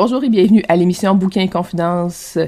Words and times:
Bonjour 0.00 0.22
et 0.22 0.28
bienvenue 0.28 0.62
à 0.68 0.76
l'émission 0.76 1.16
Bouquin 1.16 1.48
Confidence. 1.48 2.38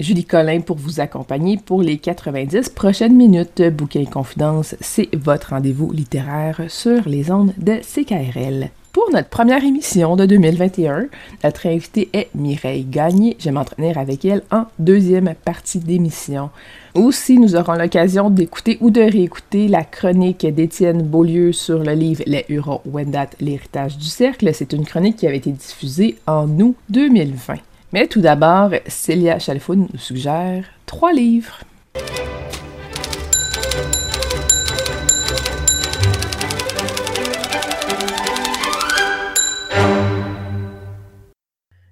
Julie 0.00 0.24
Collin 0.24 0.62
pour 0.62 0.76
vous 0.76 0.98
accompagner 0.98 1.56
pour 1.56 1.80
les 1.80 1.96
90 1.96 2.70
prochaines 2.70 3.14
minutes. 3.14 3.62
Bouquin 3.70 4.04
Confidence, 4.04 4.74
c'est 4.80 5.08
votre 5.14 5.50
rendez-vous 5.50 5.92
littéraire 5.92 6.60
sur 6.66 7.08
les 7.08 7.30
ondes 7.30 7.52
de 7.56 7.74
CKRL. 7.74 8.70
Pour 8.98 9.12
notre 9.12 9.28
première 9.28 9.62
émission 9.62 10.16
de 10.16 10.26
2021, 10.26 11.06
notre 11.44 11.68
invitée 11.68 12.08
est 12.12 12.30
Mireille 12.34 12.84
Gagné. 12.84 13.36
Je 13.38 13.44
vais 13.44 13.52
m'entretenir 13.52 13.96
avec 13.96 14.24
elle 14.24 14.42
en 14.50 14.64
deuxième 14.80 15.34
partie 15.44 15.78
d'émission. 15.78 16.50
Aussi, 16.96 17.38
nous 17.38 17.54
aurons 17.54 17.74
l'occasion 17.74 18.28
d'écouter 18.28 18.76
ou 18.80 18.90
de 18.90 19.00
réécouter 19.00 19.68
la 19.68 19.84
chronique 19.84 20.44
d'Étienne 20.44 21.02
Beaulieu 21.02 21.52
sur 21.52 21.78
le 21.78 21.92
livre 21.92 22.24
Les 22.26 22.44
Hurons 22.48 22.80
Wendat, 22.86 23.30
l'héritage 23.38 23.96
du 23.96 24.06
cercle. 24.06 24.50
C'est 24.52 24.72
une 24.72 24.84
chronique 24.84 25.18
qui 25.18 25.28
avait 25.28 25.36
été 25.36 25.52
diffusée 25.52 26.16
en 26.26 26.48
août 26.58 26.74
2020. 26.88 27.54
Mais 27.92 28.08
tout 28.08 28.20
d'abord, 28.20 28.70
Célia 28.88 29.38
Chalfoun 29.38 29.86
nous 29.92 29.98
suggère 30.00 30.64
trois 30.86 31.12
livres. 31.12 31.60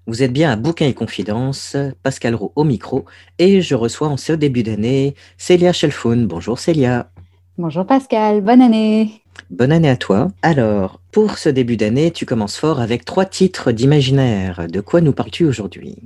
Vous 0.09 0.23
êtes 0.23 0.33
bien 0.33 0.53
à 0.53 0.57
Bouquin 0.57 0.87
et 0.87 0.95
Confidence, 0.95 1.77
Pascal 2.05 2.37
Roux 2.37 2.53
au 2.55 2.63
micro, 2.63 3.07
et 3.41 3.61
je 3.61 3.75
reçois 3.75 4.07
en 4.07 4.17
ce 4.17 4.33
début 4.33 4.63
d'année 4.63 5.17
Célia 5.37 5.73
Chelfoun. 5.73 6.29
Bonjour 6.29 6.61
Célia. 6.61 7.11
Bonjour 7.59 7.85
Pascal, 7.85 8.41
bonne 8.41 8.63
année. 8.63 9.11
Bonne 9.51 9.73
année 9.73 9.89
à 9.91 9.97
toi. 9.97 10.29
Alors, 10.43 11.01
pour 11.11 11.39
ce 11.39 11.49
début 11.49 11.77
d'année, 11.77 12.13
tu 12.13 12.25
commences 12.25 12.57
fort 12.57 12.81
avec 12.81 13.05
trois 13.05 13.25
titres 13.25 13.73
d'imaginaire. 13.73 14.69
De 14.71 14.81
quoi 14.81 15.01
nous 15.01 15.13
parles-tu 15.13 15.45
aujourd'hui? 15.45 15.97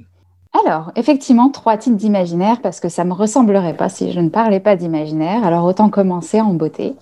Alors, 0.65 0.93
effectivement, 0.97 1.51
trois 1.51 1.77
titres 1.77 1.99
d'imaginaire 1.99 2.63
parce 2.63 2.81
que 2.81 2.89
ça 2.89 3.05
ne 3.05 3.11
me 3.11 3.15
ressemblerait 3.15 3.77
pas 3.77 3.91
si 3.91 4.13
je 4.13 4.21
ne 4.21 4.31
parlais 4.31 4.61
pas 4.61 4.77
d'imaginaire. 4.77 5.45
Alors, 5.45 5.67
autant 5.67 5.91
commencer 5.91 6.41
en 6.41 6.55
beauté. 6.55 6.95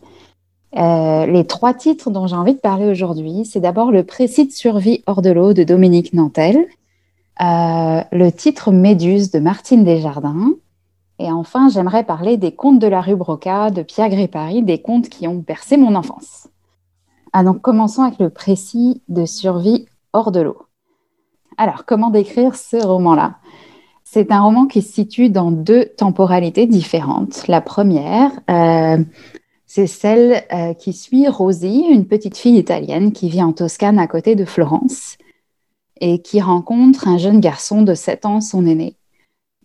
Euh, 0.77 1.27
les 1.27 1.47
trois 1.47 1.75
titres 1.75 2.11
dont 2.11 2.27
j'ai 2.27 2.37
envie 2.37 2.55
de 2.55 2.61
parler 2.61 2.87
aujourd'hui, 2.87 3.45
c'est 3.45 3.61
d'abord 3.61 3.93
le 3.93 4.03
précis 4.03 4.47
de 4.47 4.53
survie 4.53 5.03
hors 5.07 5.23
de 5.23 5.31
l'eau 5.31 5.55
de 5.55 5.63
Dominique 5.63 6.13
Nantel, 6.13 6.67
euh, 7.41 8.03
le 8.11 8.31
titre 8.31 8.73
Méduse 8.73 9.31
de 9.31 9.39
Martine 9.39 9.85
Desjardins. 9.85 10.55
Et 11.21 11.31
enfin, 11.31 11.69
j'aimerais 11.69 12.05
parler 12.05 12.37
des 12.37 12.53
contes 12.53 12.79
de 12.79 12.87
la 12.87 13.01
rue 13.01 13.17
Broca 13.17 13.71
de 13.71 13.83
Pierre 13.83 14.09
Grépari, 14.09 14.63
des 14.63 14.81
contes 14.81 15.09
qui 15.09 15.29
ont 15.29 15.37
bercé 15.37 15.77
mon 15.77 15.95
enfance. 15.95 16.49
Ah, 17.33 17.45
donc, 17.45 17.61
commençons 17.61 18.03
avec 18.03 18.19
le 18.19 18.31
précis 18.31 19.03
de 19.09 19.25
survie 19.25 19.87
hors 20.13 20.33
de 20.33 20.41
l'eau. 20.41 20.63
Alors, 21.57 21.85
comment 21.85 22.11
décrire 22.11 22.55
ce 22.55 22.77
roman-là? 22.77 23.37
C'est 24.05 24.33
un 24.33 24.41
roman 24.41 24.67
qui 24.67 24.81
se 24.81 24.93
situe 24.93 25.29
dans 25.29 25.51
deux 25.51 25.85
temporalités 25.97 26.67
différentes. 26.67 27.47
La 27.47 27.61
première, 27.61 28.31
euh, 28.49 28.99
c'est 29.67 29.87
celle 29.87 30.45
euh, 30.53 30.73
qui 30.73 30.93
suit 30.93 31.29
Rosie, 31.29 31.85
une 31.91 32.07
petite 32.07 32.37
fille 32.37 32.57
italienne 32.57 33.13
qui 33.13 33.29
vit 33.29 33.43
en 33.43 33.53
Toscane 33.53 33.99
à 33.99 34.07
côté 34.07 34.35
de 34.35 34.45
Florence 34.45 35.19
et 36.01 36.21
qui 36.21 36.41
rencontre 36.41 37.09
un 37.09 37.19
jeune 37.19 37.41
garçon 37.41 37.83
de 37.83 37.95
7 37.95 38.27
ans, 38.27 38.41
son 38.41 38.67
aîné, 38.67 38.97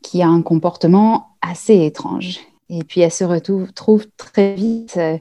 qui 0.02 0.22
a 0.22 0.28
un 0.28 0.42
comportement 0.42 1.38
assez 1.42 1.86
étrange. 1.86 2.40
Et 2.70 2.84
puis 2.84 3.02
elle 3.02 3.12
se 3.12 3.24
retrouve 3.24 4.08
très 4.18 4.56
vite 4.56 4.96
euh, 4.98 5.18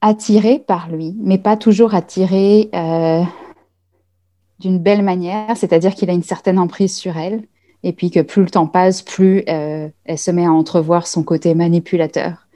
attirée 0.00 0.58
par 0.58 0.88
lui, 0.88 1.14
mais 1.18 1.38
pas 1.38 1.56
toujours 1.56 1.94
attirée 1.94 2.68
euh, 2.74 3.22
d'une 4.60 4.78
belle 4.78 5.02
manière, 5.02 5.56
c'est-à-dire 5.56 5.94
qu'il 5.94 6.10
a 6.10 6.14
une 6.14 6.22
certaine 6.22 6.58
emprise 6.58 6.94
sur 6.94 7.16
elle, 7.16 7.42
et 7.82 7.92
puis 7.92 8.10
que 8.10 8.20
plus 8.20 8.42
le 8.42 8.50
temps 8.50 8.66
passe, 8.66 9.02
plus 9.02 9.42
euh, 9.48 9.88
elle 10.04 10.18
se 10.18 10.30
met 10.30 10.46
à 10.46 10.52
entrevoir 10.52 11.06
son 11.06 11.22
côté 11.22 11.54
manipulateur, 11.54 12.46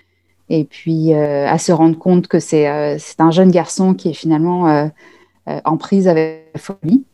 et 0.49 0.65
puis 0.65 1.13
à 1.15 1.59
se 1.59 1.71
rendre 1.71 1.97
compte 1.97 2.27
que 2.27 2.41
c'est 2.41 2.67
un 2.67 3.31
jeune 3.31 3.53
garçon 3.53 3.95
qui 3.95 4.09
est 4.09 4.15
finalement 4.15 4.91
en 5.47 5.77
prise 5.77 6.09
avec 6.09 6.51
la 6.53 6.61
folie 6.61 7.05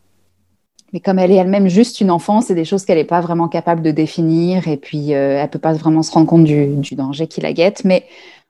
mais 0.96 1.00
comme 1.00 1.18
elle 1.18 1.30
est 1.30 1.34
elle-même 1.34 1.68
juste 1.68 2.00
une 2.00 2.10
enfant, 2.10 2.40
c'est 2.40 2.54
des 2.54 2.64
choses 2.64 2.86
qu'elle 2.86 2.96
n'est 2.96 3.04
pas 3.04 3.20
vraiment 3.20 3.48
capable 3.48 3.82
de 3.82 3.90
définir 3.90 4.66
et 4.66 4.78
puis 4.78 5.12
euh, 5.12 5.36
elle 5.36 5.42
ne 5.42 5.48
peut 5.48 5.58
pas 5.58 5.74
vraiment 5.74 6.02
se 6.02 6.10
rendre 6.10 6.26
compte 6.26 6.44
du, 6.44 6.94
danger 6.94 7.26
qui 7.26 7.42
la 7.42 7.52
guette. 7.52 7.84
Mais 7.84 8.06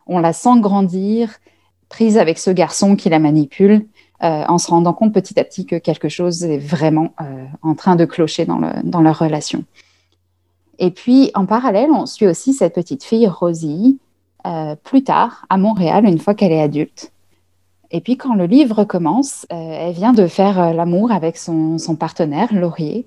on 0.07 0.21
la 0.21 0.33
sent 0.33 0.61
grandir, 0.61 1.39
prise 1.89 2.17
avec 2.17 2.39
ce 2.39 2.53
garçon 2.53 2.95
qui 2.95 3.09
la 3.09 3.19
manipule, 3.19 3.85
euh, 4.23 4.45
en 4.47 4.59
se 4.59 4.71
rendant 4.71 4.93
compte 4.93 5.13
petit 5.13 5.41
à 5.41 5.43
petit 5.43 5.67
que 5.67 5.75
quelque 5.75 6.09
chose 6.09 6.45
est 6.45 6.59
vraiment 6.59 7.15
euh, 7.21 7.47
en 7.63 7.75
train 7.75 7.97
de 7.97 8.05
clocher 8.05 8.45
dans, 8.45 8.61
dans 8.85 9.01
leur 9.01 9.19
relation. 9.19 9.65
Et 10.79 10.93
puis 10.93 11.33
en 11.35 11.47
parallèle, 11.47 11.91
on 11.91 12.07
suit 12.07 12.29
aussi 12.29 12.53
cette 12.53 12.77
petite 12.77 13.03
fille, 13.03 13.27
Rosie, 13.27 13.99
plus 14.85 15.03
tard 15.03 15.47
à 15.51 15.57
Montréal, 15.57 16.07
une 16.07 16.21
fois 16.21 16.35
qu'elle 16.35 16.53
est 16.53 16.63
adulte. 16.63 17.11
Et 17.91 18.01
puis 18.01 18.17
quand 18.17 18.35
le 18.35 18.47
livre 18.47 18.85
commence, 18.85 19.47
euh, 19.53 19.57
elle 19.57 19.95
vient 19.95 20.13
de 20.13 20.27
faire 20.27 20.61
euh, 20.61 20.73
l'amour 20.73 21.13
avec 21.13 21.37
son, 21.37 21.79
partenaire, 21.99 22.53
Laurier. 22.55 23.07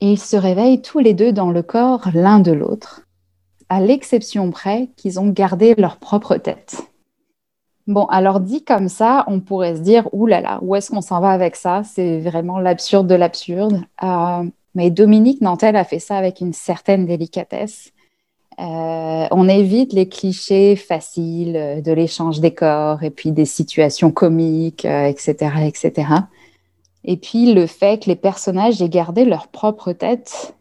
Et 0.00 0.12
ils 0.12 0.20
se 0.20 0.36
réveillent 0.36 0.82
tous 0.82 0.98
les 0.98 1.14
deux 1.14 1.32
dans 1.32 1.50
le 1.50 1.62
corps 1.62 2.08
l'un 2.12 2.40
de 2.40 2.52
l'autre, 2.52 3.02
à 3.68 3.80
l'exception 3.80 4.50
près 4.50 4.90
qu'ils 4.96 5.18
ont 5.18 5.28
gardé 5.28 5.74
leur 5.76 5.96
propre 5.96 6.36
tête. 6.36 6.82
Bon, 7.86 8.06
alors 8.06 8.40
dit 8.40 8.64
comme 8.64 8.88
ça, 8.88 9.24
on 9.28 9.40
pourrait 9.40 9.76
se 9.76 9.80
dire, 9.80 10.08
oulala, 10.12 10.58
où 10.62 10.74
est-ce 10.74 10.90
qu'on 10.90 11.00
s'en 11.00 11.20
va 11.20 11.30
avec 11.30 11.54
ça? 11.54 11.82
C'est 11.84 12.18
vraiment 12.20 12.58
l'absurde 12.58 13.06
de 13.06 13.14
l'absurde. 13.14 13.80
Euh, 14.02 14.42
mais 14.74 14.90
Dominique 14.90 15.40
Nantel 15.40 15.76
a 15.76 15.84
fait 15.84 16.00
ça 16.00 16.16
avec 16.16 16.40
une 16.40 16.52
certaine 16.52 17.06
délicatesse. 17.06 17.92
Euh, 18.58 19.26
on 19.30 19.48
évite 19.48 19.92
les 19.92 20.08
clichés 20.08 20.76
faciles 20.76 21.56
euh, 21.56 21.80
de 21.82 21.92
l'échange 21.92 22.40
des 22.40 22.54
corps 22.54 23.02
et 23.02 23.10
puis 23.10 23.30
des 23.30 23.44
situations 23.44 24.10
comiques, 24.10 24.86
etc., 24.86 25.36
euh, 25.42 25.66
etc. 25.66 26.08
Et 27.04 27.18
puis 27.18 27.52
le 27.52 27.66
fait 27.66 28.02
que 28.02 28.08
les 28.08 28.16
personnages 28.16 28.80
aient 28.80 28.88
gardé 28.88 29.24
leur 29.24 29.48
propre 29.48 29.92
tête 29.92 30.54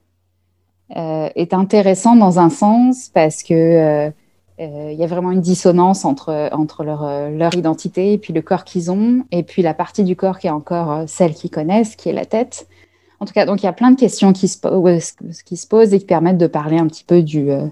est 0.92 1.56
intéressant 1.56 2.16
dans 2.16 2.38
un 2.38 2.52
sens 2.52 3.10
parce 3.12 3.42
que 3.42 4.12
il 4.60 4.94
y 4.94 5.04
a 5.04 5.08
vraiment 5.08 5.32
une 5.32 5.42
dissonance 5.42 6.06
entre, 6.06 6.84
leur, 6.84 7.32
leur 7.32 7.56
identité 7.56 8.14
et 8.14 8.20
puis 8.20 8.34
le 8.34 8.44
corps 8.44 8.64
qu'ils 8.64 8.92
ont 8.92 9.24
et 9.32 9.42
puis 9.42 9.64
la 9.64 9.74
partie 9.74 10.04
du 10.04 10.16
corps 10.16 10.38
qui 10.38 10.46
est 10.46 10.52
encore 10.52 11.06
celle 11.08 11.34
qu'ils 11.34 11.50
connaissent, 11.50 11.96
qui 11.96 12.10
est 12.10 12.14
la 12.14 12.26
tête. 12.26 12.68
En 13.20 13.26
tout 13.26 13.34
cas, 13.34 13.46
donc 13.46 13.62
il 13.62 13.66
y 13.66 13.70
a 13.70 13.74
plein 13.74 13.92
de 13.92 14.00
questions 14.00 14.34
qui 14.34 14.48
se, 14.48 14.58
se 14.60 15.68
posent 15.68 15.94
et 15.94 16.00
qui 16.00 16.06
permettent 16.06 16.38
de 16.38 16.48
parler 16.48 16.78
un 16.78 16.88
petit 16.88 17.04
peu 17.04 17.24
euh, 17.36 17.68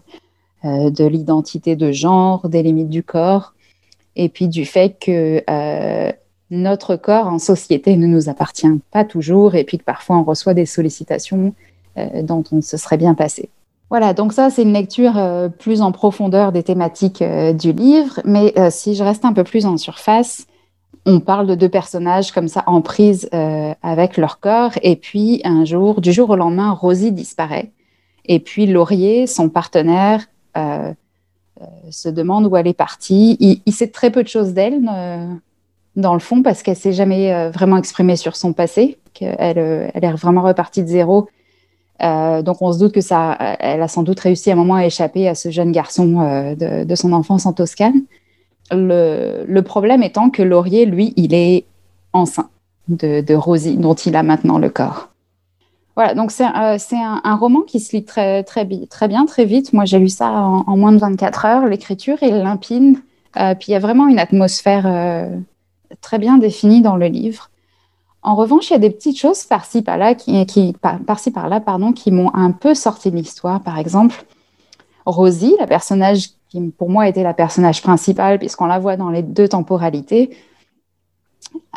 euh, 0.65 0.89
de 0.89 1.05
l'identité 1.05 1.75
de 1.75 1.91
genre, 1.91 2.47
des 2.47 2.63
limites 2.63 2.89
du 2.89 3.03
corps, 3.03 3.53
et 4.15 4.29
puis 4.29 4.47
du 4.47 4.65
fait 4.65 4.97
que 4.99 5.43
euh, 5.49 6.11
notre 6.49 6.95
corps 6.95 7.27
en 7.27 7.39
société 7.39 7.97
ne 7.97 8.07
nous 8.07 8.29
appartient 8.29 8.67
pas 8.91 9.03
toujours, 9.03 9.55
et 9.55 9.63
puis 9.63 9.77
que 9.77 9.83
parfois 9.83 10.17
on 10.17 10.23
reçoit 10.23 10.53
des 10.53 10.65
sollicitations 10.65 11.53
dont 12.23 12.43
on 12.51 12.61
se 12.63 12.75
serait 12.75 12.97
bien 12.97 13.13
passé. 13.13 13.49
Voilà, 13.91 14.15
donc 14.15 14.33
ça, 14.33 14.49
c'est 14.49 14.63
une 14.63 14.73
lecture 14.73 15.13
plus 15.59 15.83
en 15.83 15.91
profondeur 15.91 16.51
des 16.51 16.63
thématiques 16.63 17.23
du 17.53 17.71
livre. 17.71 18.19
Mais 18.25 18.51
si 18.71 18.95
je 18.95 19.03
reste 19.03 19.25
un 19.25 19.33
peu 19.33 19.43
plus 19.43 19.67
en 19.67 19.77
surface, 19.77 20.47
on 21.05 21.19
parle 21.19 21.47
de 21.47 21.55
deux 21.55 21.69
personnages 21.69 22.31
comme 22.31 22.47
ça 22.47 22.63
en 22.67 22.81
prise 22.81 23.29
avec 23.81 24.17
leur 24.17 24.39
corps. 24.39 24.71
Et 24.81 24.95
puis, 24.95 25.41
un 25.43 25.65
jour, 25.65 26.01
du 26.01 26.13
jour 26.13 26.29
au 26.29 26.35
lendemain, 26.35 26.71
Rosie 26.71 27.11
disparaît. 27.11 27.71
Et 28.25 28.39
puis, 28.39 28.65
Laurier, 28.67 29.27
son 29.27 29.49
partenaire, 29.49 30.25
se 30.55 32.09
demande 32.09 32.45
où 32.45 32.55
elle 32.55 32.67
est 32.67 32.73
partie. 32.73 33.37
Il, 33.65 33.73
sait 33.73 33.87
très 33.87 34.11
peu 34.11 34.23
de 34.23 34.29
choses 34.29 34.53
d'elle, 34.53 34.81
dans 35.95 36.13
le 36.13 36.19
fond, 36.19 36.41
parce 36.41 36.63
qu'elle 36.63 36.77
s'est 36.77 36.93
jamais 36.93 37.49
vraiment 37.49 37.77
exprimée 37.77 38.15
sur 38.15 38.35
son 38.35 38.53
passé, 38.53 38.97
qu'elle 39.13 39.35
elle 39.93 40.03
est 40.05 40.13
vraiment 40.13 40.41
repartie 40.41 40.83
de 40.83 40.87
zéro 40.87 41.27
euh, 42.01 42.41
donc 42.41 42.61
on 42.61 42.71
se 42.73 42.79
doute 42.79 42.93
que 42.93 43.01
ça, 43.01 43.37
elle 43.59 43.81
a 43.81 43.87
sans 43.87 44.03
doute 44.03 44.19
réussi 44.19 44.49
à 44.49 44.53
un 44.53 44.55
moment 44.57 44.75
à 44.75 44.85
échapper 44.85 45.27
à 45.27 45.35
ce 45.35 45.51
jeune 45.51 45.71
garçon 45.71 46.19
euh, 46.19 46.85
de, 46.85 46.95
son 46.95 47.13
enfance 47.13 47.45
en 47.45 47.53
Toscane. 47.53 48.01
Le, 48.71 49.61
problème 49.61 50.03
étant 50.03 50.29
que 50.29 50.41
Laurier, 50.41 50.85
lui, 50.85 51.13
il 51.15 51.33
est 51.33 51.65
enceint 52.11 52.49
de, 52.87 53.33
Rosie, 53.33 53.77
dont 53.77 53.93
il 53.93 54.15
a 54.15 54.23
maintenant 54.23 54.57
le 54.57 54.69
corps. 54.69 55.09
Voilà, 55.95 56.15
donc 56.15 56.31
c'est 56.31 56.45
euh, 56.45 56.77
un, 57.23 57.35
roman 57.35 57.61
qui 57.61 57.79
se 57.79 57.95
lit 57.95 58.03
très, 58.03 58.43
très, 58.43 58.65
bien, 58.65 59.25
très 59.25 59.45
vite. 59.45 59.73
Moi, 59.73 59.85
j'ai 59.85 59.99
lu 59.99 60.09
ça 60.09 60.31
en, 60.31 60.75
moins 60.75 60.91
de 60.91 60.97
24 60.97 61.45
heures. 61.45 61.65
L'écriture 61.67 62.21
est 62.23 62.31
limpide, 62.31 62.97
puis 63.33 63.67
il 63.67 63.71
y 63.71 63.75
a 63.75 63.79
vraiment 63.79 64.07
une 64.07 64.19
atmosphère 64.19 64.87
très 66.01 66.17
bien 66.17 66.37
définie 66.37 66.81
dans 66.81 66.95
le 66.95 67.07
livre. 67.07 67.49
En 68.23 68.35
revanche, 68.35 68.69
il 68.69 68.73
y 68.73 68.75
a 68.77 68.79
des 68.79 68.89
petites 68.89 69.19
choses 69.19 69.43
par-ci 69.43 69.81
par-là 69.81 70.15
qui, 70.15 70.73
pardon, 70.81 71.91
qui 71.91 72.11
m'ont 72.11 72.33
un 72.33 72.51
peu 72.51 72.73
sorti 72.73 73.11
de 73.11 73.17
l'histoire. 73.17 73.61
Par 73.61 73.77
exemple, 73.77 74.25
Rosie, 75.05 75.55
la 75.59 75.67
personnage 75.67 76.29
qui 76.53 76.61
pour 76.69 76.89
moi 76.89 77.07
était 77.07 77.23
la 77.23 77.33
personnage 77.33 77.81
principale 77.81 78.37
puisqu'on 78.37 78.65
la 78.65 78.79
voit 78.79 78.95
dans 78.95 79.09
les 79.09 79.23
deux 79.23 79.47
temporalités. 79.47 80.37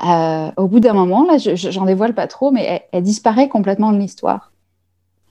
Euh, 0.06 0.50
au 0.56 0.68
bout 0.68 0.80
d'un 0.80 0.92
moment, 0.92 1.24
là, 1.24 1.36
j'en 1.38 1.84
dévoile 1.84 2.14
pas 2.14 2.26
trop, 2.26 2.50
mais 2.50 2.86
elle, 2.92 3.02
disparaît 3.02 3.48
complètement 3.48 3.92
de 3.92 3.98
l'histoire. 3.98 4.52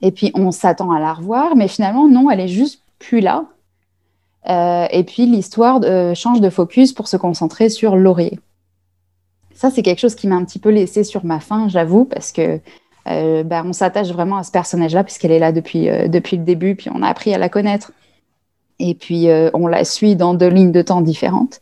Et 0.02 0.10
puis 0.10 0.30
on 0.34 0.50
s'attend 0.50 0.90
à 0.90 0.98
la 0.98 1.14
revoir, 1.14 1.56
mais 1.56 1.68
finalement 1.68 2.08
non, 2.08 2.30
elle 2.30 2.40
est 2.40 2.48
juste 2.48 2.82
plus 2.98 3.20
là. 3.20 3.44
Euh, 4.48 4.86
et 4.90 5.04
puis 5.04 5.26
l'histoire 5.26 5.80
euh, 5.84 6.14
change 6.14 6.40
de 6.40 6.50
focus 6.50 6.92
pour 6.92 7.08
se 7.08 7.16
concentrer 7.16 7.68
sur 7.68 7.96
Laurier. 7.96 8.38
Ça, 9.54 9.70
c'est 9.70 9.82
quelque 9.82 10.00
chose 10.00 10.14
qui 10.14 10.28
m'a 10.28 10.36
un 10.36 10.44
petit 10.44 10.58
peu 10.58 10.68
laissé 10.68 11.02
sur 11.02 11.24
ma 11.24 11.40
faim, 11.40 11.68
j'avoue, 11.68 12.04
parce 12.04 12.30
que 12.30 12.60
bah, 13.06 13.62
on 13.64 13.72
s'attache 13.72 14.08
vraiment 14.08 14.36
à 14.36 14.42
ce 14.42 14.50
personnage-là, 14.50 15.04
puisqu'elle 15.04 15.30
est 15.30 15.38
là 15.38 15.52
depuis, 15.52 15.88
depuis 16.08 16.36
le 16.36 16.42
début, 16.42 16.74
puis 16.74 16.90
on 16.92 17.02
a 17.02 17.08
appris 17.08 17.32
à 17.32 17.38
la 17.38 17.48
connaître. 17.48 17.92
Et 18.78 18.94
puis, 18.94 19.28
euh, 19.28 19.50
on 19.54 19.66
la 19.66 19.84
suit 19.84 20.16
dans 20.16 20.34
deux 20.34 20.48
lignes 20.48 20.72
de 20.72 20.82
temps 20.82 21.00
différentes. 21.00 21.60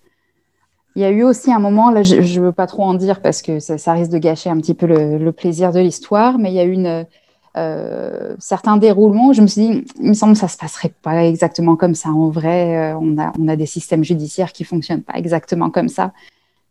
Il 0.96 1.02
y 1.02 1.04
a 1.04 1.10
eu 1.10 1.22
aussi 1.22 1.52
un 1.52 1.58
moment, 1.58 1.90
là, 1.90 2.02
je 2.02 2.16
ne 2.16 2.44
veux 2.44 2.52
pas 2.52 2.66
trop 2.66 2.84
en 2.84 2.94
dire 2.94 3.20
parce 3.20 3.42
que 3.42 3.58
ça, 3.58 3.92
risque 3.92 4.12
de 4.12 4.18
gâcher 4.18 4.50
un 4.50 4.58
petit 4.58 4.74
peu 4.74 4.86
le, 4.86 5.32
plaisir 5.32 5.72
de 5.72 5.80
l'histoire, 5.80 6.38
mais 6.38 6.50
il 6.50 6.54
y 6.54 6.60
a 6.60 6.64
eu 6.64 6.72
une, 6.72 7.04
certains 8.38 8.76
déroulements 8.76 9.28
où 9.28 9.32
je 9.32 9.42
me 9.42 9.48
suis 9.48 9.60
dit, 9.60 9.84
il 10.00 10.08
me 10.08 10.14
semble 10.14 10.34
que 10.34 10.38
ça 10.38 10.46
ne 10.46 10.50
se 10.50 10.56
passerait 10.56 10.92
pas 11.02 11.24
exactement 11.24 11.74
comme 11.74 11.96
ça. 11.96 12.10
En 12.10 12.28
vrai, 12.28 12.94
on, 12.94 13.18
a, 13.18 13.32
on 13.40 13.48
a 13.48 13.56
des 13.56 13.66
systèmes 13.66 14.04
judiciaires 14.04 14.52
qui 14.52 14.62
ne 14.62 14.68
fonctionnent 14.68 15.02
pas 15.02 15.14
exactement 15.18 15.68
comme 15.68 15.88
ça. 15.88 16.12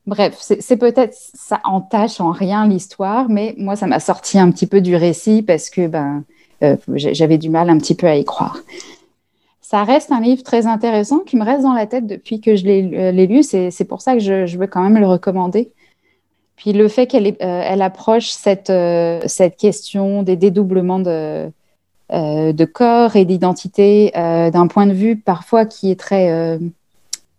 Bref, 0.06 0.36
c'est 0.38 0.78
peut-être 0.78 1.16
ça 1.16 1.62
entache 1.64 2.20
en 2.20 2.32
rien 2.32 2.68
l'histoire, 2.68 3.30
mais 3.30 3.56
moi 3.58 3.78
ça 3.78 3.88
m'a 3.88 4.02
sorti 4.02 4.38
un 4.38 4.52
petit 4.52 4.68
peu 4.68 4.82
du 4.82 4.98
récit 4.98 5.42
parce 5.44 5.70
que 5.70 5.88
ben 5.88 6.24
euh, 6.62 6.76
j'avais 6.88 7.38
du 7.38 7.50
mal 7.50 7.70
un 7.70 7.78
petit 7.78 7.96
peu 7.96 8.08
à 8.08 8.18
y 8.18 8.26
croire. 8.26 8.58
Ça 9.74 9.84
reste 9.84 10.12
un 10.12 10.22
livre 10.22 10.44
très 10.44 10.68
intéressant 10.68 11.20
qui 11.20 11.36
me 11.36 11.44
reste 11.44 11.64
dans 11.64 11.74
la 11.74 11.88
tête 11.88 12.06
depuis 12.06 12.42
que 12.42 12.56
je 12.56 12.64
l'ai 12.64 12.92
euh, 12.94 13.12
lu. 13.26 13.42
C'est 13.42 13.86
pour 13.86 14.02
ça 14.02 14.14
que 14.14 14.20
je, 14.20 14.58
veux 14.58 14.68
quand 14.68 14.84
même 14.84 15.00
le 15.00 15.08
recommander. 15.08 15.72
Puis 16.56 16.74
le 16.74 16.88
fait 16.88 17.08
qu'elle 17.08 17.36
euh, 17.42 17.80
approche 17.80 18.30
cette, 18.30 18.72
cette 19.26 19.58
question 19.58 20.22
des 20.22 20.36
dédoublements 20.36 21.00
de, 21.00 21.52
corps 22.66 23.16
et 23.16 23.26
d'identité 23.26 24.12
d'un 24.14 24.68
point 24.68 24.86
de 24.86 24.94
vue 24.94 25.16
parfois 25.18 25.66
qui 25.66 25.90
est 25.90 26.00
très 26.00 26.60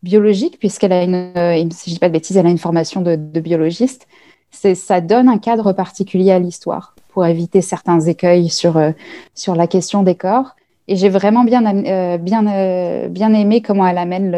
biologique, 0.05 0.59
puisqu'elle 0.59 0.93
a 0.93 1.03
une, 1.03 1.33
euh, 1.37 1.65
si 1.71 1.93
je 1.93 1.99
pas 1.99 2.09
de 2.09 2.13
bêtises, 2.13 2.37
elle 2.37 2.47
a 2.47 2.51
une 2.51 2.59
formation 2.59 3.01
de, 3.01 3.17
biologiste. 3.17 4.07
Ça 4.51 5.01
donne 5.01 5.29
un 5.29 5.39
cadre 5.39 5.73
particulier 5.73 6.31
à 6.31 6.39
l'histoire 6.39 6.95
pour 7.09 7.27
éviter 7.27 7.61
certains 7.61 8.01
écueils 8.01 8.51
euh, 8.65 8.93
sur 9.35 9.55
la 9.57 9.67
question 9.67 10.05
des 10.05 10.15
corps. 10.15 10.55
Et 10.89 10.97
j'ai 10.97 11.09
vraiment 11.09 11.45
bien, 11.45 11.65
euh, 11.65 12.19
bien, 12.19 13.09
bien 13.09 13.33
aimé 13.33 13.63
comment 13.63 13.87
elle 13.87 13.99
amène 13.99 14.31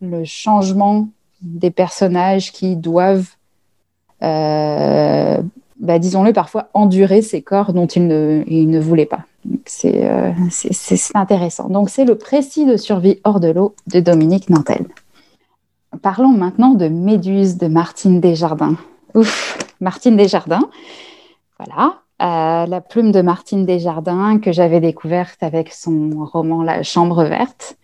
le, 0.00 0.24
changement 0.24 1.08
des 1.42 1.70
personnages 1.70 2.52
qui 2.52 2.76
doivent, 2.76 3.30
bah, 4.20 5.98
disons-le, 5.98 6.32
parfois 6.32 6.68
endurer 6.74 7.22
ces 7.22 7.42
corps 7.42 7.72
dont 7.72 7.86
ils 7.86 8.06
ne, 8.06 8.44
ils 8.46 8.70
ne 8.70 8.80
voulaient 8.80 9.06
pas. 9.06 9.24
Euh, 9.84 10.32
c'est 10.50 11.16
intéressant. 11.16 11.68
Donc, 11.68 11.90
c'est 11.90 12.04
le 12.04 12.16
précis 12.16 12.66
de 12.66 12.76
survie 12.76 13.20
hors 13.24 13.40
de 13.40 13.48
l'eau 13.48 13.74
de 13.86 14.00
Dominique 14.00 14.50
Nantel. 14.50 14.86
Parlons 16.02 16.32
maintenant 16.32 16.74
de 16.74 16.88
Méduse 16.88 17.56
de 17.56 17.66
Martine 17.66 18.20
Desjardins. 18.20 18.76
Ouf, 19.14 19.58
Martine 19.80 20.16
Desjardins. 20.16 20.68
Voilà, 21.58 22.02
euh, 22.20 22.66
la 22.66 22.80
plume 22.80 23.12
de 23.12 23.20
Martine 23.20 23.64
Desjardins 23.64 24.38
que 24.38 24.52
j'avais 24.52 24.80
découverte 24.80 25.42
avec 25.42 25.72
son 25.72 26.10
roman 26.32 26.62
La 26.62 26.82
Chambre 26.82 27.24
verte. 27.24 27.76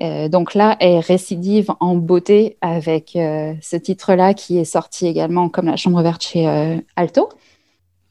Euh, 0.00 0.28
donc 0.28 0.54
là, 0.54 0.76
elle 0.80 1.00
récidive 1.00 1.70
en 1.80 1.96
beauté 1.96 2.56
avec 2.60 3.10
ce 3.12 3.76
titre-là 3.76 4.34
qui 4.34 4.58
est 4.58 4.64
sorti 4.64 5.06
également 5.06 5.48
comme 5.48 5.66
La 5.66 5.76
Chambre 5.76 6.02
verte 6.02 6.22
chez 6.22 6.80
Alto. 6.96 7.28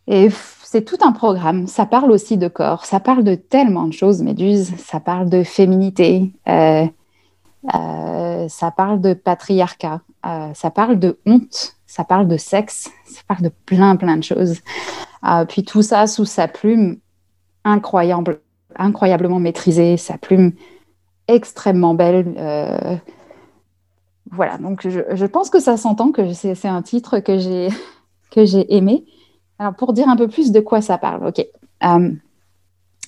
Et 0.07 0.29
c'est 0.71 0.83
tout 0.83 0.97
un 1.01 1.11
programme. 1.11 1.67
Ça 1.67 1.85
parle 1.85 2.11
aussi 2.11 2.37
de 2.37 2.47
corps, 2.47 2.85
ça 2.85 3.01
parle 3.01 3.25
de 3.25 3.35
tellement 3.35 3.87
de 3.87 3.93
choses, 3.93 4.21
Méduse. 4.21 4.73
Ça 4.77 5.01
parle 5.01 5.29
de 5.29 5.43
féminité, 5.43 6.31
euh, 6.47 6.85
euh, 7.75 8.47
ça 8.47 8.71
parle 8.71 9.01
de 9.01 9.13
patriarcat, 9.13 9.99
euh, 10.25 10.53
ça 10.53 10.71
parle 10.71 10.97
de 10.97 11.19
honte, 11.25 11.75
ça 11.85 12.05
parle 12.05 12.27
de 12.29 12.37
sexe, 12.37 12.89
ça 13.05 13.21
parle 13.27 13.41
de 13.41 13.51
plein, 13.65 13.97
plein 13.97 14.15
de 14.15 14.23
choses. 14.23 14.59
Puis 15.47 15.63
tout 15.63 15.81
ça 15.81 16.07
sous 16.07 16.25
sa 16.25 16.47
plume 16.47 16.97
incroyable, 17.63 18.41
incroyablement 18.75 19.39
maîtrisée, 19.39 19.97
sa 19.97 20.17
plume 20.17 20.53
extrêmement 21.27 21.93
belle. 21.93 22.99
voilà, 24.31 24.57
donc 24.57 24.87
je, 24.87 25.01
je, 25.11 25.25
pense 25.25 25.49
que 25.49 25.59
ça 25.59 25.77
s'entend 25.77 26.11
que 26.11 26.33
c'est 26.33 26.65
un 26.65 26.81
titre 26.81 27.19
que 27.19 27.37
j'ai 27.37 27.69
que 28.31 28.45
j'ai 28.45 28.73
aimé. 28.75 29.05
Alors, 29.59 29.75
pour 29.75 29.93
dire 29.93 30.09
un 30.09 30.15
peu 30.15 30.27
plus 30.27 30.51
de 30.51 30.59
quoi 30.59 30.81
ça 30.81 30.97
parle, 30.97 31.27
ok. 31.27 31.45
Euh, 31.83 32.11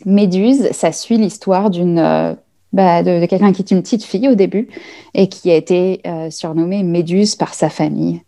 Méduse, 0.05 0.69
ça 0.71 0.91
suit 0.91 1.17
l'histoire 1.17 1.69
d'une 1.69 1.97
euh, 1.97 2.35
bah, 2.73 3.01
de, 3.01 3.25
quelqu'un 3.25 3.53
qui 3.53 3.61
est 3.61 3.71
une 3.71 3.81
petite 3.81 4.03
fille 4.03 4.27
au 4.27 4.35
début 4.35 4.67
et 5.13 5.29
qui 5.29 5.49
a 5.49 5.55
été 5.55 6.01
euh, 6.05 6.29
surnommée 6.29 6.83
Méduse 6.83 7.35
par 7.35 7.53
sa 7.53 7.69
famille. 7.69 8.21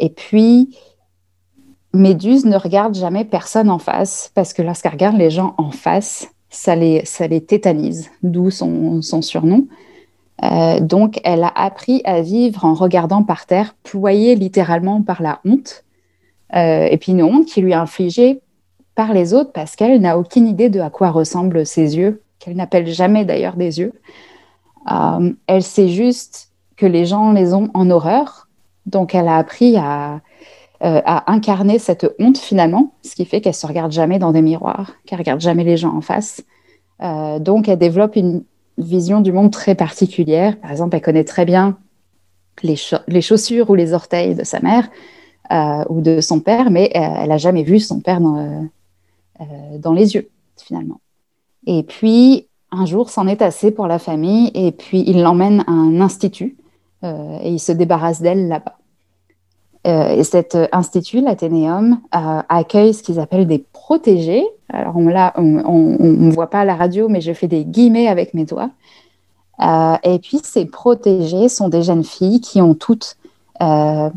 et 0.00 0.10
puis, 0.10 0.76
Méduse 1.92 2.44
ne 2.44 2.56
regarde 2.56 2.94
jamais 2.94 3.24
personne 3.24 3.70
en 3.70 3.78
face 3.78 4.30
parce 4.34 4.52
que 4.52 4.62
lorsqu'elle 4.62 4.92
regarde 4.92 5.16
les 5.16 5.30
gens 5.30 5.54
en 5.58 5.70
face, 5.70 6.28
ça 6.48 6.76
les, 6.76 7.04
ça 7.04 7.26
les 7.26 7.40
tétanise, 7.40 8.10
d'où 8.22 8.50
son, 8.50 9.02
son, 9.02 9.22
surnom. 9.22 9.66
donc, 10.80 11.20
elle 11.24 11.44
a 11.44 11.52
appris 11.54 12.00
à 12.04 12.22
vivre 12.22 12.64
en 12.64 12.74
regardant 12.74 13.22
par 13.22 13.46
terre, 13.46 13.74
ployée 13.82 14.34
littéralement 14.34 15.02
par 15.02 15.22
la 15.22 15.40
honte 15.44 15.84
euh, 16.54 16.88
et 16.90 16.96
puis 16.96 17.12
une 17.12 17.22
honte 17.22 17.46
qui 17.46 17.60
lui 17.60 17.72
est 17.72 17.74
infligée 17.74 18.40
par 18.94 19.12
les 19.12 19.34
autres 19.34 19.52
parce 19.52 19.76
qu'elle 19.76 20.00
n'a 20.00 20.18
aucune 20.18 20.46
idée 20.46 20.68
de 20.68 20.80
à 20.80 20.90
quoi 20.90 21.10
ressemblent 21.10 21.64
ses 21.64 21.96
yeux, 21.96 22.22
qu'elle 22.38 22.56
n'appelle 22.56 22.86
jamais 22.86 23.24
d'ailleurs 23.24 23.56
des 23.56 23.78
yeux. 23.78 23.92
Euh, 24.90 25.32
elle 25.46 25.62
sait 25.62 25.88
juste 25.88 26.50
que 26.76 26.86
les 26.86 27.06
gens 27.06 27.32
les 27.32 27.54
ont 27.54 27.68
en 27.74 27.90
horreur, 27.90 28.48
donc 28.86 29.14
elle 29.14 29.28
a 29.28 29.36
appris 29.36 29.76
à, 29.76 30.20
euh, 30.82 31.00
à 31.04 31.30
incarner 31.32 31.78
cette 31.78 32.06
honte 32.18 32.38
finalement, 32.38 32.94
ce 33.02 33.14
qui 33.14 33.24
fait 33.24 33.40
qu'elle 33.40 33.54
se 33.54 33.66
regarde 33.66 33.92
jamais 33.92 34.18
dans 34.18 34.32
des 34.32 34.42
miroirs, 34.42 34.92
qu'elle 35.06 35.18
regarde 35.18 35.40
jamais 35.40 35.64
les 35.64 35.76
gens 35.76 35.94
en 35.94 36.00
face. 36.00 36.42
donc 37.00 37.68
elle 37.68 37.78
développe 37.78 38.16
une 38.16 38.44
vision 38.78 39.20
du 39.20 39.32
monde 39.32 39.50
très 39.50 39.74
particulière. 39.74 40.58
Par 40.58 40.70
exemple, 40.70 40.96
elle 40.96 41.02
connaît 41.02 41.24
très 41.24 41.44
bien 41.44 41.78
les, 42.62 43.22
chaussures 43.22 43.70
ou 43.70 43.74
les 43.74 43.92
orteils 43.92 44.34
de 44.34 44.44
sa 44.44 44.60
mère, 44.60 44.88
euh, 45.52 45.84
ou 45.88 46.00
de 46.00 46.20
son 46.20 46.40
père, 46.40 46.70
mais 46.70 46.90
euh, 46.94 47.22
elle 47.22 47.28
n'a 47.28 47.38
jamais 47.38 47.62
vu 47.62 47.80
son 47.80 48.00
père 48.00 48.20
dans, 48.20 48.68
euh, 49.40 49.44
dans 49.78 49.92
les 49.92 50.14
yeux, 50.14 50.28
finalement. 50.56 51.00
Et 51.66 51.82
puis, 51.82 52.48
un 52.70 52.86
jour, 52.86 53.10
c'en 53.10 53.26
est 53.26 53.42
assez 53.42 53.70
pour 53.70 53.86
la 53.86 53.98
famille, 53.98 54.50
et 54.54 54.72
puis 54.72 55.02
il 55.06 55.22
l'emmène 55.22 55.64
à 55.66 55.72
un 55.72 56.00
institut, 56.00 56.56
et 57.02 57.48
il 57.48 57.58
se 57.58 57.72
débarrasse 57.72 58.20
d'elle 58.20 58.46
là-bas. 58.46 58.76
Et 59.84 60.24
cet 60.24 60.58
institut, 60.72 61.20
l'Athénéum, 61.20 62.00
accueille 62.12 62.92
ce 62.92 63.02
qu'ils 63.02 63.18
appellent 63.18 63.46
des 63.46 63.64
protégés. 63.72 64.44
Alors 64.68 64.96
on 64.96 65.02
ne 65.02 66.30
voit 66.32 66.50
pas 66.50 66.60
à 66.60 66.64
la 66.64 66.76
radio, 66.76 67.08
mais 67.08 67.20
je 67.20 67.32
fais 67.32 67.48
des 67.48 67.64
guillemets 67.64 68.08
avec 68.08 68.34
mes 68.34 68.44
doigts. 68.44 68.70
et 70.02 70.18
puis, 70.18 70.40
ces 70.42 70.66
protégés 70.66 71.48
sont 71.48 71.68
des 71.68 71.82
jeunes 71.82 72.04
filles 72.04 72.40
qui 72.40 72.60
ont 72.60 72.74
toutes, 72.74 73.16
on 73.60 74.10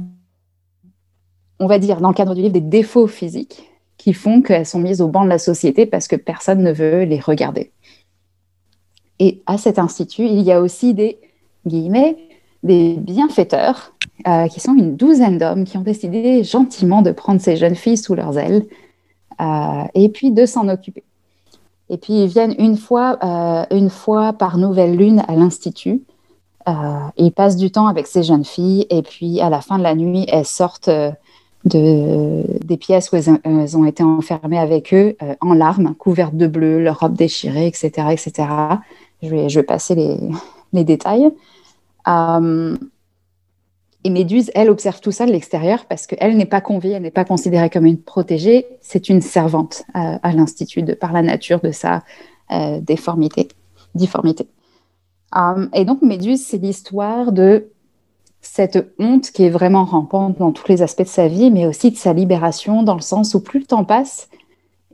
va 1.60 1.80
dire, 1.80 2.02
dans 2.02 2.10
le 2.10 2.14
cadre 2.14 2.36
du 2.36 2.42
livre, 2.42 2.54
des 2.54 2.62
défauts 2.62 3.08
physiques 3.08 3.70
qui 4.04 4.14
font 4.14 4.42
qu'elles 4.42 4.66
sont 4.66 4.80
mises 4.80 5.02
au 5.02 5.08
banc 5.08 5.24
de 5.24 5.30
la 5.30 5.40
société 5.40 5.86
parce 5.86 6.10
que 6.10 6.18
personne 6.18 6.62
ne 6.62 6.74
veut 6.74 7.04
les 7.04 7.22
regarder. 7.22 7.72
Et 9.20 9.42
à 9.46 9.58
cet 9.58 9.80
institut, 9.80 10.26
il 10.26 10.42
y 10.42 10.52
a 10.52 10.60
aussi 10.60 10.94
des 10.94 11.20
guillemets, 11.66 12.18
des 12.64 12.96
bienfaiteurs, 12.98 13.93
euh, 14.28 14.48
qui 14.48 14.60
sont 14.60 14.76
une 14.76 14.96
douzaine 14.96 15.40
d'hommes 15.40 15.66
qui 15.66 15.76
ont 15.76 15.82
décidé 15.82 16.44
gentiment 16.44 17.02
de 17.02 17.12
prendre 17.12 17.42
ces 17.42 17.58
jeunes 17.58 17.76
filles 17.76 17.98
sous 17.98 18.14
leurs 18.14 18.38
ailes 18.38 18.64
euh, 19.42 19.84
et 19.96 20.08
puis 20.08 20.32
de 20.32 20.46
s'en 20.46 20.70
occuper. 20.70 21.04
Et 21.90 21.98
puis 21.98 22.24
ils 22.24 22.28
viennent 22.28 22.56
une 22.60 22.78
fois, 22.78 23.18
euh, 23.24 23.66
une 23.76 23.90
fois 23.90 24.32
par 24.32 24.58
nouvelle 24.58 24.96
lune 24.96 25.24
à 25.28 25.36
l'institut. 25.36 26.04
ils 27.18 27.32
passent 27.36 27.58
du 27.58 27.72
temps 27.72 27.88
avec 27.88 28.08
ces 28.08 28.24
jeunes 28.24 28.46
filles 28.46 28.86
et 28.90 29.02
puis 29.02 29.42
à 29.42 29.50
la 29.50 29.62
fin 29.62 29.78
de 29.78 29.84
la 29.84 29.96
nuit, 29.96 30.26
elles 30.30 30.46
sortent 30.46 30.92
de, 31.66 32.44
des 32.64 32.78
pièces 32.78 33.12
où 33.12 33.16
elles, 33.16 33.78
ont 33.78 33.86
été 33.86 34.04
enfermées 34.04 34.60
avec 34.60 34.94
eux 34.94 35.18
en 35.42 35.54
larmes, 35.54 35.96
couvertes 35.96 36.38
de 36.38 36.48
bleu, 36.48 36.82
leur 36.82 37.00
robe 37.00 37.16
déchirée, 37.16 37.68
etc., 37.68 38.08
etc. 38.12 38.48
Je 39.24 39.30
vais, 39.30 39.64
passer 39.64 39.96
les, 39.96 40.84
détails. 40.84 41.30
Et 44.04 44.10
Méduse, 44.10 44.52
elle 44.54 44.70
observe 44.70 45.00
tout 45.00 45.12
ça 45.12 45.26
de 45.26 45.32
l'extérieur 45.32 45.86
parce 45.86 46.08
qu'elle 46.08 46.36
n'est 46.36 46.46
pas 46.46 46.62
conviée, 46.62 46.92
elle 46.92 47.04
n'est 47.04 47.12
pas 47.12 47.26
considérée 47.26 47.70
comme 47.70 47.86
une 47.86 48.02
protégée, 48.02 48.68
c'est 48.82 49.10
une 49.10 49.22
servante 49.22 49.84
à, 49.94 50.34
l'Institut 50.34 50.84
par 50.96 51.14
la 51.14 51.22
nature 51.22 51.62
de 51.62 51.72
sa 51.72 52.04
euh, 52.52 52.80
déformité, 52.82 53.48
difformité. 53.96 54.48
Euh, 55.38 55.68
et 55.74 55.86
donc 55.86 56.02
Méduse, 56.02 56.46
c'est 56.46 56.58
l'histoire 56.58 57.32
de 57.32 57.70
cette 58.42 58.94
honte 59.00 59.32
qui 59.32 59.46
est 59.46 59.50
vraiment 59.50 59.86
rampante 59.86 60.38
dans 60.38 60.52
tous 60.52 60.68
les 60.68 60.82
aspects 60.82 61.04
de 61.04 61.08
sa 61.08 61.30
vie, 61.30 61.50
mais 61.50 61.66
aussi 61.66 61.92
de 61.92 61.96
sa 61.96 62.12
libération, 62.12 62.84
dans 62.84 62.96
le 62.96 63.02
sens 63.02 63.34
où 63.36 63.42
plus 63.42 63.60
le 63.60 63.66
temps 63.66 63.86
passe 63.86 64.28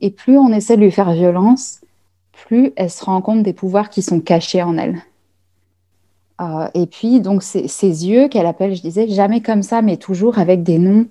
et 0.01 0.11
plus 0.11 0.37
on 0.37 0.53
essaie 0.53 0.77
de 0.77 0.81
lui 0.81 0.91
faire 0.91 1.11
violence, 1.11 1.81
plus 2.31 2.73
elle 2.75 2.91
se 2.91 3.03
rend 3.03 3.21
compte 3.21 3.43
des 3.43 3.53
pouvoirs 3.53 3.89
qui 3.89 4.03
sont 4.03 4.21
cachés 4.21 4.61
en 4.61 4.77
elle. 4.77 5.01
Euh, 6.39 6.67
et 6.74 6.86
puis, 6.86 7.22
donc, 7.22 7.43
ces, 7.43 7.62
yeux 7.62 8.27
qu'elle 8.27 8.46
appelle, 8.46 8.75
je 8.75 8.81
disais, 8.81 9.08
jamais 9.08 9.41
comme 9.41 9.63
ça, 9.63 9.81
mais 9.81 9.98
toujours 9.98 10.39
avec 10.39 10.63
des 10.63 10.79
noms 10.79 11.08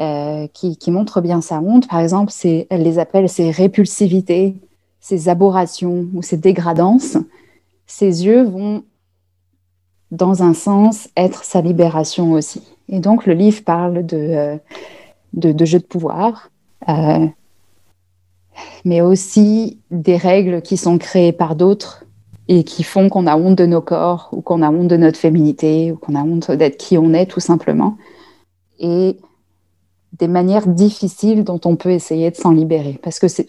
euh, 0.00 0.48
qui, 0.52 0.90
montrent 0.90 1.20
bien 1.20 1.40
sa 1.40 1.60
honte. 1.60 1.88
Par 1.88 2.00
exemple, 2.00 2.32
elle 2.42 2.82
les 2.82 2.98
appelle 2.98 3.28
ses 3.28 3.50
répulsivités, 3.50 4.56
ses 5.00 5.28
aberrations 5.28 6.08
ou 6.14 6.22
ses 6.22 6.36
dégradances. 6.36 7.16
Ces 7.86 8.26
yeux 8.26 8.42
vont, 8.42 8.82
dans 10.10 10.42
un 10.42 10.54
sens, 10.54 11.08
être 11.16 11.44
sa 11.44 11.60
libération 11.60 12.32
aussi. 12.32 12.62
Et 12.88 12.98
donc, 12.98 13.26
le 13.26 13.34
livre 13.34 13.62
parle 13.64 14.04
de, 14.04 14.16
euh, 14.16 14.56
de, 15.34 15.64
jeux 15.64 15.78
de 15.78 15.84
pouvoir, 15.84 16.50
mais 18.84 19.00
aussi 19.00 19.78
des 19.90 20.16
règles 20.16 20.62
qui 20.62 20.76
sont 20.76 20.98
créées 20.98 21.32
par 21.32 21.54
d'autres 21.54 22.03
et 22.48 22.64
qui 22.64 22.82
font 22.82 23.08
qu'on 23.08 23.26
a 23.26 23.36
honte 23.36 23.56
de 23.56 23.66
nos 23.66 23.80
corps 23.80 24.28
ou 24.32 24.42
qu'on 24.42 24.62
a 24.62 24.70
honte 24.70 24.88
de 24.88 24.96
notre 24.96 25.18
féminité 25.18 25.92
ou 25.92 25.96
qu'on 25.96 26.14
a 26.14 26.22
honte 26.22 26.50
d'être 26.50 26.76
qui 26.76 26.98
on 26.98 27.12
est 27.14 27.26
tout 27.26 27.40
simplement. 27.40 27.96
Et 28.78 29.16
des 30.18 30.28
manières 30.28 30.66
difficiles 30.66 31.44
dont 31.44 31.60
on 31.64 31.76
peut 31.76 31.90
essayer 31.90 32.30
de 32.30 32.36
s'en 32.36 32.52
libérer. 32.52 32.98
Parce 33.02 33.18
que 33.18 33.28
c'est 33.28 33.46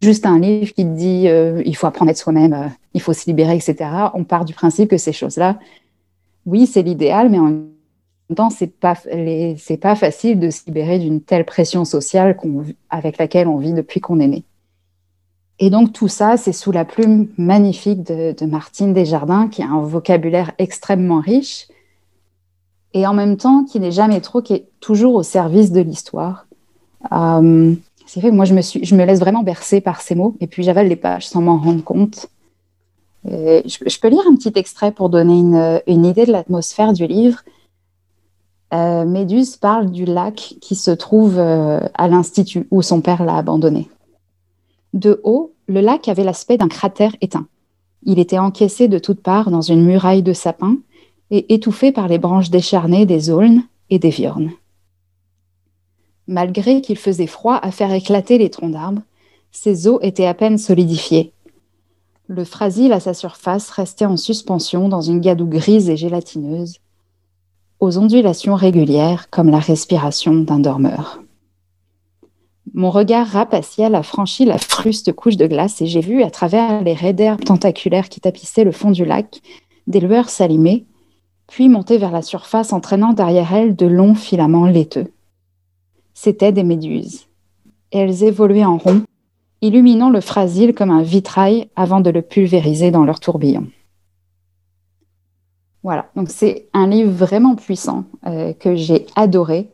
juste 0.00 0.26
un 0.26 0.38
livre 0.38 0.72
qui 0.74 0.84
dit 0.84 1.28
euh, 1.28 1.62
il 1.64 1.76
faut 1.76 1.86
apprendre 1.86 2.10
à 2.10 2.12
être 2.12 2.18
soi-même, 2.18 2.52
euh, 2.52 2.68
il 2.94 3.00
faut 3.00 3.12
se 3.12 3.26
libérer, 3.26 3.56
etc. 3.56 3.90
On 4.14 4.24
part 4.24 4.44
du 4.44 4.54
principe 4.54 4.90
que 4.90 4.96
ces 4.96 5.12
choses-là, 5.12 5.58
oui, 6.46 6.66
c'est 6.66 6.82
l'idéal, 6.82 7.30
mais 7.30 7.38
en 7.38 7.44
même 7.44 7.68
temps, 8.36 8.50
c'est 8.50 8.78
pas, 8.78 8.94
c'est 8.94 9.76
pas 9.80 9.96
facile 9.96 10.38
de 10.38 10.50
se 10.50 10.66
libérer 10.66 10.98
d'une 10.98 11.20
telle 11.20 11.44
pression 11.44 11.84
sociale 11.84 12.36
avec 12.90 13.18
laquelle 13.18 13.48
on 13.48 13.56
vit 13.56 13.72
depuis 13.72 14.00
qu'on 14.00 14.20
est 14.20 14.28
né. 14.28 14.44
Et 15.58 15.70
donc 15.70 15.92
tout 15.92 16.08
ça, 16.08 16.36
c'est 16.36 16.52
sous 16.52 16.72
la 16.72 16.84
plume 16.84 17.28
magnifique 17.38 18.02
de, 18.02 18.44
Martine 18.44 18.92
Desjardins, 18.92 19.48
qui 19.48 19.62
a 19.62 19.68
un 19.68 19.80
vocabulaire 19.80 20.52
extrêmement 20.58 21.20
riche, 21.20 21.68
et 22.92 23.06
en 23.06 23.14
même 23.14 23.36
temps 23.36 23.64
qui 23.64 23.80
n'est 23.80 23.92
jamais 23.92 24.20
trop, 24.20 24.42
qui 24.42 24.54
est 24.54 24.68
toujours 24.80 25.14
au 25.14 25.22
service 25.22 25.70
de 25.72 25.80
l'histoire. 25.80 26.46
Euh, 27.12 27.74
c'est 28.06 28.20
vrai 28.20 28.30
que 28.30 28.34
moi, 28.34 28.44
je 28.44 28.54
me, 28.54 28.62
suis, 28.62 28.84
je 28.84 28.94
me 28.94 29.04
laisse 29.04 29.20
vraiment 29.20 29.42
bercer 29.42 29.80
par 29.80 30.00
ces 30.00 30.14
mots, 30.14 30.36
et 30.40 30.46
puis 30.46 30.62
j'avale 30.62 30.88
les 30.88 30.96
pages 30.96 31.28
sans 31.28 31.40
m'en 31.40 31.58
rendre 31.58 31.82
compte. 31.84 32.26
je, 33.24 34.00
peux 34.00 34.08
lire 34.08 34.22
un 34.28 34.34
petit 34.34 34.52
extrait 34.56 34.92
pour 34.92 35.08
donner 35.08 35.38
une, 35.86 36.04
idée 36.04 36.26
de 36.26 36.32
l'atmosphère 36.32 36.92
du 36.92 37.06
livre. 37.06 37.42
Euh, 38.74 39.04
Méduse 39.04 39.56
parle 39.56 39.90
du 39.90 40.04
lac 40.04 40.56
qui 40.60 40.74
se 40.74 40.90
trouve 40.90 41.38
euh, 41.38 41.78
à 41.94 42.08
l'Institut 42.08 42.66
où 42.72 42.82
son 42.82 43.00
père 43.00 43.22
l'a 43.22 43.36
abandonné. 43.36 43.88
De 44.94 45.20
haut, 45.24 45.52
le 45.66 45.80
lac 45.80 46.06
avait 46.06 46.22
l'aspect 46.22 46.56
d'un 46.56 46.68
cratère 46.68 47.16
éteint. 47.20 47.48
Il 48.04 48.20
était 48.20 48.38
encaissé 48.38 48.86
de 48.86 49.00
toutes 49.00 49.20
parts 49.20 49.50
dans 49.50 49.60
une 49.60 49.84
muraille 49.84 50.22
de 50.22 50.32
sapins 50.32 50.76
et 51.32 51.52
étouffé 51.52 51.90
par 51.90 52.06
les 52.06 52.18
branches 52.18 52.48
décharnées 52.48 53.04
des 53.04 53.28
aulnes 53.28 53.64
et 53.90 53.98
des 53.98 54.10
viornes. 54.10 54.52
Malgré 56.28 56.80
qu'il 56.80 56.96
faisait 56.96 57.26
froid 57.26 57.58
à 57.60 57.72
faire 57.72 57.92
éclater 57.92 58.38
les 58.38 58.50
troncs 58.50 58.70
d'arbres, 58.70 59.02
ses 59.50 59.88
eaux 59.88 59.98
étaient 60.00 60.26
à 60.26 60.34
peine 60.34 60.58
solidifiées. 60.58 61.32
Le 62.28 62.44
frasile 62.44 62.92
à 62.92 63.00
sa 63.00 63.14
surface 63.14 63.70
restait 63.70 64.04
en 64.04 64.16
suspension 64.16 64.88
dans 64.88 65.02
une 65.02 65.20
gadoue 65.20 65.48
grise 65.48 65.90
et 65.90 65.96
gélatineuse, 65.96 66.76
aux 67.80 67.98
ondulations 67.98 68.54
régulières 68.54 69.28
comme 69.28 69.50
la 69.50 69.58
respiration 69.58 70.34
d'un 70.34 70.60
dormeur. 70.60 71.23
Mon 72.76 72.90
regard 72.90 73.28
rapaciel 73.28 73.94
a 73.94 74.02
franchi 74.02 74.44
la 74.44 74.58
fruste 74.58 75.12
couche 75.12 75.36
de 75.36 75.46
glace 75.46 75.80
et 75.80 75.86
j'ai 75.86 76.00
vu, 76.00 76.24
à 76.24 76.30
travers 76.30 76.82
les 76.82 76.92
raies 76.92 77.12
d'herbes 77.12 77.44
tentaculaires 77.44 78.08
qui 78.08 78.20
tapissaient 78.20 78.64
le 78.64 78.72
fond 78.72 78.90
du 78.90 79.04
lac, 79.04 79.40
des 79.86 80.00
lueurs 80.00 80.28
s'allumer, 80.28 80.84
puis 81.46 81.68
monter 81.68 81.98
vers 81.98 82.10
la 82.10 82.20
surface 82.20 82.72
entraînant 82.72 83.12
derrière 83.12 83.54
elles 83.54 83.76
de 83.76 83.86
longs 83.86 84.16
filaments 84.16 84.66
laiteux. 84.66 85.12
C'étaient 86.14 86.50
des 86.50 86.64
méduses. 86.64 87.28
Elles 87.92 88.24
évoluaient 88.24 88.64
en 88.64 88.78
rond, 88.78 89.02
illuminant 89.60 90.10
le 90.10 90.20
frasile 90.20 90.74
comme 90.74 90.90
un 90.90 91.02
vitrail 91.02 91.68
avant 91.76 92.00
de 92.00 92.10
le 92.10 92.22
pulvériser 92.22 92.90
dans 92.90 93.04
leur 93.04 93.20
tourbillon. 93.20 93.68
Voilà, 95.84 96.10
donc 96.16 96.28
c'est 96.28 96.66
un 96.72 96.88
livre 96.88 97.12
vraiment 97.12 97.54
puissant 97.54 98.04
euh, 98.26 98.52
que 98.52 98.74
j'ai 98.74 99.06
adoré 99.14 99.70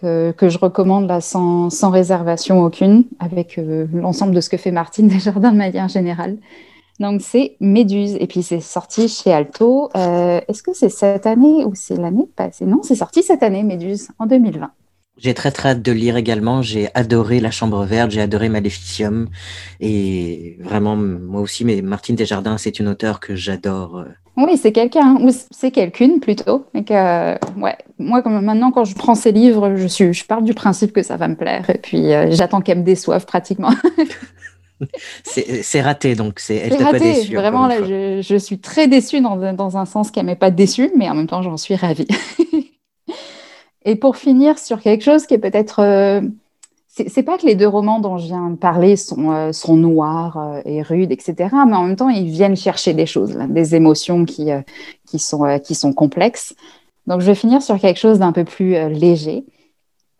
que, 0.00 0.48
je 0.48 0.58
recommande 0.58 1.06
là 1.06 1.20
sans, 1.20 1.68
réservation 1.90 2.62
aucune, 2.62 3.04
avec 3.18 3.58
euh, 3.58 3.86
l'ensemble 3.92 4.34
de 4.34 4.40
ce 4.40 4.48
que 4.48 4.56
fait 4.56 4.70
Martine 4.70 5.08
Desjardins 5.08 5.52
de 5.52 5.56
manière 5.56 5.88
générale. 5.88 6.36
Donc 6.98 7.22
c'est 7.22 7.56
Méduse, 7.60 8.16
et 8.20 8.26
puis 8.26 8.42
c'est 8.42 8.60
sorti 8.60 9.08
chez 9.08 9.32
Alto. 9.32 9.88
Euh, 9.96 10.40
est-ce 10.48 10.62
que 10.62 10.74
c'est 10.74 10.90
cette 10.90 11.26
année 11.26 11.64
ou 11.64 11.72
c'est 11.74 11.96
l'année 11.96 12.28
passée? 12.36 12.66
Non, 12.66 12.82
c'est 12.82 12.94
sorti 12.94 13.22
cette 13.22 13.42
année, 13.42 13.62
Méduse, 13.62 14.08
en 14.18 14.26
2020. 14.26 14.70
J'ai 15.16 15.34
très 15.34 15.50
très 15.50 15.70
hâte 15.70 15.82
de 15.82 15.92
lire 15.92 16.16
également. 16.16 16.62
J'ai 16.62 16.88
adoré 16.94 17.40
La 17.40 17.50
Chambre 17.50 17.84
verte, 17.84 18.10
j'ai 18.10 18.22
adoré 18.22 18.48
Maléficium. 18.48 19.28
Et 19.80 20.56
vraiment, 20.60 20.96
moi 20.96 21.40
aussi, 21.40 21.64
mais 21.64 21.82
Martine 21.82 22.16
Desjardins, 22.16 22.58
c'est 22.58 22.78
une 22.78 22.88
auteure 22.88 23.20
que 23.20 23.34
j'adore. 23.34 24.04
Euh. 24.40 24.46
Oui, 24.46 24.56
c'est 24.56 24.72
quelqu'un, 24.72 25.16
ou 25.20 25.30
c'est 25.50 25.70
quelqu'une 25.70 26.20
plutôt. 26.20 26.66
Et 26.74 26.84
que, 26.84 27.34
ouais, 27.60 27.76
moi, 27.98 28.22
comme 28.22 28.40
maintenant, 28.40 28.70
quand 28.70 28.84
je 28.84 28.94
prends 28.94 29.14
ces 29.14 29.32
livres, 29.32 29.76
je, 29.76 29.86
suis, 29.86 30.12
je 30.12 30.24
pars 30.24 30.42
du 30.42 30.54
principe 30.54 30.92
que 30.92 31.02
ça 31.02 31.16
va 31.16 31.28
me 31.28 31.36
plaire. 31.36 31.68
Et 31.70 31.78
puis, 31.78 32.12
euh, 32.12 32.30
j'attends 32.30 32.60
qu'elle 32.60 32.78
me 32.78 32.84
déçoive 32.84 33.26
pratiquement. 33.26 33.72
c'est 35.24 35.80
raté, 35.80 36.14
donc 36.14 36.40
c'est 36.40 36.56
elle 36.56 36.76
t'a 36.76 36.90
pas 36.90 36.98
déçu. 36.98 37.34
Vraiment, 37.34 37.66
là, 37.66 37.82
je, 37.84 38.22
je, 38.22 38.36
suis 38.36 38.58
très 38.58 38.88
déçue 38.88 39.20
dans, 39.20 39.52
dans 39.52 39.76
un 39.76 39.84
sens 39.84 40.10
qu'elle 40.10 40.26
m'est 40.26 40.36
pas 40.36 40.50
déçue, 40.50 40.90
mais 40.96 41.08
en 41.08 41.14
même 41.14 41.26
temps, 41.26 41.42
j'en 41.42 41.56
suis 41.56 41.76
ravie. 41.76 42.08
Et 43.84 43.96
pour 43.96 44.16
finir 44.16 44.58
sur 44.58 44.80
quelque 44.80 45.04
chose 45.04 45.26
qui 45.26 45.34
est 45.34 45.38
peut-être. 45.38 45.80
Euh, 45.80 46.20
c'est 46.92 47.22
pas 47.22 47.38
que 47.38 47.46
les 47.46 47.54
deux 47.54 47.68
romans 47.68 48.00
dont 48.00 48.18
je 48.18 48.26
viens 48.26 48.50
de 48.50 48.56
parler 48.56 48.96
sont, 48.96 49.30
euh, 49.30 49.52
sont 49.52 49.76
noirs 49.76 50.36
euh, 50.36 50.60
et 50.64 50.82
rudes, 50.82 51.12
etc., 51.12 51.48
mais 51.66 51.76
en 51.76 51.84
même 51.84 51.96
temps, 51.96 52.08
ils 52.08 52.28
viennent 52.28 52.56
chercher 52.56 52.94
des 52.94 53.06
choses, 53.06 53.38
des 53.48 53.76
émotions 53.76 54.24
qui, 54.24 54.48
qui, 55.06 55.20
sont, 55.20 55.60
qui 55.62 55.76
sont 55.76 55.92
complexes. 55.92 56.54
Donc, 57.06 57.20
je 57.20 57.26
vais 57.26 57.36
finir 57.36 57.62
sur 57.62 57.78
quelque 57.78 57.98
chose 57.98 58.18
d'un 58.18 58.32
peu 58.32 58.44
plus 58.44 58.72
léger. 58.88 59.44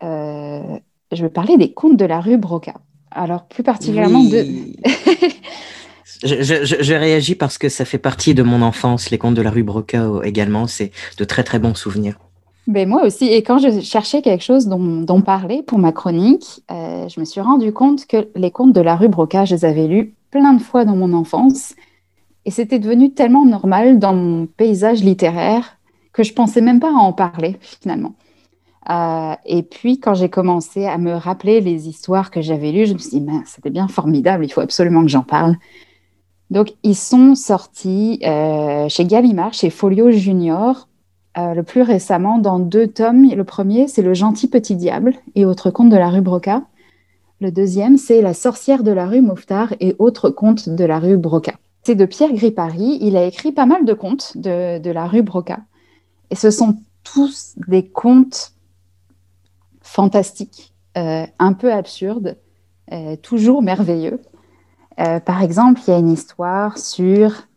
je 0.01 0.79
vais 1.11 1.29
parler 1.29 1.57
des 1.57 1.73
contes 1.73 1.97
de 1.97 2.05
la 2.05 2.21
rue 2.21 2.37
Broca. 2.37 2.75
Alors, 3.11 3.47
plus 3.47 3.63
particulièrement 3.63 4.23
de. 4.23 4.45
Je, 6.23 6.43
je, 6.43 6.83
je, 6.83 6.93
réagis 6.93 7.33
parce 7.33 7.57
que 7.57 7.67
ça 7.67 7.83
fait 7.83 7.97
partie 7.97 8.35
de 8.35 8.43
mon 8.43 8.61
enfance, 8.61 9.09
les 9.09 9.17
contes 9.17 9.33
de 9.33 9.41
la 9.41 9.49
rue 9.49 9.63
Broca 9.63 10.07
également. 10.23 10.67
C'est 10.67 10.91
de 11.17 11.23
très 11.23 11.43
très 11.43 11.57
bons 11.57 11.73
souvenirs. 11.73 12.19
Ben 12.67 12.87
moi 12.87 13.05
aussi. 13.05 13.25
Et 13.25 13.41
quand 13.43 13.57
je 13.57 13.81
cherchais 13.81 14.21
quelque 14.21 14.43
chose 14.43 14.67
dont, 14.67 15.21
parler 15.21 15.63
pour 15.63 15.79
ma 15.79 15.91
chronique, 15.91 16.61
euh, 16.69 17.07
je 17.09 17.19
me 17.19 17.25
suis 17.25 17.41
rendu 17.41 17.73
compte 17.73 18.05
que 18.05 18.27
les 18.35 18.51
contes 18.51 18.73
de 18.73 18.81
la 18.81 18.95
rue 18.95 19.09
Broca, 19.09 19.45
je 19.45 19.55
les 19.55 19.65
avais 19.65 19.87
lus 19.87 20.13
plein 20.29 20.53
de 20.53 20.61
fois 20.61 20.85
dans 20.85 20.95
mon 20.95 21.13
enfance. 21.13 21.75
Et 22.45 22.51
c'était 22.51 22.79
devenu 22.79 23.11
tellement 23.13 23.45
normal 23.45 23.99
dans 23.99 24.13
mon 24.13 24.45
paysage 24.45 25.03
littéraire 25.03 25.77
que 26.13 26.23
je 26.23 26.33
pensais 26.33 26.61
même 26.61 26.79
pas 26.79 26.89
à 26.89 26.99
en 26.99 27.13
parler 27.13 27.57
finalement. 27.61 28.13
Euh, 28.89 29.35
et 29.45 29.63
puis, 29.63 29.99
quand 29.99 30.15
j'ai 30.15 30.29
commencé 30.29 30.85
à 30.85 30.97
me 30.97 31.13
rappeler 31.13 31.61
les 31.61 31.87
histoires 31.87 32.31
que 32.31 32.41
j'avais 32.41 32.71
lues, 32.71 32.87
je 32.87 32.93
me 32.93 32.97
suis 32.97 33.19
dit, 33.19 33.25
c'était 33.45 33.69
bien 33.69 33.87
formidable, 33.87 34.45
il 34.45 34.49
faut 34.49 34.61
absolument 34.61 35.01
que 35.01 35.07
j'en 35.09 35.21
parle. 35.21 35.55
Donc, 36.49 36.73
ils 36.83 36.95
sont 36.95 37.35
sortis 37.35 38.19
euh, 38.25 38.89
chez 38.89 39.05
Gallimard, 39.05 39.53
chez 39.53 39.69
Folio 39.69 40.11
Junior, 40.11 40.87
euh, 41.37 41.53
le 41.53 41.63
plus 41.63 41.81
récemment 41.81 42.39
dans 42.39 42.59
deux 42.59 42.87
tomes. 42.87 43.29
Le 43.29 43.43
premier, 43.43 43.87
c'est 43.87 44.01
Le 44.01 44.13
gentil 44.13 44.49
petit 44.49 44.75
diable 44.75 45.13
et 45.35 45.45
autres 45.45 45.71
contes 45.71 45.89
de 45.89 45.95
la 45.95 46.09
rue 46.09 46.21
Broca. 46.21 46.63
Le 47.39 47.51
deuxième, 47.51 47.97
c'est 47.97 48.21
La 48.21 48.33
sorcière 48.33 48.83
de 48.83 48.91
la 48.91 49.07
rue 49.07 49.21
Mouffetard 49.21 49.73
et 49.79 49.95
autres 49.97 50.29
contes 50.29 50.67
de 50.67 50.83
la 50.83 50.99
rue 50.99 51.17
Broca. 51.17 51.53
C'est 51.83 51.95
de 51.95 52.05
Pierre 52.05 52.33
Gripari. 52.33 52.97
Il 53.01 53.15
a 53.15 53.23
écrit 53.23 53.53
pas 53.53 53.65
mal 53.65 53.85
de 53.85 53.93
contes 53.93 54.37
de, 54.37 54.77
de 54.79 54.91
la 54.91 55.07
rue 55.07 55.21
Broca. 55.21 55.59
Et 56.31 56.35
ce 56.35 56.51
sont 56.51 56.77
tous 57.03 57.55
des 57.67 57.87
contes 57.87 58.51
fantastiques, 59.81 60.73
euh, 60.97 61.25
un 61.39 61.53
peu 61.53 61.71
absurdes, 61.71 62.37
euh, 62.91 63.15
toujours 63.15 63.61
merveilleux. 63.61 64.19
Par 65.25 65.41
exemple, 65.41 65.81
il 65.87 65.89
y 65.89 65.93
a 65.95 65.97
une 65.97 66.11
histoire 66.11 66.77
sur, 66.77 67.47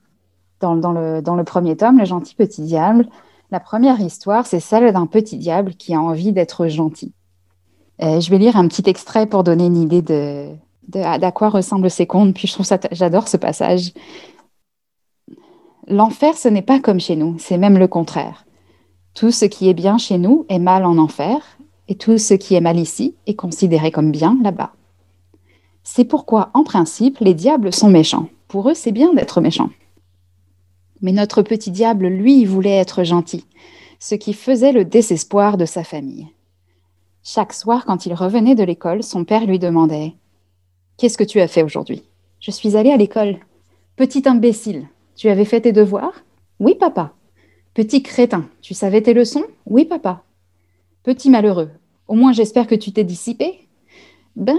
dans, 0.60 0.74
le, 0.74 1.20
dans, 1.20 1.34
le, 1.34 1.44
premier 1.44 1.76
tome, 1.76 1.98
Le 1.98 2.06
gentil 2.06 2.34
petit 2.34 2.62
diable. 2.62 3.06
La 3.54 3.60
première 3.60 4.00
histoire, 4.00 4.48
c'est 4.48 4.58
celle 4.58 4.92
d'un 4.92 5.06
petit 5.06 5.36
diable 5.36 5.74
qui 5.74 5.94
a 5.94 6.00
envie 6.00 6.32
d'être 6.32 6.66
gentil. 6.66 7.12
je 8.00 8.28
vais 8.28 8.38
lire 8.38 8.56
un 8.56 8.66
petit 8.66 8.82
extrait 8.90 9.26
pour 9.26 9.44
donner 9.44 9.66
une 9.66 9.80
idée 9.80 10.02
de, 10.02 10.48
d'à 10.88 11.30
quoi 11.30 11.50
ressemblent 11.50 11.88
ces 11.88 12.04
contes. 12.04 12.34
Puis 12.34 12.48
je 12.48 12.54
trouve 12.54 12.66
ça, 12.66 12.80
j'adore 12.90 13.28
ce 13.28 13.36
passage. 13.36 13.92
L'enfer, 15.86 16.36
ce 16.36 16.48
n'est 16.48 16.62
pas 16.62 16.80
comme 16.80 16.98
chez 16.98 17.14
nous, 17.14 17.36
c'est 17.38 17.56
même 17.56 17.78
le 17.78 17.86
contraire. 17.86 18.44
Tout 19.14 19.30
ce 19.30 19.44
qui 19.44 19.68
est 19.68 19.74
bien 19.74 19.98
chez 19.98 20.18
nous 20.18 20.46
est 20.48 20.58
mal 20.58 20.84
en 20.84 20.98
enfer, 20.98 21.38
et 21.86 21.94
tout 21.94 22.18
ce 22.18 22.34
qui 22.34 22.56
est 22.56 22.60
mal 22.60 22.80
ici 22.80 23.14
est 23.28 23.36
considéré 23.36 23.92
comme 23.92 24.10
bien 24.10 24.36
là-bas. 24.42 24.72
C'est 25.84 26.06
pourquoi, 26.06 26.50
en 26.54 26.64
principe, 26.64 27.20
les 27.20 27.34
diables 27.34 27.72
sont 27.72 27.88
méchants. 27.88 28.26
Pour 28.48 28.68
eux, 28.68 28.74
c'est 28.74 28.90
bien 28.90 29.14
d'être 29.14 29.40
méchant. 29.40 29.70
Mais 31.04 31.12
notre 31.12 31.42
petit 31.42 31.70
diable, 31.70 32.06
lui, 32.06 32.46
voulait 32.46 32.78
être 32.78 33.04
gentil, 33.04 33.44
ce 34.00 34.14
qui 34.14 34.32
faisait 34.32 34.72
le 34.72 34.86
désespoir 34.86 35.58
de 35.58 35.66
sa 35.66 35.84
famille. 35.84 36.28
Chaque 37.22 37.52
soir, 37.52 37.84
quand 37.84 38.06
il 38.06 38.14
revenait 38.14 38.54
de 38.54 38.64
l'école, 38.64 39.02
son 39.02 39.24
père 39.24 39.44
lui 39.44 39.58
demandait 39.58 40.14
Qu'est-ce 40.96 41.18
que 41.18 41.24
tu 41.24 41.42
as 41.42 41.46
fait 41.46 41.62
aujourd'hui? 41.62 42.04
Je 42.40 42.50
suis 42.50 42.74
allé 42.74 42.90
à 42.90 42.96
l'école. 42.96 43.36
Petit 43.96 44.22
imbécile, 44.26 44.88
tu 45.14 45.28
avais 45.28 45.44
fait 45.44 45.60
tes 45.60 45.72
devoirs? 45.72 46.24
Oui, 46.58 46.74
papa. 46.74 47.12
Petit 47.74 48.02
crétin, 48.02 48.48
tu 48.62 48.72
savais 48.72 49.02
tes 49.02 49.12
leçons? 49.12 49.44
Oui, 49.66 49.84
papa. 49.84 50.24
Petit 51.02 51.28
malheureux, 51.28 51.70
au 52.08 52.14
moins 52.14 52.32
j'espère 52.32 52.66
que 52.66 52.74
tu 52.74 52.92
t'es 52.92 53.04
dissipé? 53.04 53.68
Ben, 54.36 54.56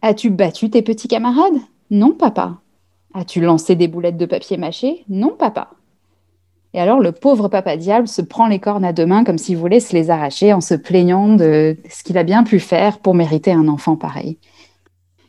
as-tu 0.00 0.30
battu 0.30 0.70
tes 0.70 0.80
petits 0.80 1.08
camarades? 1.08 1.60
Non, 1.90 2.12
papa. 2.12 2.62
As-tu 3.14 3.40
lancé 3.40 3.74
des 3.74 3.88
boulettes 3.88 4.16
de 4.16 4.26
papier 4.26 4.56
mâché? 4.56 5.04
Non, 5.08 5.34
papa. 5.36 5.70
Et 6.74 6.80
alors 6.80 7.00
le 7.00 7.12
pauvre 7.12 7.48
papa 7.48 7.76
diable 7.76 8.08
se 8.08 8.20
prend 8.20 8.46
les 8.46 8.58
cornes 8.58 8.84
à 8.84 8.92
deux 8.92 9.06
mains 9.06 9.24
comme 9.24 9.38
s'il 9.38 9.56
voulait 9.56 9.80
se 9.80 9.94
les 9.94 10.10
arracher 10.10 10.52
en 10.52 10.60
se 10.60 10.74
plaignant 10.74 11.34
de 11.34 11.76
ce 11.88 12.04
qu'il 12.04 12.18
a 12.18 12.24
bien 12.24 12.44
pu 12.44 12.60
faire 12.60 12.98
pour 12.98 13.14
mériter 13.14 13.52
un 13.52 13.68
enfant 13.68 13.96
pareil. 13.96 14.36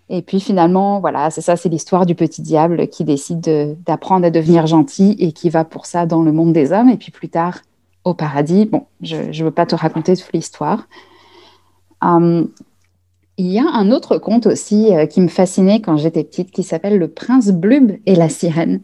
Et 0.10 0.21
puis 0.21 0.39
finalement, 0.39 0.99
voilà, 0.99 1.30
c'est 1.30 1.41
ça, 1.41 1.56
c'est 1.56 1.69
l'histoire 1.69 2.06
du 2.06 2.15
petit 2.15 2.41
diable 2.41 2.88
qui 2.88 3.03
décide 3.03 3.77
d'apprendre 3.86 4.25
à 4.25 4.32
devenir 4.32 4.65
gentil 4.65 5.15
et 5.19 5.32
qui 5.32 5.49
va 5.49 5.63
pour 5.63 5.86
ça 5.86 6.06
dans 6.06 6.23
le 6.23 6.32
monde 6.32 6.51
des 6.51 6.71
hommes. 6.71 6.89
Et 6.89 6.97
puis 6.97 7.12
plus 7.12 7.30
tard, 7.30 7.60
au 8.03 8.13
paradis. 8.13 8.65
Bon, 8.65 8.86
je 9.01 9.17
ne 9.17 9.43
veux 9.43 9.51
pas 9.51 9.65
te 9.65 9.75
raconter 9.75 10.15
toute 10.17 10.34
l'histoire. 10.34 10.88
Hum, 12.01 12.49
il 13.39 13.47
y 13.47 13.58
a 13.58 13.65
un 13.65 13.89
autre 13.91 14.17
conte 14.17 14.47
aussi 14.47 14.93
euh, 14.93 15.06
qui 15.06 15.21
me 15.21 15.30
fascinait 15.30 15.80
quand 15.80 15.95
j'étais 15.95 16.25
petite 16.25 16.52
qui 16.52 16.62
s'appelle 16.62 16.97
Le 16.97 17.08
Prince 17.08 17.52
Blub 17.54 17.93
et 18.06 18.15
la 18.15 18.28
sirène. 18.28 18.82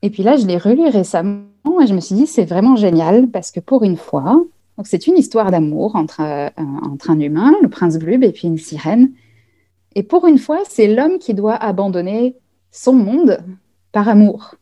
Et 0.00 0.08
puis 0.08 0.22
là, 0.22 0.38
je 0.38 0.46
l'ai 0.46 0.56
relu 0.56 0.88
récemment 0.88 1.44
et 1.82 1.86
je 1.86 1.92
me 1.92 2.00
suis 2.00 2.14
dit, 2.14 2.26
c'est 2.26 2.46
vraiment 2.46 2.74
génial 2.76 3.28
parce 3.28 3.50
que 3.50 3.60
pour 3.60 3.84
une 3.84 3.98
fois, 3.98 4.42
c'est 4.82 5.06
une 5.06 5.18
histoire 5.18 5.50
d'amour 5.50 5.94
entre, 5.94 6.22
euh, 6.22 6.48
entre 6.90 7.10
un 7.10 7.20
humain, 7.20 7.52
le 7.60 7.68
prince 7.68 7.98
Blub, 7.98 8.24
et 8.24 8.32
puis 8.32 8.48
une 8.48 8.56
sirène. 8.56 9.12
Et 9.94 10.04
pour 10.04 10.26
une 10.26 10.38
fois, 10.38 10.60
c'est 10.66 10.86
l'homme 10.86 11.18
qui 11.18 11.34
doit 11.34 11.56
abandonner 11.56 12.36
son 12.70 12.94
monde 12.94 13.40
par 13.92 14.08
amour. 14.08 14.54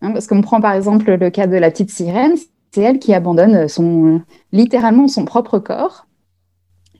Hein, 0.00 0.12
parce 0.12 0.26
qu'on 0.26 0.40
prend 0.40 0.62
par 0.62 0.72
exemple 0.72 1.14
le 1.16 1.28
cas 1.28 1.46
de 1.46 1.56
la 1.58 1.70
petite 1.70 1.90
sirène, 1.90 2.36
c'est 2.70 2.80
elle 2.80 2.98
qui 2.98 3.12
abandonne 3.12 3.68
son, 3.68 4.22
littéralement 4.52 5.06
son 5.06 5.26
propre 5.26 5.58
corps 5.58 6.06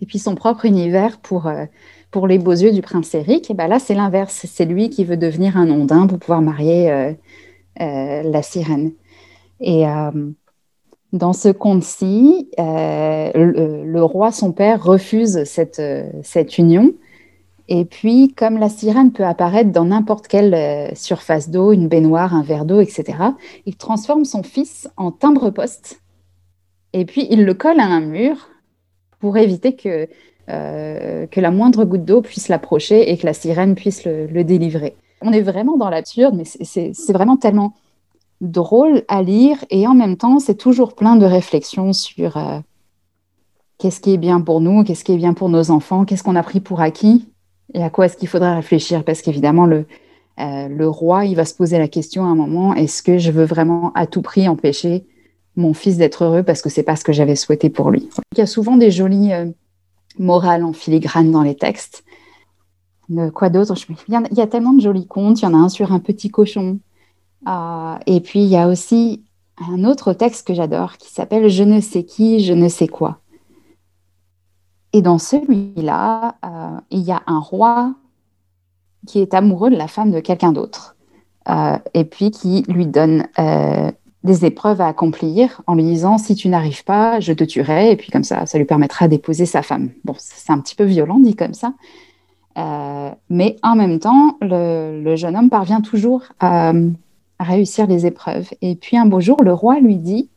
et 0.02 0.06
puis 0.06 0.18
son 0.18 0.34
propre 0.34 0.66
univers 0.66 1.18
pour, 1.18 1.46
euh, 1.46 1.64
pour 2.10 2.26
les 2.26 2.38
beaux 2.38 2.50
yeux 2.50 2.72
du 2.72 2.82
prince 2.82 3.14
Eric. 3.14 3.50
Et 3.50 3.54
ben 3.54 3.68
là, 3.68 3.78
c'est 3.78 3.94
l'inverse. 3.94 4.44
C'est 4.48 4.64
lui 4.64 4.90
qui 4.90 5.04
veut 5.04 5.16
devenir 5.16 5.56
un 5.56 5.70
ondin 5.70 6.06
pour 6.08 6.18
pouvoir 6.18 6.42
marier 6.42 6.90
euh, 6.90 7.12
euh, 7.80 8.22
la 8.24 8.42
sirène. 8.42 8.92
Et 9.60 9.84
dans 11.12 11.32
ce 11.32 11.48
conte-ci, 11.50 12.50
le, 12.58 13.84
le, 13.84 14.02
roi, 14.02 14.32
son 14.32 14.50
père, 14.50 14.82
refuse 14.82 15.44
cette, 15.44 15.80
cette 16.24 16.58
union 16.58 16.94
et 17.68 17.84
puis, 17.84 18.34
comme 18.34 18.58
la 18.58 18.68
sirène 18.68 19.12
peut 19.12 19.24
apparaître 19.24 19.70
dans 19.70 19.84
n'importe 19.84 20.26
quelle 20.26 20.90
surface 20.96 21.48
d'eau, 21.48 21.70
une 21.70 21.86
baignoire, 21.86 22.34
un 22.34 22.42
verre 22.42 22.64
d'eau, 22.64 22.80
etc., 22.80 23.18
il 23.64 23.76
transforme 23.76 24.24
son 24.24 24.42
fils 24.42 24.90
en 24.96 25.12
timbre-poste. 25.12 26.02
Et 26.92 27.04
puis, 27.04 27.28
il 27.30 27.44
le 27.44 27.54
colle 27.54 27.78
à 27.78 27.86
un 27.86 28.00
mur 28.00 28.48
pour 29.22 29.36
éviter 29.36 29.76
que, 29.76 30.08
euh, 30.48 31.26
que 31.28 31.40
la 31.40 31.52
moindre 31.52 31.84
goutte 31.84 32.04
d'eau 32.04 32.22
puisse 32.22 32.48
l'approcher 32.48 33.12
et 33.12 33.16
que 33.16 33.24
la 33.24 33.34
sirène 33.34 33.76
puisse 33.76 34.04
le, 34.04 34.42
délivrer. 34.42 34.96
On 35.22 35.32
est 35.32 35.42
vraiment 35.42 35.76
dans 35.76 35.88
l'absurde, 35.88 36.34
mais 36.34 36.44
c'est 36.44 37.12
vraiment 37.12 37.36
tellement 37.36 37.72
drôle 38.40 39.04
à 39.06 39.22
lire 39.22 39.64
et 39.70 39.86
en 39.86 39.94
même 39.94 40.16
temps, 40.16 40.40
c'est 40.40 40.56
toujours 40.56 40.96
plein 40.96 41.14
de 41.14 41.24
réflexions 41.24 41.92
sur 41.92 42.36
euh, 42.36 42.58
qu'est-ce 43.78 44.00
qui 44.00 44.12
est 44.12 44.18
bien 44.18 44.40
pour 44.40 44.60
nous, 44.60 44.82
qu'est-ce 44.82 45.04
qui 45.04 45.12
est 45.12 45.16
bien 45.16 45.34
pour 45.34 45.48
nos 45.48 45.70
enfants, 45.70 46.04
qu'est-ce 46.04 46.24
qu'on 46.24 46.34
a 46.34 46.42
pris 46.42 46.58
pour 46.58 46.80
acquis 46.80 47.28
et 47.74 47.84
à 47.84 47.90
quoi 47.90 48.06
est-ce 48.06 48.16
qu'il 48.16 48.26
faudrait 48.26 48.56
réfléchir 48.56 49.04
Parce 49.04 49.22
qu'évidemment, 49.22 49.66
le, 49.66 49.86
euh, 50.40 50.66
le 50.66 50.88
roi, 50.88 51.26
il 51.26 51.36
va 51.36 51.44
se 51.44 51.54
poser 51.54 51.78
la 51.78 51.86
question 51.86 52.24
à 52.24 52.26
un 52.26 52.34
moment, 52.34 52.74
est-ce 52.74 53.04
que 53.04 53.18
je 53.18 53.30
veux 53.30 53.44
vraiment 53.44 53.92
à 53.94 54.08
tout 54.08 54.20
prix 54.20 54.48
empêcher 54.48 55.06
mon 55.56 55.74
fils 55.74 55.96
d'être 55.96 56.24
heureux 56.24 56.42
parce 56.42 56.62
que 56.62 56.70
c'est 56.70 56.82
pas 56.82 56.96
ce 56.96 57.04
que 57.04 57.12
j'avais 57.12 57.36
souhaité 57.36 57.70
pour 57.70 57.90
lui 57.90 58.08
Il 58.32 58.38
y 58.38 58.42
a 58.42 58.46
souvent 58.46 58.76
des 58.76 58.90
jolies 58.90 59.32
euh, 59.32 59.46
morales 60.18 60.64
en 60.64 60.72
filigrane 60.72 61.30
dans 61.30 61.42
les 61.42 61.54
textes. 61.54 62.04
quoi 63.34 63.50
d'autre? 63.50 63.74
Il, 64.08 64.36
y 64.36 64.40
a 64.40 64.46
tellement 64.46 64.72
de 64.72 64.80
jolis 64.80 65.06
contes. 65.06 65.40
Il 65.40 65.44
y 65.44 65.48
en 65.48 65.54
a 65.54 65.58
un 65.58 65.68
sur 65.68 65.92
un 65.92 66.00
petit 66.00 66.30
cochon. 66.30 66.78
Euh, 67.48 67.94
et 68.06 68.20
puis, 68.20 68.42
il 68.42 68.48
y 68.48 68.56
a 68.56 68.68
aussi 68.68 69.22
un 69.70 69.84
autre 69.84 70.12
texte 70.12 70.46
que 70.46 70.54
j'adore 70.54 70.96
qui 70.96 71.12
s'appelle 71.12 71.48
Je 71.48 71.64
ne 71.64 71.80
sais 71.80 72.04
qui, 72.04 72.40
je 72.40 72.52
ne 72.52 72.68
sais 72.68 72.88
quoi. 72.88 73.18
Et 74.92 75.02
dans 75.02 75.18
celui-là, 75.18 76.36
euh, 76.44 76.80
il 76.90 77.00
y 77.00 77.12
a 77.12 77.22
un 77.26 77.38
roi 77.38 77.94
qui 79.06 79.20
est 79.20 79.34
amoureux 79.34 79.70
de 79.70 79.76
la 79.76 79.88
femme 79.88 80.10
de 80.10 80.20
quelqu'un 80.20 80.52
d'autre, 80.52 80.96
euh, 81.48 81.78
et 81.94 82.04
puis 82.04 82.30
qui 82.30 82.62
lui 82.68 82.86
donne 82.86 83.26
euh, 83.38 83.90
des 84.24 84.44
épreuves 84.44 84.80
à 84.80 84.86
accomplir 84.86 85.62
en 85.66 85.74
lui 85.74 85.82
disant 85.82 86.18
si 86.18 86.34
tu 86.34 86.48
n'arrives 86.48 86.84
pas, 86.84 87.20
je 87.20 87.32
te 87.32 87.44
tuerai, 87.44 87.90
et 87.90 87.96
puis 87.96 88.10
comme 88.10 88.24
ça, 88.24 88.46
ça 88.46 88.58
lui 88.58 88.64
permettra 88.64 89.08
d'épouser 89.08 89.46
sa 89.46 89.62
femme. 89.62 89.90
Bon, 90.04 90.14
c'est 90.18 90.52
un 90.52 90.58
petit 90.60 90.76
peu 90.76 90.84
violent 90.84 91.18
dit 91.18 91.34
comme 91.34 91.54
ça, 91.54 91.74
mais 93.28 93.56
en 93.62 93.74
même 93.74 93.98
temps, 93.98 94.36
le, 94.40 95.16
jeune 95.16 95.36
homme 95.36 95.50
parvient 95.50 95.80
toujours 95.80 96.22
à, 96.38 96.72
à 97.38 97.44
réussir 97.44 97.86
les 97.86 98.06
épreuves. 98.06 98.50
Et 98.60 98.76
puis 98.76 98.96
un 98.96 99.06
beau 99.06 99.20
jour, 99.20 99.42
le 99.42 99.52
roi 99.52 99.80
lui 99.80 99.96
dit 99.96 100.28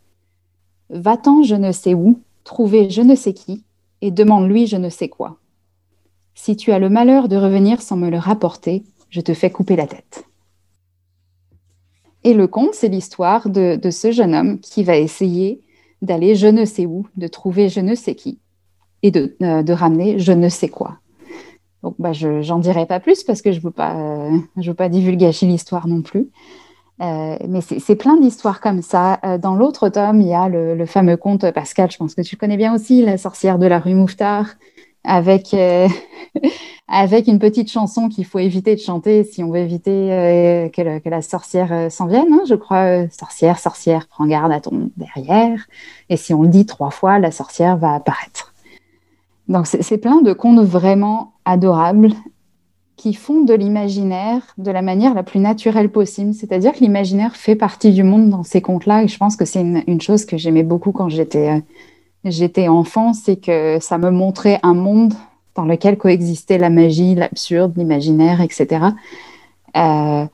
Va-t'en 0.89 1.43
je 1.43 1.55
ne 1.55 1.71
sais 1.71 1.93
où, 1.93 2.19
trouver 2.43 2.89
je 2.89 3.01
ne 3.01 3.15
sais 3.15 3.33
qui, 3.33 3.63
et 4.01 4.11
demande-lui 4.11 4.67
je 4.67 4.77
ne 4.77 4.89
sais 4.89 5.09
quoi. 5.09 5.37
Si 6.35 6.55
tu 6.55 6.71
as 6.71 6.79
le 6.79 6.89
malheur 6.89 7.27
de 7.27 7.37
revenir 7.37 7.81
sans 7.81 7.95
me 7.95 8.09
le 8.09 8.17
rapporter, 8.17 8.83
je 9.09 9.21
te 9.21 9.33
fais 9.33 9.49
couper 9.49 9.75
la 9.75 9.87
tête. 9.87 10.25
Et 12.25 12.33
le 12.33 12.47
conte, 12.47 12.73
c'est 12.73 12.87
l'histoire 12.87 13.49
de, 13.49 13.79
ce 13.91 14.11
jeune 14.11 14.33
homme 14.33 14.59
qui 14.59 14.83
va 14.83 14.97
essayer 14.97 15.61
d'aller 16.01 16.35
je 16.35 16.47
ne 16.47 16.65
sais 16.65 16.87
où, 16.87 17.05
de 17.15 17.27
trouver 17.27 17.69
je 17.69 17.79
ne 17.79 17.93
sais 17.93 18.15
qui, 18.15 18.39
et 19.03 19.11
de, 19.11 19.37
euh, 19.43 19.63
ramener 19.75 20.17
je 20.17 20.31
ne 20.31 20.49
sais 20.49 20.67
quoi. 20.67 20.97
Donc, 21.83 21.93
bah, 21.99 22.13
je 22.13 22.49
n'en 22.49 22.57
dirai 22.57 22.87
pas 22.87 22.99
plus 22.99 23.23
parce 23.23 23.43
que 23.43 23.51
je 23.51 23.59
ne 23.59 23.63
veux, 23.63 23.71
pas, 23.71 23.95
euh, 23.95 24.37
veux 24.57 24.73
pas 24.73 24.89
l'histoire 24.89 25.87
non 25.87 26.01
plus. 26.01 26.29
mais 26.99 27.61
c'est 27.61 27.95
plein 27.95 28.17
d'histoires 28.17 28.59
comme 28.59 28.81
ça. 28.81 29.19
dans 29.39 29.53
l'autre 29.53 29.89
tome, 29.89 30.19
il 30.19 30.27
y 30.27 30.33
a 30.33 30.49
le, 30.49 30.73
le, 30.73 30.85
fameux 30.87 31.17
conte 31.17 31.51
Pascal, 31.51 31.91
je 31.91 31.97
pense 31.97 32.15
que 32.15 32.23
tu 32.23 32.37
connais 32.37 32.57
bien 32.57 32.73
aussi, 32.73 33.03
La 33.03 33.19
sorcière 33.19 33.59
de 33.59 33.67
la 33.67 33.77
rue 33.77 33.93
Mouffetard, 33.93 34.47
avec, 35.05 35.53
euh, 35.53 35.87
avec 36.87 37.27
une 37.27 37.39
petite 37.39 37.71
chanson 37.71 38.09
qu'il 38.09 38.25
faut 38.25 38.39
éviter 38.39 38.75
de 38.75 38.79
chanter 38.79 39.23
si 39.23 39.43
on 39.43 39.51
veut 39.51 39.59
éviter 39.59 40.11
euh, 40.11 40.69
que, 40.69 41.09
la 41.09 41.21
sorcière 41.21 41.71
euh, 41.71 41.89
s'en 41.89 42.07
vienne. 42.07 42.31
Hein, 42.31 42.43
je 42.47 42.55
crois, 42.55 43.07
sorcière, 43.09 43.59
sorcière, 43.59 44.07
prends 44.07 44.25
garde 44.25 44.51
à 44.51 44.59
ton 44.59 44.89
derrière. 44.97 45.65
Et 46.09 46.17
si 46.17 46.33
on 46.33 46.43
le 46.43 46.49
dit 46.49 46.65
trois 46.65 46.91
fois, 46.91 47.19
la 47.19 47.31
sorcière 47.31 47.77
va 47.77 47.93
apparaître. 47.93 48.53
Donc 49.47 49.67
c'est 49.67 49.99
plein 49.99 50.21
de 50.21 50.33
contes 50.33 50.65
vraiment 50.65 51.33
adorables 51.45 52.09
qui 52.95 53.13
font 53.13 53.43
de 53.43 53.53
l'imaginaire 53.53 54.41
de 54.57 54.71
la 54.71 54.81
manière 54.81 55.13
la 55.13 55.21
plus 55.21 55.39
naturelle 55.39 55.91
possible. 55.91 56.33
C'est-à-dire 56.33 56.73
que 56.73 56.79
l'imaginaire 56.79 57.35
fait 57.35 57.55
partie 57.55 57.91
du 57.91 58.01
monde 58.01 58.29
dans 58.29 58.41
ces 58.41 58.61
contes-là. 58.61 59.03
Et 59.03 59.07
je 59.07 59.17
pense 59.17 59.35
que 59.35 59.45
c'est 59.45 59.61
une, 59.61 59.83
une, 59.85 60.01
chose 60.01 60.25
que 60.25 60.37
j'aimais 60.37 60.63
beaucoup 60.63 60.91
quand 60.91 61.09
j'étais 61.09 61.61
j'étais 62.31 62.67
enfant, 62.67 63.13
c'est 63.13 63.37
que 63.37 63.77
ça 63.79 63.97
me 63.97 64.09
montrait 64.09 64.59
un 64.63 64.73
monde 64.73 65.13
dans 65.55 65.65
lequel 65.65 65.97
coexistait 65.97 66.57
la 66.57 66.69
magie, 66.69 67.15
l'absurde, 67.15 67.73
l'imaginaire, 67.77 68.41
etc. 68.41 68.87
Euh, 69.77 70.25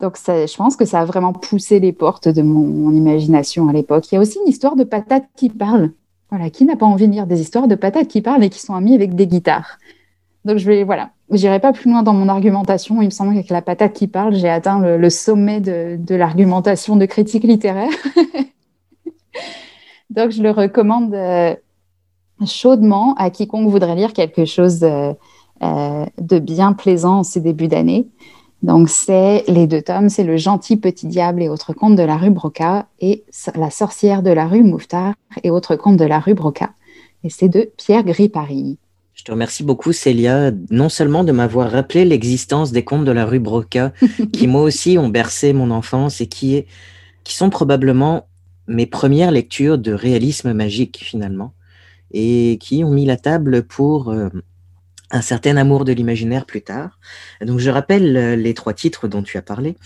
donc, 0.00 0.18
je 0.26 0.56
pense 0.56 0.76
que 0.76 0.84
ça 0.84 1.00
a 1.00 1.04
vraiment 1.04 1.32
poussé 1.32 1.80
les 1.80 1.92
portes 1.92 2.28
de 2.28 2.42
mon, 2.42 2.92
imagination 2.92 3.68
à 3.68 3.72
l'époque. 3.72 4.10
Il 4.12 4.16
y 4.16 4.18
a 4.18 4.20
aussi 4.20 4.38
une 4.44 4.48
histoire 4.48 4.76
de 4.76 4.84
patates 4.84 5.26
qui 5.36 5.48
parlent. 5.48 5.92
Voilà, 6.30 6.50
qui 6.50 6.64
n'a 6.64 6.76
pas 6.76 6.86
envie 6.86 7.06
de 7.06 7.12
lire 7.12 7.26
des 7.26 7.40
histoires 7.40 7.68
de 7.68 7.76
patates 7.76 8.08
qui 8.08 8.20
parlent 8.20 8.42
et 8.42 8.50
qui 8.50 8.58
sont 8.58 8.74
amis 8.74 8.94
avec 8.94 9.14
des 9.14 9.26
guitares 9.28 9.78
Donc, 10.44 10.58
je 10.58 10.66
vais, 10.66 10.82
voilà, 10.82 11.10
j'irai 11.30 11.60
pas 11.60 11.72
plus 11.72 11.90
loin 11.90 12.02
dans 12.02 12.12
mon 12.12 12.28
argumentation. 12.28 13.00
Il 13.00 13.06
me 13.06 13.10
semble 13.10 13.30
qu'avec 13.32 13.48
la 13.48 13.62
patate 13.62 13.94
qui 13.94 14.06
parle, 14.06 14.34
j'ai 14.34 14.48
atteint 14.48 14.80
le, 14.80 15.10
sommet 15.10 15.60
de 15.60 16.14
l'argumentation 16.14 16.96
de 16.96 17.06
critique 17.06 17.44
littéraire. 17.44 17.90
Donc, 20.10 20.30
je 20.30 20.42
le 20.42 20.50
recommande 20.50 21.14
euh, 21.14 21.54
chaudement 22.44 23.14
à 23.14 23.30
quiconque 23.30 23.68
voudrait 23.68 23.96
lire 23.96 24.12
quelque 24.12 24.44
chose 24.44 24.82
euh, 24.82 25.12
euh, 25.62 26.06
de 26.20 26.38
bien 26.38 26.72
plaisant 26.72 27.18
en 27.18 27.22
ces 27.22 27.40
débuts 27.40 27.68
d'année. 27.68 28.06
Donc, 28.62 28.88
c'est 28.88 29.44
les 29.48 29.66
deux 29.66 29.82
tomes, 29.82 30.08
c'est 30.08 30.24
Le 30.24 30.36
gentil 30.36 30.76
petit 30.76 31.06
diable 31.06 31.42
et 31.42 31.48
autres 31.48 31.72
contes 31.72 31.96
de 31.96 32.02
la 32.02 32.16
rue 32.16 32.30
Broca 32.30 32.86
et 33.00 33.24
La 33.54 33.70
sorcière 33.70 34.22
de 34.22 34.30
la 34.30 34.46
rue 34.46 34.62
Mouffetard 34.62 35.14
et 35.42 35.50
autres 35.50 35.76
contes 35.76 35.98
de 35.98 36.04
la 36.04 36.20
rue 36.20 36.34
Broca. 36.34 36.70
Et 37.22 37.30
c'est 37.30 37.48
de 37.48 37.70
Pierre 37.76 38.04
Gris-Paris. 38.04 38.78
Je 39.14 39.24
te 39.24 39.32
remercie 39.32 39.62
beaucoup, 39.62 39.92
Célia, 39.92 40.50
non 40.70 40.88
seulement 40.88 41.24
de 41.24 41.32
m'avoir 41.32 41.70
rappelé 41.70 42.04
l'existence 42.04 42.70
des 42.70 42.84
contes 42.84 43.04
de 43.04 43.12
la 43.12 43.24
rue 43.24 43.40
Broca, 43.40 43.92
qui 44.32 44.46
moi 44.46 44.62
aussi 44.62 44.98
ont 44.98 45.08
bercé 45.08 45.52
mon 45.52 45.70
enfance 45.70 46.20
et 46.20 46.26
qui 46.26 46.66
sont 47.24 47.50
probablement 47.50 48.26
mes 48.68 48.86
premières 48.86 49.30
lectures 49.30 49.78
de 49.78 49.92
réalisme 49.92 50.52
magique 50.52 50.98
finalement, 51.02 51.54
et 52.12 52.58
qui 52.60 52.84
ont 52.84 52.90
mis 52.90 53.06
la 53.06 53.16
table 53.16 53.62
pour 53.62 54.10
euh, 54.10 54.28
un 55.10 55.20
certain 55.20 55.56
amour 55.56 55.84
de 55.84 55.92
l'imaginaire 55.92 56.46
plus 56.46 56.62
tard. 56.62 56.98
Donc 57.40 57.58
je 57.58 57.70
rappelle 57.70 58.16
euh, 58.16 58.36
les 58.36 58.54
trois 58.54 58.72
titres 58.72 59.08
dont 59.08 59.22
tu 59.22 59.38
as 59.38 59.42
parlé. 59.42 59.76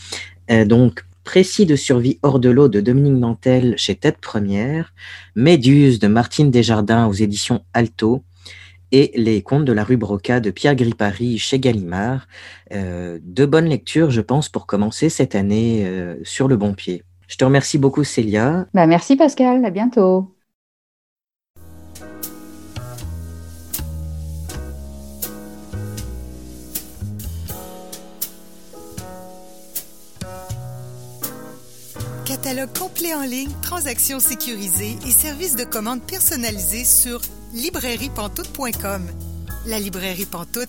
Euh, 0.51 0.65
donc 0.65 1.05
Précis 1.23 1.67
de 1.67 1.77
survie 1.77 2.19
hors 2.23 2.41
de 2.41 2.49
l'eau 2.49 2.69
de 2.69 2.81
Dominique 2.81 3.21
Nantel 3.21 3.77
chez 3.77 3.95
Tête 3.95 4.19
Première, 4.19 4.95
Méduse 5.37 5.99
de 5.99 6.09
Martine 6.09 6.51
Desjardins 6.51 7.07
aux 7.07 7.13
éditions 7.13 7.63
Alto, 7.75 8.25
et 8.91 9.13
Les 9.15 9.43
Contes 9.43 9.67
de 9.67 9.73
la 9.73 9.85
rue 9.85 9.99
Broca 9.99 10.41
de 10.41 10.51
Pierre 10.51 10.75
Gripari 10.75 11.39
chez 11.39 11.61
Gallimard. 11.61 12.27
de 12.73 13.47
bonnes 13.47 13.69
lectures, 13.69 14.11
je 14.11 14.23
pense, 14.23 14.49
pour 14.49 14.67
commencer 14.67 15.11
cette 15.11 15.37
année 15.37 15.87
sur 16.25 16.49
le 16.49 16.57
bon 16.57 16.73
pied. 16.75 17.05
Je 17.31 17.37
te 17.37 17.45
remercie 17.45 17.79
beaucoup, 17.79 18.03
Célia. 18.03 18.67
Bah, 18.75 18.87
merci, 18.89 19.15
Pascal. 19.15 19.65
À 19.65 19.71
bientôt. 19.71 20.35
Catalogue 32.27 32.77
complet 32.77 33.15
en 33.15 33.23
ligne, 33.23 33.51
transactions 33.63 34.19
sécurisées 34.19 34.99
et 35.07 35.11
services 35.11 35.55
de 35.55 35.65
commande 35.65 36.03
personnalisés 36.03 36.85
sur 36.85 37.21
librairiepantoute.com. 37.53 39.03
La 39.67 39.79
librairie 39.79 40.27
Pantoute, 40.27 40.69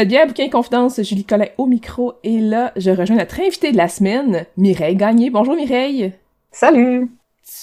Êtes 0.00 0.08
bien 0.08 0.22
à 0.22 0.26
Bouquin 0.26 0.48
Confidence, 0.48 1.02
Julie 1.02 1.26
Collin 1.26 1.48
au 1.58 1.66
micro, 1.66 2.14
et 2.24 2.40
là, 2.40 2.72
je 2.76 2.90
rejoins 2.90 3.16
notre 3.16 3.38
invitée 3.38 3.70
de 3.70 3.76
la 3.76 3.88
semaine, 3.88 4.46
Mireille 4.56 4.96
Gagné. 4.96 5.28
Bonjour 5.28 5.54
Mireille! 5.54 6.14
Salut! 6.50 7.10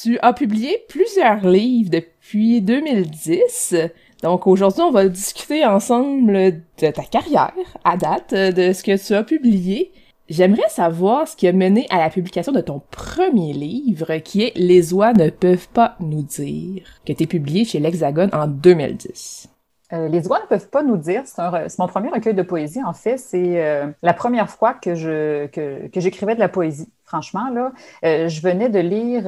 Tu 0.03 0.19
as 0.21 0.33
publié 0.33 0.83
plusieurs 0.87 1.47
livres 1.47 1.89
depuis 1.89 2.61
2010, 2.61 3.75
donc 4.21 4.45
aujourd'hui, 4.45 4.83
on 4.83 4.91
va 4.91 5.07
discuter 5.07 5.65
ensemble 5.65 6.61
de 6.79 6.91
ta 6.91 7.03
carrière 7.03 7.55
à 7.83 7.97
date, 7.97 8.35
de 8.35 8.71
ce 8.71 8.83
que 8.83 9.03
tu 9.03 9.13
as 9.15 9.23
publié. 9.23 9.91
J'aimerais 10.29 10.69
savoir 10.69 11.27
ce 11.27 11.35
qui 11.35 11.47
a 11.47 11.53
mené 11.53 11.87
à 11.89 11.97
la 11.97 12.11
publication 12.11 12.51
de 12.51 12.61
ton 12.61 12.83
premier 12.91 13.53
livre, 13.53 14.15
qui 14.17 14.43
est 14.43 14.55
Les 14.55 14.93
oies 14.93 15.13
ne 15.13 15.31
peuvent 15.31 15.69
pas 15.69 15.95
nous 15.99 16.21
dire, 16.21 16.83
a 17.07 17.11
été 17.11 17.25
publié 17.25 17.65
chez 17.65 17.79
l'Hexagone 17.79 18.29
en 18.31 18.45
2010. 18.45 19.49
Euh, 19.93 20.07
les 20.09 20.27
oies 20.27 20.41
ne 20.41 20.47
peuvent 20.47 20.69
pas 20.69 20.83
nous 20.83 20.97
dire. 20.97 21.23
C'est 21.25 21.79
mon 21.79 21.87
premier 21.87 22.09
recueil 22.09 22.33
de 22.33 22.41
poésie, 22.41 22.83
en 22.83 22.93
fait. 22.93 23.17
C'est 23.17 23.63
euh, 23.63 23.87
la 24.01 24.13
première 24.13 24.49
fois 24.49 24.73
que 24.73 24.95
je 24.95 25.47
que, 25.47 25.89
j'écrivais 25.95 26.35
de 26.35 26.39
la 26.39 26.49
poésie. 26.49 26.89
Franchement, 27.05 27.49
là, 27.49 27.71
euh, 28.03 28.27
je 28.27 28.41
venais 28.41 28.69
de 28.69 28.79
lire 28.79 29.27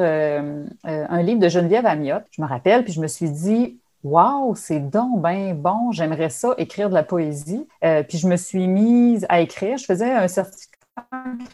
un 0.84 1.22
livre 1.22 1.39
de 1.39 1.48
Geneviève 1.48 1.86
Amiotte, 1.86 2.26
je 2.32 2.41
me 2.41 2.48
rappelle, 2.48 2.84
puis 2.84 2.93
je 2.93 3.00
me 3.00 3.08
suis 3.08 3.30
dit, 3.30 3.80
Wow, 4.04 4.56
c'est 4.56 4.80
donc 4.80 5.22
ben 5.22 5.54
bon, 5.54 5.91
j'aimerais 5.91 6.30
ça 6.30 6.54
écrire 6.58 6.89
de 6.89 6.93
la 6.93 7.04
poésie. 7.04 7.67
puis 7.82 8.17
je 8.17 8.28
me 8.28 8.38
suis 8.38 8.67
mise 8.67 9.26
à 9.30 9.41
écrire. 9.41 9.78
Je 9.78 9.86
faisais 9.86 10.12
un 10.12 10.28
certificat 10.28 10.68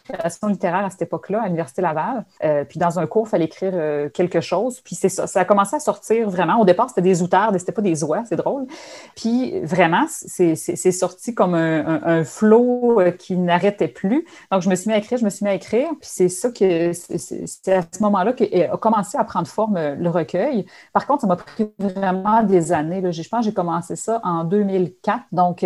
création 0.04 0.48
littéraire 0.48 0.84
à 0.84 0.90
cette 0.90 1.02
époque-là, 1.02 1.42
à 1.42 1.44
l'Université 1.44 1.82
Laval. 1.82 2.24
Euh, 2.44 2.64
puis 2.64 2.78
dans 2.78 2.98
un 2.98 3.06
cours, 3.06 3.26
il 3.26 3.30
fallait 3.30 3.44
écrire 3.44 3.72
euh, 3.74 4.08
quelque 4.08 4.40
chose. 4.40 4.80
Puis 4.80 4.94
c'est 4.94 5.08
ça, 5.08 5.26
ça 5.26 5.40
a 5.40 5.44
commencé 5.44 5.76
à 5.76 5.80
sortir 5.80 6.28
vraiment. 6.28 6.60
Au 6.60 6.64
départ, 6.64 6.88
c'était 6.88 7.02
des 7.02 7.22
outardes, 7.22 7.58
c'était 7.58 7.72
pas 7.72 7.82
des 7.82 8.04
oies, 8.04 8.22
c'est 8.28 8.36
drôle. 8.36 8.66
Puis 9.14 9.60
vraiment, 9.60 10.06
c'est 10.08 10.56
sorti 10.92 11.34
comme 11.34 11.54
un, 11.54 12.24
flot 12.24 13.00
euh, 13.00 13.10
qui 13.10 13.36
n'arrêtait 13.36 13.88
plus. 13.88 14.26
Donc, 14.50 14.62
je 14.62 14.70
me 14.70 14.74
suis 14.74 14.88
mis 14.88 14.94
à 14.94 14.98
écrire, 14.98 15.18
je 15.18 15.24
me 15.24 15.30
suis 15.30 15.44
mis 15.44 15.50
à 15.50 15.54
écrire. 15.54 15.88
Puis 16.00 16.10
c'est 16.12 16.28
ça 16.28 16.50
que 16.50 16.92
c'est 16.92 17.72
à 17.72 17.82
ce 17.82 18.02
moment-là 18.02 18.32
qu'a 18.32 18.76
commencé 18.76 19.18
à 19.18 19.24
prendre 19.24 19.46
forme 19.46 19.78
le 19.78 20.08
recueil. 20.08 20.66
Par 20.92 21.06
contre, 21.06 21.22
ça 21.22 21.26
m'a 21.26 21.36
pris 21.36 21.70
vraiment 21.78 22.42
des 22.42 22.72
années. 22.72 23.02
Je 23.12 23.28
pense 23.28 23.40
que 23.40 23.46
j'ai 23.46 23.54
commencé 23.54 23.96
ça 23.96 24.20
en 24.24 24.44
2004. 24.44 25.20
Donc, 25.32 25.64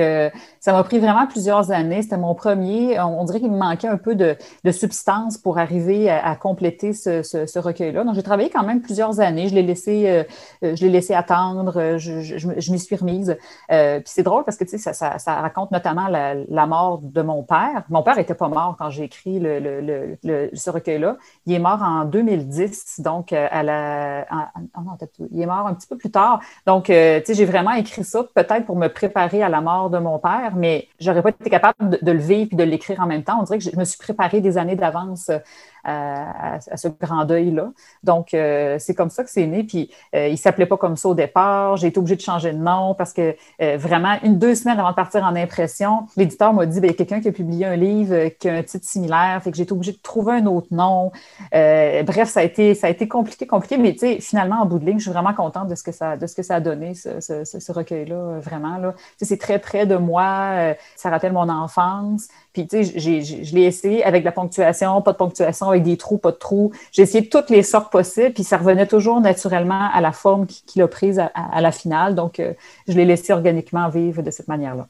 ça 0.61 0.73
m'a 0.73 0.83
pris 0.83 0.99
vraiment 0.99 1.27
plusieurs 1.27 1.71
années. 1.71 2.03
C'était 2.03 2.17
mon 2.17 2.35
premier. 2.35 2.99
On, 3.01 3.21
on 3.21 3.25
dirait 3.25 3.41
qu'il 3.41 3.51
me 3.51 3.57
manquait 3.71 3.89
un 3.89 3.97
peu 3.97 4.15
de, 4.15 4.37
substance 4.71 5.39
pour 5.39 5.59
arriver 5.59 6.11
à, 6.11 6.37
compléter 6.37 6.93
ce, 6.93 7.59
recueil-là. 7.59 8.05
Donc, 8.05 8.15
j'ai 8.15 8.23
travaillé 8.23 8.51
quand 8.51 8.63
même 8.63 8.81
plusieurs 8.81 9.21
années. 9.21 9.49
Je 9.49 9.55
l'ai 9.55 9.63
laissé, 9.63 10.09
euh, 10.09 10.25
euh, 10.65 10.77
je 10.77 10.85
l'ai 10.85 10.91
laissé 10.91 11.15
attendre. 11.15 11.75
Euh, 11.77 11.99
je, 11.99 12.21
je, 12.21 12.73
m'y 12.73 12.79
suis 12.79 12.97
remise. 12.97 13.37
puis 13.69 14.03
c'est 14.05 14.23
drôle 14.23 14.45
parce 14.45 14.57
que 14.57 14.65
tu 14.65 14.79
sais, 14.79 14.93
ça, 14.93 15.19
raconte 15.27 15.71
notamment 15.71 16.09
la, 16.09 16.67
mort 16.67 17.01
de 17.03 17.23
mon 17.23 17.43
père. 17.43 17.85
Mon 17.89 18.03
père 18.03 18.17
n'était 18.17 18.35
pas 18.35 18.49
mort 18.49 18.77
quand 18.79 18.91
j'ai 18.91 19.05
écrit 19.05 19.39
le, 19.41 20.19
ce 20.53 20.71
recueil-là. 20.71 21.17
Il 21.47 21.53
est 21.53 21.59
mort 21.59 21.83
en 21.83 22.05
2010, 22.05 23.01
donc 23.01 23.33
à 23.33 23.63
la. 23.63 24.27
il 25.33 25.43
est 25.43 25.47
mort 25.47 25.67
un 25.67 25.75
petit 25.75 25.89
peu 25.89 25.97
plus 25.97 26.11
tard. 26.11 26.41
Donc, 26.67 26.85
tu 26.85 26.93
sais, 26.93 27.35
j'ai 27.35 27.45
vraiment 27.45 27.73
écrit 27.73 28.05
ça 28.05 28.25
peut-être 28.35 28.67
pour 28.67 28.77
me 28.77 28.89
préparer 28.89 29.43
à 29.43 29.49
la 29.49 29.61
mort 29.61 29.91
de 29.91 29.99
mon 29.99 30.19
père, 30.19 30.53
mais 30.57 30.89
j'aurais 30.99 31.23
pas 31.23 31.31
été 31.31 31.51
capable 31.51 31.99
de, 32.03 32.13
le 32.13 32.19
vivre 32.19 32.51
et 32.53 32.57
de 32.57 32.65
l'écrire 32.65 33.01
en 33.01 33.07
même 33.07 33.23
temps. 33.23 33.39
On 33.41 33.45
dirait 33.45 33.59
je 33.61 33.77
me 33.77 33.85
suis 33.85 33.99
préparée 33.99 34.41
des 34.41 34.59
années 34.59 34.77
d'avance 34.77 35.31
euh, 35.87 36.59
à, 36.71 36.77
ce 36.77 36.89
grand 36.89 37.25
deuil-là. 37.25 37.71
Donc, 38.03 38.29
c'est 38.31 38.95
comme 38.95 39.11
ça 39.11 39.25
que 39.25 39.31
c'est 39.31 39.47
né. 39.47 39.65
Puis, 39.65 39.91
il 40.13 40.33
ne 40.33 40.37
s'appelait 40.37 40.67
pas 40.67 40.77
comme 40.77 40.97
ça 40.97 41.09
au 41.09 41.15
départ. 41.15 41.77
J'ai 41.77 41.89
été 41.89 41.99
obligée 41.99 42.17
de 42.17 42.21
changer 42.21 42.53
de 42.53 42.59
nom 42.59 42.95
parce 42.95 43.13
que 43.13 43.37
vraiment, 43.77 44.17
une, 44.23 44.39
deux 44.39 44.55
semaines 44.55 44.79
avant 44.79 44.91
de 44.91 44.95
partir 44.95 45.25
en 45.25 45.35
impression, 45.37 46.07
l'éditeur 46.17 46.53
m'a 46.53 46.67
dit, 46.67 46.81
ben, 46.81 46.89
il 46.89 46.91
y 46.91 46.95
a 46.95 46.97
quelqu'un 46.97 47.21
qui 47.21 47.29
a 47.29 47.33
publié 47.33 47.67
un 47.67 47.77
livre 47.77 48.29
qui 48.39 48.49
a 48.49 48.55
un 48.55 48.63
titre 48.63 48.87
similaire. 48.87 49.41
Fait 49.43 49.51
que 49.51 49.57
j'ai 49.57 49.65
été 49.65 49.73
obligée 49.73 49.93
de 49.93 49.99
trouver 50.03 50.35
un 50.35 50.47
autre 50.47 50.69
nom. 50.71 51.13
bref, 51.53 52.29
ça 52.29 52.41
a 52.41 52.43
été, 52.43 52.75
ça 52.75 52.87
a 52.87 52.91
été 52.91 53.09
compliqué, 53.09 53.47
compliqué. 53.47 53.79
Mais, 53.79 53.93
tu 53.93 54.01
sais, 54.01 54.21
finalement, 54.21 54.63
en 54.63 54.67
bout 54.67 54.79
de 54.79 54.87
ligne, 54.87 54.99
je 54.99 55.05
suis 55.05 55.13
vraiment 55.13 55.35
contente 55.35 55.69
de 55.69 55.75
ce 55.75 55.83
que 55.83 55.93
ça, 55.93 56.17
de 56.17 56.27
ce 56.27 56.35
que 56.35 56.43
ça 56.43 56.57
a 56.57 56.61
donné, 56.61 56.95
ce, 56.95 57.21
ce, 57.21 57.73
recueil-là, 57.73 58.41
vraiment. 58.41 58.79
Là. 58.79 58.95
C'est 59.21 59.39
très 59.39 59.59
près 59.59 59.87
de 59.87 59.97
moi. 59.97 60.75
ça 60.97 61.11
rappelle 61.11 61.33
mon 61.33 61.49
enfance. 61.49 62.29
Puis, 62.53 62.67
tu 62.67 62.85
sais, 62.85 62.99
je 62.99 63.55
l'ai 63.55 63.63
essayé 63.63 64.05
avec 64.05 64.23
de 64.23 64.27
la 64.27 64.33
ponctuation, 64.33 65.01
pas 65.03 65.13
de 65.13 65.17
ponctuation, 65.17 65.70
avec 65.71 65.83
des 65.83 65.97
trous, 65.97 66.19
pas 66.19 66.33
de 66.33 66.37
trous. 66.37 66.73
J'ai 66.93 67.03
essayé 67.03 67.29
toutes 67.29 67.51
les 67.51 67.63
sortes 67.63 67.91
possibles, 67.91 68.33
puis 68.33 68.45
ça 68.45 68.57
revenait 68.57 68.87
toujours 68.87 69.21
naturellement 69.21 69.91
à 69.93 70.01
la 70.01 70.13
forme 70.13 70.47
qu'il 70.47 70.83
a 70.83 70.89
prise 70.89 71.19
à, 71.19 71.61
la 71.61 71.73
finale. 71.73 72.15
Donc, 72.15 72.41
euh, 72.41 72.53
je 72.89 72.95
l'ai 72.95 73.05
laissé 73.05 73.33
organiquement 73.33 73.89
vivre 73.89 74.23
de 74.23 74.31
cette 74.31 74.49
manière-là. 74.49 74.89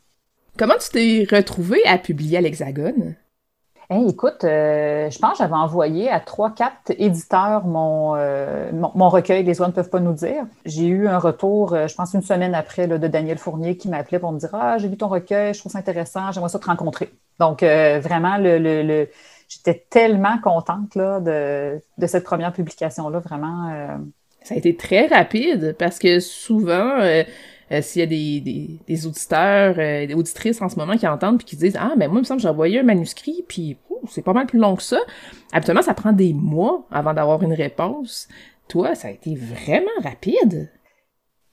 Comment 0.59 0.75
tu 0.79 0.91
t'es 0.91 1.37
retrouvé 1.37 1.81
à 1.87 1.99
publier 1.99 2.39
à 2.39 2.41
l'Hexagone? 2.41 3.15
écoute, 4.09 4.45
euh, 4.45 5.11
je 5.11 5.19
pense 5.19 5.33
que 5.33 5.39
j'avais 5.39 5.55
envoyé 5.55 6.09
à 6.09 6.21
trois, 6.21 6.51
quatre 6.51 6.93
éditeurs 6.99 7.63
euh, 7.67 8.71
mon, 8.73 8.93
mon, 8.95 9.09
recueil 9.09 9.43
Les 9.43 9.61
oies 9.61 9.67
ne 9.67 9.73
peuvent 9.73 9.91
pas 9.91 10.01
nous 10.01 10.13
dire. 10.13 10.45
J'ai 10.65 10.87
eu 10.87 11.09
un 11.09 11.19
retour, 11.19 11.75
euh, 11.75 11.89
je 11.89 11.95
pense 11.95 12.15
une 12.15 12.23
semaine 12.23 12.55
après, 12.55 12.87
de 12.87 12.97
Daniel 13.09 13.39
Fournier 13.39 13.77
qui 13.77 13.89
m'appelait 13.89 14.21
pour 14.21 14.33
me 14.33 14.39
dire 14.39 14.51
Ah, 14.53 14.79
j'ai 14.79 14.89
lu 14.89 14.97
ton 14.97 15.09
recueil, 15.09 15.55
je 15.55 15.61
trouve 15.61 15.73
ça 15.73 15.79
intéressant, 15.79 16.31
j'aimerais 16.31 16.51
ça 16.51 16.59
te 16.59 16.67
rencontrer. 16.67 17.11
Donc, 17.41 17.63
vraiment, 17.63 18.37
le, 18.39 19.09
j'étais 19.51 19.85
tellement 19.91 20.39
contente 20.39 20.95
là, 20.95 21.21
de, 21.21 21.81
de 21.99 22.07
cette 22.07 22.25
première 22.25 22.53
publication-là, 22.55 23.19
vraiment. 23.19 23.99
Ça 24.43 24.55
a 24.55 24.57
été 24.57 24.75
très 24.75 25.07
rapide 25.07 25.77
parce 25.79 25.99
que 25.99 26.19
souvent, 26.19 26.99
euh, 27.73 27.83
s'il 27.83 28.01
y 28.01 28.03
a 28.03 28.07
des, 28.07 28.41
des, 28.41 28.81
des 28.87 29.07
auditeurs, 29.07 29.77
euh, 29.79 30.07
des 30.07 30.15
auditrices 30.15 30.61
en 30.61 30.69
ce 30.69 30.77
moment 30.77 30.97
qui 30.97 31.07
entendent 31.07 31.39
puis 31.39 31.47
qui 31.47 31.57
disent 31.57 31.77
Ah, 31.79 31.93
mais 31.97 32.09
moi, 32.09 32.17
il 32.17 32.21
me 32.21 32.25
semble 32.25 32.39
que 32.39 32.43
j'ai 32.43 32.49
envoyé 32.49 32.81
un 32.81 32.83
manuscrit, 32.83 33.45
puis 33.47 33.77
c'est 34.09 34.23
pas 34.23 34.33
mal 34.33 34.47
plus 34.47 34.59
long 34.59 34.75
que 34.75 34.83
ça. 34.83 34.99
Habituellement, 35.53 35.83
ça 35.83 35.95
prend 35.95 36.13
des 36.13 36.33
mois 36.33 36.87
avant 36.91 37.15
d'avoir 37.15 37.43
une 37.43 37.53
réponse. 37.53 38.29
Toi, 38.69 38.95
ça 38.95 39.09
a 39.09 39.11
été 39.13 39.37
vraiment 39.37 39.89
rapide. 40.03 40.71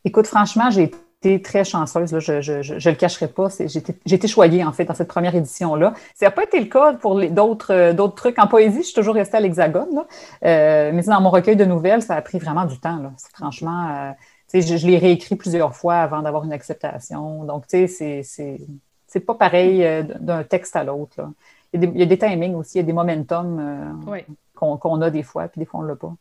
Écoute, 0.05 0.27
franchement, 0.27 0.71
j'ai 0.71 0.91
été 1.21 1.41
très 1.41 1.63
chanceuse, 1.63 2.11
là, 2.11 2.19
je, 2.19 2.41
je, 2.41 2.61
je, 2.61 2.89
le 2.89 2.95
cacherai 2.95 3.27
pas. 3.27 3.47
J'ai 3.59 4.15
été 4.15 4.27
choyée, 4.27 4.63
en 4.63 4.71
fait, 4.71 4.85
dans 4.85 4.93
cette 4.93 5.07
première 5.07 5.35
édition-là. 5.35 5.93
Ça 6.15 6.27
n'a 6.27 6.31
pas 6.31 6.43
été 6.43 6.59
le 6.59 6.67
cas 6.67 6.93
pour 6.93 7.19
d'autres 7.29 7.73
euh, 7.73 7.93
d'autres 7.93 8.15
trucs. 8.15 8.37
En 8.39 8.47
poésie, 8.47 8.79
je 8.79 8.87
suis 8.87 8.93
toujours 8.93 9.15
restée 9.15 9.37
à 9.37 9.39
l'hexagone, 9.39 10.05
euh, 10.45 10.91
mais 10.93 11.03
dans 11.03 11.21
mon 11.21 11.29
recueil 11.29 11.55
de 11.55 11.65
nouvelles, 11.65 12.01
ça 12.01 12.15
a 12.15 12.21
pris 12.21 12.37
vraiment 12.37 12.65
du 12.65 12.79
temps. 12.79 12.97
Là. 12.97 13.11
Franchement, 13.33 13.89
euh, 13.89 14.11
je, 14.53 14.77
je 14.77 14.87
l'ai 14.87 14.97
réécrit 14.97 15.35
plusieurs 15.35 15.75
fois 15.75 15.95
avant 15.95 16.21
d'avoir 16.21 16.43
une 16.43 16.53
acceptation. 16.53 17.43
Donc, 17.45 17.67
tu 17.67 17.87
sais, 17.87 18.21
c'est 19.07 19.19
pas 19.21 19.35
pareil 19.35 19.85
d'un 20.19 20.43
texte 20.43 20.75
à 20.75 20.83
l'autre. 20.83 21.21
Il, 21.73 21.83
il, 21.83 21.97
y 21.97 22.03
a 22.03 22.05
des 22.05 22.17
timings 22.17 22.55
aussi, 22.55 22.77
il 22.77 22.81
y 22.81 22.83
a 22.83 22.83
des 22.83 22.93
momentum 22.93 23.59
euh, 23.59 24.21
qu'on 24.53 25.01
a 25.01 25.09
des 25.09 25.23
fois, 25.23 25.47
puis 25.47 25.59
des 25.59 25.65
fois 25.65 25.81
on 25.81 25.83
l'a 25.83 25.95
pas. 25.95 26.13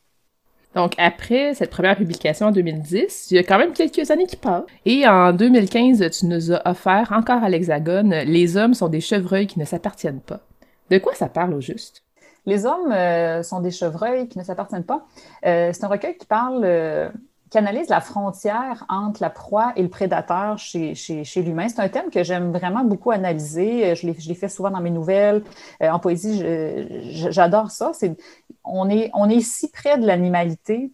Donc, 0.76 0.92
après 0.98 1.54
cette 1.54 1.70
première 1.70 1.96
publication 1.96 2.48
en 2.48 2.52
2010, 2.52 3.28
il 3.30 3.36
y 3.36 3.38
a 3.38 3.42
quand 3.42 3.58
même 3.58 3.72
quelques 3.72 4.10
années 4.10 4.26
qui 4.26 4.36
passent. 4.36 4.64
Et 4.84 5.08
en 5.08 5.32
2015, 5.32 6.10
tu 6.10 6.26
nous 6.26 6.52
as 6.52 6.68
offert, 6.68 7.12
encore 7.12 7.42
à 7.42 7.48
l'Hexagone, 7.48 8.10
Les 8.26 8.58
hommes 8.58 8.74
sont 8.74 8.88
des 8.88 9.00
chevreuils 9.00 9.46
qui 9.46 9.58
ne 9.58 9.64
s'appartiennent 9.64 10.20
pas. 10.20 10.40
De 10.90 10.98
quoi 10.98 11.14
ça 11.14 11.28
parle 11.28 11.54
au 11.54 11.60
juste? 11.60 12.02
Les 12.44 12.66
hommes 12.66 12.92
euh, 12.92 13.42
sont 13.42 13.60
des 13.60 13.70
chevreuils 13.72 14.28
qui 14.28 14.38
ne 14.38 14.44
s'appartiennent 14.44 14.84
pas. 14.84 15.06
c'est 15.42 15.82
un 15.82 15.88
recueil 15.88 16.16
qui 16.16 16.26
parle 16.26 16.62
qui 17.50 17.58
analyse 17.58 17.88
la 17.88 18.00
frontière 18.00 18.84
entre 18.88 19.22
la 19.22 19.30
proie 19.30 19.72
et 19.76 19.82
le 19.82 19.88
prédateur 19.88 20.58
chez, 20.58 20.94
chez, 20.94 21.24
chez 21.24 21.42
l'humain. 21.42 21.68
C'est 21.68 21.80
un 21.80 21.88
thème 21.88 22.10
que 22.10 22.24
j'aime 22.24 22.52
vraiment 22.52 22.84
beaucoup 22.84 23.12
analyser. 23.12 23.94
Je 23.94 24.06
l'ai 24.06 24.34
fait 24.34 24.48
souvent 24.48 24.70
dans 24.70 24.80
mes 24.80 24.90
nouvelles. 24.90 25.42
Euh, 25.82 25.90
en 25.90 25.98
poésie, 25.98 26.42
j'adore 27.30 27.70
ça. 27.70 27.92
on, 28.64 28.90
est, 28.90 29.10
on 29.14 29.28
est 29.28 29.40
si 29.40 29.70
près 29.70 29.98
de 29.98 30.06
l'animalité 30.06 30.90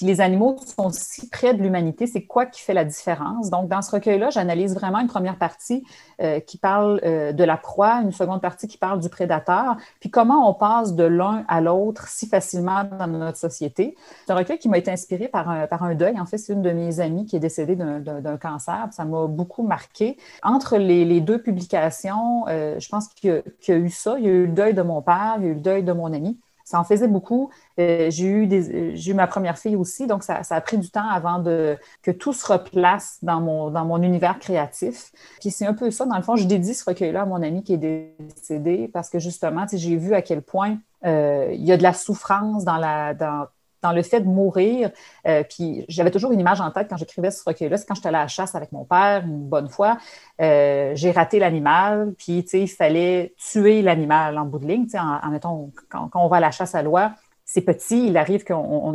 puis 0.00 0.06
les 0.06 0.22
animaux 0.22 0.56
sont 0.78 0.88
si 0.88 1.28
près 1.28 1.52
de 1.52 1.62
l'humanité, 1.62 2.06
c'est 2.06 2.22
quoi 2.22 2.46
qui 2.46 2.62
fait 2.62 2.72
la 2.72 2.86
différence? 2.86 3.50
Donc, 3.50 3.68
dans 3.68 3.82
ce 3.82 3.90
recueil-là, 3.90 4.30
j'analyse 4.30 4.74
vraiment 4.74 4.98
une 4.98 5.08
première 5.08 5.36
partie 5.36 5.84
euh, 6.22 6.40
qui 6.40 6.56
parle 6.56 7.02
euh, 7.04 7.32
de 7.32 7.44
la 7.44 7.58
proie, 7.58 7.96
une 7.96 8.10
seconde 8.10 8.40
partie 8.40 8.66
qui 8.66 8.78
parle 8.78 9.00
du 9.00 9.10
prédateur, 9.10 9.76
puis 10.00 10.08
comment 10.08 10.48
on 10.48 10.54
passe 10.54 10.94
de 10.94 11.04
l'un 11.04 11.44
à 11.48 11.60
l'autre 11.60 12.08
si 12.08 12.26
facilement 12.26 12.84
dans 12.84 13.08
notre 13.08 13.36
société. 13.36 13.94
C'est 14.24 14.32
un 14.32 14.36
recueil 14.36 14.56
qui 14.56 14.70
m'a 14.70 14.78
été 14.78 14.90
inspiré 14.90 15.28
par 15.28 15.50
un, 15.50 15.94
deuil. 15.94 16.18
En 16.18 16.24
fait, 16.24 16.38
c'est 16.38 16.54
une 16.54 16.62
de 16.62 16.70
mes 16.70 17.00
amies 17.00 17.26
qui 17.26 17.36
est 17.36 17.40
décédée 17.40 17.76
d'un 17.76 18.36
cancer. 18.38 18.88
Ça 18.92 19.04
m'a 19.04 19.26
beaucoup 19.26 19.64
marqué. 19.64 20.16
Entre 20.42 20.78
les, 20.78 21.04
les 21.04 21.20
deux 21.20 21.42
publications, 21.42 22.46
euh, 22.48 22.80
je 22.80 22.88
pense 22.88 23.08
qu'il 23.08 23.42
y, 23.66 23.70
y, 23.70 23.74
a 23.74 23.76
eu 23.76 23.90
ça. 23.90 24.14
Il 24.18 24.24
y 24.24 24.28
a 24.28 24.32
eu 24.32 24.46
le 24.46 24.52
deuil 24.52 24.72
de 24.72 24.80
mon 24.80 25.02
père, 25.02 25.34
il 25.40 25.44
y 25.44 25.48
a 25.48 25.50
eu 25.50 25.54
le 25.56 25.60
deuil 25.60 25.82
de 25.82 25.92
mon 25.92 26.10
ami 26.14 26.38
ça 26.70 26.78
en 26.78 26.84
faisait 26.84 27.08
beaucoup. 27.08 27.50
Euh, 27.80 28.10
j'ai 28.10 28.26
eu, 28.26 29.14
ma 29.14 29.26
première 29.26 29.58
fille 29.58 29.74
aussi, 29.74 30.06
donc 30.06 30.22
ça, 30.22 30.40
a 30.48 30.60
pris 30.60 30.78
du 30.78 30.88
temps 30.88 31.08
avant 31.08 31.42
que 31.42 32.10
tout 32.12 32.32
se 32.32 32.46
replace 32.46 33.18
dans 33.22 33.40
mon, 33.40 34.02
univers 34.02 34.38
créatif. 34.38 35.10
Puis 35.40 35.50
c'est 35.50 35.66
un 35.66 35.74
peu 35.74 35.90
ça, 35.90 36.06
dans 36.06 36.16
le 36.16 36.22
fond, 36.22 36.36
je 36.36 36.46
dédie 36.46 36.74
ce 36.74 36.84
recueil-là 36.84 37.22
à 37.22 37.26
mon 37.26 37.42
ami 37.42 37.64
qui 37.64 37.74
est 37.74 38.14
décédé 38.18 38.88
parce 38.92 39.10
que 39.10 39.18
justement, 39.18 39.66
j'ai 39.72 39.96
vu 39.96 40.14
à 40.14 40.22
quel 40.22 40.42
point 40.42 40.78
euh, 41.04 41.50
il 41.52 41.64
y 41.64 41.72
a 41.72 41.76
de 41.76 41.82
la 41.82 41.92
souffrance 41.92 42.64
dans 42.64 42.76
la, 42.76 43.50
dans 43.82 43.92
le 43.92 44.02
fait 44.02 44.20
de 44.20 44.28
mourir. 44.28 44.90
Euh, 45.26 45.42
puis 45.48 45.84
j'avais 45.88 46.10
toujours 46.10 46.32
une 46.32 46.40
image 46.40 46.60
en 46.60 46.70
tête 46.70 46.88
quand 46.88 46.96
j'écrivais 46.96 47.30
ce 47.30 47.42
recueil-là, 47.44 47.76
c'est 47.76 47.86
quand 47.86 47.94
j'étais 47.94 48.08
allée 48.08 48.18
à 48.18 48.22
la 48.22 48.28
chasse 48.28 48.54
avec 48.54 48.72
mon 48.72 48.84
père 48.84 49.22
une 49.24 49.48
bonne 49.48 49.68
fois, 49.68 49.98
euh, 50.40 50.92
j'ai 50.94 51.10
raté 51.10 51.38
l'animal, 51.38 52.14
puis 52.18 52.44
il 52.52 52.68
fallait 52.68 53.34
tuer 53.36 53.82
l'animal 53.82 54.38
en 54.38 54.44
bout 54.44 54.58
de 54.58 54.66
ligne. 54.66 54.86
En, 54.94 55.34
en 55.34 55.70
quand, 55.88 56.10
on 56.14 56.28
va 56.28 56.36
à 56.38 56.40
la 56.40 56.50
chasse 56.50 56.74
à 56.74 56.82
l'oie, 56.82 57.12
c'est 57.44 57.62
petit, 57.62 58.06
il 58.06 58.16
arrive 58.16 58.44
qu'on 58.44 58.92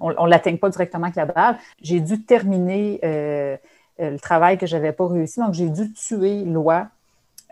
on, 0.00 0.26
l'atteigne 0.26 0.58
pas 0.58 0.70
directement 0.70 1.04
avec 1.04 1.16
la 1.16 1.26
balle. 1.26 1.58
J'ai 1.82 2.00
dû 2.00 2.24
terminer 2.24 2.98
euh, 3.04 3.56
le 3.98 4.18
travail 4.18 4.56
que 4.58 4.66
j'avais 4.66 4.92
pas 4.92 5.06
réussi, 5.06 5.40
donc 5.40 5.52
j'ai 5.52 5.68
dû 5.68 5.92
tuer 5.92 6.44
l'oie 6.44 6.88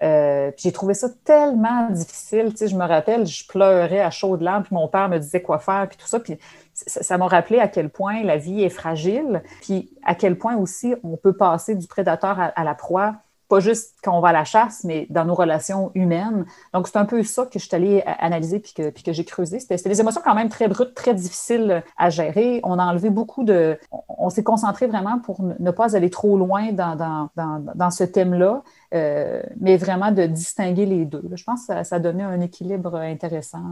euh, 0.03 0.51
j'ai 0.57 0.73
trouvé 0.73 0.95
ça 0.95 1.09
tellement 1.25 1.89
difficile. 1.91 2.51
Tu 2.51 2.59
sais, 2.59 2.69
je 2.69 2.77
me 2.77 2.85
rappelle, 2.85 3.27
je 3.27 3.47
pleurais 3.47 4.01
à 4.01 4.11
chaudes 4.11 4.43
larmes, 4.43 4.65
puis 4.65 4.75
mon 4.75 4.89
père 4.89 5.09
me 5.09 5.19
disait 5.19 5.43
quoi 5.43 5.59
faire, 5.59 5.87
puis 5.89 5.97
tout 5.97 6.07
ça. 6.07 6.21
Puis 6.21 6.39
ça 6.75 7.19
m'a 7.19 7.29
rappelé 7.29 7.59
à 7.59 7.69
quel 7.69 7.91
point 7.91 8.23
la 8.23 8.37
vie 8.37 8.63
est 8.63 8.71
fragile, 8.71 9.43
puis 9.61 9.91
à 10.05 10.15
quel 10.15 10.37
point 10.37 10.57
aussi 10.57 10.95
on 11.05 11.17
peut 11.17 11.37
passer 11.37 11.75
du 11.75 11.87
prédateur 11.87 12.39
à 12.39 12.65
la 12.65 12.75
proie 12.75 13.17
pas 13.53 13.61
juste 13.61 13.97
quand 14.03 14.17
on 14.17 14.23
va 14.23 14.29
à 14.29 14.33
la 14.33 14.45
chasse, 14.45 14.83
mais 14.83 15.07
dans 15.11 15.27
nos 15.27 15.35
relations 15.35 15.91
humaines. 15.95 16.47
Donc, 16.73 16.89
c'est 16.89 16.97
un 16.97 17.05
peu 17.05 17.23
ça 17.23 17.45
que 17.45 17.59
je 17.59 17.67
suis 17.67 17.77
allée 17.77 18.03
analyser 18.07 18.61
puis 18.61 18.73
que, 18.73 19.13
j'ai 19.13 19.25
creusé. 19.27 19.61
C'était 19.61 19.91
des 19.91 20.01
émotions 20.01 20.23
quand 20.25 20.35
même 20.35 20.49
très 20.49 20.69
brutes, 20.69 20.95
très 20.95 21.13
difficiles 21.13 21.83
à 21.99 22.09
gérer. 22.09 22.61
On 22.65 22.79
a 22.79 22.85
enlevé 22.87 23.11
beaucoup 23.11 23.45
de... 23.45 23.79
On, 24.09 24.31
s'est 24.31 24.43
concentré 24.43 24.87
vraiment 24.87 25.19
pour 25.19 25.43
ne 25.43 25.71
pas 25.71 25.95
aller 25.95 26.09
trop 26.09 26.39
loin 26.39 26.73
dans, 26.73 27.91
ce 27.91 28.05
thème-là, 28.05 28.63
euh, 28.95 29.43
mais 29.61 29.77
vraiment 29.77 30.13
de 30.13 30.25
distinguer 30.25 30.87
les 30.87 31.05
deux. 31.05 31.23
Je 31.35 31.45
pense 31.45 31.67
que 31.67 31.75
ça, 31.75 31.85
ça 31.85 31.99
donné 31.99 32.23
un 32.23 32.41
équilibre 32.41 32.97
intéressant. 32.97 33.65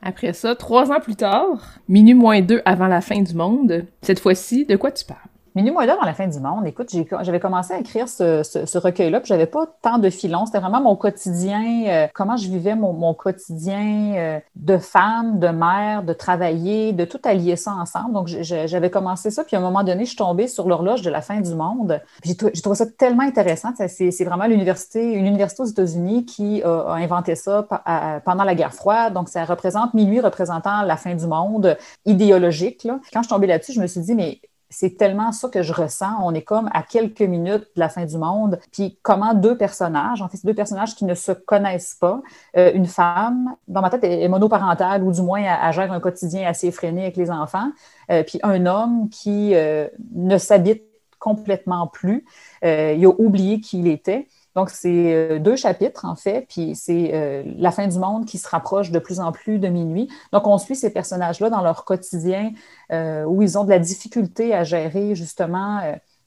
Après 0.00 0.32
ça, 0.32 0.54
trois 0.54 0.92
ans 0.92 1.00
plus 1.00 1.16
tard, 1.16 1.80
minuit 1.88 2.14
moins 2.14 2.40
deux 2.40 2.62
avant 2.64 2.86
la 2.86 3.00
fin 3.00 3.20
du 3.20 3.34
monde, 3.34 3.84
cette 4.00 4.20
fois-ci, 4.20 4.64
de 4.64 4.76
quoi 4.76 4.92
tu 4.92 5.04
parles? 5.04 5.33
Minuit 5.56 5.70
moins 5.70 5.86
dans 5.86 6.00
la 6.02 6.14
fin 6.14 6.26
du 6.26 6.40
monde, 6.40 6.66
écoute, 6.66 6.92
j'avais 7.20 7.38
commencé 7.38 7.72
à 7.72 7.78
écrire 7.78 8.08
ce, 8.08 8.76
recueil-là, 8.76 9.20
puis 9.20 9.28
j'avais 9.28 9.46
pas 9.46 9.66
tant 9.82 9.98
de 9.98 10.10
filons. 10.10 10.46
C'était 10.46 10.58
vraiment 10.58 10.80
mon 10.80 10.96
quotidien, 10.96 11.84
euh, 11.86 12.06
comment 12.12 12.36
je 12.36 12.48
vivais 12.48 12.74
mon, 12.74 13.14
quotidien 13.14 14.14
euh, 14.16 14.40
de 14.56 14.78
femme, 14.78 15.38
de 15.38 15.46
mère, 15.46 16.02
de 16.02 16.12
travailler, 16.12 16.92
de 16.92 17.04
tout 17.04 17.20
allier 17.22 17.54
ça 17.54 17.70
ensemble. 17.70 18.14
Donc, 18.14 18.26
j'avais 18.26 18.90
commencé 18.90 19.30
ça, 19.30 19.44
puis 19.44 19.54
à 19.54 19.60
un 19.60 19.62
moment 19.62 19.84
donné, 19.84 20.06
je 20.06 20.08
suis 20.08 20.16
tombée 20.16 20.48
sur 20.48 20.66
l'horloge 20.66 21.02
de 21.02 21.10
la 21.10 21.20
fin 21.20 21.40
du 21.40 21.54
monde. 21.54 22.02
J'ai 22.24 22.34
trouvé 22.34 22.74
ça 22.74 22.86
tellement 22.86 23.22
intéressant. 23.22 23.68
C'est 23.76 24.24
vraiment 24.24 24.46
l'université, 24.46 25.12
une 25.12 25.26
université 25.26 25.62
aux 25.62 25.66
États-Unis 25.66 26.24
qui 26.24 26.64
a, 26.64 26.94
inventé 26.94 27.36
ça 27.36 27.64
pendant 28.24 28.42
la 28.42 28.56
guerre 28.56 28.74
froide. 28.74 29.12
Donc, 29.12 29.28
ça 29.28 29.44
représente 29.44 29.94
minuit 29.94 30.18
représentant 30.18 30.82
la 30.82 30.96
fin 30.96 31.14
du 31.14 31.28
monde 31.28 31.76
idéologique. 32.06 32.88
Quand 33.12 33.22
je 33.22 33.28
suis 33.28 33.28
tombée 33.28 33.46
là-dessus, 33.46 33.72
je 33.72 33.80
me 33.80 33.86
suis 33.86 34.00
dit, 34.00 34.16
mais 34.16 34.40
c'est 34.74 34.96
tellement 34.96 35.30
ça 35.30 35.48
que 35.48 35.62
je 35.62 35.72
ressens. 35.72 36.16
On 36.20 36.34
est 36.34 36.42
comme 36.42 36.68
à 36.72 36.82
quelques 36.82 37.22
minutes 37.22 37.68
de 37.76 37.80
la 37.80 37.88
fin 37.88 38.04
du 38.04 38.18
monde. 38.18 38.58
Puis 38.72 38.98
comment 39.02 39.32
deux 39.32 39.56
personnages, 39.56 40.20
en 40.20 40.28
fait, 40.28 40.44
deux 40.44 40.54
personnages 40.54 40.96
qui 40.96 41.04
ne 41.04 41.14
se 41.14 41.30
connaissent 41.30 41.94
pas, 41.94 42.20
euh, 42.56 42.72
une 42.74 42.86
femme, 42.86 43.54
dans 43.68 43.80
ma 43.80 43.90
tête, 43.90 44.02
est 44.02 44.28
monoparentale 44.28 45.04
ou 45.04 45.12
du 45.12 45.22
moins 45.22 45.40
elle, 45.40 45.72
gère 45.72 45.92
un 45.92 46.00
quotidien 46.00 46.48
assez 46.48 46.66
effréné 46.66 47.02
avec 47.02 47.16
les 47.16 47.30
enfants, 47.30 47.70
euh, 48.10 48.24
puis 48.24 48.40
un 48.42 48.66
homme 48.66 49.08
qui 49.10 49.54
euh, 49.54 49.86
ne 50.12 50.38
s'habite 50.38 50.82
complètement 51.20 51.86
plus. 51.86 52.26
il 52.62 53.06
a 53.06 53.12
oublié 53.18 53.60
qui 53.60 53.78
il 53.78 53.86
était. 53.86 54.28
Donc, 54.54 54.70
c'est 54.70 55.40
deux 55.40 55.56
chapitres, 55.56 56.04
en 56.04 56.14
fait, 56.16 56.46
puis 56.48 56.74
c'est 56.76 57.44
la 57.58 57.70
fin 57.70 57.86
du 57.88 57.98
monde 57.98 58.24
qui 58.24 58.38
se 58.38 58.48
rapproche 58.48 58.90
de 58.90 58.98
plus 58.98 59.20
en 59.20 59.32
plus 59.32 59.58
de 59.58 59.68
minuit. 59.68 60.08
Donc, 60.32 60.46
on 60.46 60.58
suit 60.58 60.76
ces 60.76 60.90
personnages-là 60.90 61.50
dans 61.50 61.60
leur 61.62 61.84
quotidien 61.84 62.52
où 62.90 63.42
ils 63.42 63.58
ont 63.58 63.64
de 63.64 63.70
la 63.70 63.78
difficulté 63.78 64.54
à 64.54 64.62
gérer, 64.62 65.14
justement, 65.14 65.80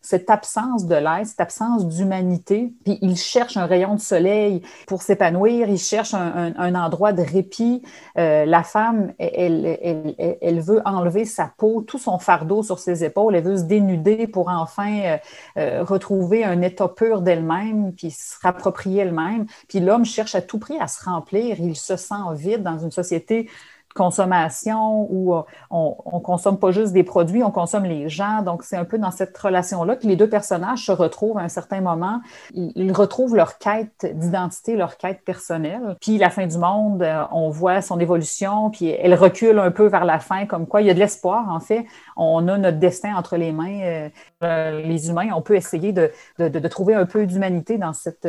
cette 0.08 0.30
absence 0.30 0.86
de 0.86 0.96
l'aide, 0.96 1.26
cette 1.26 1.42
absence 1.42 1.86
d'humanité. 1.86 2.72
Puis 2.86 2.98
il 3.02 3.18
cherche 3.18 3.58
un 3.58 3.66
rayon 3.66 3.96
de 3.96 4.00
soleil 4.00 4.62
pour 4.88 5.02
s'épanouir, 5.02 5.68
il 5.68 5.78
cherche 5.78 6.14
un, 6.14 6.76
endroit 6.76 7.12
de 7.12 7.22
répit. 7.22 7.84
Euh, 8.18 8.46
la 8.46 8.64
femme, 8.64 9.12
elle, 9.20 9.78
elle, 9.82 10.38
elle, 10.42 10.62
veut 10.62 10.82
enlever 10.86 11.26
sa 11.26 11.52
peau, 11.58 11.82
tout 11.82 11.98
son 11.98 12.20
fardeau 12.20 12.64
sur 12.64 12.80
ses 12.80 13.04
épaules, 13.04 13.36
elle 13.36 13.44
veut 13.44 13.58
se 13.58 13.64
dénuder 13.64 14.28
pour 14.28 14.48
enfin 14.48 15.00
euh, 15.00 15.18
euh, 15.58 15.84
retrouver 15.84 16.46
un 16.46 16.62
état 16.62 16.88
pur 16.88 17.22
d'elle-même, 17.22 17.92
puis 17.92 18.12
se 18.12 18.36
rapproprier 18.42 19.02
elle-même. 19.02 19.46
Puis 19.68 19.82
l'homme 19.82 20.06
cherche 20.06 20.36
à 20.36 20.42
tout 20.42 20.60
prix 20.60 20.80
à 20.80 20.88
se 20.88 21.04
remplir, 21.04 21.58
il 21.60 21.76
se 21.76 21.98
sent 21.98 22.16
vide 22.34 22.64
dans 22.64 22.80
une 22.80 22.92
société 22.92 23.50
consommation 23.98 25.08
où 25.12 25.34
euh, 25.34 25.42
on, 25.72 25.96
ne 26.14 26.20
consomme 26.20 26.60
pas 26.60 26.72
juste 26.72 26.94
des 26.94 27.04
produits, 27.04 27.44
on 27.44 27.52
consomme 27.52 27.84
les 27.84 28.08
gens. 28.08 28.42
Donc, 28.44 28.64
c'est 28.64 28.78
un 28.78 28.86
peu 28.86 28.98
dans 28.98 29.12
cette 29.12 29.38
relation-là 29.38 29.96
que 29.96 30.08
les 30.08 30.16
deux 30.16 30.30
personnages 30.30 30.86
se 30.86 30.92
retrouvent 30.92 31.38
à 31.38 31.42
un 31.42 31.50
certain 31.50 31.82
moment. 31.82 32.22
Ils, 32.54 32.94
retrouvent 32.94 33.36
leur 33.36 33.58
quête 33.58 34.06
d'identité, 34.18 34.76
leur 34.76 34.98
quête 34.98 35.24
personnelle. 35.26 35.98
Puis, 36.00 36.18
la 36.18 36.30
fin 36.30 36.48
du 36.48 36.58
monde, 36.58 37.02
euh, 37.02 37.24
on 37.32 37.50
voit 37.50 37.82
son 37.82 38.00
évolution, 38.00 38.70
puis 38.70 38.90
elle 38.90 39.16
recule 39.16 39.60
un 39.60 39.72
peu 39.72 39.88
vers 39.88 40.06
la 40.06 40.20
fin, 40.20 40.46
comme 40.46 40.68
quoi 40.68 40.82
il 40.82 40.88
y 40.88 40.90
a 40.90 40.94
de 40.94 41.00
l'espoir, 41.00 41.50
en 41.50 41.60
fait. 41.60 41.86
On 42.16 42.48
a 42.48 42.58
notre 42.58 42.78
destin 42.78 43.16
entre 43.16 43.36
les 43.36 43.52
mains. 43.52 44.10
Euh, 44.44 44.82
les 44.82 45.10
humains, 45.10 45.30
on 45.36 45.42
peut 45.42 45.56
essayer 45.56 45.92
de, 45.92 46.12
de 46.38 46.68
trouver 46.68 46.94
un 46.94 47.06
peu 47.06 47.26
d'humanité 47.26 47.78
dans 47.78 47.94
cette 47.94 48.28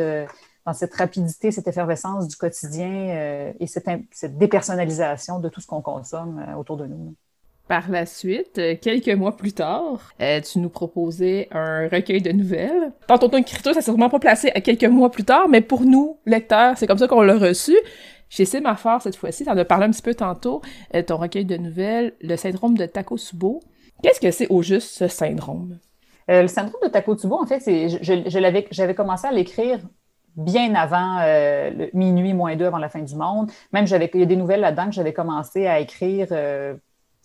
dans 0.69 0.73
cette 0.73 0.93
rapidité, 0.93 1.49
cette 1.49 1.67
effervescence 1.67 2.27
du 2.27 2.35
quotidien 2.35 2.91
euh, 3.09 3.51
et 3.59 3.65
cette, 3.65 3.87
dépersonnalisation 4.37 5.39
de 5.39 5.49
tout 5.49 5.61
ce 5.61 5.67
qu'on 5.67 5.81
consomme 5.81 6.45
euh, 6.47 6.55
autour 6.55 6.77
de 6.77 6.85
nous. 6.85 7.15
Par 7.67 7.89
la 7.89 8.05
suite, 8.05 8.59
euh, 8.59 8.75
quelques 8.79 9.09
mois 9.09 9.35
plus 9.35 9.53
tard, 9.53 10.13
tu 10.19 10.59
nous 10.59 10.69
proposais 10.69 11.47
un 11.51 11.87
recueil 11.87 12.21
de 12.21 12.31
nouvelles. 12.31 12.91
Dans 13.07 13.17
ton 13.17 13.29
écriture, 13.29 13.73
ça 13.73 13.81
s'est 13.81 13.85
sûrement 13.85 14.09
pas 14.09 14.19
placé 14.19 14.51
à 14.53 14.61
quelques 14.61 14.85
mois 14.85 15.09
plus 15.09 15.23
tard, 15.23 15.49
mais 15.49 15.61
pour 15.61 15.81
nous, 15.81 16.19
lecteurs, 16.27 16.77
c'est 16.77 16.85
comme 16.85 16.99
ça 16.99 17.07
qu'on 17.07 17.21
l'a 17.21 17.37
reçu. 17.37 17.75
Chez 18.29 18.45
Sémaphore, 18.45 19.01
cette 19.01 19.15
fois-ci, 19.15 19.43
tu 19.43 19.49
en 19.49 19.57
as 19.57 19.65
parlé 19.65 19.85
un 19.85 19.91
petit 19.91 20.03
peu 20.03 20.13
tantôt, 20.13 20.61
ton 21.07 21.17
recueil 21.17 21.45
de 21.45 21.57
nouvelles, 21.57 22.13
le 22.21 22.35
syndrome 22.35 22.77
de 22.77 22.85
Takotsubo. 22.85 23.59
Qu'est-ce 24.03 24.19
que 24.19 24.29
c'est 24.29 24.47
au 24.49 24.61
juste, 24.61 24.89
ce 24.89 25.07
syndrome? 25.07 25.79
le 26.27 26.45
syndrome 26.45 26.81
de 26.83 26.89
Takotsubo, 26.89 27.41
en 27.41 27.47
fait, 27.47 27.63
j'avais 28.69 28.93
commencé 28.93 29.25
à 29.25 29.31
l'écrire 29.31 29.79
bien 30.39 30.73
avant 30.75 31.19
euh, 31.21 31.87
minuit 31.93 32.33
moins 32.33 32.55
deux 32.55 32.65
avant 32.65 32.77
la 32.77 32.89
fin 32.89 33.01
du 33.01 33.15
monde. 33.15 33.51
Même 33.73 33.85
j'avais, 33.85 34.09
il 34.13 34.19
y 34.19 34.23
a 34.23 34.25
des 34.25 34.35
nouvelles 34.35 34.61
là-dedans 34.61 34.85
que 34.85 34.93
j'avais 34.93 35.13
commencé 35.13 35.67
à 35.67 35.79
écrire. 35.79 36.27
Euh, 36.31 36.75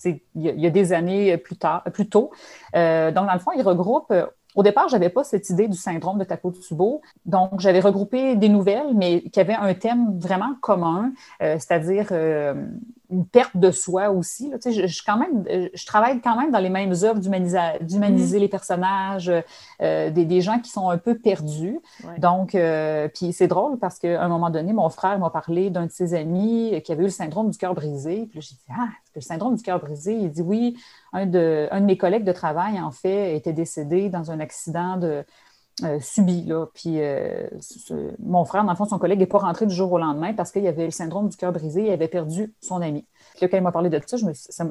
il, 0.04 0.20
y 0.34 0.66
a, 0.66 0.70
des 0.70 0.92
années 0.92 1.38
plus 1.38 1.56
tard, 1.56 1.82
plus 1.94 2.08
tôt. 2.08 2.30
Euh, 2.76 3.10
donc, 3.10 3.26
dans 3.26 3.32
le 3.32 3.38
fond, 3.38 3.52
il 3.56 3.62
regroupe 3.62 4.12
au 4.54 4.62
départ, 4.62 4.88
je 4.88 4.96
n'avais 4.96 5.08
pas 5.08 5.24
cette 5.24 5.48
idée 5.48 5.66
du 5.66 5.76
syndrome 5.76 6.18
de 6.18 6.24
Takotsubo. 6.24 7.00
Donc, 7.24 7.58
j'avais 7.58 7.80
regroupé 7.80 8.36
des 8.36 8.48
nouvelles, 8.48 8.94
mais 8.94 9.22
qui 9.22 9.40
avaient 9.40 9.54
un 9.54 9.72
thème 9.74 10.18
vraiment 10.18 10.54
commun, 10.60 11.12
c'est-à-dire 11.40 12.12
une 13.14 13.24
perte 13.24 13.56
de 13.56 13.70
soi 13.70 14.10
aussi. 14.10 14.50
Là. 14.50 14.58
Tu 14.58 14.72
sais, 14.72 14.88
je, 14.88 15.02
quand 15.06 15.16
même, 15.16 15.44
je 15.72 15.86
travaille 15.86 16.20
quand 16.20 16.36
même 16.36 16.50
dans 16.50 16.58
les 16.58 16.68
mêmes 16.68 16.92
œuvres 17.02 17.20
d'humaniser 17.20 18.36
mm. 18.36 18.40
les 18.40 18.48
personnages, 18.48 19.32
euh, 19.80 20.10
des, 20.10 20.24
des, 20.24 20.40
gens 20.40 20.58
qui 20.58 20.70
sont 20.70 20.90
un 20.90 20.98
peu 20.98 21.16
perdus. 21.16 21.78
Donc, 22.18 22.54
euh, 22.54 23.08
puis 23.08 23.32
c'est 23.32 23.46
drôle 23.46 23.78
parce 23.78 23.98
qu'à 23.98 24.22
un 24.22 24.28
moment 24.28 24.50
donné, 24.50 24.72
mon 24.72 24.88
frère 24.88 25.18
m'a 25.18 25.30
parlé 25.30 25.70
d'un 25.70 25.86
de 25.86 25.92
ses 25.92 26.14
amis 26.14 26.80
qui 26.84 26.92
avait 26.92 27.02
eu 27.02 27.06
le 27.06 27.10
syndrome 27.10 27.50
du 27.50 27.58
cœur 27.58 27.74
brisé. 27.74 28.28
Puis 28.30 28.40
j'ai 28.42 28.54
dit, 28.54 28.60
ah, 28.70 28.88
le 29.14 29.20
syndrome 29.20 29.54
du 29.54 29.62
cœur 29.62 29.78
brisé. 29.78 30.14
Il 30.14 30.30
dit, 30.30 30.42
oui, 30.42 30.76
un 31.12 31.26
de, 31.26 31.68
un 31.70 31.80
de 31.80 31.86
mes 31.86 31.96
collègues 31.96 32.24
de 32.24 32.32
travail, 32.32 32.80
en 32.80 32.90
fait, 32.90 33.36
était 33.36 33.52
décédé 33.52 34.08
dans 34.08 34.30
un 34.30 34.40
accident 34.40 34.96
de, 34.96 35.24
euh. 35.82 35.98
Là. 36.46 36.66
Puis 36.72 37.00
euh, 37.00 37.48
mon 38.20 38.44
frère, 38.44 38.64
dans 38.64 38.70
le 38.70 38.76
fond, 38.76 38.84
son 38.84 38.98
collègue 38.98 39.18
n'est 39.18 39.26
pas 39.26 39.38
rentré 39.38 39.66
du 39.66 39.74
jour 39.74 39.92
au 39.92 39.98
lendemain 39.98 40.32
parce 40.32 40.52
qu'il 40.52 40.66
avait 40.66 40.84
le 40.84 40.90
syndrome 40.90 41.28
du 41.28 41.36
cœur 41.36 41.52
brisé, 41.52 41.86
il 41.86 41.90
avait 41.90 42.08
perdu 42.08 42.54
son 42.60 42.80
ami. 42.80 43.06
Puis 43.36 43.48
quand 43.48 43.56
il 43.56 43.62
m'a 43.62 43.72
parlé 43.72 43.90
de 43.90 44.00
ça, 44.06 44.16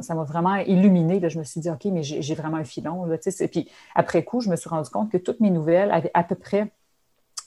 ça 0.01 0.15
m'a 0.15 0.23
vraiment 0.23 0.55
illuminé. 0.55 1.19
Je 1.29 1.39
me 1.39 1.43
suis 1.43 1.59
dit, 1.59 1.69
OK, 1.69 1.85
mais 1.85 2.03
j'ai 2.03 2.35
vraiment 2.35 2.57
un 2.57 2.63
filon. 2.63 3.05
Là, 3.05 3.17
puis 3.51 3.69
après 3.95 4.23
coup, 4.23 4.39
je 4.39 4.49
me 4.49 4.55
suis 4.55 4.69
rendu 4.69 4.89
compte 4.89 5.11
que 5.11 5.17
toutes 5.17 5.39
mes 5.39 5.51
nouvelles 5.51 5.91
avaient 5.91 6.11
à 6.13 6.23
peu 6.23 6.35
près 6.35 6.71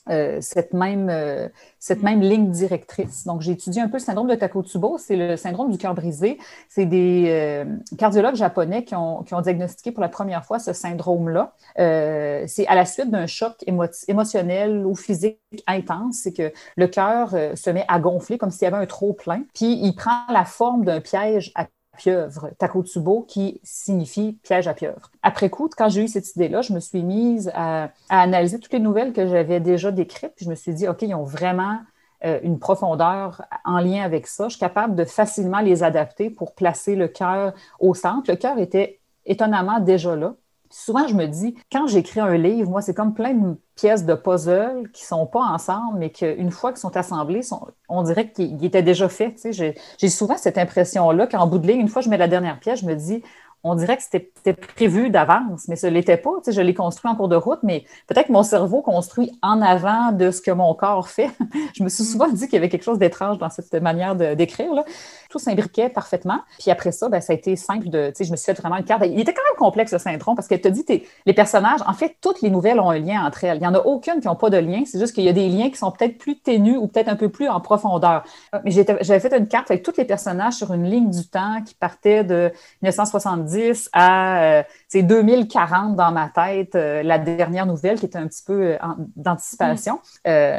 euh, 0.09 0.37
cette, 0.41 0.73
même, 0.73 1.09
euh, 1.09 1.47
cette 1.79 2.03
même 2.03 2.21
ligne 2.21 2.49
directrice. 2.51 3.25
Donc, 3.25 3.41
j'ai 3.41 3.53
étudié 3.53 3.81
un 3.81 3.87
peu 3.87 3.97
le 3.97 4.03
syndrome 4.03 4.27
de 4.27 4.35
Takotsubo, 4.35 4.97
c'est 4.97 5.15
le 5.15 5.37
syndrome 5.37 5.71
du 5.71 5.77
cœur 5.77 5.93
brisé. 5.93 6.37
C'est 6.69 6.85
des 6.85 7.25
euh, 7.27 7.65
cardiologues 7.97 8.35
japonais 8.35 8.83
qui 8.83 8.95
ont, 8.95 9.23
qui 9.23 9.33
ont, 9.33 9.41
diagnostiqué 9.41 9.91
pour 9.91 10.01
la 10.01 10.09
première 10.09 10.45
fois 10.45 10.59
ce 10.59 10.73
syndrome-là. 10.73 11.53
c'est 11.77 12.67
à 12.67 12.75
la 12.75 12.85
suite 12.85 13.11
d'un 13.11 13.27
choc 13.27 13.63
émotionnel 14.07 14.85
ou 14.85 14.95
physique 14.95 15.39
intense, 15.67 16.17
c'est 16.23 16.33
que 16.33 16.51
le 16.75 16.87
cœur 16.87 17.29
se 17.31 17.69
met 17.69 17.85
à 17.87 17.99
gonfler 17.99 18.37
comme 18.37 18.49
s'il 18.49 18.63
y 18.63 18.65
avait 18.65 18.83
un 18.83 18.85
trop 18.85 19.13
plein, 19.13 19.43
puis 19.53 19.79
il 19.81 19.93
prend 19.95 20.25
la 20.29 20.43
forme 20.43 20.83
d'un 20.83 20.99
piège 20.99 21.51
à 21.55 21.67
pieuvre, 21.97 22.51
Takotsubo, 22.57 23.23
qui 23.27 23.59
signifie 23.63 24.39
piège 24.43 24.67
à 24.67 24.73
pieuvre. 24.73 25.11
Après 25.23 25.49
coup, 25.49 25.69
quand 25.75 25.89
j'ai 25.89 26.03
eu 26.03 26.07
cette 26.07 26.35
idée-là, 26.35 26.61
je 26.61 26.73
me 26.73 26.79
suis 26.79 27.03
mise 27.03 27.51
à, 27.53 27.89
analyser 28.09 28.59
toutes 28.59 28.73
les 28.73 28.79
nouvelles 28.79 29.13
que 29.13 29.27
j'avais 29.27 29.59
déjà 29.59 29.91
décrites, 29.91 30.33
puis 30.35 30.45
je 30.45 30.49
me 30.49 30.55
suis 30.55 30.73
dit, 30.73 30.87
OK, 30.87 31.01
ils 31.01 31.13
ont 31.13 31.23
vraiment 31.23 31.79
euh, 32.25 32.39
une 32.43 32.59
profondeur 32.59 33.43
en 33.65 33.79
lien 33.79 34.03
avec 34.03 34.27
ça. 34.27 34.45
Je 34.45 34.51
suis 34.51 34.59
capable 34.59 34.95
de 34.95 35.03
facilement 35.03 35.59
les 35.59 35.83
adapter 35.83 36.29
pour 36.29 36.55
placer 36.55 36.95
le 36.95 37.07
cœur 37.07 37.53
au 37.79 37.93
centre. 37.93 38.31
Le 38.31 38.37
cœur 38.37 38.57
était 38.57 38.99
étonnamment 39.25 39.79
déjà 39.79 40.15
là. 40.15 40.33
Souvent, 40.69 41.07
je 41.07 41.15
me 41.15 41.25
dis, 41.25 41.55
quand 41.71 41.87
j'écris 41.87 42.19
un 42.19 42.37
livre, 42.37 42.69
moi, 42.69 42.81
c'est 42.81 42.93
comme 42.93 43.13
plein 43.13 43.33
de 43.33 43.55
pièces 43.75 44.05
de 44.05 44.13
puzzle 44.13 44.89
qui 44.93 45.05
sont 45.05 45.25
pas 45.25 45.41
ensemble, 45.41 45.99
mais 45.99 46.09
qu'une 46.09 46.51
fois 46.51 46.71
qu'ils 46.71 46.79
sont 46.79 46.95
assemblés, 46.97 47.41
on 47.89 48.03
dirait 48.03 48.31
qu'ils 48.31 48.63
étaient 48.63 48.83
déjà 48.83 49.09
faits. 49.09 49.47
J'ai 49.51 50.09
souvent 50.09 50.37
cette 50.37 50.57
impression-là 50.57 51.27
qu'en 51.27 51.47
bout 51.47 51.59
de 51.59 51.67
ligne, 51.67 51.81
une 51.81 51.89
fois 51.89 52.01
que 52.01 52.05
je 52.05 52.09
mets 52.09 52.17
la 52.17 52.27
dernière 52.27 52.59
pièce, 52.59 52.81
je 52.81 52.85
me 52.85 52.95
dis, 52.95 53.21
on 53.63 53.75
dirait 53.75 53.97
que 53.97 54.03
c'était 54.03 54.53
prévu 54.53 55.09
d'avance, 55.09 55.67
mais 55.67 55.75
ce 55.75 55.87
ne 55.87 55.91
l'était 55.91 56.17
pas. 56.17 56.31
je 56.47 56.61
l'ai 56.61 56.73
construit 56.73 57.09
en 57.11 57.15
cours 57.15 57.27
de 57.27 57.35
route, 57.35 57.59
mais 57.63 57.83
peut-être 58.07 58.27
que 58.27 58.31
mon 58.31 58.43
cerveau 58.43 58.81
construit 58.81 59.31
en 59.41 59.61
avant 59.61 60.11
de 60.11 60.31
ce 60.31 60.41
que 60.41 60.51
mon 60.51 60.73
corps 60.73 61.09
fait. 61.09 61.29
je 61.75 61.83
me 61.83 61.89
suis 61.89 62.03
mm. 62.03 62.07
souvent 62.07 62.27
dit 62.29 62.45
qu'il 62.45 62.53
y 62.53 62.57
avait 62.57 62.69
quelque 62.69 62.83
chose 62.83 62.99
d'étrange 62.99 63.37
dans 63.39 63.49
cette 63.49 63.73
manière 63.75 64.15
d'écrire. 64.15 64.71
Tout 65.29 65.39
s'imbriquait 65.39 65.89
parfaitement. 65.89 66.39
Puis 66.59 66.71
après 66.71 66.91
ça, 66.91 67.09
ben, 67.09 67.21
ça 67.21 67.33
a 67.33 67.35
été 67.35 67.55
simple 67.55 67.89
de. 67.89 68.11
Je 68.19 68.31
me 68.31 68.35
suis 68.35 68.45
fait 68.45 68.59
vraiment 68.59 68.77
une 68.77 68.85
carte. 68.85 69.03
Il 69.05 69.19
était 69.19 69.33
quand 69.33 69.43
même 69.49 69.57
complexe, 69.57 69.91
ce 69.91 69.97
syndrome, 69.97 70.35
parce 70.35 70.47
qu'elle 70.47 70.61
te 70.61 70.67
dit 70.67 70.85
les 71.25 71.33
personnages, 71.33 71.79
en 71.85 71.93
fait, 71.93 72.15
toutes 72.21 72.41
les 72.41 72.49
nouvelles 72.49 72.79
ont 72.79 72.89
un 72.89 72.99
lien 72.99 73.25
entre 73.25 73.43
elles. 73.43 73.57
Il 73.57 73.61
n'y 73.61 73.67
en 73.67 73.73
a 73.73 73.79
aucune 73.79 74.19
qui 74.19 74.27
n'ont 74.27 74.35
pas 74.35 74.49
de 74.49 74.57
lien. 74.57 74.83
C'est 74.85 74.99
juste 74.99 75.13
qu'il 75.13 75.23
y 75.23 75.29
a 75.29 75.33
des 75.33 75.49
liens 75.49 75.69
qui 75.69 75.77
sont 75.77 75.91
peut-être 75.91 76.17
plus 76.17 76.39
ténus 76.39 76.77
ou 76.79 76.87
peut-être 76.87 77.09
un 77.09 77.15
peu 77.15 77.29
plus 77.29 77.49
en 77.49 77.59
profondeur. 77.59 78.23
Mais 78.63 78.71
j'avais 78.71 79.19
fait 79.19 79.35
une 79.37 79.47
carte 79.47 79.69
avec 79.71 79.83
tous 79.83 79.97
les 79.97 80.05
personnages 80.05 80.53
sur 80.53 80.73
une 80.73 80.85
ligne 80.85 81.09
du 81.09 81.27
temps 81.27 81.61
qui 81.65 81.75
partait 81.75 82.23
de 82.23 82.51
1970 82.81 83.89
à 83.93 84.63
2040 84.93 85.93
euh, 85.93 85.95
dans 85.95 86.11
ma 86.11 86.29
tête, 86.29 86.75
euh, 86.75 87.03
la 87.03 87.19
dernière 87.19 87.65
nouvelle 87.65 87.99
qui 87.99 88.05
était 88.05 88.17
un 88.17 88.27
petit 88.27 88.43
peu 88.43 88.73
euh, 88.73 88.77
d'anticipation. 89.15 89.99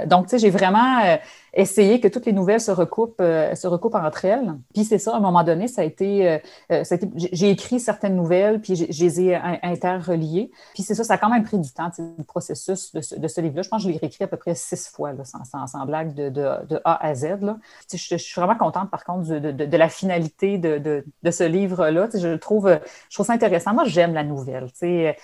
donc, 0.06 0.26
tu 0.26 0.30
sais, 0.30 0.38
j'ai 0.38 0.50
vraiment 0.50 1.18
essayer 1.58 2.00
que 2.00 2.06
toutes 2.06 2.24
les 2.24 2.32
nouvelles 2.32 2.60
se 2.60 2.70
recoupent, 2.70 3.20
euh, 3.20 3.54
se 3.56 3.66
recoupent 3.66 3.96
entre 3.96 4.24
elles. 4.24 4.54
Puis 4.72 4.84
c'est 4.84 4.98
ça, 4.98 5.12
à 5.12 5.16
un 5.16 5.20
moment 5.20 5.42
donné, 5.42 5.66
ça 5.66 5.82
a 5.82 5.84
été, 5.84 6.28
euh, 6.28 6.38
euh, 6.70 6.84
j'ai 7.16 7.50
écrit 7.50 7.80
certaines 7.80 8.14
nouvelles, 8.14 8.60
puis 8.60 8.76
je 8.76 9.04
les 9.04 9.20
ai 9.20 9.34
interreliées. 9.34 10.52
Puis 10.74 10.84
c'est 10.84 10.94
ça, 10.94 11.02
ça 11.02 11.14
a 11.14 11.18
quand 11.18 11.28
même 11.28 11.42
pris 11.42 11.58
du 11.58 11.70
temps, 11.72 11.90
le 11.98 12.22
processus 12.22 12.92
de 12.94 13.00
ce, 13.00 13.40
livre-là. 13.40 13.62
Je 13.62 13.68
pense 13.68 13.82
que 13.82 13.88
je 13.88 13.92
l'ai 13.92 13.98
réécrit 13.98 14.22
à 14.22 14.28
peu 14.28 14.36
près 14.36 14.54
six 14.54 14.88
fois, 14.88 15.12
là, 15.12 15.24
sans, 15.24 15.66
sans, 15.66 15.84
blague, 15.84 16.14
de, 16.14 16.30
de, 16.30 16.80
A 16.84 17.04
à 17.04 17.14
Z. 17.14 17.40
Là. 17.40 17.58
Je, 17.92 18.16
suis 18.16 18.40
vraiment 18.40 18.56
contente, 18.56 18.88
par 18.90 19.04
contre, 19.04 19.28
de, 19.28 19.50
de 19.50 19.76
la 19.76 19.88
finalité 19.88 20.58
de, 20.58 21.04
ce 21.28 21.44
livre-là. 21.44 22.08
Je 22.14 22.36
trouve, 22.36 22.78
je 23.08 23.16
trouve 23.16 23.26
ça 23.26 23.32
intéressant. 23.32 23.74
Moi, 23.74 23.84
j'aime 23.84 24.14
la 24.14 24.22
nouvelle. 24.22 24.68
C'est 24.74 25.16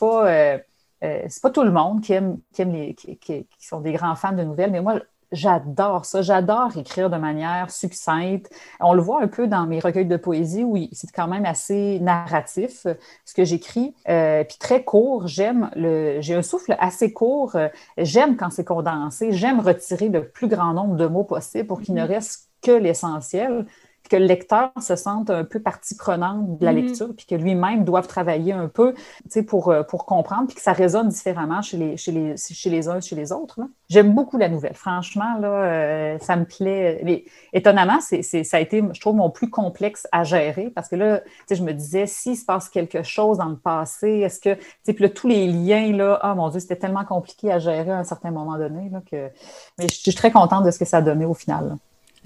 pas... 0.00 0.58
c'est 1.00 1.42
pas 1.42 1.50
tout 1.50 1.62
le 1.62 1.70
monde 1.70 2.00
qui 2.00 2.14
aime, 2.14 2.38
qui, 2.52 2.62
aime 2.62 2.72
les, 2.72 2.94
qui, 2.94 3.46
sont 3.60 3.80
des 3.80 3.92
grands 3.92 4.16
fans 4.16 4.32
de 4.32 4.42
nouvelles, 4.42 4.72
mais 4.72 4.80
moi, 4.80 5.00
J'adore 5.32 6.04
ça. 6.04 6.22
J'adore 6.22 6.76
écrire 6.76 7.10
de 7.10 7.16
manière 7.16 7.70
succincte. 7.70 8.50
On 8.80 8.94
le 8.94 9.02
voit 9.02 9.22
un 9.22 9.28
peu 9.28 9.46
dans 9.46 9.66
mes 9.66 9.80
recueils 9.80 10.06
de 10.06 10.16
poésie 10.16 10.64
où 10.64 10.76
c'est 10.92 11.10
quand 11.12 11.28
même 11.28 11.44
assez 11.44 11.98
narratif 12.00 12.86
ce 13.24 13.34
que 13.34 13.44
j'écris. 13.44 13.94
Euh, 14.08 14.44
puis 14.44 14.56
très 14.58 14.84
court. 14.84 15.26
J'aime 15.26 15.70
le. 15.74 16.20
J'ai 16.20 16.34
un 16.34 16.42
souffle 16.42 16.76
assez 16.78 17.12
court. 17.12 17.56
J'aime 17.98 18.36
quand 18.36 18.50
c'est 18.50 18.64
condensé. 18.64 19.32
J'aime 19.32 19.60
retirer 19.60 20.08
le 20.08 20.28
plus 20.28 20.48
grand 20.48 20.72
nombre 20.72 20.96
de 20.96 21.06
mots 21.06 21.24
possible 21.24 21.66
pour 21.66 21.80
qu'il 21.80 21.94
ne 21.94 22.02
mm-hmm. 22.02 22.08
reste 22.08 22.50
que 22.62 22.72
l'essentiel. 22.72 23.66
Que 24.08 24.16
le 24.16 24.26
lecteur 24.26 24.70
se 24.80 24.96
sente 24.96 25.30
un 25.30 25.44
peu 25.44 25.60
partie 25.60 25.96
prenante 25.96 26.58
de 26.58 26.64
la 26.64 26.72
mm-hmm. 26.72 26.86
lecture, 26.86 27.14
puis 27.16 27.26
que 27.26 27.34
lui-même 27.34 27.84
doive 27.84 28.06
travailler 28.06 28.52
un 28.52 28.68
peu 28.68 28.94
pour, 29.46 29.68
euh, 29.68 29.82
pour 29.82 30.06
comprendre, 30.06 30.46
puis 30.46 30.56
que 30.56 30.62
ça 30.62 30.72
résonne 30.72 31.08
différemment 31.08 31.62
chez 31.62 31.76
les, 31.76 31.96
chez 31.96 32.12
les, 32.12 32.36
chez 32.36 32.70
les 32.70 32.88
uns 32.88 33.00
chez 33.00 33.16
les 33.16 33.32
autres. 33.32 33.60
J'aime 33.88 34.14
beaucoup 34.14 34.36
la 34.36 34.48
nouvelle. 34.48 34.74
Franchement, 34.74 35.38
là, 35.38 35.48
euh, 35.48 36.18
ça 36.20 36.36
me 36.36 36.44
plaît. 36.44 37.00
Mais, 37.04 37.24
étonnamment, 37.52 38.00
c'est, 38.00 38.22
ça 38.22 38.56
a 38.56 38.60
été, 38.60 38.82
je 38.92 39.00
trouve, 39.00 39.16
mon 39.16 39.30
plus 39.30 39.50
complexe 39.50 40.06
à 40.12 40.24
gérer 40.24 40.70
parce 40.74 40.88
que 40.88 40.96
là, 40.96 41.20
je 41.50 41.62
me 41.62 41.72
disais, 41.72 42.06
s'il 42.06 42.36
se 42.36 42.44
passe 42.44 42.68
quelque 42.68 43.02
chose 43.02 43.38
dans 43.38 43.48
le 43.48 43.56
passé, 43.56 44.08
est-ce 44.08 44.40
que, 44.40 44.54
puis 44.84 44.96
là, 44.98 45.08
tous 45.08 45.28
les 45.28 45.46
liens, 45.46 45.92
là, 45.92 46.18
ah 46.22 46.34
mon 46.34 46.48
Dieu, 46.48 46.60
c'était 46.60 46.76
tellement 46.76 47.04
compliqué 47.04 47.52
à 47.52 47.58
gérer 47.58 47.90
à 47.90 47.98
un 47.98 48.04
certain 48.04 48.30
moment 48.30 48.58
donné, 48.58 48.88
là, 48.90 49.00
que... 49.10 49.30
mais 49.78 49.86
je 49.88 49.94
suis 49.94 50.14
très 50.14 50.30
contente 50.30 50.64
de 50.64 50.70
ce 50.70 50.78
que 50.78 50.84
ça 50.84 50.98
a 50.98 51.02
donné 51.02 51.24
au 51.24 51.34
final. 51.34 51.76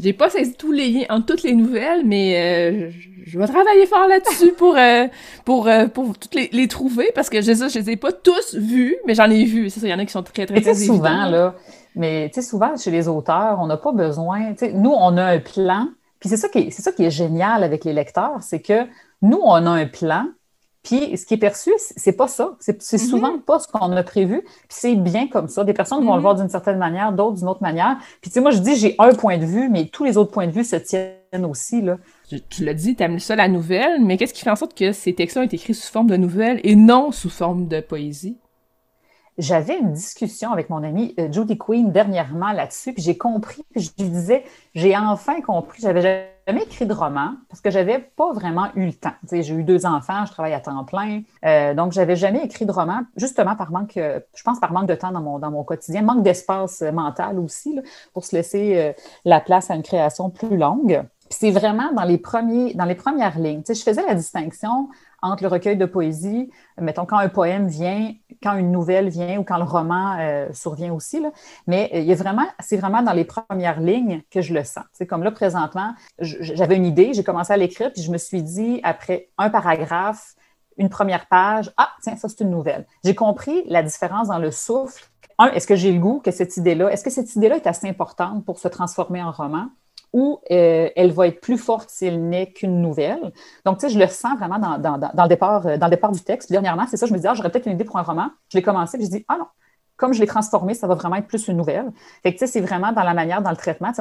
J'ai 0.02 0.12
pas 0.12 0.30
saisi 0.30 0.54
tous 0.54 0.72
les 0.72 0.88
liens 0.88 1.04
entre 1.10 1.26
toutes 1.26 1.42
les 1.42 1.54
nouvelles, 1.54 2.06
mais 2.06 2.34
euh, 2.36 2.90
je 3.26 3.38
vais 3.38 3.46
travailler 3.46 3.84
fort 3.86 4.08
là-dessus 4.08 4.52
pour 4.52 4.76
euh, 4.76 5.06
pour 5.44 5.68
euh, 5.68 5.86
pour 5.86 6.16
toutes 6.16 6.34
les, 6.34 6.48
les, 6.52 6.68
trouver 6.68 7.10
parce 7.14 7.28
que 7.28 7.42
je, 7.42 7.52
je 7.52 7.78
les 7.78 7.90
ai 7.90 7.96
pas 7.96 8.12
tous 8.12 8.54
vus, 8.54 8.96
mais 9.06 9.14
j'en 9.14 9.28
ai 9.30 9.44
vu. 9.44 9.68
C'est 9.68 9.80
ça, 9.80 9.86
il 9.86 9.90
y 9.90 9.94
en 9.94 9.98
a 9.98 10.06
qui 10.06 10.12
sont 10.12 10.22
très 10.22 10.46
très, 10.46 10.60
très 10.60 10.74
souvent 10.74 11.26
là. 11.26 11.54
Mais 11.94 12.30
tu 12.32 12.40
sais 12.40 12.48
souvent 12.48 12.76
chez 12.76 12.90
les 12.90 13.08
auteurs, 13.08 13.58
on 13.60 13.66
n'a 13.66 13.76
pas 13.76 13.92
besoin. 13.92 14.54
Nous, 14.72 14.94
on 14.96 15.16
a 15.16 15.24
un 15.24 15.38
plan. 15.38 15.88
Puis 16.18 16.28
c'est 16.28 16.36
ça 16.36 16.48
qui 16.48 16.70
c'est 16.70 16.82
ça 16.82 16.92
qui 16.92 17.04
est 17.04 17.10
génial 17.10 17.62
avec 17.62 17.84
les 17.84 17.92
lecteurs, 17.92 18.42
c'est 18.42 18.60
que 18.60 18.86
nous, 19.22 19.40
on 19.42 19.66
a 19.66 19.70
un 19.70 19.86
plan, 19.86 20.26
puis 20.82 21.16
ce 21.18 21.26
qui 21.26 21.34
est 21.34 21.38
perçu, 21.38 21.70
c'est 21.76 22.12
pas 22.12 22.28
ça. 22.28 22.56
C'est 22.58 22.78
mm-hmm. 22.78 22.98
souvent 22.98 23.38
pas 23.38 23.58
ce 23.58 23.68
qu'on 23.68 23.92
a 23.92 24.02
prévu. 24.02 24.40
Puis 24.42 24.68
c'est 24.70 24.96
bien 24.96 25.28
comme 25.28 25.48
ça. 25.48 25.62
Des 25.62 25.74
personnes 25.74 26.04
vont 26.04 26.14
le 26.14 26.18
mm-hmm. 26.18 26.22
voir 26.22 26.34
d'une 26.36 26.48
certaine 26.48 26.78
manière, 26.78 27.12
d'autres 27.12 27.36
d'une 27.36 27.48
autre 27.48 27.62
manière. 27.62 27.98
Puis 28.22 28.30
tu 28.30 28.34
sais, 28.34 28.40
moi, 28.40 28.50
je 28.50 28.60
dis 28.60 28.76
j'ai 28.76 28.94
un 28.98 29.12
point 29.14 29.36
de 29.36 29.44
vue, 29.44 29.68
mais 29.68 29.86
tous 29.86 30.04
les 30.04 30.16
autres 30.16 30.30
points 30.30 30.46
de 30.46 30.52
vue 30.52 30.64
se 30.64 30.76
tiennent 30.76 31.44
aussi. 31.44 31.82
Là. 31.82 31.98
Tu, 32.48 32.64
l'as 32.64 32.74
dit, 32.74 32.96
tu 32.96 33.02
aimes 33.02 33.18
ça 33.18 33.36
la 33.36 33.48
nouvelle, 33.48 34.02
mais 34.02 34.16
qu'est-ce 34.16 34.32
qui 34.32 34.42
fait 34.42 34.50
en 34.50 34.56
sorte 34.56 34.74
que 34.74 34.92
ces 34.92 35.14
textes 35.14 35.36
ont 35.36 35.42
été 35.42 35.56
écrits 35.56 35.74
sous 35.74 35.90
forme 35.92 36.08
de 36.08 36.16
nouvelle 36.16 36.60
et 36.64 36.76
non 36.76 37.12
sous 37.12 37.30
forme 37.30 37.68
de 37.68 37.80
poésie? 37.80 38.38
J'avais 39.36 39.78
une 39.78 39.92
discussion 39.92 40.50
avec 40.50 40.70
mon 40.70 40.82
amie 40.82 41.14
euh, 41.18 41.30
Judy 41.30 41.56
Queen 41.56 41.92
dernièrement 41.92 42.52
là-dessus, 42.52 42.92
puis 42.92 43.02
j'ai 43.02 43.16
compris, 43.16 43.64
puis 43.70 43.82
je 43.82 44.02
lui 44.02 44.10
disais, 44.10 44.44
j'ai 44.74 44.96
enfin 44.96 45.40
compris, 45.40 45.80
j'avais 45.80 46.30
jamais 46.50 46.64
écrit 46.64 46.86
de 46.86 46.92
roman 46.92 47.34
parce 47.48 47.60
que 47.60 47.70
j'avais 47.70 47.98
pas 47.98 48.32
vraiment 48.32 48.68
eu 48.74 48.86
le 48.86 48.92
temps. 48.92 49.12
J'ai 49.30 49.54
eu 49.54 49.62
deux 49.62 49.86
enfants, 49.86 50.26
je 50.26 50.32
travaille 50.32 50.52
à 50.52 50.60
temps 50.60 50.84
plein, 50.84 51.22
euh, 51.44 51.74
donc 51.74 51.92
j'avais 51.92 52.16
jamais 52.16 52.42
écrit 52.44 52.66
de 52.66 52.72
roman, 52.72 53.02
justement 53.16 53.54
par 53.54 53.70
manque, 53.70 53.96
euh, 53.96 54.20
je 54.34 54.42
pense 54.42 54.58
par 54.58 54.72
manque 54.72 54.88
de 54.88 54.94
temps 54.94 55.12
dans 55.12 55.20
mon, 55.20 55.38
dans 55.38 55.50
mon 55.50 55.62
quotidien, 55.62 56.02
manque 56.02 56.22
d'espace 56.22 56.82
mental 56.82 57.38
aussi, 57.38 57.78
pour 58.12 58.24
se 58.24 58.34
laisser 58.34 58.94
la 59.24 59.40
place 59.40 59.70
à 59.70 59.74
une 59.74 59.82
création 59.82 60.30
plus 60.30 60.56
longue. 60.56 61.04
C'est 61.28 61.52
vraiment 61.52 61.92
dans 61.92 62.02
les, 62.02 62.18
premiers, 62.18 62.74
dans 62.74 62.84
les 62.84 62.96
premières 62.96 63.38
lignes. 63.38 63.62
je 63.66 63.74
faisais 63.74 64.04
la 64.04 64.14
distinction 64.14 64.88
entre 65.22 65.42
le 65.42 65.48
recueil 65.48 65.76
de 65.76 65.86
poésie, 65.86 66.50
mettons 66.78 67.06
quand 67.06 67.18
un 67.18 67.28
poème 67.28 67.68
vient, 67.68 68.12
quand 68.42 68.56
une 68.56 68.70
nouvelle 68.70 69.08
vient 69.08 69.38
ou 69.38 69.44
quand 69.44 69.58
le 69.58 69.64
roman 69.64 70.16
euh, 70.18 70.48
survient 70.52 70.92
aussi. 70.92 71.20
Là. 71.20 71.30
Mais 71.66 71.90
euh, 71.94 71.98
il 72.00 72.10
y 72.10 72.14
vraiment, 72.14 72.46
c'est 72.60 72.76
vraiment 72.76 73.02
dans 73.02 73.12
les 73.12 73.24
premières 73.24 73.80
lignes 73.80 74.22
que 74.30 74.40
je 74.40 74.54
le 74.54 74.64
sens. 74.64 74.84
C'est 74.92 75.06
comme 75.06 75.22
là 75.22 75.30
présentement, 75.30 75.94
j'avais 76.18 76.76
une 76.76 76.86
idée, 76.86 77.12
j'ai 77.14 77.24
commencé 77.24 77.52
à 77.52 77.56
l'écrire, 77.56 77.92
puis 77.92 78.02
je 78.02 78.10
me 78.10 78.18
suis 78.18 78.42
dit 78.42 78.80
après 78.82 79.28
un 79.38 79.50
paragraphe, 79.50 80.34
une 80.76 80.88
première 80.88 81.26
page, 81.26 81.72
ah 81.76 81.90
tiens 82.02 82.16
ça 82.16 82.28
c'est 82.28 82.40
une 82.40 82.50
nouvelle. 82.50 82.86
J'ai 83.04 83.14
compris 83.14 83.62
la 83.66 83.82
différence 83.82 84.28
dans 84.28 84.38
le 84.38 84.50
souffle. 84.50 85.04
Un, 85.38 85.48
est-ce 85.52 85.66
que 85.66 85.76
j'ai 85.76 85.92
le 85.92 85.98
goût 85.98 86.20
que 86.20 86.30
cette 86.30 86.56
idée-là, 86.56 86.88
est-ce 86.90 87.04
que 87.04 87.10
cette 87.10 87.34
idée-là 87.34 87.56
est 87.56 87.66
assez 87.66 87.88
importante 87.88 88.44
pour 88.44 88.58
se 88.58 88.68
transformer 88.68 89.22
en 89.22 89.30
roman? 89.30 89.68
Ou 90.12 90.40
euh, 90.50 90.88
elle 90.96 91.12
va 91.12 91.28
être 91.28 91.40
plus 91.40 91.58
forte 91.58 91.90
s'il 91.90 92.28
n'est 92.28 92.52
qu'une 92.52 92.82
nouvelle. 92.82 93.32
Donc, 93.64 93.78
tu 93.78 93.86
sais, 93.86 93.94
je 93.94 93.98
le 93.98 94.06
sens 94.08 94.36
vraiment 94.38 94.58
dans, 94.58 94.78
dans, 94.78 94.98
dans, 94.98 95.22
le, 95.22 95.28
départ, 95.28 95.66
euh, 95.66 95.76
dans 95.76 95.86
le 95.86 95.90
départ 95.90 96.10
du 96.10 96.20
texte. 96.20 96.50
dernièrement, 96.50 96.86
c'est 96.88 96.96
ça, 96.96 97.06
je 97.06 97.12
me 97.12 97.18
disais, 97.18 97.28
ah, 97.28 97.34
j'aurais 97.34 97.50
peut-être 97.50 97.66
une 97.66 97.74
idée 97.74 97.84
pour 97.84 97.98
un 97.98 98.02
roman. 98.02 98.30
Je 98.48 98.58
l'ai 98.58 98.62
commencé, 98.62 98.98
puis 98.98 99.06
je 99.06 99.10
dis, 99.10 99.24
ah 99.28 99.36
non, 99.38 99.46
comme 99.96 100.12
je 100.12 100.20
l'ai 100.20 100.26
transformé, 100.26 100.74
ça 100.74 100.86
va 100.86 100.94
vraiment 100.94 101.16
être 101.16 101.28
plus 101.28 101.46
une 101.48 101.56
nouvelle. 101.56 101.90
Fait 102.22 102.32
que, 102.32 102.38
tu 102.38 102.46
sais, 102.46 102.52
c'est 102.52 102.60
vraiment 102.60 102.92
dans 102.92 103.04
la 103.04 103.14
manière, 103.14 103.42
dans 103.42 103.50
le 103.50 103.56
traitement. 103.56 103.92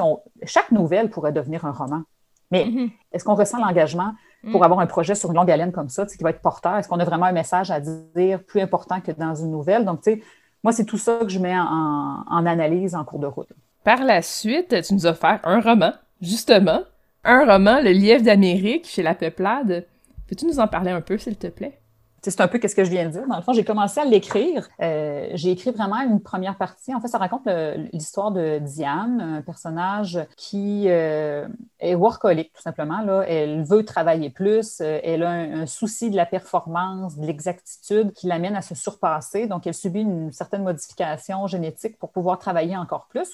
chaque 0.44 0.72
nouvelle 0.72 1.10
pourrait 1.10 1.32
devenir 1.32 1.64
un 1.64 1.72
roman. 1.72 2.02
Mais 2.50 2.64
mm-hmm. 2.64 2.90
est-ce 3.12 3.24
qu'on 3.24 3.36
ressent 3.36 3.58
l'engagement 3.58 4.14
pour 4.50 4.62
mm. 4.62 4.64
avoir 4.64 4.80
un 4.80 4.86
projet 4.86 5.14
sur 5.14 5.30
une 5.30 5.36
longue 5.36 5.50
haleine 5.50 5.70
comme 5.70 5.88
ça, 5.88 6.06
qui 6.06 6.22
va 6.24 6.30
être 6.30 6.40
porteur? 6.40 6.76
Est-ce 6.76 6.88
qu'on 6.88 6.98
a 6.98 7.04
vraiment 7.04 7.26
un 7.26 7.32
message 7.32 7.70
à 7.70 7.78
dire 7.78 8.42
plus 8.44 8.60
important 8.60 9.00
que 9.00 9.12
dans 9.12 9.36
une 9.36 9.52
nouvelle? 9.52 9.84
Donc, 9.84 10.00
tu 10.00 10.14
sais, 10.14 10.22
moi, 10.64 10.72
c'est 10.72 10.84
tout 10.84 10.98
ça 10.98 11.18
que 11.20 11.28
je 11.28 11.38
mets 11.38 11.56
en, 11.56 12.24
en 12.26 12.46
analyse 12.46 12.96
en 12.96 13.04
cours 13.04 13.20
de 13.20 13.26
route. 13.26 13.48
Par 13.84 14.04
la 14.04 14.20
suite, 14.20 14.82
tu 14.82 14.94
nous 14.94 15.06
as 15.06 15.10
offert 15.10 15.40
un 15.44 15.60
roman, 15.60 15.92
justement, 16.20 16.80
un 17.24 17.50
roman, 17.50 17.80
Le 17.80 17.92
Lièvre 17.92 18.24
d'Amérique, 18.24 18.86
chez 18.86 19.02
La 19.02 19.14
Peuplade. 19.14 19.86
Peux-tu 20.28 20.46
nous 20.46 20.60
en 20.60 20.68
parler 20.68 20.90
un 20.90 21.00
peu, 21.00 21.16
s'il 21.16 21.36
te 21.36 21.46
plaît? 21.46 21.80
C'est 22.22 22.42
un 22.42 22.48
peu 22.48 22.58
qu'est-ce 22.58 22.76
que 22.76 22.84
je 22.84 22.90
viens 22.90 23.06
de 23.06 23.12
dire. 23.12 23.26
Dans 23.26 23.36
le 23.36 23.42
fond, 23.42 23.54
j'ai 23.54 23.64
commencé 23.64 23.98
à 23.98 24.04
l'écrire. 24.04 24.68
Euh, 24.82 25.30
j'ai 25.32 25.52
écrit 25.52 25.70
vraiment 25.70 26.00
une 26.02 26.20
première 26.20 26.56
partie. 26.56 26.94
En 26.94 27.00
fait, 27.00 27.08
ça 27.08 27.16
raconte 27.16 27.48
l'histoire 27.94 28.30
de 28.30 28.58
Diane, 28.58 29.38
un 29.38 29.42
personnage 29.42 30.20
qui 30.36 30.84
euh, 30.88 31.48
est 31.78 31.94
workaholic, 31.94 32.52
tout 32.52 32.60
simplement. 32.60 33.22
Elle 33.22 33.64
veut 33.64 33.86
travailler 33.86 34.28
plus. 34.28 34.82
Euh, 34.82 35.00
elle 35.02 35.22
a 35.22 35.30
un, 35.30 35.64
souci 35.64 36.10
de 36.10 36.16
la 36.16 36.26
performance, 36.26 37.16
de 37.16 37.24
l'exactitude 37.24 38.12
qui 38.12 38.26
l'amène 38.26 38.54
à 38.54 38.60
se 38.60 38.74
surpasser. 38.74 39.46
Donc, 39.46 39.66
elle 39.66 39.72
subit 39.72 40.02
une 40.02 40.30
certaine 40.30 40.62
modification 40.62 41.46
génétique 41.46 41.98
pour 41.98 42.10
pouvoir 42.10 42.38
travailler 42.38 42.76
encore 42.76 43.06
plus. 43.08 43.30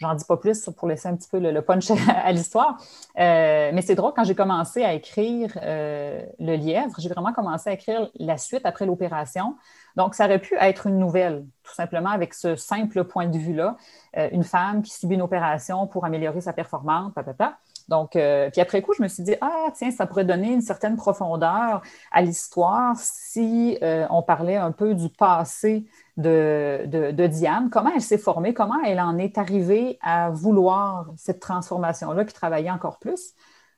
J'en 0.00 0.14
dis 0.14 0.24
pas 0.24 0.38
plus 0.38 0.70
pour 0.76 0.88
laisser 0.88 1.08
un 1.08 1.16
petit 1.16 1.28
peu 1.28 1.38
le, 1.38 1.60
punch 1.60 1.90
à, 2.08 2.32
l'histoire. 2.32 2.78
Euh, 3.18 3.70
mais 3.74 3.82
c'est 3.82 3.94
drôle, 3.94 4.12
quand 4.16 4.24
j'ai 4.24 4.34
commencé 4.34 4.82
à 4.82 4.94
écrire 4.94 5.58
euh, 5.62 6.22
Le 6.38 6.56
Lièvre, 6.56 6.94
j'ai 6.98 7.10
vraiment 7.10 7.34
commencé 7.34 7.68
à 7.68 7.74
écrire 7.74 8.10
la 8.14 8.38
suite 8.38 8.64
après 8.64 8.86
l'opération. 8.86 9.56
Donc, 9.96 10.14
ça 10.14 10.24
aurait 10.24 10.38
pu 10.38 10.54
être 10.58 10.86
une 10.86 10.98
nouvelle, 10.98 11.44
tout 11.62 11.74
simplement 11.74 12.10
avec 12.10 12.32
ce 12.32 12.56
simple 12.56 13.04
point 13.04 13.26
de 13.26 13.36
vue-là. 13.36 13.76
Euh, 14.16 14.30
une 14.32 14.44
femme 14.44 14.80
qui 14.82 14.92
subit 14.92 15.16
une 15.16 15.22
opération 15.22 15.86
pour 15.86 16.06
améliorer 16.06 16.40
sa 16.40 16.54
performance, 16.54 17.12
papa. 17.12 17.58
Donc, 17.88 18.10
puis 18.12 18.60
après 18.60 18.82
coup, 18.82 18.92
je 18.94 19.02
me 19.02 19.08
suis 19.08 19.24
dit, 19.24 19.34
ah, 19.40 19.66
tiens, 19.74 19.90
ça 19.90 20.06
pourrait 20.06 20.24
donner 20.24 20.52
une 20.52 20.60
certaine 20.60 20.94
profondeur 20.94 21.82
à 22.12 22.22
l'histoire 22.22 22.94
si 22.96 23.76
on 23.82 24.22
parlait 24.22 24.54
un 24.54 24.70
peu 24.70 24.94
du 24.94 25.08
passé 25.08 25.86
de, 26.20 27.26
Diane, 27.26 27.70
comment 27.70 27.90
elle 27.94 28.00
s'est 28.00 28.18
formée, 28.18 28.54
comment 28.54 28.80
elle 28.84 29.00
en 29.00 29.18
est 29.18 29.38
arrivée 29.38 29.98
à 30.02 30.30
vouloir 30.30 31.12
cette 31.16 31.40
transformation-là, 31.40 32.24
puis 32.24 32.34
travailler 32.34 32.70
encore 32.70 32.98
plus? 32.98 33.34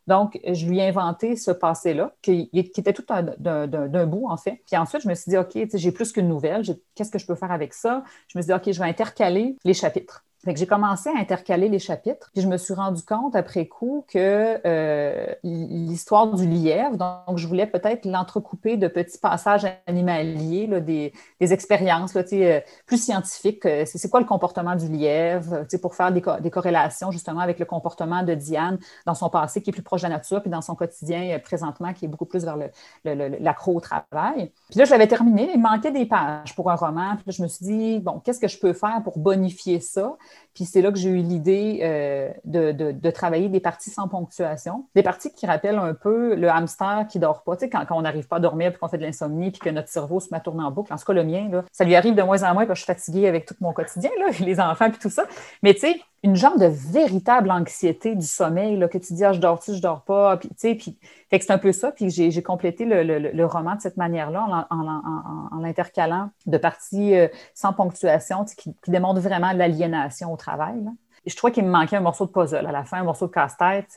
Donc, 0.09 0.41
je 0.45 0.67
lui 0.67 0.79
ai 0.79 0.89
inventé 0.89 1.37
ce 1.37 1.53
passé-là, 1.53 2.15
qui, 2.23 2.51
était 2.53 2.93
tout 2.93 3.05
d'un 3.39 4.07
bout, 4.07 4.27
en 4.29 4.37
fait. 4.37 4.61
Puis 4.67 4.77
ensuite, 4.77 5.03
je 5.03 5.09
me 5.09 5.15
suis 5.15 5.31
dit, 5.31 5.39
OK, 5.39 5.57
j'ai 5.73 5.93
plus 5.93 6.13
qu'une 6.13 6.29
nouvelle, 6.29 6.63
qu'est-ce 6.95 7.11
que 7.11 7.19
je 7.19 7.27
peux 7.27 7.37
faire 7.37 7.53
avec 7.53 7.73
ça? 7.73 8.03
Je 8.29 8.37
me 8.37 8.43
suis 8.43 8.49
dit, 8.49 8.55
OK, 8.55 8.73
je 8.73 8.81
vais 8.81 8.89
intercaler 8.89 9.57
les 9.65 9.75
chapitres 9.75 10.25
j'ai 10.47 10.67
commencé 10.67 11.09
à 11.09 11.19
intercaler 11.19 11.69
les 11.69 11.79
chapitres, 11.79 12.31
puis 12.33 12.43
je 12.43 12.49
me 12.49 12.57
suis 12.57 12.75
rendu 12.75 13.03
compte 13.03 13.37
après 13.37 13.67
coup 13.67 14.05
que 14.09 14.59
euh, 14.67 15.27
l'histoire 15.45 16.35
du 16.35 16.47
lièvre, 16.49 16.97
donc 16.97 17.39
je 17.39 17.47
voulais 17.47 17.67
peut-être 17.67 18.05
l'entrecouper 18.05 18.77
de 18.77 18.89
petits 18.89 19.19
passages 19.19 19.67
animaliers, 19.87 20.67
des, 20.81 21.13
expériences 21.41 22.15
là, 22.15 22.23
euh, 22.33 22.61
plus 22.87 23.03
scientifiques. 23.03 23.65
Euh, 23.67 23.85
c'est 23.87 24.11
quoi 24.11 24.21
le 24.21 24.27
comportement 24.27 24.75
du 24.75 24.89
lièvre, 24.89 25.65
pour 25.81 25.95
faire 25.95 26.13
des, 26.13 26.51
corrélations 26.51 27.11
justement 27.13 27.41
avec 27.41 27.59
le 27.59 27.65
comportement 27.65 28.23
de 28.23 28.35
Diane 28.35 28.79
dans 29.07 29.15
son 29.15 29.31
passé 29.31 29.63
qui 29.63 29.71
est 29.71 29.73
plus 29.73 29.83
proche 29.83 30.03
de 30.03 30.09
la 30.09 30.17
nature, 30.17 30.41
puis 30.41 30.51
dans 30.51 30.63
son 30.63 30.75
quotidien 30.75 31.39
présentement 31.39 31.93
qui 31.93 32.07
est 32.07 32.09
beaucoup 32.09 32.27
plus 32.27 32.45
vers 32.45 32.57
l'accro 33.05 33.77
au 33.77 33.81
travail. 33.81 34.51
Puis 34.71 34.79
là, 34.79 34.85
je 34.85 34.91
l'avais 34.91 35.07
terminé, 35.07 35.51
il 35.55 35.61
manquait 35.61 35.93
des 35.93 36.07
pages 36.07 36.55
pour 36.57 36.71
un 36.71 36.75
roman, 36.75 37.17
puis 37.17 37.25
là, 37.27 37.33
je 37.33 37.43
me 37.43 37.49
suis 37.49 37.65
dit, 37.65 37.99
bon, 38.01 38.21
qu'est-ce 38.21 38.41
que 38.41 38.49
je 38.49 38.59
peux 38.59 38.73
faire 38.73 39.01
pour 39.05 39.19
bonifier 39.19 39.81
ça? 39.81 40.17
Puis 40.55 40.65
c'est 40.65 40.83
là 40.83 40.93
que 40.93 40.99
j'ai 40.99 41.09
eu 41.09 41.17
l'idée 41.17 41.81
euh, 41.83 42.31
de, 42.45 43.11
travailler 43.11 43.49
des 43.49 43.61
parties 43.61 43.91
sans 43.91 44.09
ponctuation, 44.09 44.87
des 44.95 45.03
parties 45.03 45.33
qui 45.33 45.47
rappellent 45.47 45.79
un 45.79 45.95
peu 45.95 46.35
le 46.35 46.49
hamster 46.51 47.07
qui 47.09 47.19
dort 47.19 47.43
pas. 47.43 47.57
Tu 47.57 47.65
sais, 47.65 47.71
quand, 47.71 47.85
on 47.91 48.03
n'arrive 48.03 48.29
pas 48.29 48.37
à 48.37 48.41
dormir, 48.41 48.71
puis 48.71 48.79
qu'on 48.79 48.89
fait 48.89 48.99
de 48.99 49.03
l'insomnie, 49.03 49.51
puis 49.51 49.61
que 49.61 49.71
notre 49.71 49.89
cerveau 49.89 50.21
se 50.21 50.29
met 50.31 50.37
à 50.37 50.41
tourner 50.41 50.65
en 50.65 50.71
boucle. 50.71 50.93
En 50.93 50.99
ce 50.99 51.05
cas, 51.05 51.13
le 51.13 51.25
mien, 51.25 51.63
ça 51.73 51.85
lui 51.85 51.95
arrive 51.95 52.15
de 52.15 52.23
moins 52.23 52.43
en 52.43 52.55
moins 52.55 52.67
parce 52.67 52.81
que 52.81 52.87
je 52.87 52.95
suis 52.95 53.05
fatiguée 53.05 53.29
avec 53.29 53.47
tout 53.47 53.55
mon 53.61 53.73
quotidien, 53.73 54.11
là, 54.19 54.27
les 54.41 54.61
enfants, 54.61 54.91
puis 54.91 54.99
tout 54.99 55.11
ça. 55.11 55.25
Mais 55.63 55.75
tu 55.75 55.81
sais, 55.81 56.01
une 56.25 56.37
genre 56.37 56.57
de 56.57 56.67
véritable 56.67 57.51
anxiété 57.51 58.15
du 58.15 58.27
sommeil, 58.27 58.77
là, 58.77 58.87
que 58.89 58.99
tu 58.99 59.13
dis, 59.13 59.25
ah, 59.25 59.33
je 59.33 59.41
dors-tu, 59.41 59.75
je 59.75 59.83
dors 59.83 60.03
pas, 60.05 60.39
sais, 60.57 60.77
puis 60.77 60.97
c'est 61.31 61.51
un 61.51 61.59
peu 61.59 61.73
ça, 61.73 61.91
puis 61.91 62.11
j'ai 62.11 62.43
complété 62.43 62.85
le, 62.85 63.45
roman 63.45 63.75
de 63.75 63.81
cette 63.81 63.97
manière-là, 63.97 64.69
en, 64.71 65.59
l'intercalant 65.61 66.31
de 66.47 66.59
parties 66.59 67.17
euh, 67.17 67.29
sans 67.55 67.73
ponctuation, 67.73 68.45
qui, 68.45 68.75
qui 68.75 68.91
démontrent 68.91 69.21
vraiment 69.21 69.53
l'aliénation 69.53 70.33
au 70.33 70.37
travail. 70.37 70.85
je 71.27 71.35
trouvais 71.35 71.53
qu'il 71.53 71.65
me 71.65 71.71
manquait 71.71 71.97
un 71.97 72.01
morceau 72.01 72.27
de 72.27 72.31
puzzle 72.31 72.67
à 72.67 72.73
la 72.73 72.85
fin, 72.85 73.01
un 73.01 73.05
morceau 73.05 73.27
de 73.27 73.33
casse-tête. 73.33 73.89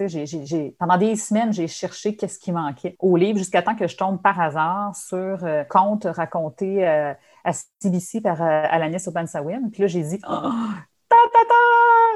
Pendant 0.79 0.97
des 0.97 1.15
semaines, 1.15 1.53
j'ai 1.53 1.67
cherché 1.67 2.15
qu'est-ce 2.15 2.39
qui 2.39 2.51
manquait 2.51 2.95
au 2.99 3.17
livre 3.17 3.37
jusqu'à 3.37 3.61
temps 3.61 3.75
que 3.75 3.87
je 3.87 3.97
tombe 3.97 4.19
par 4.19 4.39
hasard 4.39 4.95
sur 4.95 5.43
euh, 5.43 5.63
conte 5.63 6.05
raconté 6.05 6.87
euh, 6.87 7.13
à 7.43 7.51
CBC 7.79 8.21
par 8.21 8.41
Alanis 8.41 9.07
Obansawin. 9.07 9.69
Puis 9.71 9.81
là, 9.81 9.87
j'ai 9.87 10.01
dit, 10.01 10.19
oh! 10.27 10.49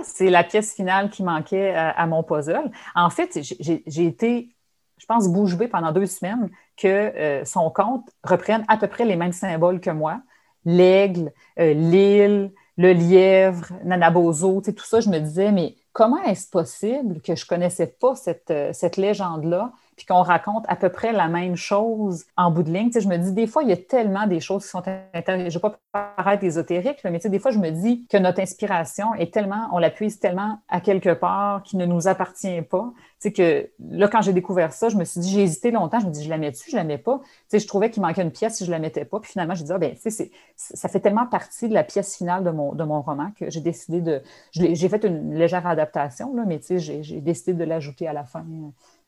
C'est 0.03 0.29
la 0.29 0.43
pièce 0.43 0.73
finale 0.73 1.09
qui 1.09 1.23
manquait 1.23 1.73
à, 1.73 2.05
mon 2.07 2.23
puzzle. 2.23 2.71
En 2.95 3.09
fait, 3.09 3.39
j'ai 3.41 4.05
été, 4.05 4.49
je 4.97 5.05
pense, 5.05 5.27
bouche 5.27 5.55
bée 5.55 5.67
pendant 5.67 5.91
deux 5.91 6.05
semaines 6.05 6.49
que 6.77 6.87
euh, 6.87 7.45
son 7.45 7.69
compte 7.69 8.09
reprenne 8.23 8.65
à 8.67 8.77
peu 8.77 8.87
près 8.87 9.05
les 9.05 9.15
mêmes 9.15 9.33
symboles 9.33 9.79
que 9.79 9.89
moi. 9.89 10.21
L'aigle, 10.65 11.31
euh, 11.59 11.73
l'île, 11.73 12.51
le 12.77 12.93
lièvre, 12.93 13.67
Nanabozo, 13.83 14.61
tout 14.61 14.85
ça, 14.85 14.99
je 14.99 15.09
me 15.09 15.19
disais, 15.19 15.51
mais 15.51 15.75
comment 15.93 16.21
est-ce 16.23 16.49
possible 16.49 17.21
que 17.21 17.35
je 17.35 17.43
ne 17.43 17.47
connaissais 17.47 17.87
pas 17.87 18.15
cette, 18.15 18.51
euh, 18.51 18.71
cette 18.73 18.97
légende-là, 18.97 19.73
puis 19.99 20.05
qu'on 20.05 20.21
raconte 20.21 20.63
à 20.69 20.77
peu 20.77 20.87
près 20.87 21.11
la 21.11 21.27
même 21.27 21.57
chose 21.57 22.23
en 22.37 22.51
bout 22.51 22.63
de 22.63 22.71
ligne? 22.71 22.89
je 22.89 23.05
me 23.05 23.17
dis, 23.17 23.33
des 23.33 23.47
fois, 23.47 23.63
il 23.63 23.69
y 23.69 23.73
a 23.73 23.77
tellement 23.77 24.27
des 24.27 24.39
choses 24.39 24.63
qui 24.63 24.69
sont 24.69 24.79
intéressantes. 24.79 25.25
Je 25.27 25.33
ne 25.43 25.49
vais 25.49 25.59
pas 25.59 25.77
paraître 26.15 26.45
ésotérique, 26.45 26.99
mais 27.03 27.19
des 27.19 27.37
fois, 27.37 27.51
je 27.51 27.59
me 27.59 27.69
dis 27.69 28.07
que 28.09 28.15
notre 28.15 28.39
inspiration 28.39 29.13
est 29.15 29.33
tellement, 29.33 29.67
on 29.73 29.77
la 29.77 29.89
puise 29.89 30.17
tellement 30.17 30.59
à 30.69 30.79
quelque 30.79 31.13
part 31.13 31.63
qui 31.63 31.75
ne 31.75 31.85
nous 31.85 32.07
appartient 32.07 32.61
pas. 32.61 32.93
sais 33.17 33.33
que 33.33 33.69
là, 33.89 34.07
quand 34.07 34.21
j'ai 34.21 34.31
découvert 34.31 34.71
ça, 34.71 34.87
je 34.87 34.95
me 34.95 35.03
suis 35.03 35.19
dit, 35.19 35.29
j'ai 35.31 35.43
hésité 35.43 35.69
longtemps, 35.69 35.99
je 35.99 36.05
me 36.05 36.11
dis, 36.11 36.23
je 36.23 36.29
la 36.29 36.37
mets 36.37 36.51
dessus, 36.51 36.71
je 36.71 36.77
la 36.77 36.85
mets 36.85 36.97
pas? 36.97 37.19
sais, 37.49 37.59
je 37.59 37.67
trouvais 37.67 37.91
qu'il 37.91 38.01
manquait 38.01 38.21
une 38.21 38.31
pièce 38.31 38.55
si 38.55 38.65
je 38.65 38.71
la 38.71 38.79
mettais 38.79 39.03
pas. 39.03 39.19
Puis 39.19 39.33
finalement, 39.33 39.53
j'ai 39.53 39.65
dit, 39.65 39.73
ah, 39.73 39.79
ben, 39.79 39.95
ça 40.55 40.87
fait 40.87 41.01
tellement 41.01 41.27
partie 41.27 41.67
de 41.67 41.73
la 41.73 41.83
pièce 41.83 42.15
finale 42.15 42.45
de 42.45 42.51
mon, 42.51 42.73
de 42.73 42.83
roman 42.83 43.31
que 43.37 43.49
j'ai 43.49 43.59
décidé 43.61 43.99
de. 43.99 44.21
J'ai 44.51 44.87
fait 44.87 45.03
une 45.03 45.35
légère 45.35 45.67
adaptation, 45.67 46.33
là, 46.33 46.45
mais 46.47 46.61
j'ai 46.69 47.19
décidé 47.19 47.53
de 47.53 47.65
l'ajouter 47.65 48.07
à 48.07 48.13
la 48.13 48.23
fin 48.23 48.45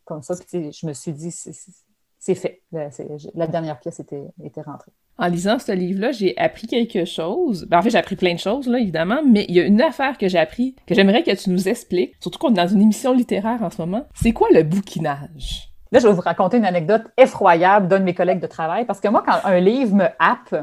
comme 0.06 0.22
ça. 0.22 0.36
Puis, 0.36 0.72
je 0.72 0.86
me 0.86 0.94
suis 0.94 1.14
dit, 1.14 1.32
c'est 1.32 2.36
fait. 2.36 2.62
La 2.72 3.48
dernière 3.48 3.80
pièce 3.80 4.00
était, 4.00 4.24
était 4.44 4.62
rentrée. 4.62 4.92
En 5.18 5.28
lisant 5.28 5.60
ce 5.60 5.72
livre-là, 5.72 6.12
j'ai 6.12 6.36
appris 6.38 6.68
quelque 6.68 7.06
chose. 7.06 7.66
Ben, 7.70 7.80
en 7.80 7.82
fait, 7.82 7.92
j'ai 7.92 7.98
appris 7.98 8.16
plein 8.16 8.34
de 8.34 8.40
choses, 8.40 8.68
là, 8.68 8.80
évidemment, 8.80 9.22
mais 9.26 9.46
il 9.50 9.56
y 9.56 9.60
a 9.60 9.64
une 9.64 9.82
affaire 9.82 10.18
que 10.18 10.28
j'ai 10.28 10.40
appris 10.40 10.76
que 10.88 10.96
j'aimerais 10.96 11.24
que 11.24 11.32
tu 11.36 11.50
nous 11.50 11.68
expliques, 11.68 12.16
surtout 12.20 12.40
qu'on 12.40 12.50
est 12.50 12.54
dans 12.54 12.68
une 12.68 12.82
émission 12.82 13.14
littéraire 13.14 13.62
en 13.62 13.70
ce 13.70 13.80
moment. 13.80 14.06
C'est 14.16 14.32
quoi 14.32 14.48
le 14.52 14.64
bouquinage? 14.64 15.72
Là, 15.92 16.00
je 16.00 16.08
vais 16.08 16.14
vous 16.14 16.22
raconter 16.22 16.58
une 16.58 16.66
anecdote 16.66 17.04
effroyable 17.18 17.88
d'un 17.88 18.00
de 18.00 18.06
mes 18.06 18.14
collègues 18.14 18.40
de 18.40 18.48
travail, 18.48 18.86
parce 18.86 19.00
que 19.00 19.10
moi, 19.10 19.24
quand 19.26 19.40
un 19.44 19.60
livre 19.60 19.94
me 19.94 20.06
happe, 20.20 20.56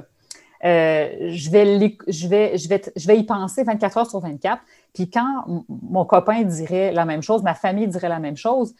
euh, 0.64 1.09
je, 1.30 1.51
vais, 1.51 1.64
je, 2.09 2.28
vais, 2.28 2.59
je, 2.59 2.68
vais, 2.68 2.82
je 2.97 3.07
vais 3.07 3.18
y 3.18 3.24
penser 3.24 3.62
24 3.62 3.99
heures 3.99 4.11
sur 4.11 4.20
24. 4.20 4.61
Puis 4.93 5.09
quand 5.09 5.45
mon 5.68 6.05
copain 6.05 6.43
dirait 6.43 6.93
la 6.93 7.05
même 7.05 7.22
chose, 7.22 7.43
ma 7.43 7.55
famille 7.55 7.86
dirait 7.86 8.09
la 8.09 8.18
même 8.18 8.36
chose, 8.36 8.74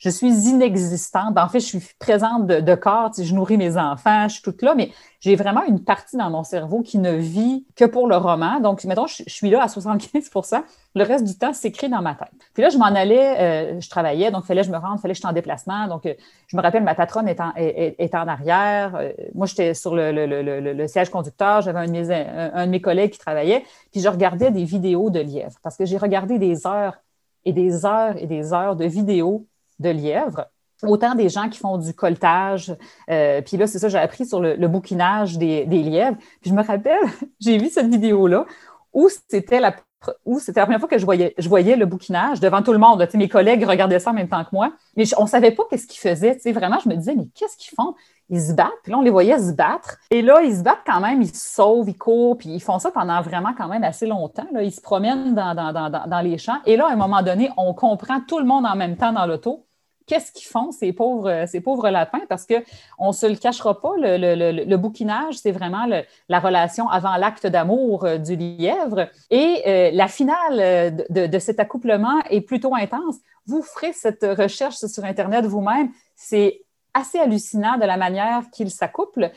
je 0.00 0.08
suis 0.08 0.48
inexistante. 0.48 1.38
En 1.38 1.48
fait, 1.48 1.60
je 1.60 1.66
suis 1.66 1.80
présente 1.98 2.46
de, 2.46 2.74
corps, 2.74 3.12
je 3.16 3.34
nourris 3.34 3.58
mes 3.58 3.76
enfants, 3.76 4.28
je 4.28 4.34
suis 4.34 4.42
toute 4.42 4.62
là, 4.62 4.74
mais 4.74 4.90
j'ai 5.20 5.36
vraiment 5.36 5.62
une 5.64 5.84
partie 5.84 6.16
dans 6.16 6.30
mon 6.30 6.42
cerveau 6.42 6.80
qui 6.80 6.96
ne 6.98 7.12
vit 7.12 7.66
que 7.76 7.84
pour 7.84 8.08
le 8.08 8.16
roman. 8.16 8.60
Donc, 8.60 8.82
mettons, 8.84 9.06
je, 9.06 9.22
suis 9.26 9.50
là 9.50 9.62
à 9.62 9.66
75% 9.66 10.62
le 10.94 11.04
reste 11.04 11.24
du 11.24 11.36
temps 11.36 11.52
s'écrit 11.52 11.90
dans 11.90 12.00
ma 12.00 12.14
tête. 12.14 12.30
Puis 12.54 12.62
là, 12.62 12.70
je 12.70 12.78
m'en 12.78 12.86
allais, 12.86 13.76
euh, 13.76 13.80
je 13.80 13.90
travaillais, 13.90 14.30
donc 14.30 14.44
fallait 14.44 14.62
que 14.62 14.66
je 14.66 14.72
me 14.72 14.78
rende, 14.78 14.98
fallait 15.00 15.12
que 15.12 15.18
je 15.18 15.20
sois 15.20 15.30
en 15.30 15.34
déplacement. 15.34 15.86
Donc, 15.86 16.06
euh, 16.06 16.14
je 16.46 16.56
me 16.56 16.62
rappelle, 16.62 16.82
ma 16.82 16.94
patronne 16.94 17.28
est 17.28 17.38
en, 17.38 17.52
est, 17.54 18.14
en 18.14 18.26
arrière. 18.26 18.96
Euh, 18.96 19.12
moi, 19.34 19.46
j'étais 19.46 19.74
sur 19.74 19.94
le, 19.94 20.10
le, 20.12 20.86
siège 20.88 21.10
conducteur, 21.10 21.60
j'avais 21.60 21.78
un, 21.78 21.86
de 21.86 21.92
mes, 21.92 22.10
un 22.10 22.66
de 22.66 22.70
mes 22.70 22.80
collègues 22.80 23.12
qui 23.12 23.18
travaillait, 23.18 23.64
puis 23.92 24.00
je 24.00 24.08
regardais 24.08 24.50
des 24.50 24.64
vidéos 24.64 25.10
de 25.10 25.20
lièvres 25.20 25.58
parce 25.62 25.76
que 25.76 25.84
j'ai 25.84 25.98
regardé 25.98 26.38
des 26.38 26.66
heures 26.66 26.96
et 27.44 27.52
des 27.52 27.84
heures 27.84 28.16
et 28.16 28.26
des 28.26 28.52
heures 28.52 28.76
de 28.76 28.86
vidéos 28.86 29.46
de 29.80 29.90
lièvres. 29.90 30.46
Autant 30.82 31.14
des 31.14 31.28
gens 31.28 31.48
qui 31.48 31.58
font 31.58 31.76
du 31.76 31.92
coltage. 31.92 32.74
Euh, 33.10 33.42
puis 33.42 33.56
là, 33.56 33.66
c'est 33.66 33.78
ça, 33.78 33.88
j'ai 33.88 33.98
appris 33.98 34.24
sur 34.24 34.40
le, 34.40 34.68
bouquinage 34.68 35.36
des, 35.36 35.64
lièvres. 35.66 36.16
Puis 36.40 36.50
je 36.50 36.54
me 36.54 36.62
rappelle, 36.62 37.00
j'ai 37.40 37.58
vu 37.58 37.68
cette 37.68 37.88
vidéo-là 37.88 38.46
où 38.92 39.08
c'était 39.08 39.60
la 39.60 39.74
la 40.06 40.62
première 40.64 40.80
fois 40.80 40.88
que 40.88 40.98
je 40.98 41.04
voyais, 41.04 41.34
je 41.36 41.48
voyais 41.48 41.76
le 41.76 41.84
bouquinage 41.84 42.40
devant 42.40 42.62
tout 42.62 42.72
le 42.72 42.78
monde. 42.78 43.06
mes 43.14 43.28
collègues 43.28 43.64
regardaient 43.64 43.98
ça 43.98 44.10
en 44.10 44.14
même 44.14 44.28
temps 44.28 44.42
que 44.44 44.50
moi. 44.52 44.72
Mais 44.96 45.04
on 45.18 45.24
ne 45.24 45.28
savait 45.28 45.50
pas 45.50 45.64
qu'est-ce 45.68 45.86
qu'ils 45.86 46.00
faisaient. 46.00 46.38
vraiment, 46.52 46.78
je 46.82 46.88
me 46.88 46.94
disais, 46.94 47.14
mais 47.14 47.26
qu'est-ce 47.34 47.56
qu'ils 47.56 47.74
font? 47.74 47.94
Ils 48.30 48.40
se 48.40 48.52
battent. 48.54 48.70
Puis 48.82 48.92
là, 48.92 48.98
on 48.98 49.02
les 49.02 49.10
voyait 49.10 49.38
se 49.38 49.52
battre. 49.52 49.98
Et 50.10 50.22
là, 50.22 50.40
ils 50.42 50.56
se 50.56 50.62
battent 50.62 50.84
quand 50.86 51.00
même, 51.00 51.20
ils 51.20 51.34
se 51.34 51.54
sauvent, 51.54 51.88
ils 51.88 51.98
courent, 51.98 52.38
puis 52.38 52.48
ils 52.48 52.62
font 52.62 52.78
ça 52.78 52.90
pendant 52.90 53.20
vraiment 53.20 53.52
quand 53.56 53.68
même 53.68 53.84
assez 53.84 54.06
longtemps. 54.06 54.46
Là. 54.52 54.62
Ils 54.62 54.72
se 54.72 54.80
promènent 54.80 55.34
dans, 55.34 55.54
dans 55.54 56.20
les 56.20 56.38
champs. 56.38 56.58
Et 56.64 56.76
là, 56.76 56.86
à 56.86 56.92
un 56.92 56.96
moment 56.96 57.22
donné, 57.22 57.50
on 57.56 57.74
comprend 57.74 58.20
tout 58.26 58.38
le 58.38 58.46
monde 58.46 58.64
en 58.64 58.76
même 58.76 58.96
temps 58.96 59.12
dans 59.12 59.26
l'auto 59.26 59.66
qu'est-ce 60.10 60.32
qu'ils 60.32 60.48
font, 60.48 60.72
ces 60.72 60.92
pauvres, 60.92 61.30
euh, 61.30 61.46
ces 61.46 61.60
pauvres 61.60 61.88
lapins, 61.88 62.22
parce 62.28 62.44
qu'on 62.44 63.08
ne 63.08 63.12
se 63.12 63.26
le 63.26 63.36
cachera 63.36 63.80
pas, 63.80 63.92
le, 63.96 64.76
bouquinage, 64.76 65.38
c'est 65.38 65.52
vraiment 65.52 65.86
la 66.28 66.40
relation 66.40 66.88
avant 66.88 67.16
l'acte 67.16 67.46
d'amour 67.46 68.04
euh, 68.04 68.18
du 68.18 68.34
lièvre. 68.34 69.08
Et 69.30 69.62
euh, 69.66 69.90
la 69.92 70.08
finale 70.08 71.06
de, 71.08 71.38
cet 71.38 71.60
accouplement 71.60 72.18
est 72.28 72.40
plutôt 72.40 72.74
intense. 72.74 73.18
Vous 73.46 73.62
ferez 73.62 73.92
cette 73.92 74.24
recherche 74.24 74.78
sur 74.78 75.04
Internet 75.04 75.46
vous-même. 75.46 75.90
C'est 76.16 76.62
assez 76.92 77.20
hallucinant 77.20 77.78
de 77.78 77.84
la 77.84 77.96
manière 77.96 78.42
qu'ils 78.50 78.72
s'accouplent. 78.72 79.30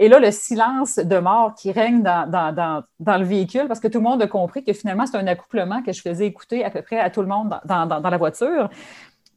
Et 0.00 0.08
là, 0.08 0.20
le 0.20 0.30
silence 0.30 0.96
de 0.96 1.18
mort 1.18 1.54
qui 1.54 1.72
règne 1.72 2.02
dans, 2.02 2.84
le 3.00 3.24
véhicule, 3.24 3.66
parce 3.66 3.80
que 3.80 3.88
tout 3.88 3.98
le 3.98 4.04
monde 4.04 4.22
a 4.22 4.28
compris 4.28 4.62
que 4.62 4.72
finalement, 4.72 5.06
c'est 5.06 5.16
un 5.16 5.26
accouplement 5.26 5.82
que 5.82 5.92
je 5.92 6.00
faisais 6.00 6.24
écouter 6.24 6.64
à 6.64 6.70
peu 6.70 6.82
près 6.82 7.00
à 7.00 7.10
tout 7.10 7.20
le 7.20 7.26
monde 7.26 7.58
dans, 7.64 7.98
la 8.08 8.16
voiture. 8.16 8.70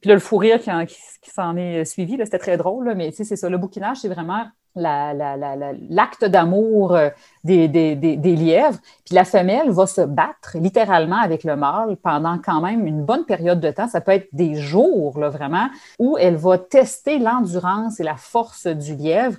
Puis 0.02 0.08
là, 0.08 0.14
le 0.14 0.20
fou 0.20 0.36
rire 0.36 0.58
qui, 0.60 1.30
s'en 1.30 1.56
est 1.56 1.84
suivi, 1.84 2.18
c'était 2.24 2.38
très 2.38 2.56
drôle, 2.56 2.92
mais 2.96 3.12
c'est 3.12 3.24
ça. 3.36 3.48
Le 3.48 3.56
bouquinage, 3.56 3.98
c'est 3.98 4.08
vraiment 4.08 4.44
l'acte 4.74 6.24
d'amour 6.24 6.96
euh, 6.96 7.10
des, 7.44 7.68
lièvres. 7.68 8.78
Puis 9.04 9.14
la 9.14 9.24
femelle 9.24 9.70
va 9.70 9.86
se 9.86 10.00
battre 10.00 10.56
littéralement 10.56 11.20
avec 11.20 11.44
le 11.44 11.54
mâle 11.54 11.96
pendant 12.02 12.38
quand 12.38 12.60
même 12.60 12.86
une 12.86 13.04
bonne 13.04 13.24
période 13.24 13.60
de 13.60 13.70
temps. 13.70 13.86
Ça 13.86 14.00
peut 14.00 14.12
être 14.12 14.28
des 14.32 14.56
jours, 14.56 15.20
là, 15.20 15.28
vraiment, 15.28 15.68
où 16.00 16.18
elle 16.18 16.36
va 16.36 16.58
tester 16.58 17.20
l'endurance 17.20 18.00
et 18.00 18.02
la 18.04 18.16
force 18.16 18.66
du 18.66 18.96
lièvre. 18.96 19.38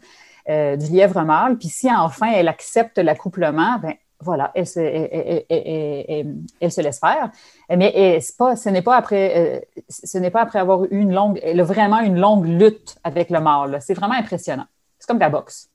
Euh, 0.50 0.76
du 0.76 0.88
lièvre 0.88 1.22
mâle. 1.24 1.58
Puis 1.58 1.70
si 1.70 1.90
enfin 1.90 2.30
elle 2.34 2.50
accepte 2.50 2.98
l'accouplement, 2.98 3.80
ben 3.82 3.94
voilà, 4.24 4.52
elle 4.56 4.68
se, 4.68 4.80
elle, 4.80 6.72
se, 6.72 6.82
laisse 6.82 7.00
faire. 7.00 7.30
Mais 7.70 8.20
pas, 8.38 8.56
ce 8.56 8.70
n'est 8.70 8.82
pas 8.82 8.96
après, 8.96 9.34
euh, 9.36 9.60
ce 9.90 10.18
n'est 10.18 10.32
pas 10.32 10.42
après 10.42 10.60
avoir 10.60 10.84
eu 10.86 10.90
une 10.92 11.14
longue, 11.14 11.40
vraiment 11.58 12.00
une 12.00 12.20
longue 12.20 12.46
lutte 12.46 12.96
avec 13.04 13.30
le 13.30 13.40
mâle. 13.40 13.80
C'est 13.82 13.94
vraiment 13.94 14.16
impressionnant. 14.16 14.66
C'est 15.00 15.08
comme 15.08 15.20
la 15.20 15.30
boxe. 15.30 15.70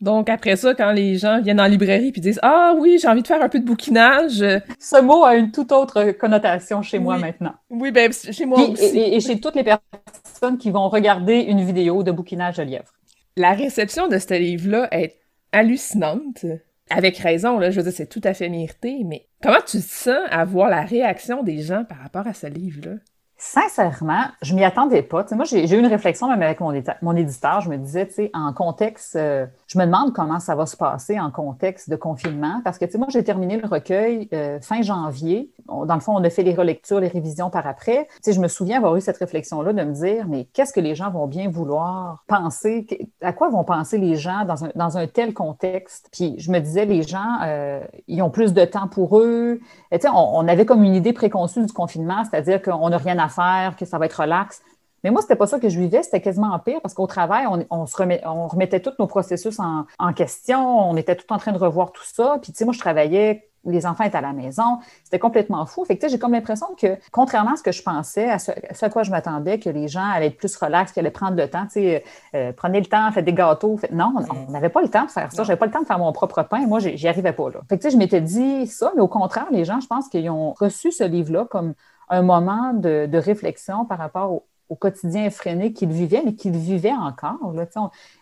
Donc 0.00 0.28
après 0.28 0.56
ça, 0.56 0.74
quand 0.74 0.92
les 0.92 1.16
gens 1.16 1.40
viennent 1.40 1.60
en 1.60 1.66
librairie 1.66 2.12
puis 2.12 2.20
disent 2.20 2.38
ah 2.42 2.74
oui 2.78 2.98
j'ai 3.00 3.08
envie 3.08 3.22
de 3.22 3.26
faire 3.26 3.42
un 3.42 3.48
peu 3.48 3.58
de 3.58 3.64
bouquinage, 3.64 4.44
ce 4.78 5.00
mot 5.00 5.24
a 5.24 5.36
une 5.36 5.50
toute 5.50 5.72
autre 5.72 6.12
connotation 6.12 6.82
chez 6.82 6.98
moi 6.98 7.16
maintenant. 7.16 7.54
Oui 7.70 7.92
ben 7.92 8.12
chez 8.12 8.44
moi 8.44 8.60
aussi. 8.60 8.84
Et, 8.84 9.16
et, 9.16 9.20
chez 9.20 9.40
toutes 9.40 9.54
les 9.54 9.64
personnes 9.64 10.58
qui 10.58 10.70
vont 10.70 10.90
regarder 10.90 11.40
une 11.40 11.64
vidéo 11.64 12.02
de 12.02 12.12
bouquinage 12.12 12.58
de 12.58 12.64
lièvre. 12.64 12.92
La 13.38 13.52
réception 13.52 14.06
de 14.08 14.18
ce 14.18 14.34
livre-là 14.34 14.88
est 14.92 15.16
hallucinante. 15.52 16.44
Avec 16.88 17.18
raison, 17.18 17.58
là, 17.58 17.70
je 17.70 17.76
veux 17.76 17.82
dire, 17.82 17.92
c'est 17.92 18.08
tout 18.08 18.20
à 18.24 18.32
fait 18.32 18.48
mérité, 18.48 19.02
mais 19.04 19.28
comment 19.42 19.60
tu 19.66 19.80
sens 19.80 20.18
à 20.30 20.44
voir 20.44 20.68
la 20.68 20.82
réaction 20.82 21.42
des 21.42 21.62
gens 21.62 21.84
par 21.84 21.98
rapport 21.98 22.26
à 22.26 22.34
ce 22.34 22.46
livre-là? 22.46 22.96
Sincèrement, 23.38 24.24
je 24.40 24.54
m'y 24.54 24.64
attendais 24.64 25.02
pas. 25.02 25.26
moi, 25.32 25.44
j'ai 25.44 25.70
eu 25.70 25.78
une 25.78 25.86
réflexion 25.86 26.26
même 26.30 26.40
avec 26.40 26.60
mon, 26.60 26.72
mon 27.02 27.14
éditeur. 27.14 27.60
Je 27.60 27.68
me 27.68 27.76
disais, 27.76 28.06
tu 28.06 28.14
sais, 28.14 28.30
en 28.32 28.54
contexte, 28.54 29.14
euh, 29.16 29.44
je 29.66 29.78
me 29.78 29.84
demande 29.84 30.14
comment 30.14 30.40
ça 30.40 30.54
va 30.54 30.64
se 30.64 30.74
passer 30.74 31.20
en 31.20 31.30
contexte 31.30 31.90
de 31.90 31.96
confinement. 31.96 32.62
Parce 32.64 32.78
que, 32.78 32.86
tu 32.86 32.92
sais, 32.92 32.98
moi, 32.98 33.08
j'ai 33.10 33.22
terminé 33.22 33.58
le 33.58 33.68
recueil 33.68 34.30
euh, 34.32 34.58
fin 34.62 34.80
janvier. 34.80 35.50
dans 35.66 35.94
le 35.94 36.00
fond, 36.00 36.14
on 36.16 36.24
a 36.24 36.30
fait 36.30 36.44
les 36.44 36.54
relectures, 36.54 36.98
les 36.98 37.08
révisions 37.08 37.50
par 37.50 37.66
après. 37.66 38.06
Tu 38.06 38.16
sais, 38.22 38.32
je 38.32 38.40
me 38.40 38.48
souviens 38.48 38.78
avoir 38.78 38.96
eu 38.96 39.02
cette 39.02 39.18
réflexion-là 39.18 39.74
de 39.74 39.82
me 39.82 39.92
dire, 39.92 40.26
mais 40.28 40.46
qu'est-ce 40.54 40.72
que 40.72 40.80
les 40.80 40.94
gens 40.94 41.10
vont 41.10 41.26
bien 41.26 41.50
vouloir 41.50 42.24
penser? 42.28 42.86
À 43.20 43.34
quoi 43.34 43.50
vont 43.50 43.64
penser 43.64 43.98
les 43.98 44.16
gens 44.16 44.46
dans 44.46 44.64
un, 44.64 44.70
dans 44.76 44.96
un 44.96 45.06
tel 45.06 45.34
contexte? 45.34 46.08
Puis 46.10 46.36
je 46.38 46.50
me 46.50 46.58
disais, 46.58 46.86
les 46.86 47.02
gens, 47.02 47.36
euh, 47.44 47.80
ils 48.08 48.22
ont 48.22 48.30
plus 48.30 48.54
de 48.54 48.64
temps 48.64 48.88
pour 48.88 49.18
eux. 49.18 49.60
tu 49.92 49.98
sais, 50.00 50.08
on, 50.08 50.38
on 50.38 50.48
avait 50.48 50.64
comme 50.64 50.84
une 50.84 50.94
idée 50.94 51.12
préconçue 51.12 51.66
du 51.66 51.72
confinement, 51.74 52.24
c'est-à-dire 52.24 52.62
qu'on 52.62 52.88
n'a 52.88 52.96
rien 52.96 53.18
à 53.18 53.25
faire, 53.28 53.76
que 53.76 53.84
ça 53.84 53.98
va 53.98 54.06
être 54.06 54.20
relax. 54.20 54.62
Mais 55.06 55.12
moi, 55.12 55.22
c'était 55.22 55.36
pas 55.36 55.46
ça 55.46 55.60
que 55.60 55.68
je 55.68 55.78
vivais, 55.78 56.02
c'était 56.02 56.20
quasiment 56.20 56.48
en 56.48 56.58
pire 56.58 56.80
parce 56.82 56.92
qu'au 56.92 57.06
travail, 57.06 57.46
on, 57.70 57.86
se 57.86 58.26
on 58.26 58.48
remettait 58.48 58.80
tous 58.80 58.94
nos 58.98 59.06
processus 59.06 59.60
en, 59.60 60.12
question, 60.14 60.90
on 60.90 60.96
était 60.96 61.14
tout 61.14 61.32
en 61.32 61.38
train 61.38 61.52
de 61.52 61.58
revoir 61.58 61.92
tout 61.92 62.02
ça. 62.04 62.38
Puis, 62.42 62.50
tu 62.50 62.58
sais, 62.58 62.64
moi, 62.64 62.74
je 62.74 62.80
travaillais, 62.80 63.48
les 63.64 63.86
enfants 63.86 64.02
étaient 64.02 64.18
à 64.18 64.22
la 64.22 64.32
maison, 64.32 64.78
c'était 65.04 65.20
complètement 65.20 65.64
fou. 65.64 65.84
Fait 65.84 65.96
que, 65.96 66.08
j'ai 66.08 66.18
comme 66.18 66.32
l'impression 66.32 66.66
que, 66.76 66.96
contrairement 67.12 67.52
à 67.52 67.56
ce 67.56 67.62
que 67.62 67.70
je 67.70 67.84
pensais, 67.84 68.28
à 68.28 68.40
ce, 68.40 68.50
à, 68.50 68.88
quoi 68.88 69.04
je 69.04 69.12
m'attendais, 69.12 69.60
que 69.60 69.70
les 69.70 69.86
gens 69.86 70.04
allaient 70.04 70.26
être 70.26 70.38
plus 70.38 70.56
relax, 70.56 70.90
qu'ils 70.90 70.98
allaient 70.98 71.10
prendre 71.10 71.36
le 71.36 71.48
temps, 71.48 71.66
tu 71.66 71.74
sais, 71.74 72.04
euh, 72.34 72.52
prenez 72.56 72.80
le 72.80 72.86
temps, 72.86 73.10
faites 73.12 73.24
des 73.24 73.32
gâteaux. 73.32 73.78
Non, 73.92 74.12
on 74.28 74.50
n'avait 74.50 74.70
pas 74.70 74.82
le 74.82 74.88
temps 74.88 75.04
de 75.04 75.10
faire 75.12 75.30
ça. 75.30 75.44
J'avais 75.44 75.58
pas 75.58 75.66
le 75.66 75.72
temps 75.72 75.82
de 75.82 75.86
faire 75.86 76.00
mon 76.00 76.12
propre 76.12 76.42
pain. 76.42 76.66
Moi, 76.66 76.80
j'y 76.80 77.06
arrivais 77.06 77.32
pas, 77.32 77.50
là. 77.50 77.60
Fait 77.68 77.76
que, 77.76 77.82
tu 77.82 77.88
sais, 77.88 77.90
je 77.92 77.98
m'étais 77.98 78.20
dit 78.20 78.66
ça, 78.66 78.92
mais 78.96 79.02
au 79.02 79.08
contraire, 79.08 79.46
les 79.52 79.64
gens, 79.64 79.80
je 79.80 79.86
pense 79.86 80.08
qu'ils 80.08 80.28
ont 80.30 80.52
reçu 80.54 80.90
ce 80.90 81.04
livre-là 81.04 81.46
comme 81.48 81.74
un 82.08 82.22
moment 82.22 82.72
de, 82.72 83.16
réflexion 83.16 83.84
par 83.84 83.98
rapport 83.98 84.42
au, 84.68 84.74
quotidien 84.76 85.24
effréné 85.26 85.72
qu'ils 85.72 85.92
vivaient, 85.92 86.22
mais 86.24 86.34
qu'ils 86.34 86.56
vivaient 86.56 86.92
encore. 86.92 87.52
Là, 87.54 87.66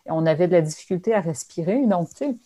on, 0.07 0.27
avait 0.27 0.47
de 0.47 0.53
la 0.53 0.61
difficulté 0.61 1.15
à 1.15 1.21
respirer. 1.21 1.87
Donc, 1.87 2.09
tu 2.15 2.39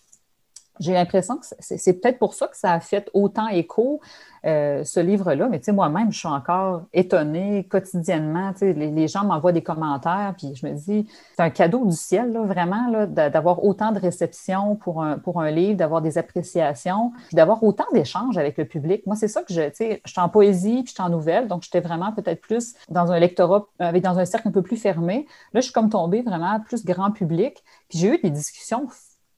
j'ai 0.81 0.93
l'impression 0.93 1.37
que 1.37 1.47
c'est 1.61 1.93
peut-être 1.95 2.19
pour 2.19 2.35
ça 2.35 2.47
que 2.47 2.57
ça 2.57 2.73
a 2.73 2.81
fait 2.81 3.09
autant 3.13 3.49
écho, 3.49 4.01
euh, 4.45 4.85
ce 4.85 5.01
livre-là. 5.01 5.49
Mais 5.49 5.59
tu 5.59 5.67
sais, 5.67 5.73
moi-même, 5.73 6.13
je 6.13 6.19
suis 6.19 6.29
encore 6.29 6.83
étonnée 6.93 7.65
quotidiennement. 7.65 8.53
Les, 8.61 9.09
gens 9.09 9.25
m'envoient 9.25 9.53
des 9.53 9.63
commentaires, 9.63 10.35
puis 10.39 10.55
je 10.55 10.67
me 10.67 10.73
dis, 10.73 11.09
c'est 11.37 11.43
un 11.43 11.51
cadeau 11.51 11.85
du 11.85 11.97
ciel, 11.97 12.33
là, 12.33 12.43
vraiment, 12.43 13.07
d'avoir 13.07 13.65
autant 13.65 13.91
de 13.91 13.99
réceptions 13.99 14.77
pour 14.77 15.03
un, 15.03 15.19
pour 15.19 15.41
un 15.41 15.51
livre, 15.51 15.77
d'avoir 15.77 16.03
des 16.03 16.19
appréciations, 16.19 17.13
puis 17.27 17.37
d'avoir 17.37 17.63
autant 17.65 17.87
d'échanges 17.93 18.39
avec 18.39 18.57
le 18.59 18.65
public. 18.65 19.05
Moi, 19.07 19.17
c'est 19.17 19.29
ça 19.29 19.43
que 19.43 19.53
je, 19.53 19.63
tu 19.63 19.75
sais, 19.75 20.03
je 20.05 20.11
suis 20.11 20.21
en 20.21 20.29
poésie, 20.29 20.83
puis 20.83 20.89
je 20.89 20.93
suis 20.93 21.03
en 21.03 21.09
nouvelle, 21.11 21.49
donc 21.49 21.63
j'étais 21.63 21.81
vraiment 21.81 22.13
peut-être 22.13 22.41
plus 22.41 22.75
dans 22.89 23.11
un 23.11 23.19
lectorat, 23.19 23.67
dans 23.81 24.19
un 24.19 24.25
cercle 24.25 24.49
un 24.49 24.53
peu 24.53 24.63
plus 24.63 24.77
fermé. 24.77 25.27
Là, 25.53 25.61
je 25.61 25.65
suis 25.65 25.73
comme 25.73 25.91
tombée 25.91 26.23
vraiment 26.23 26.61
plus 26.61 26.85
grand 26.85 27.11
public, 27.11 27.63
puis 27.89 27.99
j'ai 27.99 28.15
eu 28.15 28.19
des 28.23 28.31
discussions 28.31 28.87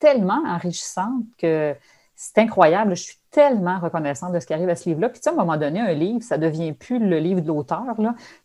tellement 0.00 0.42
enrichissante 0.46 1.22
que 1.38 1.74
c'est 2.16 2.38
incroyable. 2.38 2.96
Je 2.96 3.02
suis 3.02 3.16
tellement 3.30 3.78
reconnaissante 3.78 4.32
de 4.32 4.40
ce 4.40 4.46
qui 4.46 4.52
arrive 4.52 4.68
à 4.68 4.76
ce 4.76 4.88
livre-là. 4.88 5.08
Puis, 5.08 5.20
tu 5.20 5.24
sais, 5.24 5.30
à 5.30 5.32
un 5.32 5.36
moment 5.36 5.56
donné, 5.56 5.80
un 5.80 5.92
livre, 5.92 6.22
ça 6.22 6.36
devient 6.36 6.72
plus 6.72 6.98
le 6.98 7.18
livre 7.18 7.40
de 7.40 7.46
l'auteur. 7.46 7.84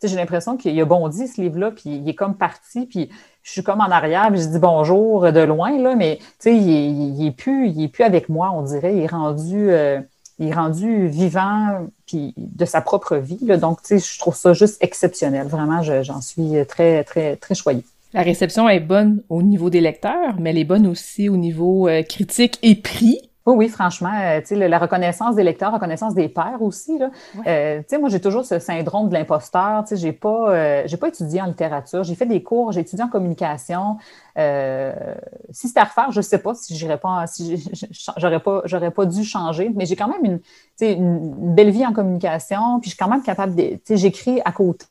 j'ai 0.04 0.16
l'impression 0.16 0.56
qu'il 0.58 0.80
a 0.80 0.86
bondi, 0.86 1.28
ce 1.28 1.42
livre-là, 1.42 1.72
puis 1.72 1.90
il 1.98 2.08
est 2.08 2.14
comme 2.14 2.36
parti, 2.36 2.86
puis 2.86 3.10
je 3.44 3.52
suis 3.52 3.64
comme 3.64 3.82
en 3.82 3.90
arrière, 3.90 4.30
puis 4.32 4.42
je 4.42 4.48
dis 4.48 4.60
bonjour 4.60 5.32
de 5.32 5.40
loin, 5.42 5.78
là, 5.78 5.96
mais 5.96 6.18
tu 6.20 6.26
sais, 6.40 6.56
il 6.56 7.34
plus, 7.36 7.70
il 7.70 7.84
est 7.84 7.88
plus 7.88 8.04
avec 8.04 8.30
moi, 8.30 8.52
on 8.54 8.62
dirait. 8.62 8.96
Il 8.96 9.04
est 9.04 9.08
rendu, 9.08 9.72
euh, 9.72 10.00
il 10.40 10.50
est 10.50 10.54
rendu 10.54 11.08
vivant, 11.08 11.88
puis 12.06 12.34
de 12.38 12.66
sa 12.66 12.82
propre 12.82 13.18
vie. 13.18 13.46
Donc, 13.58 13.82
tu 13.82 14.00
sais, 14.00 14.14
je 14.14 14.20
trouve 14.20 14.36
ça 14.36 14.54
juste 14.54 14.78
exceptionnel. 14.82 15.48
Vraiment, 15.48 15.82
j'en 15.82 16.22
suis 16.22 16.66
très, 16.68 17.04
très, 17.04 17.36
très 17.36 17.56
choyée. 17.56 17.84
La 18.16 18.22
réception 18.22 18.70
est 18.70 18.80
bonne 18.80 19.24
au 19.28 19.44
niveau 19.44 19.70
des 19.70 19.82
lecteurs, 19.82 20.40
mais 20.40 20.52
elle 20.52 20.58
est 20.58 20.64
bonne 20.64 20.88
aussi 20.88 21.28
au 21.28 21.36
niveau 21.36 21.90
euh, 21.90 22.02
critique 22.02 22.58
et 22.64 22.76
prix. 22.76 23.20
Oui, 23.46 23.56
oui, 23.58 23.68
franchement, 23.68 24.14
euh, 24.14 24.68
la 24.70 24.80
reconnaissance 24.80 25.36
des 25.36 25.44
lecteurs, 25.44 25.74
reconnaissance 25.74 26.16
des 26.16 26.30
pairs 26.30 26.62
aussi. 26.62 26.98
Là. 26.98 27.12
Euh, 27.46 27.82
moi, 28.00 28.08
j'ai 28.08 28.22
toujours 28.22 28.46
ce 28.46 28.58
syndrome 28.58 29.10
de 29.10 29.16
l'imposteur. 29.16 29.86
Sais, 29.86 29.98
j'ai 29.98 30.14
pas, 30.14 30.86
j'ai 30.88 30.96
pas 30.96 31.10
étudié 31.10 31.42
en 31.42 31.48
littérature. 31.48 32.06
J'ai 32.06 32.16
fait 32.16 32.26
des 32.26 32.42
cours, 32.42 32.72
j'ai 32.72 32.80
étudié 32.80 33.04
en 33.04 33.10
communication. 33.10 33.98
si 34.38 35.68
c'était 35.68 35.82
à 35.82 35.84
refaire, 35.84 36.12
je 36.12 36.22
sais 36.22 36.40
pas 36.40 36.56
si 36.56 36.74
j'irais 36.74 36.98
pas, 36.98 37.28
si 37.28 37.70
j'aurais 38.16 38.40
pas, 38.40 38.62
j'aurais 38.64 38.92
pas 38.92 39.06
dû 39.06 39.26
changer. 39.26 39.74
Mais 39.76 39.86
j'ai 39.86 39.98
quand 39.98 40.08
même 40.08 40.24
une, 40.24 40.88
une, 40.88 41.54
belle 41.54 41.72
vie 41.72 41.86
en 41.86 41.92
communication. 41.92 42.80
Puis 42.80 42.92
je 42.92 42.96
suis 42.96 42.98
quand 42.98 43.10
même 43.10 43.24
capable 43.24 43.56
de, 43.56 43.78
j'écris 43.90 44.40
à 44.46 44.54
côté 44.54 44.86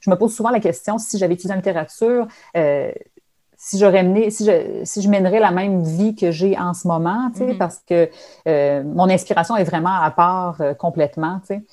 je 0.00 0.10
me 0.10 0.16
pose 0.16 0.34
souvent 0.34 0.50
la 0.50 0.60
question 0.60 0.98
si 0.98 1.18
j'avais 1.18 1.34
étudié 1.34 1.52
en 1.52 1.56
littérature, 1.56 2.26
euh, 2.56 2.90
si 3.58 3.78
j'aurais 3.78 4.02
mené, 4.02 4.30
si 4.30 4.44
je, 4.44 4.84
si 4.84 5.00
je 5.00 5.08
mènerais 5.08 5.40
la 5.40 5.50
même 5.50 5.82
vie 5.82 6.14
que 6.14 6.30
j'ai 6.30 6.58
en 6.58 6.74
ce 6.74 6.86
moment, 6.86 7.30
mm-hmm. 7.30 7.56
parce 7.56 7.80
que 7.88 8.10
euh, 8.46 8.82
mon 8.84 9.08
inspiration 9.08 9.56
est 9.56 9.64
vraiment 9.64 9.98
à 9.98 10.10
part 10.10 10.60
euh, 10.60 10.74
complètement, 10.74 11.40
tu 11.46 11.64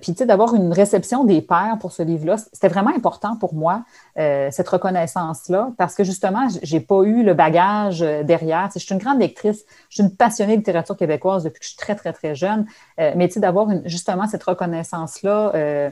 puis, 0.00 0.12
tu 0.12 0.18
sais, 0.18 0.26
d'avoir 0.26 0.54
une 0.54 0.72
réception 0.72 1.24
des 1.24 1.42
pairs 1.42 1.76
pour 1.80 1.90
ce 1.90 2.04
livre-là, 2.04 2.36
c'était 2.52 2.68
vraiment 2.68 2.94
important 2.94 3.34
pour 3.34 3.52
moi, 3.52 3.82
cette 4.14 4.68
reconnaissance-là, 4.68 5.72
parce 5.76 5.96
que 5.96 6.04
justement, 6.04 6.46
j'ai 6.62 6.78
pas 6.78 7.02
eu 7.02 7.24
le 7.24 7.34
bagage 7.34 7.98
derrière. 7.98 8.70
je 8.72 8.78
suis 8.78 8.94
une 8.94 9.00
grande 9.00 9.18
lectrice, 9.18 9.64
je 9.88 9.94
suis 9.96 10.04
une 10.04 10.14
passionnée 10.14 10.52
de 10.52 10.58
littérature 10.58 10.96
québécoise 10.96 11.42
depuis 11.42 11.58
que 11.58 11.64
je 11.64 11.70
suis 11.70 11.78
très, 11.78 11.96
très, 11.96 12.12
très 12.12 12.36
jeune. 12.36 12.64
mais, 12.96 13.26
tu 13.26 13.34
sais, 13.34 13.40
d'avoir 13.40 13.66
justement 13.86 14.28
cette 14.28 14.44
reconnaissance-là, 14.44 15.90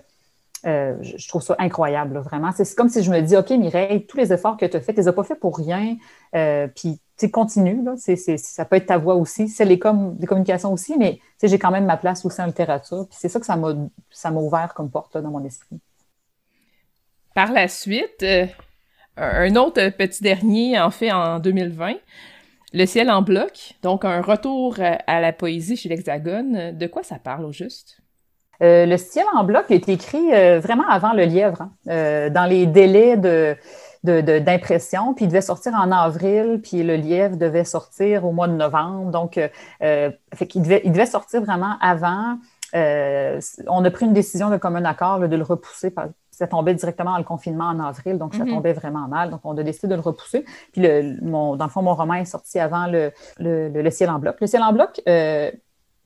euh, 0.67 0.97
je 1.01 1.29
trouve 1.29 1.43
ça 1.43 1.55
incroyable, 1.59 2.19
vraiment. 2.19 2.51
C'est 2.53 2.75
comme 2.75 2.89
si 2.89 3.03
je 3.03 3.11
me 3.11 3.21
dis, 3.21 3.37
OK, 3.37 3.51
Mireille, 3.51 4.07
tous 4.07 4.17
les 4.17 4.33
efforts 4.33 4.57
que 4.57 4.67
tu 4.67 4.77
as 4.77 4.81
faits, 4.81 4.95
tu 4.97 5.01
les 5.01 5.09
as 5.09 5.13
pas 5.13 5.25
faits 5.25 5.39
pour 5.39 5.57
rien. 5.57 5.97
Euh, 6.35 6.67
puis, 6.69 7.01
tu 7.17 7.31
continues, 7.31 7.83
là. 7.85 7.95
ça 7.97 8.65
peut 8.65 8.77
être 8.77 8.87
ta 8.87 8.99
voix 8.99 9.17
aussi. 9.17 9.49
C'est 9.49 9.65
les, 9.65 9.79
com 9.79 10.17
les 10.21 10.27
communications 10.27 10.73
aussi, 10.73 10.97
mais 10.97 11.21
j'ai 11.43 11.59
quand 11.59 11.71
même 11.71 11.85
ma 11.85 11.97
place 11.97 12.25
aussi 12.25 12.41
en 12.41 12.47
littérature. 12.47 13.07
Puis 13.09 13.19
c'est 13.21 13.29
ça 13.29 13.41
que 13.41 13.47
ça 13.47 13.57
m'a 13.57 14.41
ouvert 14.41 14.73
comme 14.75 14.91
porte 14.91 15.17
dans 15.17 15.31
mon 15.31 15.45
esprit. 15.45 15.81
Par 17.35 17.53
la 17.53 17.67
suite, 17.67 18.23
euh, 18.23 18.47
un 19.17 19.55
autre 19.57 19.89
petit 19.91 20.23
dernier, 20.23 20.79
en 20.81 20.91
fait, 20.91 21.13
en 21.13 21.41
2020, 21.41 21.95
Le 22.75 22.85
ciel 22.85 23.11
en 23.11 23.23
bloc, 23.23 23.75
donc 23.83 24.05
un 24.05 24.21
retour 24.21 24.77
à 24.79 25.21
la 25.21 25.33
poésie 25.33 25.77
chez 25.77 25.89
l'Hexagone. 25.89 26.77
De 26.77 26.87
quoi 26.87 27.03
ça 27.03 27.19
parle 27.19 27.47
au 27.47 27.53
juste? 27.53 27.98
Euh, 28.63 28.87
le 28.87 28.97
ciel 28.97 29.25
en 29.35 29.45
bloc 29.45 29.71
a 29.71 29.75
été 29.75 29.93
écrit 29.93 30.35
euh, 30.35 30.59
vraiment 30.61 30.89
avant 30.89 31.13
le 31.13 31.25
lièvre, 31.25 31.63
hein. 31.63 31.71
euh, 31.89 32.31
dans 32.31 32.45
les 32.45 32.67
délais 32.67 33.17
de, 33.17 33.57
d'impression, 34.03 35.15
puis 35.15 35.27
il 35.27 35.29
devait 35.29 35.41
sortir 35.41 35.75
en 35.75 35.93
avril, 35.93 36.61
puis 36.63 36.83
le 36.83 36.97
lièvre 36.97 37.37
devait 37.37 37.65
sortir 37.65 38.25
au 38.25 38.33
mois 38.33 38.49
de 38.49 38.55
novembre. 38.55 39.11
Donc, 39.11 39.39
fait 39.81 40.47
qu'il 40.49 40.63
devait, 40.63 40.81
il 40.85 40.93
devait 40.93 41.07
sortir 41.07 41.43
vraiment 41.43 41.77
avant. 41.81 42.39
on 42.73 43.85
a 43.85 43.91
pris 43.91 44.07
une 44.07 44.15
décision 44.15 44.51
de 44.51 44.57
commun 44.57 44.85
accord 44.85 45.21
de 45.21 45.37
le 45.37 45.43
repousser. 45.43 45.93
ça 46.31 46.47
tombait 46.47 46.75
directement 46.75 47.13
dans 47.13 47.19
le 47.19 47.25
confinement 47.25 47.67
en 47.67 47.81
avril, 47.81 48.17
donc 48.17 48.35
ça 48.35 48.45
mm-hmm. 48.45 48.51
tombait 48.51 48.73
vraiment 48.73 49.09
mal. 49.09 49.31
Donc, 49.31 49.41
on 49.45 49.57
a 49.59 49.63
décidé 49.63 49.89
de 49.89 49.95
le 49.95 50.01
repousser. 50.01 50.45
Puis, 50.73 50.81
le, 50.81 51.23
mon, 51.23 51.57
dans 51.57 51.67
le 51.67 51.71
fond, 51.71 51.83
mon 51.83 51.95
roman 51.95 52.15
est 52.15 52.25
sorti 52.25 52.59
avant 52.59 52.87
le, 52.87 53.13
le, 53.39 53.69
le 53.69 53.91
ciel 53.91 54.09
en 54.09 54.19
bloc. 54.19 54.37
Le 54.41 54.47
ciel 54.47 54.63
en 54.63 54.73
bloc, 54.73 55.03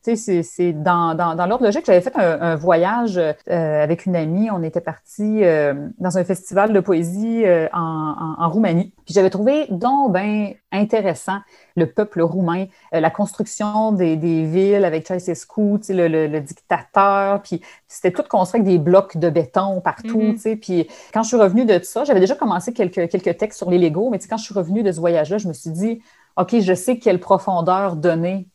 c'est 0.02 0.72
dans, 0.72 1.14
dans, 1.14 1.34
dans 1.34 1.46
l'ordre 1.46 1.64
logique. 1.64 1.86
J'avais 1.86 2.00
fait 2.00 2.16
un, 2.16 2.56
voyage 2.56 3.18
euh, 3.18 3.34
avec 3.82 4.06
une 4.06 4.16
amie. 4.16 4.50
On 4.50 4.62
était 4.62 4.80
parti 4.80 5.44
euh, 5.44 5.74
dans 5.98 6.18
un 6.18 6.24
festival 6.24 6.72
de 6.72 6.80
poésie 6.80 7.44
euh, 7.44 7.68
en, 7.72 8.34
en, 8.38 8.48
Roumanie. 8.48 8.92
Puis 9.04 9.14
j'avais 9.14 9.30
trouvé 9.30 9.66
donc 9.70 10.12
ben 10.12 10.52
intéressant 10.72 11.38
le 11.76 11.86
peuple 11.86 12.20
roumain, 12.20 12.66
la 12.92 13.10
construction 13.10 13.92
des, 13.92 14.16
des, 14.16 14.44
villes 14.44 14.84
avec 14.84 15.06
Ceausescu, 15.06 15.78
le, 15.88 16.08
le, 16.08 16.26
le, 16.26 16.40
dictateur. 16.40 17.40
Puis 17.42 17.62
c'était 17.88 18.10
tout 18.10 18.24
construit 18.28 18.60
avec 18.60 18.72
des 18.72 18.78
blocs 18.78 19.16
de 19.16 19.30
béton 19.30 19.80
partout. 19.80 20.18
Mm-hmm. 20.18 20.56
Puis 20.58 20.88
quand 21.14 21.22
je 21.22 21.28
suis 21.28 21.36
revenue 21.36 21.64
de 21.64 21.78
ça, 21.82 22.04
j'avais 22.04 22.20
déjà 22.20 22.34
commencé 22.34 22.72
quelques, 22.72 23.08
quelques 23.08 23.36
textes 23.36 23.58
sur 23.58 23.70
les 23.70 23.78
Legos, 23.78 24.10
mais 24.10 24.18
quand 24.18 24.36
je 24.36 24.44
suis 24.44 24.54
revenue 24.54 24.82
de 24.82 24.92
ce 24.92 25.00
voyage-là, 25.00 25.38
je 25.38 25.48
me 25.48 25.52
suis 25.52 25.70
dit, 25.70 26.02
OK, 26.36 26.60
je 26.60 26.74
sais 26.74 26.98
quelle 26.98 27.20
profondeur 27.20 27.96
donner 27.96 28.48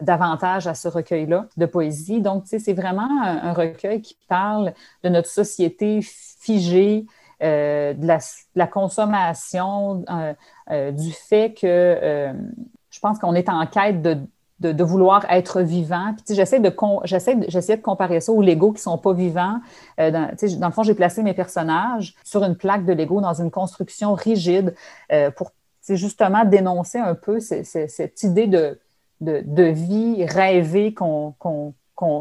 davantage 0.00 0.66
à 0.66 0.74
ce 0.74 0.88
recueil-là 0.88 1.46
de 1.56 1.66
poésie. 1.66 2.20
Donc, 2.20 2.44
c'est 2.46 2.72
vraiment 2.74 3.08
un, 3.22 3.52
recueil 3.52 4.02
qui 4.02 4.18
parle 4.28 4.74
de 5.02 5.08
notre 5.08 5.28
société 5.28 6.00
figée, 6.02 7.06
euh, 7.42 7.94
de, 7.94 8.06
la, 8.54 8.66
consommation, 8.66 10.04
euh, 10.10 10.34
euh, 10.70 10.92
du 10.92 11.10
fait 11.10 11.54
que 11.58 12.32
je 12.90 13.00
pense 13.00 13.18
qu'on 13.18 13.34
est 13.34 13.48
en 13.48 13.66
quête 13.66 14.02
de, 14.02 14.18
de, 14.60 14.84
vouloir 14.84 15.24
être 15.30 15.62
vivant. 15.62 16.14
Puis, 16.14 16.36
j'essaie 16.36 16.60
de, 16.60 16.74
j'essaie, 17.04 17.76
de 17.76 17.82
comparer 17.82 18.20
ça 18.20 18.30
aux 18.30 18.42
Lego 18.42 18.72
qui 18.72 18.82
sont 18.82 18.98
pas 18.98 19.14
vivants. 19.14 19.58
dans, 19.96 20.30
dans 20.58 20.66
le 20.66 20.72
fond, 20.72 20.82
j'ai 20.82 20.94
placé 20.94 21.22
mes 21.22 21.34
personnages 21.34 22.14
sur 22.24 22.44
une 22.44 22.56
plaque 22.56 22.84
de 22.84 22.92
Lego 22.92 23.22
dans 23.22 23.40
une 23.40 23.50
construction 23.50 24.12
rigide 24.12 24.74
pour 25.36 25.50
justement 25.88 26.44
dénoncer 26.44 26.98
un 26.98 27.14
peu 27.14 27.40
cette 27.40 28.22
idée 28.22 28.46
de 28.46 28.78
de, 29.24 29.62
vie 29.64 30.24
rêvée 30.24 30.94
qu'on 30.94 31.34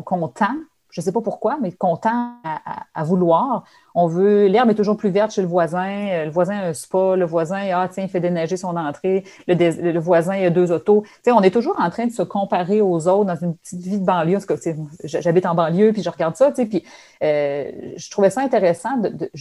tend. 0.06 0.56
Je 0.94 1.02
ne 1.02 1.06
sais 1.06 1.12
pas 1.12 1.22
pourquoi, 1.22 1.58
mais 1.60 1.72
qu'on 1.72 1.98
tend 1.98 2.34
à, 2.44 3.04
vouloir. 3.04 3.64
On 3.96 4.06
veut, 4.06 4.46
l'herbe 4.46 4.70
est 4.70 4.76
toujours 4.76 4.96
plus 4.96 5.10
verte 5.10 5.32
chez 5.32 5.42
le 5.42 5.48
voisin, 5.48 5.88
euh, 5.88 6.26
le 6.26 6.30
voisin 6.30 6.56
a 6.56 6.68
un 6.68 6.74
spa, 6.74 7.16
le 7.16 7.26
voisin, 7.26 7.64
ah 7.74 7.90
tiens, 7.92 8.04
il 8.04 8.10
fait 8.10 8.20
déneiger 8.20 8.58
son 8.58 8.78
entrée, 8.78 9.24
le, 9.48 9.98
voisin, 9.98 10.34
a 10.34 10.52
deux 10.52 10.72
autos. 10.72 11.04
On 11.26 11.42
est 11.42 11.50
toujours 11.50 11.76
en 11.80 11.90
train 11.90 12.06
de 12.06 12.12
se 12.12 12.22
comparer 12.22 12.80
aux 12.82 13.08
autres 13.08 13.26
dans 13.26 13.36
une 13.36 13.56
petite 13.56 13.82
vie 13.82 14.00
de 14.00 14.06
banlieue. 14.06 14.38
Parce 14.38 14.46
que, 14.46 14.70
j'habite 15.04 15.48
en 15.48 15.56
banlieue, 15.56 15.94
puis 15.94 16.04
je 16.04 16.12
regarde 16.12 16.36
ça, 16.36 16.52
puis 16.52 16.84
euh, 17.24 17.72
je 17.98 18.12
trouvais 18.12 18.30
ça 18.30 18.42
intéressant 18.42 18.98
de, 18.98 19.32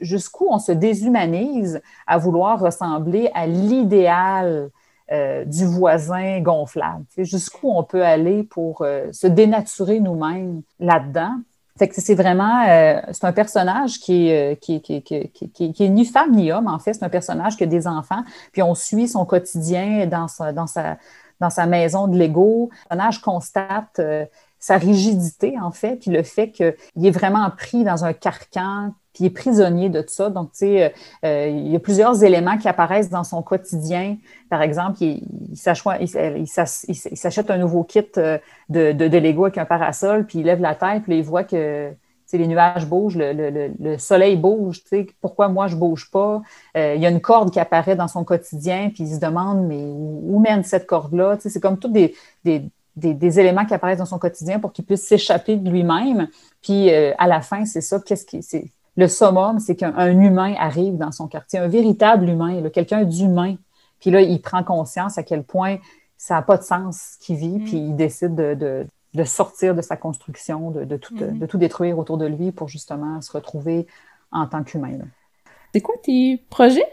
jusqu'où 0.00 0.48
on 0.50 0.58
se 0.58 0.72
déshumanise 0.72 1.80
à 2.08 2.18
vouloir 2.18 2.58
ressembler 2.58 3.30
à 3.32 3.46
l'idéal 3.46 4.70
euh, 5.12 5.44
du 5.44 5.64
voisin 5.66 6.40
gonflable. 6.40 7.04
Jusqu'où 7.16 7.70
on 7.70 7.84
peut 7.84 8.04
aller 8.04 8.42
pour 8.42 8.82
euh, 8.82 9.06
se 9.12 9.26
dénaturer 9.26 10.00
nous-mêmes 10.00 10.62
là-dedans? 10.80 11.36
C'est 11.78 12.14
vraiment, 12.14 12.64
euh, 12.66 13.00
c'est 13.12 13.24
un 13.24 13.32
personnage 13.32 14.00
qui 14.00 14.28
est, 14.28 14.58
qui, 14.60 14.80
qui, 14.80 15.02
qui, 15.02 15.72
qui, 15.72 15.90
ni 15.90 16.06
femme 16.06 16.32
ni 16.32 16.50
homme, 16.50 16.68
en 16.68 16.78
fait. 16.78 16.94
C'est 16.94 17.04
un 17.04 17.10
personnage 17.10 17.56
qui 17.56 17.64
a 17.64 17.66
des 17.66 17.86
enfants, 17.86 18.24
puis 18.52 18.62
on 18.62 18.74
suit 18.74 19.08
son 19.08 19.26
quotidien 19.26 20.06
dans 20.06 20.26
sa, 20.26 20.52
dans 20.52 20.66
sa, 20.66 20.96
dans 21.38 21.50
sa 21.50 21.66
maison 21.66 22.08
de 22.08 22.18
Lego. 22.18 22.70
Le 22.72 22.88
personnage 22.88 23.20
constate 23.20 24.00
sa 24.66 24.78
rigidité, 24.78 25.54
en 25.62 25.70
fait, 25.70 25.94
puis 25.94 26.10
le 26.10 26.24
fait 26.24 26.50
qu'il 26.50 26.74
est 27.04 27.10
vraiment 27.12 27.48
pris 27.56 27.84
dans 27.84 28.04
un 28.04 28.12
carcan 28.12 28.92
puis 29.14 29.22
il 29.22 29.26
est 29.28 29.30
prisonnier 29.30 29.90
de 29.90 30.00
tout 30.00 30.08
ça. 30.08 30.28
Donc, 30.28 30.50
tu 30.50 30.58
sais, 30.58 30.82
euh, 30.82 30.88
euh, 31.24 31.48
il 31.48 31.68
y 31.68 31.76
a 31.76 31.78
plusieurs 31.78 32.24
éléments 32.24 32.58
qui 32.58 32.68
apparaissent 32.68 33.08
dans 33.08 33.22
son 33.22 33.42
quotidien. 33.42 34.16
Par 34.50 34.62
exemple, 34.62 35.00
il, 35.02 35.22
il 35.52 36.46
s'achète 37.16 37.50
un 37.50 37.58
nouveau 37.58 37.84
kit 37.84 38.04
euh, 38.18 38.38
de, 38.68 38.90
de, 38.90 39.18
Lego 39.18 39.44
avec 39.44 39.56
un 39.56 39.66
parasol, 39.66 40.26
puis 40.26 40.40
il 40.40 40.46
lève 40.46 40.60
la 40.60 40.74
tête, 40.74 41.04
puis 41.04 41.16
il 41.16 41.22
voit 41.22 41.44
que 41.44 41.94
les 42.32 42.46
nuages 42.46 42.86
bougent, 42.86 43.16
le, 43.18 43.98
soleil 43.98 44.36
bouge, 44.36 44.82
pourquoi 45.20 45.48
moi 45.48 45.68
je 45.68 45.76
bouge 45.76 46.10
pas? 46.10 46.42
Euh, 46.76 46.94
il 46.96 47.02
y 47.02 47.06
a 47.06 47.10
une 47.10 47.20
corde 47.20 47.50
qui 47.50 47.60
apparaît 47.60 47.96
dans 47.96 48.08
son 48.08 48.24
quotidien, 48.24 48.90
puis 48.92 49.04
il 49.04 49.14
se 49.14 49.20
demande, 49.20 49.66
mais 49.66 49.82
où, 49.82 50.38
mène 50.40 50.64
cette 50.64 50.86
corde-là? 50.86 51.36
C'est 51.40 51.60
comme 51.60 51.78
tous 51.78 51.88
des, 51.88 52.14
des, 52.44 52.68
éléments 53.00 53.64
qui 53.64 53.74
apparaissent 53.74 53.98
dans 53.98 54.06
son 54.06 54.18
quotidien 54.18 54.58
pour 54.58 54.72
qu'il 54.72 54.84
puisse 54.84 55.06
s'échapper 55.06 55.56
de 55.56 55.70
lui-même. 55.70 56.28
Puis 56.62 56.92
euh, 56.92 57.12
à 57.18 57.26
la 57.26 57.40
fin, 57.40 57.64
c'est 57.64 57.80
ça, 57.80 58.00
qu'est-ce 58.00 58.24
qui. 58.26 58.42
C'est, 58.42 58.70
le 58.98 59.08
summum, 59.08 59.58
c'est 59.58 59.76
qu'un 59.76 60.18
humain 60.18 60.54
arrive 60.58 60.96
dans 60.96 61.12
son 61.12 61.28
quartier, 61.28 61.58
un 61.58 61.68
véritable 61.68 62.30
humain, 62.30 62.62
quelqu'un 62.70 63.04
d'humain. 63.04 63.56
Puis 64.00 64.10
là, 64.10 64.22
il 64.22 64.40
prend 64.40 64.64
conscience 64.64 65.18
à 65.18 65.22
quel 65.22 65.42
point 65.42 65.76
ça 66.16 66.36
n'a 66.36 66.42
pas 66.42 66.56
de 66.56 66.62
sens 66.62 67.18
ce 67.20 67.26
qu'il 67.26 67.36
vit, 67.36 67.58
mm. 67.58 67.64
puis 67.64 67.76
il 67.76 67.94
décide 67.94 68.34
de, 68.34 68.86
de 69.16 69.24
sortir 69.24 69.74
de 69.74 69.82
sa 69.82 69.96
construction, 69.96 70.70
de, 70.70 70.96
tout, 70.96 71.14
mm-hmm. 71.14 71.38
de 71.38 71.46
tout 71.46 71.58
détruire 71.58 71.98
autour 71.98 72.18
de 72.18 72.26
lui 72.26 72.52
pour 72.52 72.68
justement 72.68 73.20
se 73.20 73.32
retrouver 73.32 73.86
en 74.30 74.46
tant 74.46 74.62
qu'humain. 74.62 74.98
C'est 75.74 75.80
quoi 75.80 75.94
tes 76.02 76.42
projets? 76.50 76.86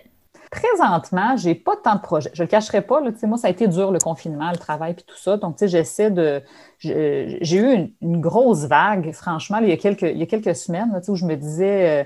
Présentement, 0.54 1.36
j'ai 1.36 1.56
pas 1.56 1.76
tant 1.76 1.95
de 1.95 2.01
projets. 2.01 2.30
Je 2.34 2.43
le 2.43 2.47
cacherai 2.47 2.82
pas. 2.82 3.01
Là, 3.01 3.10
moi, 3.24 3.38
ça 3.39 3.47
a 3.47 3.49
été 3.49 3.68
dur 3.68 3.91
le 3.91 3.97
confinement, 3.97 4.51
le 4.51 4.58
travail 4.58 4.93
puis 4.93 5.04
tout 5.06 5.18
ça. 5.18 5.38
Donc, 5.38 5.58
j'essaie 5.60 6.12
de. 6.12 6.43
J'ai 6.80 7.58
eu 7.58 7.91
une, 8.01 8.22
grosse 8.22 8.66
vague, 8.66 9.12
franchement, 9.14 9.58
il, 9.62 9.70
y 9.70 9.72
a 9.72 9.78
quelques, 9.78 10.04
il 10.04 10.18
y 10.18 10.24
a 10.24 10.28
quelques 10.28 10.56
semaines 10.56 11.01
où 11.08 11.16
je 11.16 11.26
me 11.26 11.36
disais, 11.36 12.06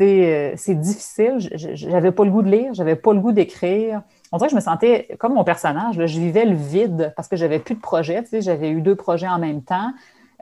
euh, 0.00 0.02
euh, 0.02 0.52
c'est 0.56 0.74
difficile. 0.74 1.36
J'avais 1.54 2.12
pas 2.12 2.24
le 2.24 2.30
goût 2.30 2.42
de 2.42 2.50
lire, 2.50 2.72
j'avais 2.72 2.96
pas 2.96 3.12
le 3.12 3.20
goût 3.20 3.32
d'écrire 3.32 4.02
on 4.32 4.38
dirait 4.38 4.48
que 4.48 4.52
je 4.52 4.56
me 4.56 4.62
sentais 4.62 5.08
comme 5.18 5.34
mon 5.34 5.44
personnage. 5.44 5.94
je 6.06 6.18
vivais 6.18 6.46
le 6.46 6.56
vide 6.56 7.12
parce 7.16 7.28
que 7.28 7.36
j'avais 7.36 7.58
plus 7.58 7.74
de 7.74 7.80
projet. 7.80 8.24
j'avais 8.32 8.70
eu 8.70 8.80
deux 8.80 8.96
projets 8.96 9.28
en 9.28 9.38
même 9.38 9.62
temps. 9.62 9.92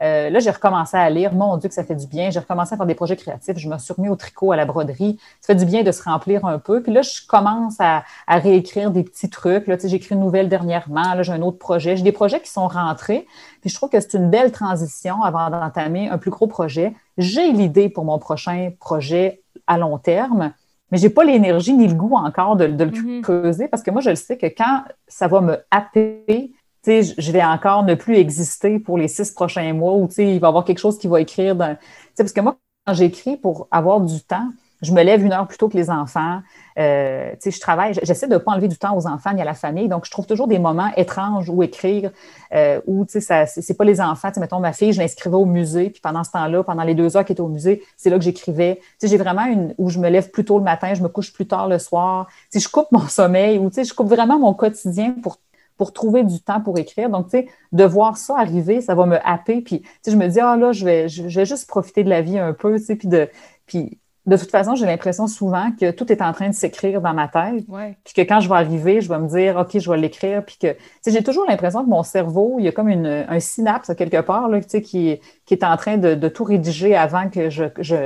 Euh, 0.01 0.29
là, 0.29 0.39
j'ai 0.39 0.49
recommencé 0.49 0.97
à 0.97 1.09
lire. 1.09 1.33
Mon 1.33 1.57
Dieu, 1.57 1.69
que 1.69 1.75
ça 1.75 1.83
fait 1.83 1.95
du 1.95 2.07
bien. 2.07 2.31
J'ai 2.31 2.39
recommencé 2.39 2.73
à 2.73 2.77
faire 2.77 2.85
des 2.85 2.95
projets 2.95 3.15
créatifs. 3.15 3.57
Je 3.57 3.69
me 3.69 3.77
suis 3.77 3.93
remis 3.93 4.09
au 4.09 4.15
tricot, 4.15 4.51
à 4.51 4.55
la 4.55 4.65
broderie. 4.65 5.19
Ça 5.41 5.53
fait 5.53 5.59
du 5.59 5.65
bien 5.65 5.83
de 5.83 5.91
se 5.91 6.03
remplir 6.03 6.45
un 6.45 6.59
peu. 6.59 6.81
Puis 6.81 6.91
là, 6.91 7.01
je 7.01 7.25
commence 7.27 7.75
à, 7.79 8.03
réécrire 8.27 8.91
des 8.91 9.03
petits 9.03 9.29
trucs. 9.29 9.67
Là, 9.67 9.77
j'ai 9.83 9.95
écrit 9.95 10.15
une 10.15 10.21
nouvelle 10.21 10.49
dernièrement. 10.49 11.13
Là, 11.13 11.23
j'ai 11.23 11.33
un 11.33 11.41
autre 11.41 11.59
projet. 11.59 11.95
J'ai 11.95 12.03
des 12.03 12.11
projets 12.11 12.39
qui 12.41 12.49
sont 12.49 12.67
rentrés. 12.67 13.27
Puis 13.61 13.69
je 13.69 13.75
trouve 13.75 13.89
que 13.89 13.99
c'est 13.99 14.15
une 14.15 14.29
belle 14.29 14.51
transition 14.51 15.21
avant 15.21 15.49
d'entamer 15.49 16.09
un 16.09 16.17
plus 16.17 16.31
gros 16.31 16.47
projet. 16.47 16.93
J'ai 17.17 17.51
l'idée 17.51 17.89
pour 17.89 18.05
mon 18.05 18.17
prochain 18.17 18.71
projet 18.79 19.41
à 19.67 19.77
long 19.77 19.97
terme 19.97 20.53
mais 20.91 20.97
j'ai 20.97 21.09
pas 21.09 21.23
l'énergie 21.23 21.73
ni 21.73 21.87
le 21.87 21.93
goût 21.93 22.15
encore 22.15 22.57
de, 22.57 22.65
le 22.65 22.73
mm-hmm. 22.73 23.21
creuser 23.21 23.67
parce 23.67 23.81
que 23.81 23.91
moi, 23.91 24.01
je 24.01 24.09
le 24.09 24.15
sais 24.15 24.37
que 24.37 24.47
quand 24.47 24.83
ça 25.07 25.27
va 25.27 25.39
me 25.41 25.57
happer, 25.71 26.51
je 26.85 27.31
vais 27.31 27.43
encore 27.43 27.83
ne 27.83 27.95
plus 27.95 28.15
exister 28.15 28.79
pour 28.79 28.97
les 28.97 29.07
six 29.07 29.31
prochains 29.31 29.73
mois 29.73 29.93
ou 29.93 30.07
il 30.17 30.39
va 30.39 30.47
y 30.47 30.49
avoir 30.49 30.65
quelque 30.65 30.79
chose 30.79 30.97
qui 30.97 31.07
va 31.07 31.21
écrire. 31.21 31.55
Dans, 31.55 31.77
parce 32.17 32.31
que 32.31 32.41
moi, 32.41 32.57
quand 32.85 32.93
j'écris 32.93 33.37
pour 33.37 33.67
avoir 33.71 34.01
du 34.01 34.21
temps, 34.21 34.49
je 34.81 34.91
me 34.93 35.03
lève 35.03 35.23
une 35.23 35.31
heure 35.31 35.47
plus 35.47 35.57
tôt 35.57 35.69
que 35.69 35.77
les 35.77 35.91
enfants. 35.91 36.41
Euh, 36.79 37.33
je 37.43 37.59
travaille, 37.59 37.93
j'essaie 38.01 38.27
de 38.27 38.33
ne 38.33 38.39
pas 38.39 38.51
enlever 38.51 38.67
du 38.67 38.77
temps 38.77 38.97
aux 38.97 39.05
enfants 39.05 39.31
ni 39.33 39.41
à 39.41 39.45
la 39.45 39.53
famille. 39.53 39.87
Donc, 39.87 40.05
je 40.05 40.11
trouve 40.11 40.25
toujours 40.25 40.47
des 40.47 40.57
moments 40.57 40.89
étranges 40.97 41.49
où 41.49 41.61
écrire, 41.61 42.11
euh, 42.53 42.81
où, 42.87 43.05
sais, 43.07 43.21
c'est 43.45 43.77
pas 43.77 43.83
les 43.83 44.01
enfants. 44.01 44.29
Mettons, 44.37 44.59
ma 44.59 44.73
fille, 44.73 44.91
je 44.91 44.99
l'inscrivais 44.99 45.35
au 45.35 45.45
musée, 45.45 45.91
puis 45.91 46.01
pendant 46.01 46.23
ce 46.23 46.31
temps-là, 46.31 46.63
pendant 46.63 46.83
les 46.83 46.95
deux 46.95 47.15
heures 47.15 47.23
qu'elle 47.23 47.35
était 47.35 47.41
au 47.41 47.47
musée, 47.47 47.83
c'est 47.95 48.09
là 48.09 48.17
que 48.17 48.23
j'écrivais. 48.23 48.81
Sais, 48.97 49.07
j'ai 49.07 49.17
vraiment 49.17 49.45
une, 49.45 49.75
où 49.77 49.89
je 49.89 49.99
me 49.99 50.09
lève 50.09 50.31
plus 50.31 50.45
tôt 50.45 50.57
le 50.57 50.63
matin, 50.63 50.95
je 50.95 51.03
me 51.03 51.09
couche 51.09 51.31
plus 51.31 51.45
tard 51.47 51.67
le 51.67 51.77
soir. 51.77 52.27
Tu 52.51 52.59
sais, 52.59 52.65
je 52.65 52.69
coupe 52.69 52.91
mon 52.91 53.07
sommeil, 53.07 53.59
ou 53.59 53.69
sais, 53.71 53.83
je 53.83 53.93
coupe 53.93 54.07
vraiment 54.07 54.39
mon 54.39 54.55
quotidien 54.55 55.15
pour 55.21 55.37
pour 55.81 55.93
trouver 55.93 56.23
du 56.23 56.39
temps 56.41 56.61
pour 56.61 56.77
écrire. 56.77 57.09
Donc, 57.09 57.31
tu 57.31 57.39
sais, 57.39 57.47
de 57.71 57.83
voir 57.83 58.15
ça 58.15 58.37
arriver, 58.37 58.81
ça 58.81 58.93
va 58.93 59.07
me 59.07 59.17
happer. 59.27 59.61
Puis, 59.61 59.81
tu 59.81 59.87
sais, 60.03 60.11
je 60.11 60.15
me 60.15 60.27
dis, 60.27 60.39
ah 60.39 60.55
là, 60.55 60.73
je 60.73 60.85
vais, 60.85 61.09
je 61.09 61.23
vais 61.23 61.45
juste 61.47 61.67
profiter 61.67 62.03
de 62.03 62.09
la 62.11 62.21
vie 62.21 62.37
un 62.37 62.53
peu, 62.53 62.77
tu 62.77 62.85
sais, 62.85 62.95
puis 62.95 63.07
de, 63.07 63.27
puis 63.65 63.97
de 64.27 64.37
toute 64.37 64.51
façon, 64.51 64.75
j'ai 64.75 64.85
l'impression 64.85 65.25
souvent 65.25 65.71
que 65.71 65.89
tout 65.89 66.11
est 66.11 66.21
en 66.21 66.33
train 66.33 66.49
de 66.49 66.53
s'écrire 66.53 67.01
dans 67.01 67.15
ma 67.15 67.27
tête. 67.27 67.65
Puis 68.03 68.13
que 68.13 68.21
quand 68.21 68.41
je 68.41 68.47
vais 68.47 68.57
arriver, 68.57 69.01
je 69.01 69.09
vais 69.09 69.17
me 69.17 69.27
dire, 69.27 69.57
OK, 69.57 69.79
je 69.79 69.89
vais 69.89 69.97
l'écrire. 69.97 70.45
Puis 70.45 70.57
que, 70.61 70.75
j'ai 71.07 71.23
toujours 71.23 71.45
l'impression 71.49 71.83
que 71.83 71.89
mon 71.89 72.03
cerveau, 72.03 72.57
il 72.59 72.65
y 72.65 72.67
a 72.67 72.71
comme 72.71 72.89
une, 72.89 73.07
un 73.07 73.39
synapse 73.39 73.91
quelque 73.97 74.21
part, 74.21 74.49
là, 74.49 74.61
qui, 74.61 75.19
qui 75.47 75.53
est 75.55 75.63
en 75.63 75.75
train 75.77 75.97
de, 75.97 76.27
tout 76.27 76.43
rédiger 76.43 76.95
avant 76.95 77.27
que 77.27 77.49
je, 77.49 77.63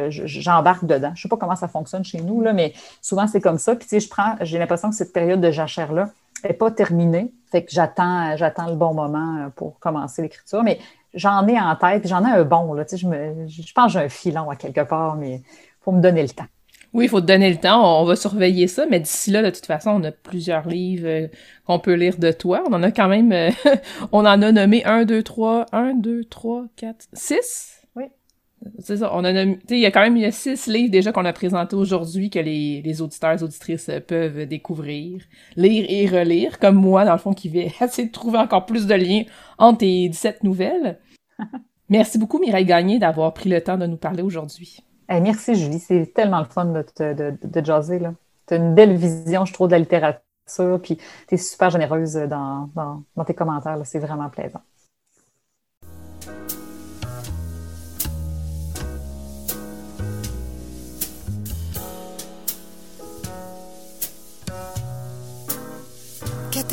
j'embarque 0.09 0.85
dedans. 0.85 1.11
Je 1.13 1.23
sais 1.23 1.27
pas 1.27 1.35
comment 1.35 1.57
ça 1.57 1.67
fonctionne 1.67 2.05
chez 2.05 2.21
nous, 2.21 2.39
là, 2.39 2.53
mais 2.53 2.71
souvent, 3.01 3.27
c'est 3.27 3.41
comme 3.41 3.57
ça. 3.57 3.75
Puis, 3.75 3.85
tu 3.85 3.89
sais, 3.89 3.99
je 3.99 4.07
prends, 4.07 4.37
j'ai 4.39 4.59
l'impression 4.59 4.89
que 4.91 4.95
cette 4.95 5.11
période 5.11 5.41
de 5.41 5.51
jachère-là 5.51 6.11
n'est 6.43 6.53
pas 6.53 6.71
terminée. 6.71 7.31
Fait 7.51 7.63
que 7.63 7.71
j'attends, 7.71 8.35
j'attends 8.37 8.67
le 8.67 8.75
bon 8.75 8.93
moment 8.93 9.45
euh, 9.45 9.49
pour 9.49 9.79
commencer 9.79 10.21
l'écriture. 10.21 10.63
Mais 10.63 10.79
j'en 11.13 11.47
ai 11.47 11.59
en 11.59 11.75
tête, 11.75 12.07
j'en 12.07 12.25
ai 12.25 12.31
un 12.31 12.43
bon. 12.43 12.73
Là, 12.73 12.83
je, 12.89 12.97
je 12.97 13.73
pense 13.73 13.93
que 13.93 13.99
j'ai 13.99 14.05
un 14.05 14.09
filon 14.09 14.49
à 14.49 14.55
quelque 14.55 14.81
part, 14.81 15.15
mais 15.15 15.35
il 15.35 15.43
faut 15.81 15.91
me 15.91 16.01
donner 16.01 16.21
le 16.21 16.29
temps. 16.29 16.47
Oui, 16.93 17.05
il 17.05 17.09
faut 17.09 17.19
te 17.19 17.25
donner 17.25 17.49
le 17.49 17.57
temps. 17.57 18.01
On 18.01 18.05
va 18.05 18.15
surveiller 18.15 18.67
ça. 18.67 18.85
Mais 18.89 19.01
d'ici 19.01 19.29
là, 19.29 19.41
de 19.41 19.49
toute 19.49 19.65
façon, 19.65 19.91
on 19.91 20.03
a 20.05 20.11
plusieurs 20.11 20.65
livres 20.67 21.07
euh, 21.07 21.27
qu'on 21.65 21.77
peut 21.77 21.93
lire 21.93 22.17
de 22.17 22.31
toi. 22.31 22.63
On 22.69 22.73
en 22.73 22.83
a 22.83 22.91
quand 22.91 23.09
même... 23.09 23.33
Euh, 23.33 23.51
on 24.13 24.19
en 24.19 24.41
a 24.41 24.51
nommé 24.51 24.83
1, 24.85 25.03
2, 25.03 25.21
3, 25.21 25.65
1, 25.73 25.93
2, 25.95 26.23
3, 26.23 26.65
4, 26.77 27.07
6 27.11 27.84
c'est 28.79 28.97
ça. 28.97 29.11
On 29.13 29.23
a 29.23 29.31
nommé, 29.31 29.59
il 29.69 29.79
y 29.79 29.85
a 29.85 29.91
quand 29.91 30.01
même 30.01 30.17
y 30.17 30.25
a 30.25 30.31
six 30.31 30.67
livres 30.67 30.91
déjà 30.91 31.11
qu'on 31.11 31.25
a 31.25 31.33
présentés 31.33 31.75
aujourd'hui 31.75 32.29
que 32.29 32.39
les, 32.39 32.81
les 32.83 33.01
auditeurs 33.01 33.39
et 33.39 33.43
auditrices 33.43 33.89
peuvent 34.07 34.45
découvrir, 34.45 35.21
lire 35.55 35.85
et 35.87 36.07
relire, 36.07 36.59
comme 36.59 36.75
moi, 36.75 37.05
dans 37.05 37.13
le 37.13 37.19
fond, 37.19 37.33
qui 37.33 37.49
vais 37.49 37.71
essayer 37.81 38.07
de 38.07 38.13
trouver 38.13 38.39
encore 38.39 38.65
plus 38.65 38.87
de 38.87 38.95
liens 38.95 39.23
entre 39.57 39.79
tes 39.79 40.09
17 40.09 40.43
nouvelles. 40.43 40.99
Merci 41.89 42.17
beaucoup, 42.17 42.39
Mireille 42.39 42.65
Gagné, 42.65 42.97
d'avoir 42.97 43.33
pris 43.33 43.49
le 43.49 43.61
temps 43.61 43.77
de 43.77 43.85
nous 43.85 43.97
parler 43.97 44.23
aujourd'hui 44.23 44.81
merci 45.09 45.55
Julie, 45.55 45.79
c'est 45.79 46.11
tellement 46.13 46.39
le 46.39 46.45
fun 46.45 46.65
de, 46.65 46.85
de, 46.99 47.37
de, 47.41 47.65
jaser. 47.65 48.01
Tu 48.47 48.53
as 48.53 48.57
une 48.57 48.73
belle 48.73 48.95
vision, 48.95 49.45
je 49.45 49.53
trouve, 49.53 49.67
de 49.67 49.73
la 49.73 49.79
littérature, 49.79 50.21
puis 50.81 50.97
tu 51.27 51.35
es 51.35 51.37
super 51.37 51.69
généreuse 51.69 52.13
dans, 52.13 52.69
tes 53.25 53.33
commentaires. 53.33 53.79
C'est 53.85 53.99
vraiment 53.99 54.29
plaisant. 54.29 54.61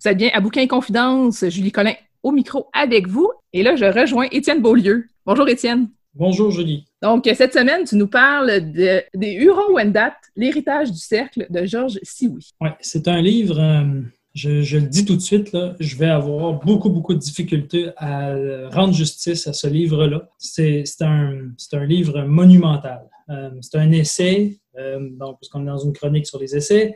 Vous 0.00 0.08
êtes 0.08 0.16
bien 0.16 0.30
à 0.32 0.40
Bouquin 0.40 0.60
et 0.60 0.68
Confidence, 0.68 1.44
Julie 1.48 1.72
Collin 1.72 1.94
au 2.22 2.30
micro 2.30 2.68
avec 2.72 3.08
vous. 3.08 3.32
Et 3.52 3.64
là, 3.64 3.74
je 3.74 3.84
rejoins 3.84 4.28
Étienne 4.30 4.62
Beaulieu. 4.62 5.06
Bonjour 5.26 5.48
Étienne. 5.48 5.88
Bonjour 6.14 6.52
Julie. 6.52 6.84
Donc, 7.02 7.28
cette 7.34 7.52
semaine, 7.52 7.82
tu 7.84 7.96
nous 7.96 8.06
parles 8.06 8.72
de, 8.72 9.02
des 9.14 9.32
Hurons-Wendat, 9.32 10.14
l'héritage 10.36 10.92
du 10.92 10.98
cercle 10.98 11.48
de 11.50 11.66
Georges 11.66 11.98
Sioui. 12.04 12.50
Oui, 12.60 12.68
c'est 12.80 13.08
un 13.08 13.20
livre, 13.20 13.58
euh, 13.58 14.02
je, 14.34 14.76
le 14.76 14.86
dis 14.86 15.04
tout 15.04 15.16
de 15.16 15.20
suite, 15.20 15.50
là, 15.50 15.74
je 15.80 15.96
vais 15.96 16.10
avoir 16.10 16.54
beaucoup, 16.64 16.90
beaucoup 16.90 17.14
de 17.14 17.18
difficultés 17.18 17.90
à 17.96 18.34
rendre 18.70 18.94
justice 18.94 19.48
à 19.48 19.52
ce 19.52 19.66
livre-là. 19.66 20.28
C'est 20.38 20.84
un, 21.00 21.50
un, 21.72 21.84
livre 21.84 22.22
monumental. 22.22 23.02
Euh, 23.30 23.50
c'est 23.62 23.78
un 23.78 23.90
essai, 23.90 24.60
euh, 24.78 25.08
donc, 25.18 25.38
puisqu'on 25.40 25.62
est 25.62 25.66
dans 25.66 25.78
une 25.78 25.92
chronique 25.92 26.28
sur 26.28 26.38
les 26.38 26.54
essais. 26.54 26.94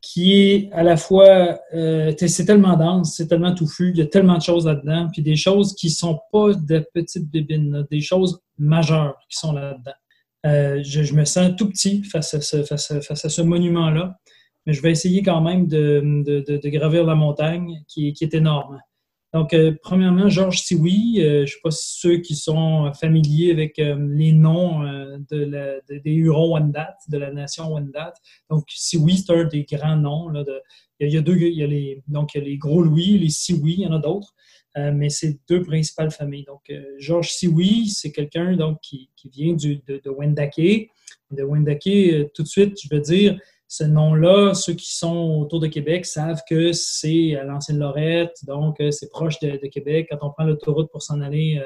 Qui 0.00 0.40
est 0.40 0.72
à 0.72 0.82
la 0.82 0.96
fois, 0.96 1.58
euh, 1.74 2.12
c'est 2.16 2.44
tellement 2.44 2.76
dense, 2.76 3.16
c'est 3.16 3.26
tellement 3.26 3.54
touffu, 3.54 3.90
il 3.90 3.98
y 3.98 4.02
a 4.02 4.06
tellement 4.06 4.38
de 4.38 4.42
choses 4.42 4.66
là-dedans, 4.66 5.08
puis 5.12 5.22
des 5.22 5.36
choses 5.36 5.74
qui 5.74 5.90
sont 5.90 6.20
pas 6.32 6.54
de 6.54 6.86
petites 6.94 7.30
bébines, 7.30 7.86
des 7.90 8.00
choses 8.00 8.40
majeures 8.58 9.16
qui 9.28 9.38
sont 9.38 9.52
là-dedans. 9.52 9.92
Euh, 10.46 10.80
je, 10.84 11.14
me 11.14 11.24
sens 11.24 11.56
tout 11.56 11.68
petit 11.68 12.04
face 12.04 12.32
à 12.34 12.40
ce, 12.40 12.62
face 12.62 12.92
face 13.00 13.24
à 13.24 13.28
ce 13.28 13.42
monument-là, 13.42 14.16
mais 14.66 14.72
je 14.72 14.82
vais 14.82 14.92
essayer 14.92 15.22
quand 15.22 15.40
même 15.40 15.66
de, 15.66 16.22
de, 16.24 16.68
gravir 16.68 17.04
la 17.04 17.16
montagne 17.16 17.82
qui, 17.88 18.12
qui 18.12 18.24
est 18.24 18.34
énorme. 18.34 18.78
Donc, 19.34 19.52
euh, 19.52 19.74
premièrement, 19.82 20.28
Georges 20.30 20.60
Sioui, 20.60 21.20
euh, 21.20 21.40
je 21.40 21.40
ne 21.42 21.46
sais 21.46 21.60
pas 21.62 21.70
si 21.70 22.00
ceux 22.00 22.16
qui 22.18 22.34
sont 22.34 22.90
familiers 22.94 23.50
avec 23.50 23.78
euh, 23.78 23.94
les 24.08 24.32
noms 24.32 24.82
de 25.30 25.82
des 25.90 26.12
Hurons-Wendat, 26.12 26.96
de 27.08 27.18
la 27.18 27.30
nation 27.30 27.74
Wendat. 27.74 28.14
Donc, 28.48 28.64
Sioui, 28.68 29.18
c'est 29.18 29.32
un 29.32 29.44
des 29.44 29.64
grands 29.64 29.96
noms. 29.96 30.32
De, 30.32 30.62
il, 30.98 31.12
y 31.12 31.18
a, 31.18 31.20
deux, 31.20 31.36
il 31.36 31.58
y 31.58 31.62
a 31.62 31.66
les, 31.66 32.02
donc, 32.08 32.34
il 32.34 32.38
y 32.38 32.40
a 32.40 32.44
les 32.44 32.56
Gros 32.56 32.82
Louis, 32.82 33.18
les 33.18 33.28
Sioui, 33.28 33.74
il 33.74 33.80
y 33.80 33.86
en 33.86 33.92
a 33.92 33.98
d'autres, 33.98 34.34
mais 34.76 35.10
c'est 35.10 35.38
deux 35.48 35.62
principales 35.62 36.10
familles. 36.10 36.44
Donc, 36.44 36.72
Georges 36.98 37.30
Sioui, 37.30 37.88
c'est 37.88 38.12
quelqu'un 38.12 38.56
qui, 38.80 39.10
qui 39.14 39.28
vient 39.28 39.52
du, 39.52 39.82
de, 39.86 40.00
de 40.02 40.10
Wendake. 40.10 40.90
De 41.30 41.42
Wendake, 41.42 42.32
tout 42.32 42.42
de 42.42 42.48
suite, 42.48 42.78
je 42.80 42.88
veux 42.90 43.02
dire, 43.02 43.38
ce 43.68 43.84
nom-là, 43.84 44.54
ceux 44.54 44.72
qui 44.72 44.96
sont 44.96 45.38
autour 45.40 45.60
de 45.60 45.66
Québec 45.66 46.06
savent 46.06 46.40
que 46.48 46.72
c'est 46.72 47.36
à 47.36 47.44
l'ancienne 47.44 47.78
Lorette, 47.78 48.34
donc 48.46 48.80
euh, 48.80 48.90
c'est 48.90 49.10
proche 49.10 49.38
de, 49.40 49.58
Québec. 49.68 50.08
Quand 50.10 50.26
on 50.26 50.30
prend 50.30 50.44
l'autoroute 50.44 50.90
pour 50.90 51.02
s'en 51.02 51.20
aller 51.20 51.62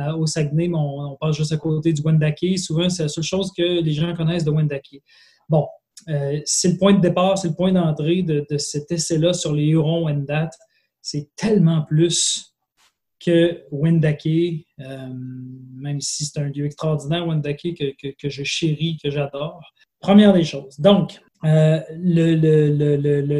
euh, 0.00 0.12
au 0.16 0.26
Saguenay, 0.26 0.68
on, 0.74 1.16
passe 1.20 1.36
juste 1.36 1.52
à 1.52 1.56
côté 1.56 1.92
du 1.92 2.02
Wendake. 2.02 2.58
Souvent, 2.58 2.88
c'est 2.88 3.04
la 3.04 3.08
seule 3.08 3.22
chose 3.22 3.52
que 3.56 3.80
les 3.80 3.92
gens 3.92 4.14
connaissent 4.16 4.42
de 4.42 4.50
Wendake. 4.50 5.00
Bon, 5.48 5.68
euh, 6.08 6.40
c'est 6.44 6.72
le 6.72 6.76
point 6.76 6.92
de 6.92 7.00
départ, 7.00 7.38
c'est 7.38 7.48
le 7.48 7.54
point 7.54 7.70
d'entrée 7.70 8.22
de, 8.22 8.44
cet 8.58 8.90
essai-là 8.90 9.32
sur 9.32 9.52
les 9.52 9.66
Hurons-Wendat. 9.66 10.50
C'est 11.00 11.30
tellement 11.36 11.82
plus 11.82 12.52
que 13.24 13.62
Wendake, 13.70 14.66
même 14.76 16.00
si 16.00 16.24
c'est 16.24 16.40
un 16.40 16.48
lieu 16.48 16.66
extraordinaire, 16.66 17.26
Wendake, 17.28 17.74
que, 17.78 18.08
que 18.20 18.28
je 18.28 18.42
chéris, 18.42 18.98
que 19.02 19.08
j'adore. 19.08 19.62
Première 20.00 20.32
des 20.32 20.44
choses. 20.44 20.78
Donc, 20.80 21.20
euh, 21.44 21.80
le, 21.90 22.34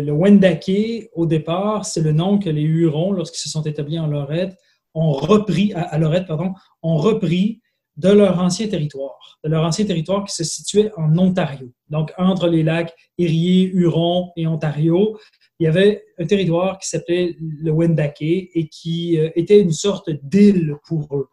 le, 0.00 0.12
Wendake, 0.12 1.08
au 1.14 1.26
départ, 1.26 1.84
c'est 1.86 2.02
le 2.02 2.12
nom 2.12 2.38
que 2.38 2.50
les 2.50 2.62
Hurons, 2.62 3.12
lorsqu'ils 3.12 3.40
se 3.40 3.48
sont 3.48 3.62
établis 3.62 3.98
en 3.98 4.06
Lorette, 4.06 4.56
ont 4.94 5.12
repris, 5.12 5.72
à, 5.74 5.98
Lorette, 5.98 6.26
pardon, 6.26 6.52
ont 6.82 6.96
repris 6.96 7.60
de 7.96 8.10
leur 8.10 8.40
ancien 8.40 8.68
territoire, 8.68 9.38
de 9.44 9.48
leur 9.48 9.64
ancien 9.64 9.84
territoire 9.86 10.24
qui 10.24 10.34
se 10.34 10.44
situait 10.44 10.90
en 10.96 11.16
Ontario. 11.16 11.72
Donc, 11.88 12.12
entre 12.18 12.48
les 12.48 12.62
lacs 12.62 12.92
Erie, 13.18 13.70
Huron 13.72 14.32
et 14.36 14.46
Ontario, 14.46 15.18
il 15.58 15.64
y 15.64 15.66
avait 15.68 16.04
un 16.18 16.26
territoire 16.26 16.78
qui 16.78 16.88
s'appelait 16.88 17.36
le 17.38 17.70
Wendake 17.70 18.20
et 18.20 18.68
qui 18.70 19.18
euh, 19.18 19.30
était 19.36 19.60
une 19.60 19.72
sorte 19.72 20.10
d'île 20.22 20.74
pour 20.86 21.16
eux. 21.16 21.28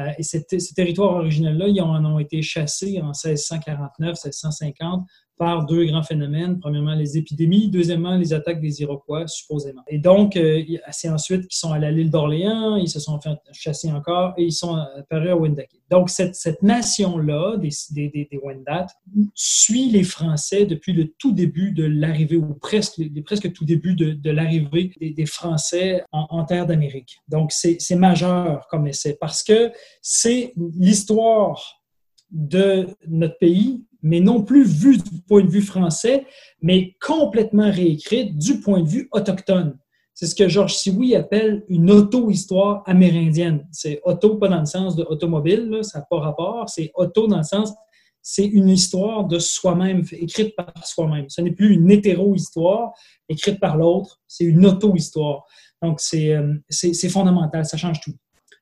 Euh, 0.00 0.10
et 0.18 0.22
ce 0.22 0.74
territoire 0.74 1.16
originel-là, 1.16 1.68
ils 1.68 1.80
en 1.80 2.04
ont 2.04 2.18
été 2.18 2.42
chassés 2.42 3.00
en 3.00 3.12
1649, 3.12 4.10
1650 4.10 5.06
par 5.42 5.66
deux 5.66 5.86
grands 5.86 6.04
phénomènes. 6.04 6.60
Premièrement, 6.60 6.94
les 6.94 7.18
épidémies. 7.18 7.68
Deuxièmement, 7.68 8.16
les 8.16 8.32
attaques 8.32 8.60
des 8.60 8.80
Iroquois, 8.80 9.26
supposément. 9.26 9.82
Et 9.88 9.98
donc, 9.98 10.36
euh, 10.36 10.62
c'est 10.92 11.08
ensuite 11.08 11.48
qu'ils 11.48 11.58
sont 11.58 11.72
allés 11.72 11.88
à 11.88 11.90
l'île 11.90 12.12
d'Orléans, 12.12 12.76
ils 12.76 12.88
se 12.88 13.00
sont 13.00 13.20
fait 13.20 13.36
chasser 13.50 13.90
encore 13.90 14.34
et 14.36 14.44
ils 14.44 14.52
sont 14.52 14.76
apparus 14.76 15.30
à 15.30 15.36
Wendake. 15.36 15.80
Donc, 15.90 16.10
cette, 16.10 16.62
nation-là, 16.62 17.56
des, 17.56 17.70
des, 17.90 18.40
Wendat, 18.40 18.86
suit 19.34 19.90
les 19.90 20.04
Français 20.04 20.64
depuis 20.64 20.92
le 20.92 21.08
tout 21.18 21.32
début 21.32 21.72
de 21.72 21.86
l'arrivée, 21.86 22.36
ou 22.36 22.54
presque, 22.54 23.02
presque 23.24 23.52
tout 23.52 23.64
début 23.64 23.96
de, 23.96 24.30
l'arrivée 24.30 24.92
des, 25.00 25.10
des, 25.10 25.26
Français 25.26 26.04
en, 26.12 26.28
en 26.30 26.44
terre 26.44 26.66
d'Amérique. 26.66 27.18
Donc, 27.26 27.50
c'est 27.50 27.96
majeur 27.96 28.68
comme 28.70 28.86
essai 28.86 29.16
parce 29.20 29.42
que 29.42 29.72
c'est 30.02 30.52
l'histoire 30.78 31.82
de 32.30 32.86
notre 33.08 33.38
pays 33.38 33.82
mais 34.02 34.20
non 34.20 34.42
plus 34.42 34.64
vue 34.64 34.98
du 34.98 35.20
point 35.26 35.42
de 35.42 35.50
vue 35.50 35.62
français, 35.62 36.26
mais 36.60 36.96
complètement 37.00 37.70
réécrite 37.70 38.36
du 38.36 38.60
point 38.60 38.80
de 38.80 38.88
vue 38.88 39.08
autochtone. 39.12 39.78
C'est 40.14 40.26
ce 40.26 40.34
que 40.34 40.48
Georges 40.48 40.74
Sioui 40.74 41.14
appelle 41.14 41.64
une 41.68 41.90
auto-histoire 41.90 42.82
amérindienne. 42.86 43.66
C'est 43.72 44.00
auto, 44.04 44.36
pas 44.36 44.48
dans 44.48 44.60
le 44.60 44.66
sens 44.66 44.94
de 44.94 45.04
automobile, 45.04 45.78
ça 45.82 46.00
n'a 46.00 46.06
pas 46.08 46.20
rapport, 46.20 46.68
c'est 46.68 46.90
auto 46.94 47.26
dans 47.26 47.38
le 47.38 47.42
sens, 47.44 47.72
c'est 48.20 48.46
une 48.46 48.68
histoire 48.68 49.24
de 49.24 49.38
soi-même, 49.38 50.04
écrite 50.12 50.54
par 50.54 50.72
soi-même. 50.86 51.28
Ce 51.28 51.40
n'est 51.40 51.50
plus 51.50 51.74
une 51.74 51.90
hétéro-histoire 51.90 52.92
écrite 53.28 53.58
par 53.58 53.76
l'autre, 53.76 54.20
c'est 54.28 54.44
une 54.44 54.66
auto-histoire. 54.66 55.44
Donc, 55.82 56.00
euh, 56.14 56.54
c'est 56.68 57.08
fondamental, 57.08 57.64
ça 57.64 57.76
change 57.76 58.00
tout. 58.00 58.14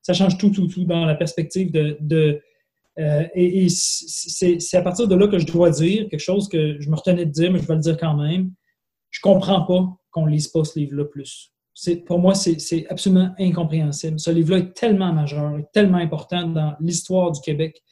Ça 0.03 0.15
change 0.15 0.39
tout, 0.39 0.51
tout, 0.51 0.67
tout 0.67 0.85
dans 0.85 1.05
la 1.05 1.15
perspective 1.15 1.71
de, 1.71 1.99
de 2.01 2.41
euh, 2.99 3.25
et, 3.35 3.69
c'est 3.69 4.77
à 4.77 4.83
partir 4.83 5.09
de 5.09 5.15
là 5.15 5.29
que 5.29 5.39
je 5.39 5.47
dois 5.47 5.71
dire 5.71 6.09
quelque 6.09 6.21
chose 6.21 6.49
que 6.49 6.81
je 6.81 6.91
me 6.91 6.97
retenais 6.97 7.27
de 7.27 7.31
dire, 7.31 7.53
mais 7.53 7.61
je 7.61 7.67
vais 7.67 7.75
le 7.75 7.81
dire 7.81 7.97
quand 7.97 8.17
même. 8.17 8.53
Je 9.11 9.21
comprends 9.21 9.63
pas 9.63 9.89
qu'on 10.11 10.27
lise 10.27 10.49
pas 10.49 10.65
ce 10.65 10.79
livre-là 10.79 11.05
plus. 11.05 11.53
Pour 12.07 12.19
moi, 12.19 12.35
c'est 12.35 12.87
absolument 12.89 13.33
incompréhensible. 13.39 14.19
Ce 14.19 14.31
livre-là 14.31 14.59
est 14.59 14.75
tellement 14.75 15.13
majeur, 15.13 15.59
tellement 15.73 15.99
important 15.99 16.49
dans 16.49 16.75
l'histoire 16.81 17.33
du 17.33 17.41
Québec, 17.41 17.83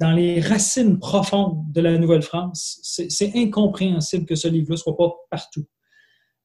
dans 0.00 0.12
les 0.12 0.40
racines 0.40 0.98
profondes 0.98 1.62
de 1.72 1.80
la 1.80 1.98
Nouvelle-France. 1.98 2.80
C'est 2.82 3.36
incompréhensible 3.36 4.26
que 4.26 4.34
ce 4.34 4.48
livre-là 4.48 4.76
soit 4.76 4.96
pas 4.96 5.12
partout. 5.30 5.66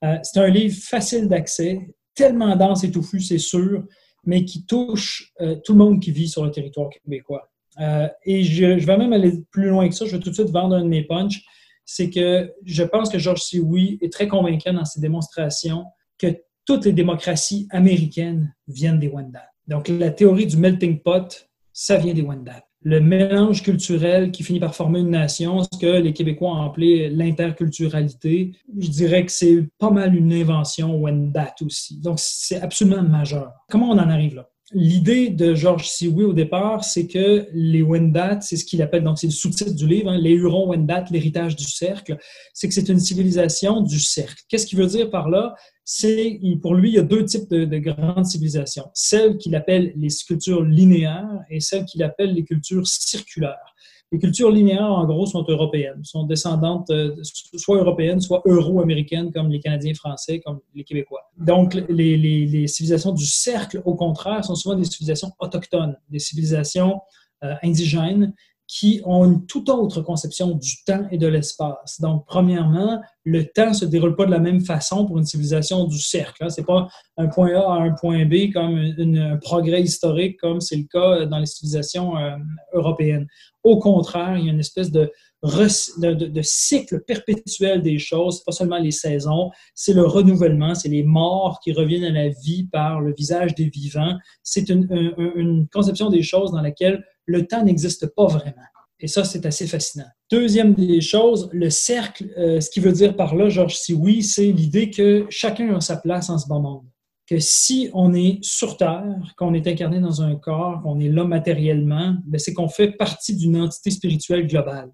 Euh, 0.04 0.18
c'est 0.24 0.40
un 0.40 0.50
livre 0.50 0.78
facile 0.82 1.28
d'accès, 1.28 1.80
tellement 2.14 2.56
dense 2.56 2.84
et 2.84 2.92
touffu, 2.92 3.22
c'est 3.22 3.38
sûr, 3.38 3.84
mais 4.26 4.46
qui 4.46 4.66
touche 4.66 5.32
euh, 5.42 5.56
tout 5.64 5.74
le 5.74 5.80
monde 5.80 6.02
qui 6.02 6.12
vit 6.12 6.28
sur 6.28 6.44
le 6.44 6.52
territoire 6.52 6.90
québécois. 6.90 7.53
Euh, 7.80 8.08
et 8.26 8.44
je, 8.44 8.66
vais 8.66 8.98
même 8.98 9.14
aller 9.14 9.34
plus 9.52 9.70
loin 9.70 9.88
que 9.88 9.96
ça. 9.96 10.06
Je 10.06 10.12
vais 10.16 10.20
tout 10.20 10.30
de 10.30 10.36
suite 10.36 10.50
vendre 10.50 10.76
un 10.76 10.84
de 10.84 10.90
mes 10.90 11.04
punchs. 11.04 11.44
C'est 11.86 12.10
que 12.10 12.54
je 12.66 12.84
pense 12.84 13.10
que 13.10 13.20
George 13.20 13.42
Sioui 13.42 13.98
est 14.02 14.12
très 14.12 14.28
convaincant 14.28 14.74
dans 14.74 14.86
ses 14.86 15.02
démonstrations 15.02 15.86
que 16.18 16.28
toutes 16.66 16.86
les 16.86 16.94
démocraties 16.94 17.68
américaines 17.72 18.54
viennent 18.68 19.00
des 19.00 19.10
Wendat. 19.10 19.46
Donc, 19.68 19.88
la 19.88 20.12
théorie 20.12 20.46
du 20.46 20.58
melting 20.58 21.00
pot, 21.00 21.50
ça 21.74 21.98
vient 21.98 22.14
des 22.14 22.22
Wendat. 22.22 22.64
Le 22.86 23.00
mélange 23.00 23.64
culturel 23.64 24.32
qui 24.32 24.44
finit 24.44 24.60
par 24.60 24.76
former 24.76 25.00
une 25.00 25.10
nation, 25.10 25.64
ce 25.64 25.78
que 25.78 26.02
les 26.02 26.12
Québécois 26.12 26.52
ont 26.52 26.62
appelé 26.64 27.10
l'interculturalité, 27.10 28.52
je 28.78 28.90
dirais 28.90 29.26
que 29.26 29.32
c'est 29.32 29.66
pas 29.78 29.90
mal 29.90 30.16
une 30.16 30.34
invention 30.34 30.98
Wendat 31.02 31.56
aussi. 31.62 32.00
Donc, 32.02 32.20
c'est 32.20 32.62
absolument 32.62 33.02
majeur. 33.02 33.54
Comment 33.70 33.90
on 33.90 34.00
en 34.00 34.10
arrive 34.10 34.36
là? 34.36 34.50
L'idée 34.72 35.30
de 35.30 35.54
Georges 35.54 35.88
Sioui 35.88 36.24
au 36.24 36.34
départ, 36.34 36.84
c'est 36.84 37.08
que 37.08 37.48
les 37.54 37.82
Wendat, 37.82 38.42
c'est 38.42 38.58
ce 38.58 38.66
qu'il 38.66 38.82
appelle, 38.82 39.04
donc 39.04 39.20
c'est 39.20 39.28
le 39.28 39.34
sous-titre 39.34 39.76
du 39.76 39.88
livre, 39.88 40.10
hein, 40.10 40.18
les 40.18 40.32
Hurons-Wendat, 40.32 41.06
l'héritage 41.12 41.56
du 41.56 41.66
cercle, 41.66 42.18
c'est 42.54 42.68
que 42.68 42.74
c'est 42.74 42.90
une 42.90 43.00
civilisation 43.00 43.82
du 43.82 44.00
cercle. 44.00 44.42
Qu'est-ce 44.48 44.66
qu'il 44.66 44.80
veut 44.80 44.88
dire 44.88 45.10
par 45.10 45.30
là? 45.30 45.54
C'est, 45.86 46.40
pour 46.62 46.76
lui, 46.76 46.92
il 46.92 46.96
y 46.96 47.00
a 47.00 47.04
deux 47.04 47.26
types 47.26 47.50
de, 47.50 47.66
de 47.66 47.78
grandes 47.78 48.26
civilisations. 48.26 48.86
Celles 48.94 49.38
qu'il 49.38 49.54
appelle 49.56 49.92
les 49.98 50.08
cultures 50.26 50.64
linéaires 50.64 51.40
et 51.50 51.60
celles 51.60 51.86
qu'il 51.86 52.04
appelle 52.04 52.34
les 52.34 52.46
cultures 52.46 52.88
circulaires. 52.88 53.73
Les 54.14 54.20
cultures 54.20 54.52
linéaires, 54.52 54.92
en 54.92 55.06
gros, 55.06 55.26
sont 55.26 55.44
européennes, 55.48 56.04
sont 56.04 56.24
descendantes 56.28 56.92
euh, 56.92 57.16
soit 57.24 57.78
européennes, 57.78 58.22
soit 58.22 58.44
euro-américaines, 58.46 59.32
comme 59.32 59.50
les 59.50 59.60
Canadiens 59.60 59.96
français, 59.96 60.40
comme 60.40 60.60
les 60.76 60.84
Québécois. 60.84 61.32
Donc, 61.40 61.74
les, 61.90 62.68
civilisations 62.68 63.12
du 63.12 63.26
cercle, 63.26 63.82
au 63.86 63.96
contraire, 63.96 64.46
sont 64.46 64.54
souvent 64.54 64.76
des 64.76 64.86
civilisations 64.86 65.32
autochtones, 65.40 65.98
des 66.12 66.20
civilisations 66.20 67.02
euh, 67.44 67.56
indigènes 67.64 68.36
qui 68.74 69.02
ont 69.06 69.24
une 69.26 69.46
toute 69.46 69.70
autre 69.70 70.02
conception 70.02 70.56
du 70.56 70.84
temps 70.84 71.06
et 71.12 71.20
de 71.20 71.28
l'espace. 71.28 72.02
Donc, 72.02 72.26
premièrement, 72.26 73.00
le 73.24 73.46
temps 73.46 73.70
ne 73.70 73.74
se 73.74 73.86
déroule 73.86 74.16
pas 74.16 74.26
de 74.26 74.32
la 74.32 74.40
même 74.40 74.62
façon 74.62 75.06
pour 75.06 75.20
une 75.20 75.26
civilisation 75.26 75.86
du 75.86 76.00
cercle. 76.00 76.44
Hein. 76.44 76.50
Ce 76.50 76.60
n'est 76.60 76.66
pas 76.66 76.88
un 77.18 77.28
point 77.28 77.54
A 77.54 77.76
à 77.76 77.82
un 77.82 77.92
point 77.92 78.26
B 78.26 78.52
comme 78.52 78.76
un 78.76 79.38
progrès 79.38 79.84
historique, 79.84 80.40
comme 80.40 80.60
c'est 80.60 80.78
le 80.78 80.86
cas 80.92 81.28
dans 81.28 81.38
les 81.38 81.46
civilisations 81.46 82.18
euh, 82.18 82.32
européennes. 82.74 83.28
Au 83.64 83.78
contraire, 83.78 84.40
il 84.40 84.46
y 84.46 84.50
a 84.50 84.54
une 84.54 84.60
espèce 84.60 84.90
de, 84.90 85.12
de, 85.44 86.42
cycle 86.42 87.02
perpétuel 87.02 87.82
des 87.82 88.00
choses. 88.00 88.44
Pas 88.44 88.52
seulement 88.52 88.78
les 88.78 88.92
saisons, 88.92 89.52
c'est 89.76 89.94
le 89.94 90.06
renouvellement, 90.06 90.74
c'est 90.74 90.90
les 90.90 91.04
morts 91.04 91.60
qui 91.64 91.74
reviennent 91.74 92.06
à 92.06 92.12
la 92.12 92.30
vie 92.30 92.68
par 92.72 93.02
le 93.02 93.14
visage 93.14 93.54
des 93.56 93.70
vivants. 93.70 94.18
C'est 94.42 94.70
une, 94.70 95.68
conception 95.72 96.10
des 96.10 96.22
choses 96.22 96.52
dans 96.52 96.62
laquelle 96.62 97.04
le 97.26 97.46
temps 97.46 97.64
n'existe 97.64 98.08
pas 98.16 98.28
vraiment. 98.28 98.54
Et 99.00 99.08
ça, 99.08 99.24
c'est 99.26 99.46
assez 99.46 99.68
fascinant. 99.68 100.06
Deuxième 100.32 100.74
des 100.74 101.02
choses, 101.02 101.50
le 101.52 101.70
cercle, 101.70 102.32
euh, 102.38 102.62
ce 102.62 102.70
qui 102.70 102.80
veut 102.80 102.94
dire 102.94 103.16
par 103.16 103.36
là, 103.36 103.50
Georges 103.50 103.78
oui, 103.90 104.24
c'est 104.24 104.46
l'idée 104.46 104.92
que 104.92 105.26
chacun 105.30 105.76
a 105.76 105.82
sa 105.82 105.98
place 105.98 106.30
en 106.30 106.38
ce 106.38 106.48
bas 106.48 106.60
monde. 106.60 106.86
Que 107.28 107.40
si 107.40 107.90
on 107.94 108.14
est 108.14 108.40
sur 108.42 108.78
Terre, 108.78 109.34
qu'on 109.38 109.54
est 109.54 109.68
incarné 109.68 110.00
dans 110.00 110.22
un 110.22 110.36
corps, 110.36 110.82
qu'on 110.84 111.00
est 111.00 111.10
là 111.10 111.26
matériellement, 111.26 112.16
ben, 112.26 112.40
c'est 112.40 112.54
qu'on 112.54 112.70
fait 112.70 112.92
partie 112.92 113.36
d'une 113.36 113.58
entité 113.58 113.92
spirituelle 113.92 114.48
globale. 114.48 114.92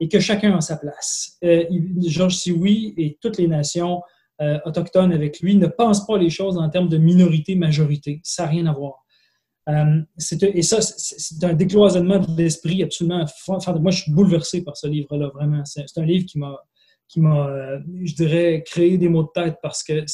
Et 0.00 0.08
que 0.08 0.20
chacun 0.20 0.56
a 0.56 0.60
sa 0.60 0.76
place. 0.76 1.38
Euh, 1.44 1.64
Georges 2.06 2.36
Sioui 2.36 2.94
et 2.96 3.18
toutes 3.20 3.38
les 3.38 3.48
nations 3.48 4.02
euh, 4.40 4.58
autochtones 4.64 5.12
avec 5.12 5.40
lui 5.40 5.56
ne 5.56 5.66
pensent 5.66 6.06
pas 6.06 6.18
les 6.18 6.30
choses 6.30 6.58
en 6.58 6.68
termes 6.68 6.88
de 6.88 6.98
minorité-majorité. 6.98 8.20
Ça 8.24 8.44
n'a 8.44 8.50
rien 8.50 8.66
à 8.66 8.72
voir. 8.72 9.04
Euh, 9.68 10.02
et 10.42 10.62
ça, 10.62 10.82
c'est 10.82 11.42
un 11.44 11.54
décloisonnement 11.54 12.18
de 12.18 12.36
l'esprit 12.36 12.82
absolument. 12.82 13.24
moi, 13.48 13.92
je 13.92 14.02
suis 14.02 14.12
bouleversé 14.12 14.62
par 14.62 14.76
ce 14.76 14.86
livre-là, 14.86 15.30
vraiment. 15.32 15.64
C'est 15.64 15.86
un 15.96 16.04
livre 16.04 16.26
qui 16.26 16.38
m'a 16.38 16.56
qui 17.08 17.20
m'a, 17.20 17.48
euh, 17.48 17.78
je 18.02 18.14
dirais, 18.14 18.62
créé 18.66 18.98
des 18.98 19.08
mots 19.08 19.22
de 19.22 19.28
tête 19.34 19.56
parce 19.62 19.82
que 19.82 20.04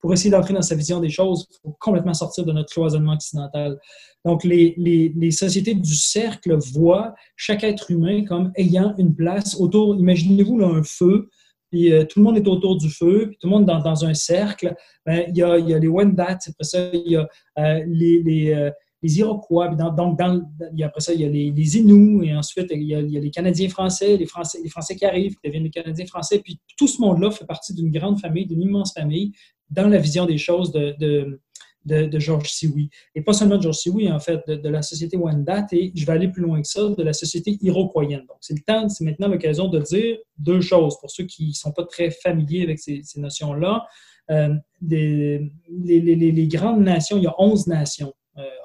pour 0.00 0.12
essayer 0.12 0.30
d'entrer 0.30 0.54
dans 0.54 0.62
sa 0.62 0.74
vision 0.74 1.00
des 1.00 1.08
choses, 1.08 1.46
il 1.50 1.56
faut 1.62 1.76
complètement 1.80 2.14
sortir 2.14 2.44
de 2.44 2.52
notre 2.52 2.72
cloisonnement 2.72 3.14
occidental. 3.14 3.78
Donc, 4.24 4.44
les, 4.44 4.74
les, 4.76 5.12
les, 5.16 5.30
sociétés 5.30 5.74
du 5.74 5.94
cercle 5.94 6.58
voient 6.74 7.14
chaque 7.36 7.64
être 7.64 7.90
humain 7.90 8.24
comme 8.24 8.52
ayant 8.56 8.94
une 8.98 9.14
place 9.14 9.58
autour, 9.58 9.96
imaginez-vous 9.96 10.58
là, 10.58 10.66
un 10.66 10.82
feu, 10.82 11.30
puis 11.70 11.92
euh, 11.92 12.04
tout 12.04 12.18
le 12.18 12.24
monde 12.24 12.36
est 12.36 12.48
autour 12.48 12.76
du 12.76 12.90
feu, 12.90 13.28
puis 13.28 13.38
tout 13.40 13.46
le 13.46 13.52
monde 13.52 13.64
dans, 13.64 13.80
dans 13.80 14.04
un 14.04 14.12
cercle. 14.12 14.74
Ben, 15.06 15.24
il, 15.28 15.36
y 15.36 15.42
a, 15.42 15.58
y 15.58 15.72
a 15.72 15.78
les 15.78 15.88
Wendat, 15.88 16.38
après 16.48 16.64
ça, 16.64 16.90
il 16.92 17.12
y 17.12 17.16
a 17.16 17.26
euh, 17.58 17.84
les 17.86 18.70
les 19.02 19.18
Iroquois, 19.18 19.68
donc 19.68 20.18
dans, 20.18 20.42
après 20.84 21.00
ça, 21.00 21.14
il 21.14 21.20
y 21.20 21.24
a 21.24 21.28
les, 21.28 21.50
les 21.50 21.78
Inuits, 21.78 22.28
et 22.28 22.34
ensuite, 22.34 22.68
il 22.70 22.82
y, 22.82 22.94
a, 22.94 23.00
les 23.00 23.30
Canadiens 23.30 23.68
français, 23.68 24.16
les 24.16 24.26
Français, 24.26 24.58
les 24.62 24.68
Français 24.68 24.94
qui 24.94 25.06
arrivent, 25.06 25.34
qui 25.36 25.48
deviennent 25.48 25.64
les 25.64 25.70
Canadiens 25.70 26.06
français, 26.06 26.40
puis 26.44 26.60
tout 26.76 26.86
ce 26.86 27.00
monde-là 27.00 27.30
fait 27.30 27.46
partie 27.46 27.74
d'une 27.74 27.90
grande 27.90 28.20
famille, 28.20 28.46
d'une 28.46 28.62
immense 28.62 28.92
famille, 28.92 29.32
dans 29.70 29.88
la 29.88 29.98
vision 29.98 30.26
des 30.26 30.36
choses 30.36 30.70
de, 30.72 30.94
de, 30.98 31.40
de, 31.86 32.18
Georges 32.18 32.50
Sioui. 32.50 32.90
Et 33.14 33.22
pas 33.22 33.32
seulement 33.32 33.56
de 33.56 33.62
Georges 33.62 33.78
Sioui, 33.78 34.12
en 34.12 34.20
fait, 34.20 34.42
de, 34.46 34.68
la 34.68 34.82
société 34.82 35.16
Wendat, 35.16 35.68
et 35.72 35.92
je 35.94 36.04
vais 36.04 36.12
aller 36.12 36.28
plus 36.28 36.42
loin 36.42 36.60
que 36.60 36.68
ça, 36.68 36.90
de 36.90 37.02
la 37.02 37.14
société 37.14 37.56
iroquoienne. 37.62 38.26
Donc, 38.28 38.38
c'est 38.40 38.54
le 38.54 38.62
temps, 38.66 38.88
c'est 38.90 39.04
maintenant 39.04 39.28
l'occasion 39.28 39.68
de 39.68 39.78
dire 39.78 40.18
deux 40.36 40.60
choses, 40.60 40.98
pour 41.00 41.10
ceux 41.10 41.24
qui 41.24 41.48
ne 41.48 41.52
sont 41.52 41.72
pas 41.72 41.84
très 41.84 42.10
familiers 42.10 42.64
avec 42.64 42.78
ces, 42.78 43.02
notions-là. 43.16 43.86
Euh, 44.30 44.54
les, 44.82 45.50
les, 45.68 46.46
grandes 46.46 46.82
nations, 46.82 47.16
il 47.16 47.24
y 47.24 47.26
a 47.26 47.34
11 47.38 47.66
nations 47.66 48.12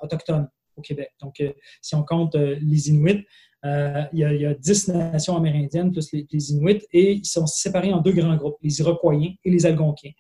autochtones 0.01 0.47
au 0.77 0.81
Québec. 0.81 1.11
Donc, 1.21 1.39
euh, 1.39 1.51
si 1.81 1.95
on 1.95 2.03
compte 2.03 2.35
euh, 2.35 2.57
les 2.61 2.89
Inuits, 2.89 3.25
il 4.13 4.19
y, 4.19 4.45
a, 4.45 4.53
10 4.53 4.89
nations 4.89 5.35
amérindiennes 5.35 5.91
plus 5.91 6.11
les, 6.13 6.51
Inuits 6.51 6.85
et 6.93 7.13
ils 7.13 7.25
sont 7.25 7.47
séparés 7.47 7.91
en 7.91 7.99
deux 7.99 8.11
grands 8.11 8.35
groupes, 8.35 8.57
les 8.61 8.79
Iroquois 8.79 9.15
et 9.15 9.49
les 9.49 9.65
Algonquiens. 9.65 10.11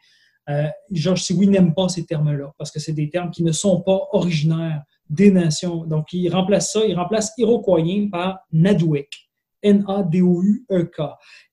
Georges 0.89 1.21
Sioui 1.21 1.45
n'aime 1.45 1.75
pas 1.75 1.87
ces 1.87 2.07
termes-là 2.07 2.53
parce 2.57 2.71
que 2.71 2.79
c'est 2.79 2.93
des 2.93 3.07
termes 3.07 3.29
qui 3.29 3.43
ne 3.43 3.51
sont 3.51 3.81
pas 3.81 4.07
originaires 4.13 4.81
des 5.11 5.29
nations. 5.29 5.85
Donc, 5.85 6.11
il 6.11 6.27
remplace 6.29 6.73
ça, 6.73 6.83
il 6.87 6.95
remplace 6.95 7.33
Iroquoien 7.37 8.09
par 8.11 8.39
Nadouek. 8.51 9.09
N-A-D-O-U-E-K. 9.61 11.01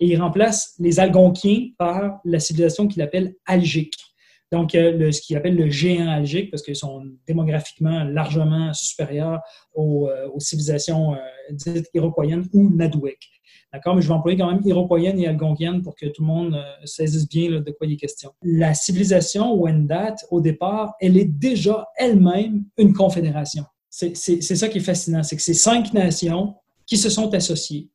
Et 0.00 0.07
il 0.07 0.16
remplace 0.20 0.74
les 0.78 1.00
Algonquiens 1.00 1.68
par 1.78 2.20
la 2.24 2.40
civilisation 2.40 2.86
qu'il 2.86 3.03
appelle 3.03 3.34
algique. 3.46 3.94
Donc, 4.53 4.74
le, 4.74 5.11
ce 5.11 5.22
qu'il 5.22 5.34
appelle 5.38 5.57
le 5.57 5.70
géant 5.70 6.11
algique, 6.11 6.50
parce 6.50 6.62
qu'ils 6.62 6.76
sont 6.76 7.03
démographiquement 7.26 8.05
largement 8.05 8.74
supérieurs 8.74 9.40
aux, 9.74 10.11
euh, 10.11 10.28
civilisations 10.38 11.14
euh, 11.14 11.18
dites 11.53 11.88
iroquoiennes 11.94 12.46
ou 12.53 12.68
nadouek. 12.68 13.18
D'accord? 13.72 13.96
Mais 13.96 14.03
je 14.03 14.09
vais 14.09 14.12
employer 14.12 14.36
quand 14.36 14.53
même 14.53 14.61
iroquoienne 14.62 15.18
et 15.18 15.26
algonquienne 15.26 15.80
pour 15.80 15.96
que 15.96 16.05
tout 16.05 16.20
le 16.20 16.26
monde 16.26 16.55
euh, 16.55 16.84
saisisse 16.84 17.26
bien 17.26 17.62
de 17.62 17.70
quoi 17.70 17.86
il 17.86 17.94
est 17.94 17.96
question. 17.96 18.30
La 18.42 18.74
civilisation 18.74 19.55
Wendat, 19.55 20.16
au 20.30 20.42
départ, 20.42 20.92
elle 21.00 21.16
est 21.16 21.24
déjà 21.24 21.86
elle-même 21.96 22.66
une 22.76 22.92
confédération. 22.92 23.64
C'est 23.88 24.14
ça 24.14 24.68
qui 24.68 24.78
est 24.78 24.82
fascinant, 24.82 25.22
c'est 25.22 25.36
que 25.36 25.42
c'est 25.42 25.55
cinq 25.55 25.94
nations 25.94 26.57
qui 26.86 26.98
se 26.98 27.09
sont 27.09 27.32
associées. 27.32 27.88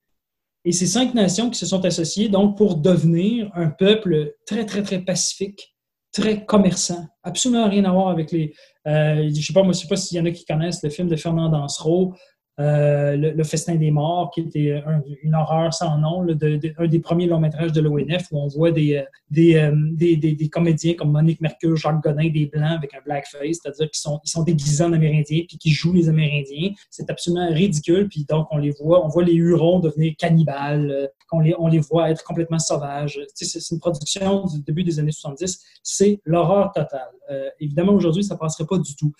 Et 0.66 0.72
ces 0.72 0.88
cinq 0.88 1.14
nations 1.14 1.52
qui 1.52 1.60
se 1.60 1.66
sont 1.68 1.86
associées, 1.86 2.30
donc, 2.30 2.58
pour 2.58 2.78
devenir 2.78 3.52
un 3.54 3.70
peuple 3.70 4.34
très, 4.46 4.66
très, 4.66 4.82
très 4.82 5.00
pacifique, 5.00 5.77
très 6.22 6.46
commerçant. 6.46 7.06
Absolument 7.24 7.70
rien 7.70 7.86
à 7.86 7.92
voir 7.92 8.10
avec 8.10 8.32
les. 8.32 8.54
Euh, 8.88 9.30
je 9.34 9.42
sais 9.42 9.54
pas, 9.54 9.64
moi, 9.64 9.74
je 9.74 9.80
sais 9.80 9.88
pas 9.88 9.96
s'il 9.96 10.18
y 10.18 10.22
en 10.22 10.26
a 10.26 10.32
qui 10.32 10.46
connaissent 10.46 10.82
le 10.84 10.90
film 10.90 11.08
de 11.08 11.16
Fernand 11.16 11.50
Dansereau, 11.50 12.16
euh, 12.60 13.16
le, 13.16 13.44
Festin 13.44 13.76
des 13.76 13.92
morts, 13.92 14.32
qui 14.32 14.42
était 14.42 14.84
une 15.22 15.36
horreur 15.36 15.72
sans 15.74 16.00
nom, 16.00 16.26
un 16.28 16.88
des 16.88 17.00
premiers 17.00 17.28
longs 17.28 17.40
métrages 17.40 17.72
de 17.72 17.82
l'ONF 17.82 18.32
où 18.32 18.40
on 18.40 18.48
voit 18.48 18.72
des, 18.72 18.96
euh, 18.96 19.04
euh, 19.38 19.72
des, 19.92 20.50
comédiens 20.50 20.96
comme 20.96 21.12
Monique 21.12 21.40
Mercure, 21.40 21.78
Jacques 21.78 22.02
Godin, 22.02 22.30
des 22.30 22.48
blancs 22.48 22.78
avec 22.78 22.96
un 22.96 23.02
blackface, 23.06 23.60
c'est-à-dire 23.62 23.92
qu'ils 23.92 24.12
sont, 24.24 24.44
déguisés 24.44 24.84
en 24.84 24.92
Amérindiens 24.94 25.44
puis 25.48 25.60
qui 25.60 25.70
jouent 25.70 25.94
les 25.94 26.10
Amérindiens. 26.10 26.72
C'est 26.90 27.10
absolument 27.12 27.48
ridicule. 27.54 28.08
Puis 28.10 28.26
donc, 28.28 28.48
on 28.50 28.58
les 28.58 28.72
voit, 28.72 29.06
on 29.06 29.08
voit 29.08 29.24
les 29.24 29.34
Hurons 29.34 29.80
devenir 29.80 30.16
cannibales, 30.18 31.12
on, 31.32 31.42
les, 31.42 31.54
on 31.60 31.68
les 31.68 31.80
voit 31.80 32.10
être 32.10 32.24
complètement 32.24 32.60
sauvages. 32.60 33.20
c'est 33.36 33.70
une 33.72 33.80
production 33.80 34.46
du 34.46 34.62
début 34.64 34.84
des 34.84 35.00
années 35.00 35.12
70. 35.12 35.60
C'est 35.84 36.22
l'horreur 36.26 36.72
totale. 36.72 37.12
évidemment, 37.60 37.94
aujourd'hui, 37.94 38.24
ça 38.24 38.34
ne 38.34 38.40
passerait 38.40 38.66
pas 38.66 38.80
du 38.80 38.96
tout. 38.96 39.14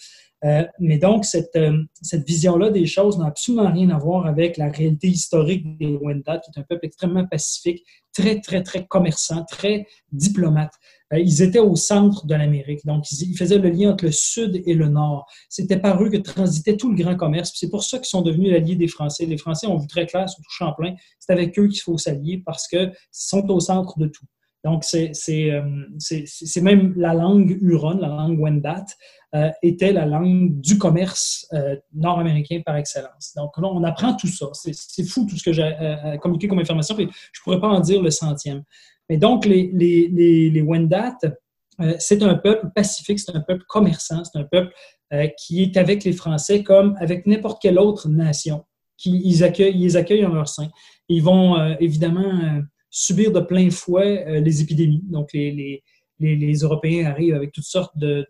Euh, 0.46 0.64
mais 0.80 1.00
donc, 1.00 1.26
cette, 1.26 1.56
euh, 1.56 1.84
cette 2.02 2.26
vision-là 2.28 2.70
des 2.70 2.86
choses 2.86 3.18
n'a 3.18 3.28
absolument 3.28 3.72
rien 3.72 3.90
à 3.90 3.98
voir 3.98 4.28
avec 4.28 4.58
la 4.58 4.70
réalité 4.70 5.08
historique 5.08 5.78
des 5.78 5.98
Wendat, 5.98 6.40
qui 6.40 6.52
est 6.56 6.60
un 6.60 6.64
peuple 6.64 6.86
extrêmement 6.86 7.26
pacifique, 7.26 7.84
très, 8.14 8.40
très, 8.40 8.62
très 8.62 8.86
commerçant, 8.86 9.44
très 9.46 9.88
diplomate. 10.12 10.74
Euh, 11.14 11.20
ils 11.20 11.42
étaient 11.42 11.60
au 11.60 11.76
centre 11.76 12.28
de 12.28 12.36
l'Amérique, 12.36 12.86
donc 12.86 13.10
ils, 13.12 13.36
faisaient 13.36 13.58
le 13.58 13.70
lien 13.70 13.92
entre 13.92 14.06
le 14.06 14.12
sud 14.12 14.62
et 14.66 14.74
le 14.76 14.90
nord. 14.90 15.26
C'était 15.50 15.80
par 15.80 16.02
eux 16.04 16.10
que 16.10 16.18
transitait 16.18 16.78
tout 16.78 16.92
le 16.92 17.02
grand 17.02 17.16
commerce. 17.16 17.54
C'est 17.56 17.70
pour 17.70 17.84
ça 17.84 17.98
qu'ils 17.98 18.08
sont 18.08 18.22
devenus 18.22 18.54
alliés 18.54 18.76
des 18.76 18.88
Français. 18.88 19.26
Les 19.26 19.38
Français 19.38 19.66
ont 19.66 19.78
vu 19.78 19.88
très 19.88 20.06
clair, 20.06 20.30
surtout 20.30 20.52
Champlain, 20.52 20.94
c'est 21.20 21.34
avec 21.34 21.58
eux 21.58 21.68
qu'il 21.68 21.82
faut 21.82 21.98
s'allier 21.98 22.44
parce 22.46 22.68
qu'ils 22.68 22.94
sont 23.12 23.50
au 23.50 23.60
centre 23.60 23.98
de 23.98 24.08
tout. 24.08 24.26
Donc, 24.68 24.84
c'est 24.84 26.62
même 26.62 26.94
la 26.98 27.14
langue 27.14 27.58
Huron, 27.62 27.98
la 28.00 28.10
langue 28.10 28.38
Wendat, 28.38 28.84
euh, 29.34 29.50
était 29.64 29.94
la 29.94 30.06
langue 30.06 30.60
du 30.60 30.78
commerce 30.78 31.48
euh, 31.54 31.78
nord-américain 31.94 32.62
par 32.66 32.76
excellence. 32.76 33.32
Donc 33.38 33.58
là, 33.58 33.70
on 33.70 33.82
apprend 33.86 34.14
tout 34.16 34.28
ça. 34.28 34.48
C'est 34.54 35.04
fou 35.06 35.26
tout 35.30 35.38
ce 35.38 35.44
que 35.44 35.54
j'ai 35.54 35.64
euh, 35.64 36.18
communiqué 36.18 36.50
comme 36.50 36.60
information, 36.60 36.96
puis 36.96 37.08
je 37.32 37.40
ne 37.40 37.44
pourrais 37.46 37.62
pas 37.62 37.70
en 37.70 37.80
dire 37.80 38.02
le 38.02 38.12
centième. 38.12 38.64
Mais 39.10 39.16
donc, 39.16 39.46
les 39.46 40.62
Wendat, 40.66 41.18
c'est 42.00 42.22
un 42.24 42.36
peuple 42.36 42.68
pacifique, 42.76 43.20
c'est 43.20 43.34
un 43.34 43.40
peuple 43.40 43.64
commerçant, 43.70 44.22
c'est 44.26 44.38
un 44.38 44.44
peuple 44.44 44.74
qui 45.38 45.64
est 45.64 45.78
avec 45.78 46.04
les 46.04 46.12
Français 46.12 46.62
comme 46.62 46.98
avec 47.00 47.26
n'importe 47.26 47.62
quelle 47.62 47.80
autre 47.80 48.10
nation. 48.10 48.66
Qui, 48.98 49.22
ils, 49.24 49.44
accueillent, 49.46 49.78
ils 49.78 49.84
les 49.84 49.96
accueillent 49.96 50.26
en 50.26 50.34
leur 50.34 50.50
sein. 50.50 50.68
Ils 51.08 51.22
vont 51.22 51.78
évidemment 51.80 52.64
subir 52.90 53.32
de 53.32 53.40
plein 53.40 53.70
fouet 53.70 54.42
les 54.42 54.62
épidémies. 54.62 55.04
Donc, 55.10 55.34
les, 55.34 55.84
les, 56.20 56.54
Européens 56.58 57.06
arrivent 57.06 57.36
avec 57.36 57.52
toutes 57.52 57.64
sortes 57.64 57.98
de, 57.98 58.28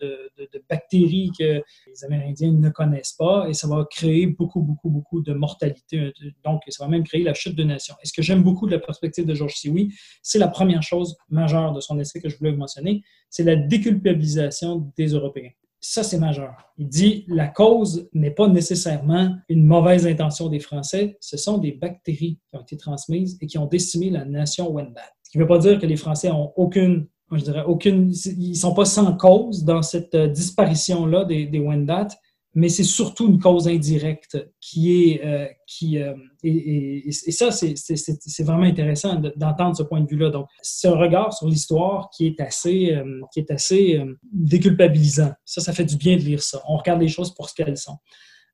bactéries 0.69 1.31
que 1.37 1.61
les 1.87 2.03
Amérindiens 2.05 2.51
ne 2.51 2.69
connaissent 2.69 3.13
pas 3.13 3.47
et 3.49 3.53
ça 3.53 3.67
va 3.67 3.85
créer 3.89 4.27
beaucoup, 4.27 4.61
beaucoup, 4.61 4.89
beaucoup 4.89 5.21
de 5.21 5.33
mortalité. 5.33 6.11
Donc, 6.43 6.61
ça 6.67 6.83
va 6.83 6.89
même 6.89 7.03
créer 7.03 7.23
la 7.23 7.33
chute 7.33 7.55
de 7.55 7.63
nations. 7.63 7.95
Et 8.03 8.07
ce 8.07 8.13
que 8.13 8.21
j'aime 8.21 8.43
beaucoup 8.43 8.65
de 8.65 8.71
la 8.71 8.79
perspective 8.79 9.25
de 9.25 9.33
Georges 9.33 9.55
Sioui, 9.55 9.93
c'est 10.21 10.39
la 10.39 10.47
première 10.47 10.83
chose 10.83 11.15
majeure 11.29 11.73
de 11.73 11.79
son 11.79 11.99
essai 11.99 12.21
que 12.21 12.29
je 12.29 12.37
voulais 12.37 12.51
vous 12.51 12.57
mentionner, 12.57 13.03
c'est 13.29 13.43
la 13.43 13.55
déculpabilisation 13.55 14.91
des 14.97 15.07
Européens. 15.07 15.51
Ça, 15.89 16.03
c'est 16.03 16.17
majeur. 16.17 16.53
Il 16.77 16.89
dit 16.89 17.23
la 17.29 17.47
cause 17.47 18.09
n'est 18.13 18.31
pas 18.31 18.49
nécessairement 18.49 19.37
une 19.47 19.63
mauvaise 19.63 20.05
intention 20.05 20.49
des 20.49 20.59
Français, 20.59 21.17
ce 21.21 21.37
sont 21.37 21.59
des 21.59 21.71
bactéries 21.71 22.39
qui 22.49 22.57
ont 22.57 22.61
été 22.61 22.75
transmises 22.75 23.37
et 23.39 23.47
qui 23.47 23.57
ont 23.57 23.67
décimé 23.67 24.09
la 24.09 24.25
nation 24.25 24.69
Wendat. 24.69 24.99
Ce 25.23 25.31
qui 25.31 25.37
ne 25.37 25.43
veut 25.43 25.47
pas 25.47 25.59
dire 25.59 25.79
que 25.79 25.85
les 25.85 25.95
Français 25.95 26.29
ont 26.29 26.51
aucune 26.57 27.07
je 27.31 27.41
dirais, 27.41 27.63
aucune, 27.65 28.11
ils 28.25 28.49
ne 28.49 28.53
sont 28.55 28.73
pas 28.73 28.83
sans 28.83 29.15
cause 29.15 29.63
dans 29.63 29.81
cette 29.81 30.13
euh, 30.15 30.27
disparition-là 30.27 31.23
des, 31.23 31.45
des 31.45 31.59
Wendat, 31.59 32.09
mais 32.57 32.69
c'est 32.69 32.83
surtout 32.83 33.27
une 33.29 33.39
cause 33.39 33.67
indirecte 33.67 34.35
qui 34.59 35.11
est. 35.11 35.23
Euh, 35.23 35.45
qui, 35.67 36.01
euh, 36.01 36.15
et, 36.41 37.11
ça, 37.11 37.51
c'est 37.51 38.43
vraiment 38.43 38.63
intéressant 38.63 39.21
d'entendre 39.35 39.77
ce 39.77 39.83
point 39.83 40.01
de 40.01 40.07
vue-là. 40.07 40.31
Donc, 40.31 40.47
c'est 40.63 40.87
un 40.87 40.95
regard 40.95 41.33
sur 41.33 41.47
l'histoire 41.47 42.09
qui 42.09 42.25
est 42.25 42.41
assez, 42.41 42.99
qui 43.31 43.41
est 43.41 43.51
assez 43.51 44.01
déculpabilisant. 44.33 45.33
Ça, 45.45 45.61
ça 45.61 45.71
fait 45.71 45.85
du 45.85 45.97
bien 45.97 46.15
de 46.15 46.21
lire 46.21 46.41
ça. 46.41 46.63
On 46.67 46.77
regarde 46.77 46.99
les 46.99 47.09
choses 47.09 47.31
pour 47.35 47.47
ce 47.47 47.53
qu'elles 47.53 47.77
sont. 47.77 47.97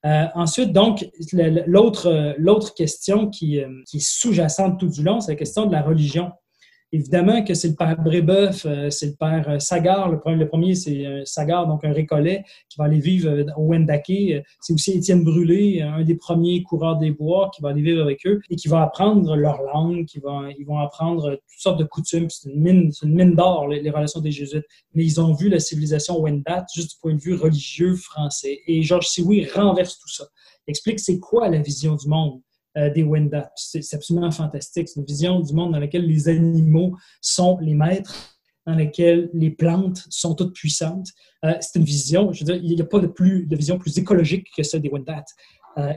ensuite, 0.03 0.73
donc, 0.73 1.07
l'autre 1.65 2.73
question 2.75 3.29
qui, 3.29 3.61
qui 3.87 3.97
est 3.97 4.05
sous-jacente 4.05 4.81
tout 4.81 4.89
du 4.89 5.01
long, 5.01 5.21
c'est 5.21 5.31
la 5.31 5.37
question 5.37 5.65
de 5.65 5.71
la 5.71 5.81
religion. 5.81 6.31
Évidemment 6.95 7.43
que 7.43 7.55
c'est 7.55 7.69
le 7.69 7.73
père 7.73 7.99
Brébeuf, 7.99 8.67
euh, 8.67 8.91
c'est 8.91 9.07
le 9.07 9.15
père 9.15 9.49
euh, 9.49 9.57
Sagar. 9.57 10.11
Le 10.11 10.19
premier, 10.19 10.37
le 10.37 10.47
premier 10.47 10.75
c'est 10.75 11.07
euh, 11.07 11.23
Sagar, 11.25 11.65
donc 11.65 11.83
un 11.83 11.91
récollet 11.91 12.43
qui 12.69 12.77
va 12.77 12.85
aller 12.85 12.99
vivre 12.99 13.47
au 13.57 13.63
Wendake. 13.63 14.43
C'est 14.61 14.73
aussi 14.73 14.91
Étienne 14.91 15.23
Brûlé, 15.23 15.81
un 15.81 16.03
des 16.03 16.13
premiers 16.13 16.61
coureurs 16.61 16.99
des 16.99 17.09
bois 17.09 17.49
qui 17.55 17.63
va 17.63 17.69
aller 17.69 17.81
vivre 17.81 18.03
avec 18.03 18.23
eux 18.27 18.41
et 18.51 18.55
qui 18.55 18.67
va 18.67 18.83
apprendre 18.83 19.35
leur 19.35 19.63
langue, 19.63 20.05
qui 20.05 20.19
va, 20.19 20.43
ils 20.55 20.65
vont 20.67 20.77
apprendre 20.77 21.31
toutes 21.31 21.59
sortes 21.59 21.79
de 21.79 21.83
coutumes. 21.83 22.29
C'est 22.29 22.51
une 22.51 22.61
mine, 22.61 22.91
mine 23.03 23.33
d'or, 23.33 23.67
les, 23.69 23.89
relations 23.89 24.21
des 24.21 24.31
Jésuites. 24.31 24.65
Mais 24.93 25.03
ils 25.03 25.19
ont 25.19 25.33
vu 25.33 25.49
la 25.49 25.59
civilisation 25.59 26.21
Wendat 26.21 26.67
juste 26.75 26.91
du 26.91 26.97
point 27.01 27.15
de 27.15 27.19
vue 27.19 27.33
religieux 27.33 27.95
français. 27.95 28.59
Et 28.67 28.83
Georges 28.83 29.07
Sioui 29.07 29.47
renverse 29.49 29.97
tout 29.97 30.09
ça. 30.09 30.25
Il 30.67 30.71
explique 30.71 30.99
c'est 30.99 31.17
quoi 31.19 31.49
la 31.49 31.57
vision 31.57 31.95
du 31.95 32.07
monde 32.07 32.39
des 32.75 33.03
Wendat. 33.03 33.51
C'est 33.55 33.93
absolument 33.93 34.31
fantastique. 34.31 34.89
C'est 34.89 34.99
une 34.99 35.05
vision 35.05 35.39
du 35.39 35.53
monde 35.53 35.73
dans 35.73 35.79
laquelle 35.79 36.05
les 36.05 36.27
animaux 36.27 36.97
sont 37.21 37.57
les 37.59 37.75
maîtres, 37.75 38.37
dans 38.65 38.75
laquelle 38.75 39.29
les 39.33 39.51
plantes 39.51 40.05
sont 40.09 40.35
toutes 40.35 40.53
puissantes. 40.53 41.09
c'est 41.43 41.77
une 41.77 41.85
vision, 41.85 42.31
je 42.31 42.43
veux 42.43 42.53
dire, 42.53 42.63
il 42.63 42.75
n'y 42.75 42.81
a 42.81 42.85
pas 42.85 42.99
de, 42.99 43.07
plus, 43.07 43.45
de 43.45 43.55
vision 43.55 43.77
plus 43.77 43.97
écologique 43.97 44.47
que 44.55 44.63
celle 44.63 44.81
des 44.81 44.89
Wendat. 44.89 45.25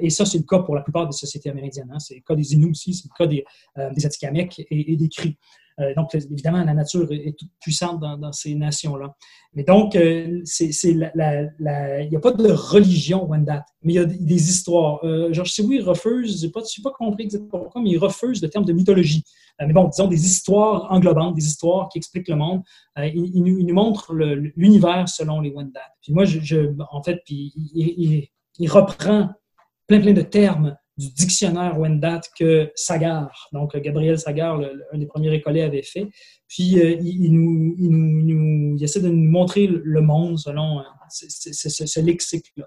et 0.03 0.11
ça, 0.11 0.27
c'est 0.27 0.39
le 0.39 0.45
cas 0.45 0.59
pour 0.59 0.75
la 0.75 0.83
plupart 0.83 1.07
des 1.07 1.17
sociétés 1.17 1.49
amérindiennes. 1.49 1.91
Hein. 1.93 1.99
C'est 1.99 2.17
le 2.17 2.23
cas 2.23 2.35
des 2.35 2.53
Inuits 2.53 2.71
aussi, 2.71 2.93
c'est 2.93 3.09
le 3.09 3.17
cas 3.17 3.27
des, 3.27 3.45
des 3.95 4.05
Atikamekw 4.05 4.61
et, 4.71 4.93
et, 4.93 4.97
des 4.97 5.09
Cris. 5.09 5.39
Euh, 5.81 5.95
donc, 5.95 6.15
évidemment, 6.15 6.65
la 6.65 6.75
nature 6.75 7.11
est, 7.13 7.37
toute 7.39 7.51
puissante 7.61 8.01
dans, 8.01 8.33
ces 8.33 8.55
nations-là. 8.55 9.15
Mais 9.55 9.63
donc, 9.63 9.95
euh, 9.95 10.43
il 10.61 12.09
n'y 12.11 12.17
a 12.17 12.21
pas 12.21 12.33
de 12.33 12.51
religion 12.51 13.27
Wendat, 13.27 13.65
mais 13.83 13.95
il 13.95 13.97
y 13.97 13.99
a 13.99 14.05
des 14.05 14.51
histoires. 14.51 15.05
Euh, 15.05 15.33
Georges 15.33 15.53
Sioui 15.53 15.81
refuse, 15.81 16.41
je 16.41 16.47
n'ai 16.47 16.53
pas, 16.53 16.63
pas, 16.83 16.91
compris 16.91 17.25
exactement 17.25 17.63
pourquoi, 17.63 17.83
mais 17.83 17.91
il 17.91 17.99
refuse 17.99 18.43
le 18.43 18.49
terme 18.49 18.65
de 18.65 18.73
mythologie. 18.73 19.25
mais 19.61 19.73
bon, 19.73 19.89
disons 19.89 20.07
des 20.09 20.25
histoires 20.25 20.87
englobantes, 20.91 21.35
des 21.35 21.47
histoires 21.47 21.89
qui 21.89 21.99
expliquent 21.99 22.29
le 22.29 22.37
monde. 22.37 22.63
il, 22.99 23.43
nous, 23.43 23.75
montre 23.75 24.15
l'univers 24.15 25.09
selon 25.09 25.41
les 25.41 25.51
Wendat. 25.51 25.81
Puis 26.03 26.13
moi, 26.13 26.25
en 26.91 27.03
fait, 27.03 27.21
puis 27.25 27.53
il 28.59 28.71
reprend 28.71 29.31
plein, 29.87 30.01
plein 30.01 30.13
de 30.13 30.23
termes 30.23 30.77
du 30.97 31.11
dictionnaire 31.13 31.79
Wendat 31.79 32.23
que 32.39 32.71
Sagar, 32.75 33.49
donc 33.53 33.77
Gabriel 33.77 34.19
Sagar, 34.19 34.61
un 34.93 34.99
des 34.99 35.07
premiers 35.07 35.33
écoliers, 35.35 35.63
avait 35.63 35.83
fait. 35.83 36.09
Puis 36.49 36.81
euh, 36.81 36.97
il, 37.03 37.33
nous, 37.33 37.75
il, 37.79 37.91
nous, 37.91 38.77
il, 38.77 38.83
essaie 38.83 39.01
de 39.01 39.09
nous 39.09 39.31
montrer 39.31 39.67
le 39.67 40.01
monde 40.01 40.39
selon 40.39 40.81
euh, 40.81 40.83
ce, 41.09 42.01
lexique-là. 42.01 42.67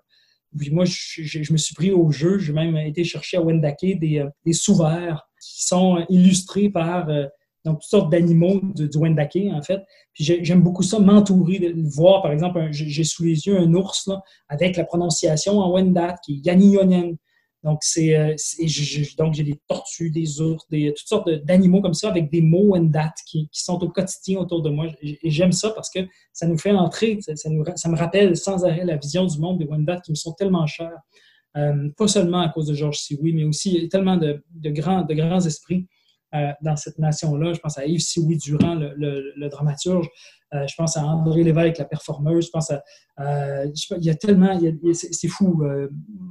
Puis 0.57 0.71
moi, 0.71 0.85
je, 0.85 1.51
me 1.51 1.57
suis 1.57 1.75
pris 1.75 1.91
au 1.91 2.11
jeu, 2.11 2.39
j'ai 2.39 2.53
même 2.53 2.75
été 2.77 3.03
chercher 3.03 3.37
à 3.37 3.41
Wendake 3.41 3.99
des, 3.99 4.19
euh, 4.19 4.29
des 4.45 4.53
sous-verts 4.53 5.27
qui 5.41 5.65
sont 5.65 6.05
illustrés 6.09 6.69
par 6.69 7.07
donc, 7.65 7.79
toutes 7.79 7.89
sortes 7.89 8.11
d'animaux 8.11 8.61
du, 8.75 8.89
Wendake, 8.97 9.49
en 9.51 9.61
fait. 9.61 9.81
Puis 10.13 10.23
j'aime 10.23 10.61
beaucoup 10.61 10.83
ça, 10.83 10.99
m'entourer, 10.99 11.73
voir, 11.95 12.21
par 12.21 12.31
exemple, 12.31 12.67
j'ai 12.71 13.03
sous 13.03 13.23
les 13.23 13.47
yeux 13.47 13.57
un 13.57 13.73
ours 13.73 14.07
là, 14.07 14.21
avec 14.47 14.75
la 14.75 14.83
prononciation 14.83 15.59
en 15.59 15.71
Wendat 15.71 16.15
qui 16.25 16.35
est 16.35 16.45
Yanionen. 16.47 17.17
Donc, 17.63 17.79
c'est, 17.81 18.15
euh, 18.15 18.35
donc 19.17 19.33
j'ai 19.33 19.43
des 19.43 19.59
tortues, 19.67 20.11
des 20.11 20.39
ours, 20.39 20.65
des, 20.69 20.93
toutes 20.95 21.07
sortes 21.07 21.29
d'animaux 21.43 21.81
comme 21.81 21.93
ça 21.93 22.09
avec 22.09 22.31
des 22.31 22.41
mots 22.41 22.75
and 22.75 22.89
qui, 23.25 23.49
sont 23.51 23.83
au 23.83 23.89
quotidien 23.89 24.39
autour 24.39 24.61
de 24.61 24.69
moi. 24.69 24.87
Et 25.01 25.29
j'aime 25.29 25.51
ça 25.51 25.71
parce 25.71 25.89
que 25.89 25.99
ça 26.31 26.47
nous 26.47 26.57
fait 26.57 26.71
entrer, 26.71 27.19
ça, 27.21 27.49
nous, 27.49 27.63
me 27.63 27.97
rappelle 27.97 28.37
sans 28.37 28.63
arrêt 28.63 28.85
la 28.85 28.95
vision 28.95 29.25
du 29.25 29.37
monde 29.39 29.59
des 29.59 29.65
Wendat 29.65 29.99
qui 30.01 30.11
me 30.11 30.15
sont 30.15 30.33
tellement 30.33 30.65
chers. 30.67 30.99
Euh, 31.57 31.89
pas 31.97 32.07
seulement 32.07 32.39
à 32.39 32.49
cause 32.49 32.67
de 32.67 32.75
Georges 32.75 32.99
Sioui, 32.99 33.33
mais 33.33 33.43
aussi 33.43 33.89
tellement 33.89 34.17
de 34.17 34.69
grands 34.69 35.45
esprits 35.45 35.87
euh, 36.35 36.51
dans 36.61 36.75
cette 36.75 36.99
nation-là. 36.99 37.53
Je 37.53 37.59
pense 37.59 37.77
à 37.77 37.85
Yves 37.85 38.01
Sioui 38.01 38.37
Durand, 38.37 38.75
le, 38.75 38.93
le, 39.35 39.49
dramaturge. 39.49 40.07
Euh, 40.53 40.65
je 40.67 40.75
pense 40.75 40.97
à 40.97 41.03
André 41.03 41.43
Lévesque, 41.43 41.77
la 41.77 41.85
performeuse. 41.85 42.47
Je 42.47 42.51
pense 42.51 42.71
à. 42.71 42.83
il 43.65 44.03
y 44.03 44.09
a 44.09 44.15
tellement. 44.15 44.59
C'est 44.93 45.27
fou, 45.27 45.63
euh, 45.63 45.89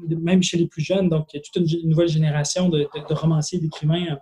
même 0.08 0.42
chez 0.42 0.58
les 0.58 0.66
plus 0.66 0.82
jeunes. 0.82 1.08
Donc, 1.08 1.32
il 1.32 1.38
y 1.38 1.40
a 1.40 1.42
toute 1.42 1.56
une, 1.56 1.88
nouvelle 1.88 2.08
génération 2.08 2.68
de, 2.68 2.80
de, 2.80 3.08
de 3.08 3.14
romanciers, 3.14 3.58
d'écrivains 3.58 4.18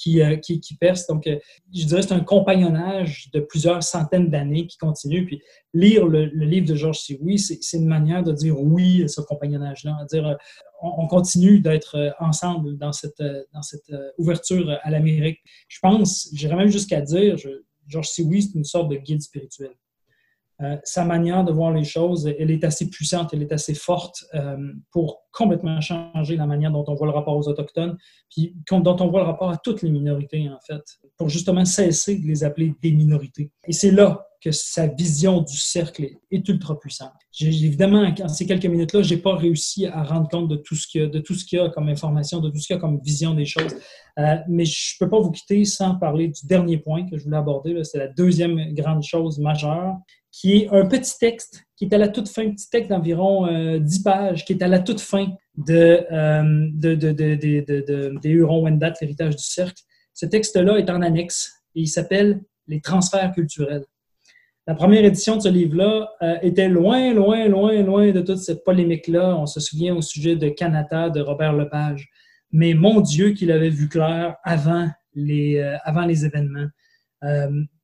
qui, 0.00 0.22
euh, 0.22 0.36
qui, 0.36 0.60
qui 0.60 0.74
perce. 0.76 1.06
Donc, 1.06 1.26
euh, 1.26 1.38
je 1.74 1.84
dirais 1.84 2.00
que 2.00 2.08
c'est 2.08 2.14
un 2.14 2.20
compagnonnage 2.20 3.30
de 3.32 3.40
plusieurs 3.40 3.82
centaines 3.82 4.30
d'années 4.30 4.66
qui 4.66 4.78
continue. 4.78 5.26
Puis, 5.26 5.42
lire 5.74 6.06
le, 6.06 6.24
livre 6.24 6.66
de 6.66 6.74
Georges 6.74 7.00
Sioui, 7.00 7.38
c'est 7.38 7.76
une 7.76 7.86
manière 7.86 8.22
de 8.22 8.32
dire 8.32 8.58
oui 8.58 9.04
à 9.04 9.08
ce 9.08 9.20
compagnonnage-là, 9.20 9.96
à 10.00 10.04
dire 10.06 10.26
euh, 10.26 10.34
on, 10.82 11.06
continue 11.06 11.60
d'être 11.60 12.14
ensemble 12.20 12.78
dans 12.78 12.92
cette, 12.92 13.22
dans 13.52 13.60
cette 13.60 13.92
ouverture 14.16 14.78
à 14.82 14.90
l'Amérique. 14.90 15.40
Je 15.68 15.78
pense, 15.82 16.30
j'irais 16.32 16.56
même 16.56 16.70
jusqu'à 16.70 17.02
dire, 17.02 17.36
Georges 17.86 18.08
Sioui, 18.08 18.42
c'est 18.42 18.54
une 18.54 18.64
sorte 18.64 18.88
de 18.90 18.96
guide 18.96 19.20
spirituel. 19.20 19.72
Euh, 20.62 20.76
sa 20.84 21.04
manière 21.04 21.44
de 21.44 21.52
voir 21.52 21.72
les 21.72 21.84
choses, 21.84 22.30
elle 22.38 22.50
est 22.50 22.64
assez 22.64 22.90
puissante, 22.90 23.30
elle 23.32 23.42
est 23.42 23.52
assez 23.52 23.74
forte 23.74 24.24
euh, 24.34 24.56
pour 24.90 25.22
complètement 25.32 25.80
changer 25.80 26.36
la 26.36 26.46
manière 26.46 26.70
dont 26.70 26.84
on 26.86 26.94
voit 26.94 27.06
le 27.06 27.12
rapport 27.12 27.36
aux 27.36 27.48
Autochtones, 27.48 27.96
puis 28.30 28.54
dont 28.70 28.96
on 29.00 29.08
voit 29.08 29.20
le 29.20 29.26
rapport 29.26 29.50
à 29.50 29.56
toutes 29.56 29.82
les 29.82 29.90
minorités, 29.90 30.48
en 30.48 30.60
fait, 30.60 30.82
pour 31.16 31.28
justement 31.28 31.64
cesser 31.64 32.18
de 32.18 32.26
les 32.26 32.44
appeler 32.44 32.74
des 32.82 32.92
minorités. 32.92 33.50
Et 33.66 33.72
c'est 33.72 33.90
là 33.90 34.26
que 34.42 34.52
sa 34.52 34.86
vision 34.86 35.42
du 35.42 35.56
cercle 35.56 36.08
est 36.30 36.48
ultra 36.48 36.78
puissante. 36.78 37.12
Évidemment, 37.40 38.10
en 38.22 38.28
ces 38.28 38.46
quelques 38.46 38.66
minutes-là, 38.66 39.02
je 39.02 39.14
n'ai 39.14 39.20
pas 39.20 39.36
réussi 39.36 39.86
à 39.86 40.02
rendre 40.02 40.28
compte 40.28 40.48
de 40.48 40.56
tout 40.56 40.74
ce 40.74 40.86
qu'il 40.86 41.02
y 41.02 41.04
a, 41.04 41.08
de 41.08 41.18
tout 41.18 41.34
ce 41.34 41.44
qu'il 41.44 41.58
y 41.58 41.60
a 41.60 41.68
comme 41.68 41.88
information, 41.88 42.40
de 42.40 42.48
tout 42.48 42.58
ce 42.58 42.66
qu'il 42.66 42.76
y 42.76 42.78
a 42.78 42.80
comme 42.80 43.00
vision 43.02 43.34
des 43.34 43.44
choses. 43.44 43.76
Euh, 44.18 44.36
mais 44.48 44.64
je 44.64 44.96
peux 44.98 45.10
pas 45.10 45.20
vous 45.20 45.30
quitter 45.30 45.64
sans 45.64 45.96
parler 45.96 46.28
du 46.28 46.46
dernier 46.46 46.78
point 46.78 47.06
que 47.06 47.18
je 47.18 47.24
voulais 47.24 47.36
aborder. 47.36 47.78
C'est 47.84 47.98
la 47.98 48.08
deuxième 48.08 48.72
grande 48.72 49.02
chose 49.02 49.38
majeure, 49.38 49.96
qui 50.32 50.56
est 50.56 50.68
un 50.70 50.86
petit 50.86 51.18
texte 51.18 51.64
qui 51.80 51.86
est 51.86 51.94
à 51.94 51.98
la 51.98 52.08
toute 52.08 52.28
fin, 52.28 52.46
un 52.46 52.50
petit 52.50 52.68
texte 52.68 52.90
d'environ 52.90 53.46
10 53.78 53.98
euh, 53.98 54.02
pages, 54.04 54.44
qui 54.44 54.52
est 54.52 54.62
à 54.62 54.68
la 54.68 54.80
toute 54.80 55.00
fin 55.00 55.28
de, 55.56 56.04
euh, 56.12 56.68
de, 56.74 56.94
de, 56.94 57.12
de 57.12 58.18
des 58.20 58.28
Hurons-Wendat, 58.28 58.92
l'héritage 59.00 59.36
du 59.36 59.42
cercle. 59.42 59.82
Ce 60.12 60.26
texte-là 60.26 60.76
est 60.76 60.90
en 60.90 61.00
annexe 61.00 61.50
et 61.74 61.80
il 61.80 61.88
s'appelle 61.88 62.42
Les 62.66 62.82
transferts 62.82 63.32
culturels. 63.32 63.86
La 64.66 64.74
première 64.74 65.04
édition 65.06 65.36
de 65.36 65.40
ce 65.40 65.48
livre-là 65.48 66.10
euh, 66.20 66.36
était 66.42 66.68
loin, 66.68 67.14
loin, 67.14 67.48
loin, 67.48 67.82
loin 67.82 68.12
de 68.12 68.20
toute 68.20 68.38
cette 68.38 68.62
polémique-là. 68.62 69.36
On 69.38 69.46
se 69.46 69.58
souvient 69.58 69.96
au 69.96 70.02
sujet 70.02 70.36
de 70.36 70.50
Canada 70.50 71.08
de 71.08 71.22
Robert 71.22 71.54
Lepage. 71.54 72.10
Mais 72.52 72.74
mon 72.74 73.00
Dieu 73.00 73.30
qu'il 73.30 73.50
avait 73.50 73.70
vu 73.70 73.88
clair 73.88 74.36
avant 74.44 74.88
les, 75.14 75.60
avant 75.84 76.04
les 76.04 76.26
événements 76.26 76.68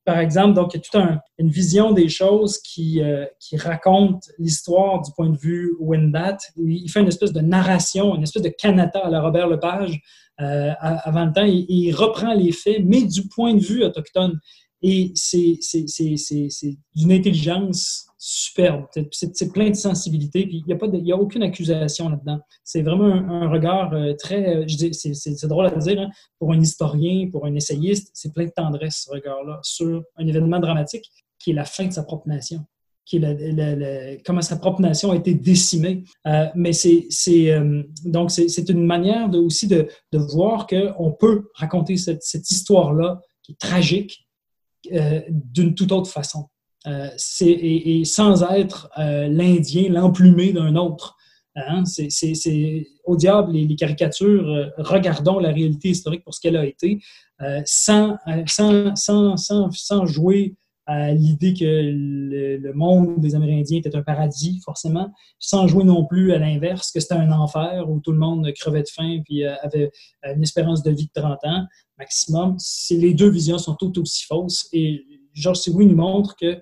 par 0.07 0.19
exemple, 0.19 0.53
donc 0.53 0.73
il 0.73 0.77
y 0.77 0.79
a 0.79 0.83
toute 0.83 1.19
une 1.37 1.49
vision 1.49 1.91
des 1.91 2.07
choses 2.07 2.59
qui, 2.59 3.03
euh, 3.03 3.25
qui 3.41 3.57
raconte 3.57 4.23
l'histoire 4.39 5.01
du 5.01 5.11
point 5.11 5.29
de 5.29 5.37
vue 5.37 5.75
Wendat. 5.81 6.37
Il 6.55 6.87
fait 6.87 7.01
une 7.01 7.09
espèce 7.09 7.33
de 7.33 7.41
narration, 7.41 8.15
une 8.15 8.23
espèce 8.23 8.41
de 8.41 8.47
canata 8.47 8.99
à 8.99 9.09
la 9.09 9.21
Robert 9.21 9.49
Lepage 9.49 9.99
euh, 10.39 10.71
avant 10.79 11.25
le 11.25 11.33
temps. 11.33 11.43
il 11.43 11.91
reprend 11.91 12.33
les 12.33 12.53
faits, 12.53 12.83
mais 12.85 13.03
du 13.03 13.27
point 13.27 13.53
de 13.53 13.59
vue 13.59 13.83
autochtone. 13.83 14.39
Et 14.81 15.11
c'est 15.13 15.59
d'une 16.95 17.11
intelligence 17.11 18.06
superbe. 18.17 18.85
C'est 19.11 19.51
plein 19.53 19.69
de 19.69 19.75
sensibilité. 19.75 20.47
Il 20.49 20.63
n'y 20.65 20.73
a, 20.73 21.15
a 21.15 21.19
aucune 21.19 21.43
accusation 21.43 22.09
là-dedans. 22.09 22.39
C'est 22.63 22.81
vraiment 22.81 23.13
un, 23.13 23.49
regard 23.49 23.93
euh, 23.93 24.13
très. 24.13 24.57
Euh, 24.57 24.65
c'est 24.67 25.47
drôle 25.47 25.67
à 25.67 25.75
dire, 25.75 26.01
hein, 26.01 26.09
pour 26.39 26.51
un 26.51 26.59
historien, 26.59 27.29
pour 27.31 27.45
un 27.45 27.53
essayiste, 27.55 28.09
c'est 28.13 28.33
plein 28.33 28.45
de 28.45 28.51
tendresse, 28.55 29.03
ce 29.05 29.11
regard-là, 29.11 29.59
sur 29.61 30.03
un 30.15 30.27
événement 30.27 30.59
dramatique 30.59 31.05
qui 31.39 31.51
est 31.51 31.53
la 31.53 31.65
fin 31.65 31.85
de 31.85 31.93
sa 31.93 32.03
propre 32.03 32.27
nation 32.27 32.65
qui 33.05 33.15
est 33.23 34.21
comment 34.25 34.41
sa 34.41 34.57
propre 34.57 34.81
nation 34.81 35.13
a 35.13 35.15
été 35.15 35.33
décimée. 35.33 36.03
Euh, 36.25 36.47
mais 36.55 36.73
c'est 36.73 37.07
donc 38.03 38.31
c'est 38.31 38.69
une 38.69 38.85
manière 38.85 39.29
de, 39.29 39.37
aussi 39.37 39.65
de, 39.65 39.87
de 40.11 40.17
voir 40.17 40.67
qu'on 40.67 41.13
peut 41.13 41.47
raconter 41.53 41.95
cette, 41.95 42.23
cette 42.23 42.51
histoire-là 42.51 43.21
qui 43.43 43.53
est 43.53 43.59
tragique 43.61 44.27
d'une 45.29 45.73
toute 45.73 45.93
autre 45.93 46.11
façon. 46.11 46.49
Euh, 46.85 47.09
et, 47.41 48.05
sans 48.05 48.43
être 48.43 48.89
euh, 48.97 49.27
l'Indien, 49.27 49.89
l'emplumé 49.89 50.53
d'un 50.53 50.75
autre. 50.75 51.15
Hein? 51.55 51.83
C'est 51.85 52.87
au 53.03 53.17
diable 53.17 53.51
les, 53.53 53.75
caricatures, 53.75 54.47
euh, 54.47 54.67
regardons 54.77 55.39
la 55.39 55.51
réalité 55.51 55.89
historique 55.89 56.23
pour 56.23 56.35
ce 56.35 56.39
qu'elle 56.39 56.55
a 56.55 56.65
été, 56.65 56.99
sans, 57.65 58.17
sans, 58.45 58.95
sans, 58.95 59.71
sans, 59.71 60.05
jouer 60.05 60.55
à 60.85 61.11
l'idée 61.13 61.53
que 61.53 61.65
le, 61.65 62.73
monde 62.73 63.19
des 63.19 63.35
Amérindiens 63.35 63.79
était 63.79 63.95
un 63.95 64.03
paradis, 64.03 64.61
forcément, 64.63 65.11
sans 65.39 65.67
jouer 65.67 65.83
non 65.83 66.05
plus 66.05 66.31
à 66.31 66.37
l'inverse, 66.37 66.91
que 66.91 66.99
c'était 66.99 67.15
un 67.15 67.31
enfer 67.31 67.89
où 67.89 67.99
tout 67.99 68.11
le 68.11 68.19
monde 68.19 68.49
crevait 68.53 68.83
de 68.83 68.89
faim 68.89 69.19
puis 69.25 69.43
avait 69.43 69.91
une 70.23 70.43
espérance 70.43 70.83
de 70.83 70.91
vie 70.91 71.09
de 71.13 71.21
30 71.21 71.39
ans 71.43 71.65
maximum. 71.97 72.57
Les 72.91 73.13
deux 73.13 73.29
visions 73.29 73.57
sont 73.57 73.75
tout 73.75 73.99
aussi 73.99 74.25
fausses 74.25 74.69
et 74.71 75.03
Georges 75.37 75.59
Sioui 75.59 75.85
nous 75.85 75.95
montre 75.95 76.35
que 76.35 76.45
euh, 76.45 76.59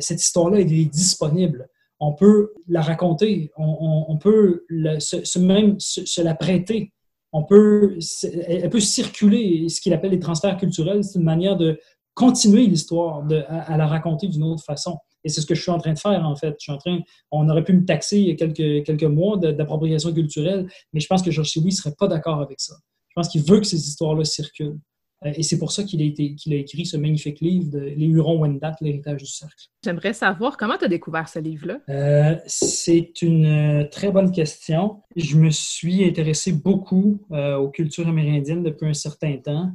cette 0.00 0.20
histoire-là 0.20 0.60
est 0.60 0.64
disponible. 0.64 1.68
On 1.98 2.12
peut 2.12 2.52
la 2.68 2.82
raconter, 2.82 3.50
on, 3.56 4.18
peut 4.18 4.64
se, 4.98 5.38
même 5.38 5.76
se, 5.80 6.20
la 6.20 6.34
prêter. 6.34 6.92
On 7.32 7.44
peut, 7.44 7.98
elle 8.46 8.68
peut 8.70 8.80
circuler. 8.80 9.68
Ce 9.68 9.80
qu'il 9.80 9.94
appelle 9.94 10.10
les 10.10 10.18
transferts 10.18 10.58
culturels, 10.58 11.04
c'est 11.04 11.18
une 11.18 11.24
manière 11.24 11.56
de 11.56 11.78
continuer 12.14 12.66
l'histoire, 12.66 13.26
à, 13.48 13.76
la 13.76 13.86
raconter 13.86 14.28
d'une 14.28 14.42
autre 14.42 14.64
façon. 14.64 14.98
Et 15.24 15.28
c'est 15.28 15.40
ce 15.40 15.46
que 15.46 15.54
je 15.54 15.62
suis 15.62 15.70
en 15.70 15.78
train 15.78 15.92
de 15.92 15.98
faire, 15.98 16.24
en 16.24 16.36
fait. 16.36 16.54
Je 16.58 16.64
suis 16.64 16.72
en 16.72 16.78
train, 16.78 17.00
on 17.30 17.48
aurait 17.48 17.64
pu 17.64 17.72
me 17.72 17.84
taxer 17.84 18.18
il 18.18 18.28
y 18.28 18.30
a 18.30 18.34
quelques, 18.34 18.86
quelques 18.86 19.04
mois 19.04 19.36
d'appropriation 19.36 20.12
culturelle, 20.12 20.68
mais 20.92 21.00
je 21.00 21.06
pense 21.06 21.22
que 21.22 21.30
Georges 21.30 21.56
ne 21.56 21.70
serait 21.70 21.94
pas 21.98 22.08
d'accord 22.08 22.40
avec 22.40 22.60
ça. 22.60 22.74
Je 23.08 23.14
pense 23.14 23.28
qu'il 23.28 23.42
veut 23.42 23.58
que 23.58 23.66
ces 23.66 23.88
histoires-là 23.88 24.24
circulent. 24.24 24.78
Euh, 25.24 25.32
et 25.34 25.42
c'est 25.42 25.58
pour 25.58 25.72
ça 25.72 25.82
qu'il 25.82 26.02
a, 26.02 26.34
qu'il 26.36 26.52
a 26.52 26.56
écrit 26.56 26.84
ce 26.84 26.96
magnifique 26.96 27.40
livre 27.40 27.70
de 27.70 27.78
Les 27.78 28.06
Hurons-Wendat, 28.06 28.76
l'héritage 28.80 29.22
du 29.22 29.26
cercle. 29.26 29.68
J'aimerais 29.82 30.12
savoir 30.12 30.56
comment 30.56 30.76
tu 30.76 30.84
as 30.84 30.88
découvert 30.88 31.28
ce 31.28 31.38
livre-là? 31.38 31.80
Euh, 31.88 32.36
c'est 32.46 33.22
une 33.22 33.46
euh, 33.46 33.84
très 33.90 34.10
bonne 34.10 34.30
question. 34.30 35.02
Je 35.14 35.36
me 35.36 35.50
suis 35.50 36.04
intéressé 36.04 36.52
beaucoup 36.52 37.20
aux 37.30 37.70
cultures 37.70 38.08
amérindiennes 38.08 38.62
depuis 38.62 38.86
un 38.86 38.94
certain 38.94 39.36
temps. 39.38 39.70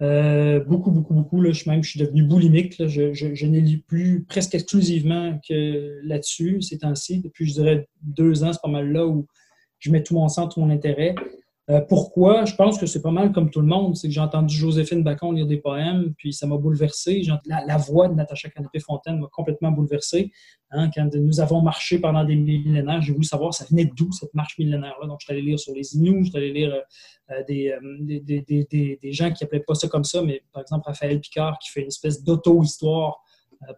beaucoup, 0.00 0.90
beaucoup, 0.90 1.14
beaucoup. 1.14 1.40
Là, 1.40 1.52
je, 1.52 1.68
même, 1.68 1.82
je 1.82 1.90
suis 1.90 2.00
devenu 2.00 2.24
boulimique. 2.24 2.78
Là. 2.78 2.86
Je, 2.86 3.14
je, 3.14 3.46
n'ai 3.46 3.60
lu 3.60 3.78
plus 3.78 4.24
presque 4.24 4.54
exclusivement 4.54 5.40
que 5.48 6.00
là-dessus 6.02 6.60
ces 6.62 6.78
temps-ci. 6.78 7.20
Depuis, 7.20 7.46
je 7.46 7.54
dirais, 7.54 7.88
deux 8.02 8.44
ans, 8.44 8.52
c'est 8.52 8.62
pas 8.62 8.68
mal 8.68 8.92
là 8.92 9.06
où 9.06 9.26
je 9.78 9.90
mets 9.90 10.02
tout 10.02 10.14
mon 10.14 10.28
sang, 10.28 10.48
tout 10.48 10.60
mon 10.60 10.70
intérêt. 10.70 11.14
Euh, 11.68 11.80
pourquoi? 11.80 12.44
Je 12.44 12.54
pense 12.54 12.78
que 12.78 12.86
c'est 12.86 13.02
pas 13.02 13.10
mal 13.10 13.32
comme 13.32 13.50
tout 13.50 13.60
le 13.60 13.66
monde. 13.66 13.96
C'est 13.96 14.06
que 14.06 14.14
j'ai 14.14 14.20
entendu 14.20 14.54
Joséphine 14.54 15.02
Bacon 15.02 15.34
lire 15.34 15.46
des 15.46 15.56
poèmes, 15.56 16.14
puis 16.16 16.32
ça 16.32 16.46
m'a 16.46 16.56
bouleversé. 16.56 17.22
La, 17.46 17.76
voix 17.76 18.08
de 18.08 18.14
Natacha 18.14 18.48
Canapé-Fontaine 18.50 19.18
m'a 19.18 19.26
complètement 19.32 19.72
bouleversé. 19.72 20.30
Hein, 20.70 20.90
quand 20.94 21.12
nous 21.14 21.40
avons 21.40 21.62
marché 21.62 21.98
pendant 21.98 22.24
des 22.24 22.36
millénaires, 22.36 23.02
j'ai 23.02 23.12
voulu 23.12 23.24
savoir 23.24 23.52
ça 23.52 23.64
venait 23.68 23.90
d'où 23.96 24.12
cette 24.12 24.34
marche 24.34 24.58
millénaire-là? 24.58 25.06
Donc, 25.06 25.18
je 25.20 25.26
suis 25.26 25.32
allé 25.32 25.42
lire 25.42 25.58
sur 25.58 25.74
les 25.74 25.96
Inuits, 25.96 26.24
je 26.24 26.30
suis 26.30 26.38
allé 26.38 26.52
lire 26.52 26.72
euh, 26.72 27.32
euh, 27.32 27.42
des, 27.48 28.20
des, 28.20 28.42
des, 28.42 28.98
des, 29.02 29.12
gens 29.12 29.32
qui 29.32 29.42
n'appelaient 29.42 29.64
pas 29.66 29.74
ça 29.74 29.88
comme 29.88 30.04
ça, 30.04 30.22
mais 30.22 30.42
par 30.52 30.62
exemple 30.62 30.84
Raphaël 30.86 31.20
Picard 31.20 31.58
qui 31.58 31.70
fait 31.70 31.80
une 31.80 31.88
espèce 31.88 32.22
d'auto-histoire 32.22 33.24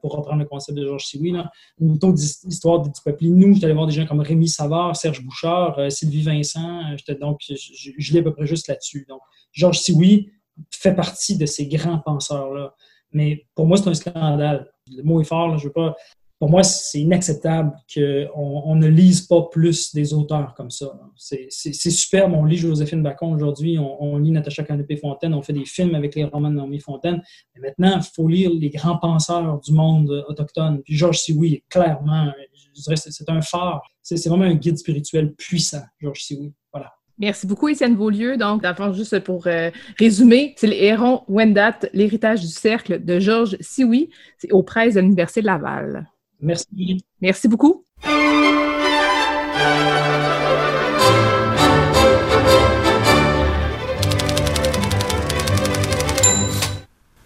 pour 0.00 0.12
reprendre 0.12 0.38
le 0.38 0.44
concept 0.44 0.78
de 0.78 0.86
Georges 0.86 1.04
Sioui, 1.04 1.34
une 1.80 1.92
autre 1.92 2.14
histoire 2.44 2.80
du 2.80 2.90
peuple 3.04 3.24
Inou. 3.24 3.54
J'étais 3.54 3.66
allé 3.66 3.74
voir 3.74 3.86
des 3.86 3.92
gens 3.92 4.06
comme 4.06 4.20
Rémi 4.20 4.48
Savard, 4.48 4.96
Serge 4.96 5.22
Bouchard, 5.24 5.78
euh, 5.78 5.90
Sylvie 5.90 6.22
Vincent. 6.22 6.82
Euh, 7.08 7.14
donc, 7.20 7.40
je, 7.48 7.54
je, 7.96 8.18
à 8.18 8.22
peu 8.22 8.32
près 8.32 8.46
juste 8.46 8.68
là-dessus. 8.68 9.06
Donc, 9.08 9.20
Georges 9.52 9.78
Sioui 9.78 10.30
fait 10.70 10.94
partie 10.94 11.36
de 11.36 11.46
ces 11.46 11.66
grands 11.66 11.98
penseurs-là. 11.98 12.74
Mais 13.12 13.46
pour 13.54 13.66
moi, 13.66 13.76
c'est 13.76 13.88
un 13.88 13.94
scandale. 13.94 14.70
Le 14.94 15.02
mot 15.02 15.20
est 15.20 15.24
fort, 15.24 15.56
je 15.58 15.64
ne 15.64 15.68
veux 15.68 15.72
pas 15.72 15.96
pour 16.38 16.50
moi, 16.50 16.62
c'est 16.62 17.00
inacceptable 17.00 17.72
qu'on 17.92 18.28
on 18.36 18.74
ne 18.76 18.86
lise 18.86 19.22
pas 19.22 19.42
plus 19.50 19.92
des 19.92 20.14
auteurs 20.14 20.54
comme 20.54 20.70
ça. 20.70 20.86
C'est 21.16 21.50
superbe, 21.90 22.32
on 22.32 22.44
lit 22.44 22.56
Joséphine 22.56 23.02
Bacon 23.02 23.34
aujourd'hui, 23.34 23.76
on, 23.78 24.16
lit 24.18 24.30
Natacha 24.30 24.62
Canopé-Fontaine, 24.62 25.34
on 25.34 25.42
fait 25.42 25.52
des 25.52 25.64
films 25.64 25.96
avec 25.96 26.14
les 26.14 26.24
romans 26.24 26.50
de 26.50 26.54
Naomi 26.54 26.78
Fontaine. 26.78 27.22
Mais 27.54 27.68
maintenant, 27.68 27.98
il 27.98 28.08
faut 28.14 28.28
lire 28.28 28.50
les 28.52 28.70
grands 28.70 28.98
penseurs 28.98 29.60
du 29.60 29.72
monde 29.72 30.24
autochtone. 30.28 30.80
Puis 30.84 30.94
Georges 30.94 31.18
Sioui, 31.18 31.64
clairement, 31.68 32.32
je 32.74 32.82
dirais 32.82 32.96
c'est 32.96 33.28
un 33.28 33.40
phare. 33.40 33.82
C'est 34.00 34.28
vraiment 34.28 34.44
un 34.44 34.54
guide 34.54 34.78
spirituel 34.78 35.34
puissant, 35.34 35.82
Georges 36.00 36.22
Sioui. 36.22 36.52
Voilà. 36.72 36.92
Merci 37.18 37.48
beaucoup, 37.48 37.68
Étienne 37.68 37.96
Beaulieu. 37.96 38.36
Donc, 38.36 38.62
d'abord, 38.62 38.92
juste 38.92 39.18
pour 39.20 39.48
euh, 39.48 39.72
résumer, 39.98 40.54
c'est 40.56 40.68
le 40.68 40.74
Héron 40.74 41.22
Wendat, 41.26 41.80
l'héritage 41.92 42.42
du 42.42 42.46
cercle 42.46 43.04
de 43.04 43.18
Georges 43.18 43.56
Sioui. 43.58 44.10
C'est 44.38 44.52
aux 44.52 44.62
de 44.62 45.00
l'Université 45.00 45.40
de 45.40 45.46
Laval. 45.46 46.06
Merci. 46.40 47.04
Merci 47.20 47.48
beaucoup. 47.48 47.84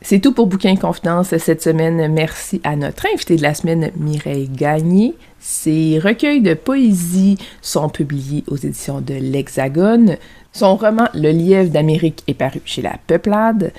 C'est 0.04 0.18
tout 0.18 0.32
pour 0.32 0.46
Bouquin 0.46 0.76
Confidence 0.76 1.34
cette 1.38 1.62
semaine. 1.62 2.12
Merci 2.12 2.60
à 2.64 2.76
notre 2.76 3.06
invité 3.06 3.36
de 3.36 3.42
la 3.42 3.54
semaine, 3.54 3.92
Mireille 3.96 4.48
Gagné. 4.48 5.14
Ses 5.38 5.98
recueils 5.98 6.42
de 6.42 6.54
poésie 6.54 7.38
sont 7.62 7.88
publiés 7.88 8.44
aux 8.48 8.56
éditions 8.56 9.00
de 9.00 9.14
l'Hexagone. 9.14 10.16
Son 10.52 10.76
roman 10.76 11.08
Le 11.14 11.30
lièvre 11.30 11.70
d'Amérique 11.70 12.24
est 12.26 12.34
paru 12.34 12.60
chez 12.66 12.82
La 12.82 12.96
Peuplade 13.06 13.72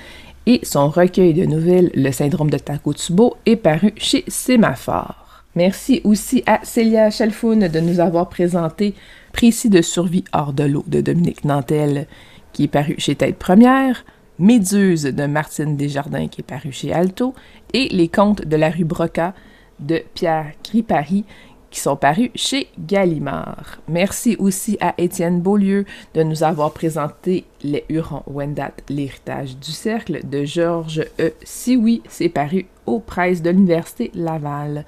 et 0.46 0.60
son 0.64 0.88
recueil 0.88 1.34
de 1.34 1.44
nouvelles 1.44 1.90
Le 1.94 2.10
syndrome 2.10 2.50
de 2.50 2.58
Takotsubo 2.58 3.36
est 3.46 3.56
paru 3.56 3.92
chez 3.96 4.24
Sémaphore. 4.26 5.23
Merci 5.56 6.00
aussi 6.02 6.42
à 6.46 6.60
Célia 6.64 7.10
Chalfoun 7.10 7.68
de 7.68 7.80
nous 7.80 8.00
avoir 8.00 8.28
présenté 8.28 8.94
Précis 9.32 9.68
de 9.68 9.82
survie 9.82 10.24
hors 10.32 10.52
de 10.52 10.64
l'eau 10.64 10.84
de 10.88 11.00
Dominique 11.00 11.44
Nantel, 11.44 12.08
qui 12.52 12.64
est 12.64 12.68
paru 12.68 12.96
chez 12.98 13.14
Tête 13.14 13.36
Première, 13.38 14.04
Méduse 14.40 15.04
de 15.04 15.26
Martine 15.26 15.76
Desjardins, 15.76 16.26
qui 16.26 16.40
est 16.40 16.44
paru 16.44 16.72
chez 16.72 16.92
Alto, 16.92 17.34
et 17.72 17.88
Les 17.90 18.08
Contes 18.08 18.44
de 18.44 18.56
la 18.56 18.68
rue 18.68 18.84
Broca 18.84 19.32
de 19.78 20.02
Pierre 20.14 20.52
Cripari, 20.64 21.24
qui 21.70 21.78
sont 21.78 21.96
parus 21.96 22.30
chez 22.34 22.68
Gallimard. 22.78 23.80
Merci 23.88 24.34
aussi 24.40 24.76
à 24.80 24.94
Étienne 24.98 25.40
Beaulieu 25.40 25.84
de 26.14 26.24
nous 26.24 26.42
avoir 26.42 26.72
présenté 26.72 27.44
Les 27.62 27.84
Hurons-Wendat, 27.88 28.74
l'héritage 28.88 29.56
du 29.56 29.70
cercle 29.70 30.20
de 30.28 30.44
Georges 30.44 31.04
E. 31.20 31.32
Sioui, 31.44 32.02
c'est 32.08 32.28
paru 32.28 32.66
aux 32.86 33.00
presses 33.00 33.42
de 33.42 33.50
l'Université 33.50 34.10
Laval. 34.14 34.84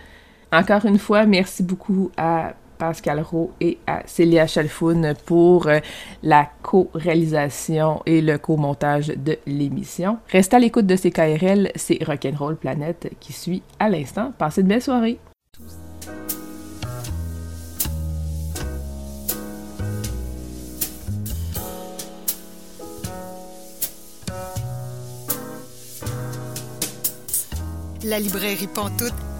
Encore 0.57 0.87
une 0.87 0.99
fois, 0.99 1.27
merci 1.27 1.63
beaucoup 1.63 2.11
à 2.17 2.55
Pascal 2.79 3.21
Rowe 3.21 3.51
et 3.61 3.77
à 3.87 4.01
Célia 4.07 4.47
Chalfoun 4.47 5.13
pour 5.27 5.67
euh, 5.67 5.81
la 6.23 6.49
co-réalisation 6.63 8.01
et 8.07 8.23
le 8.23 8.39
co-montage 8.39 9.09
de 9.09 9.37
l'émission. 9.47 10.17
Restez 10.31 10.57
à 10.57 10.59
l'écoute 10.59 10.87
de 10.87 10.97
CKRL, 10.97 11.73
c'est 11.75 12.03
Rock'n'Roll 12.03 12.57
Planète 12.57 13.13
qui 13.21 13.35
suit 13.35 13.63
à 13.79 13.91
l'instant. 13.91 14.33
Passez 14.39 14.63
une 14.63 14.69
belle 14.69 14.81
soirée. 14.81 15.19
La 28.05 28.19
librairie 28.19 28.69
Pantoute 28.75 29.13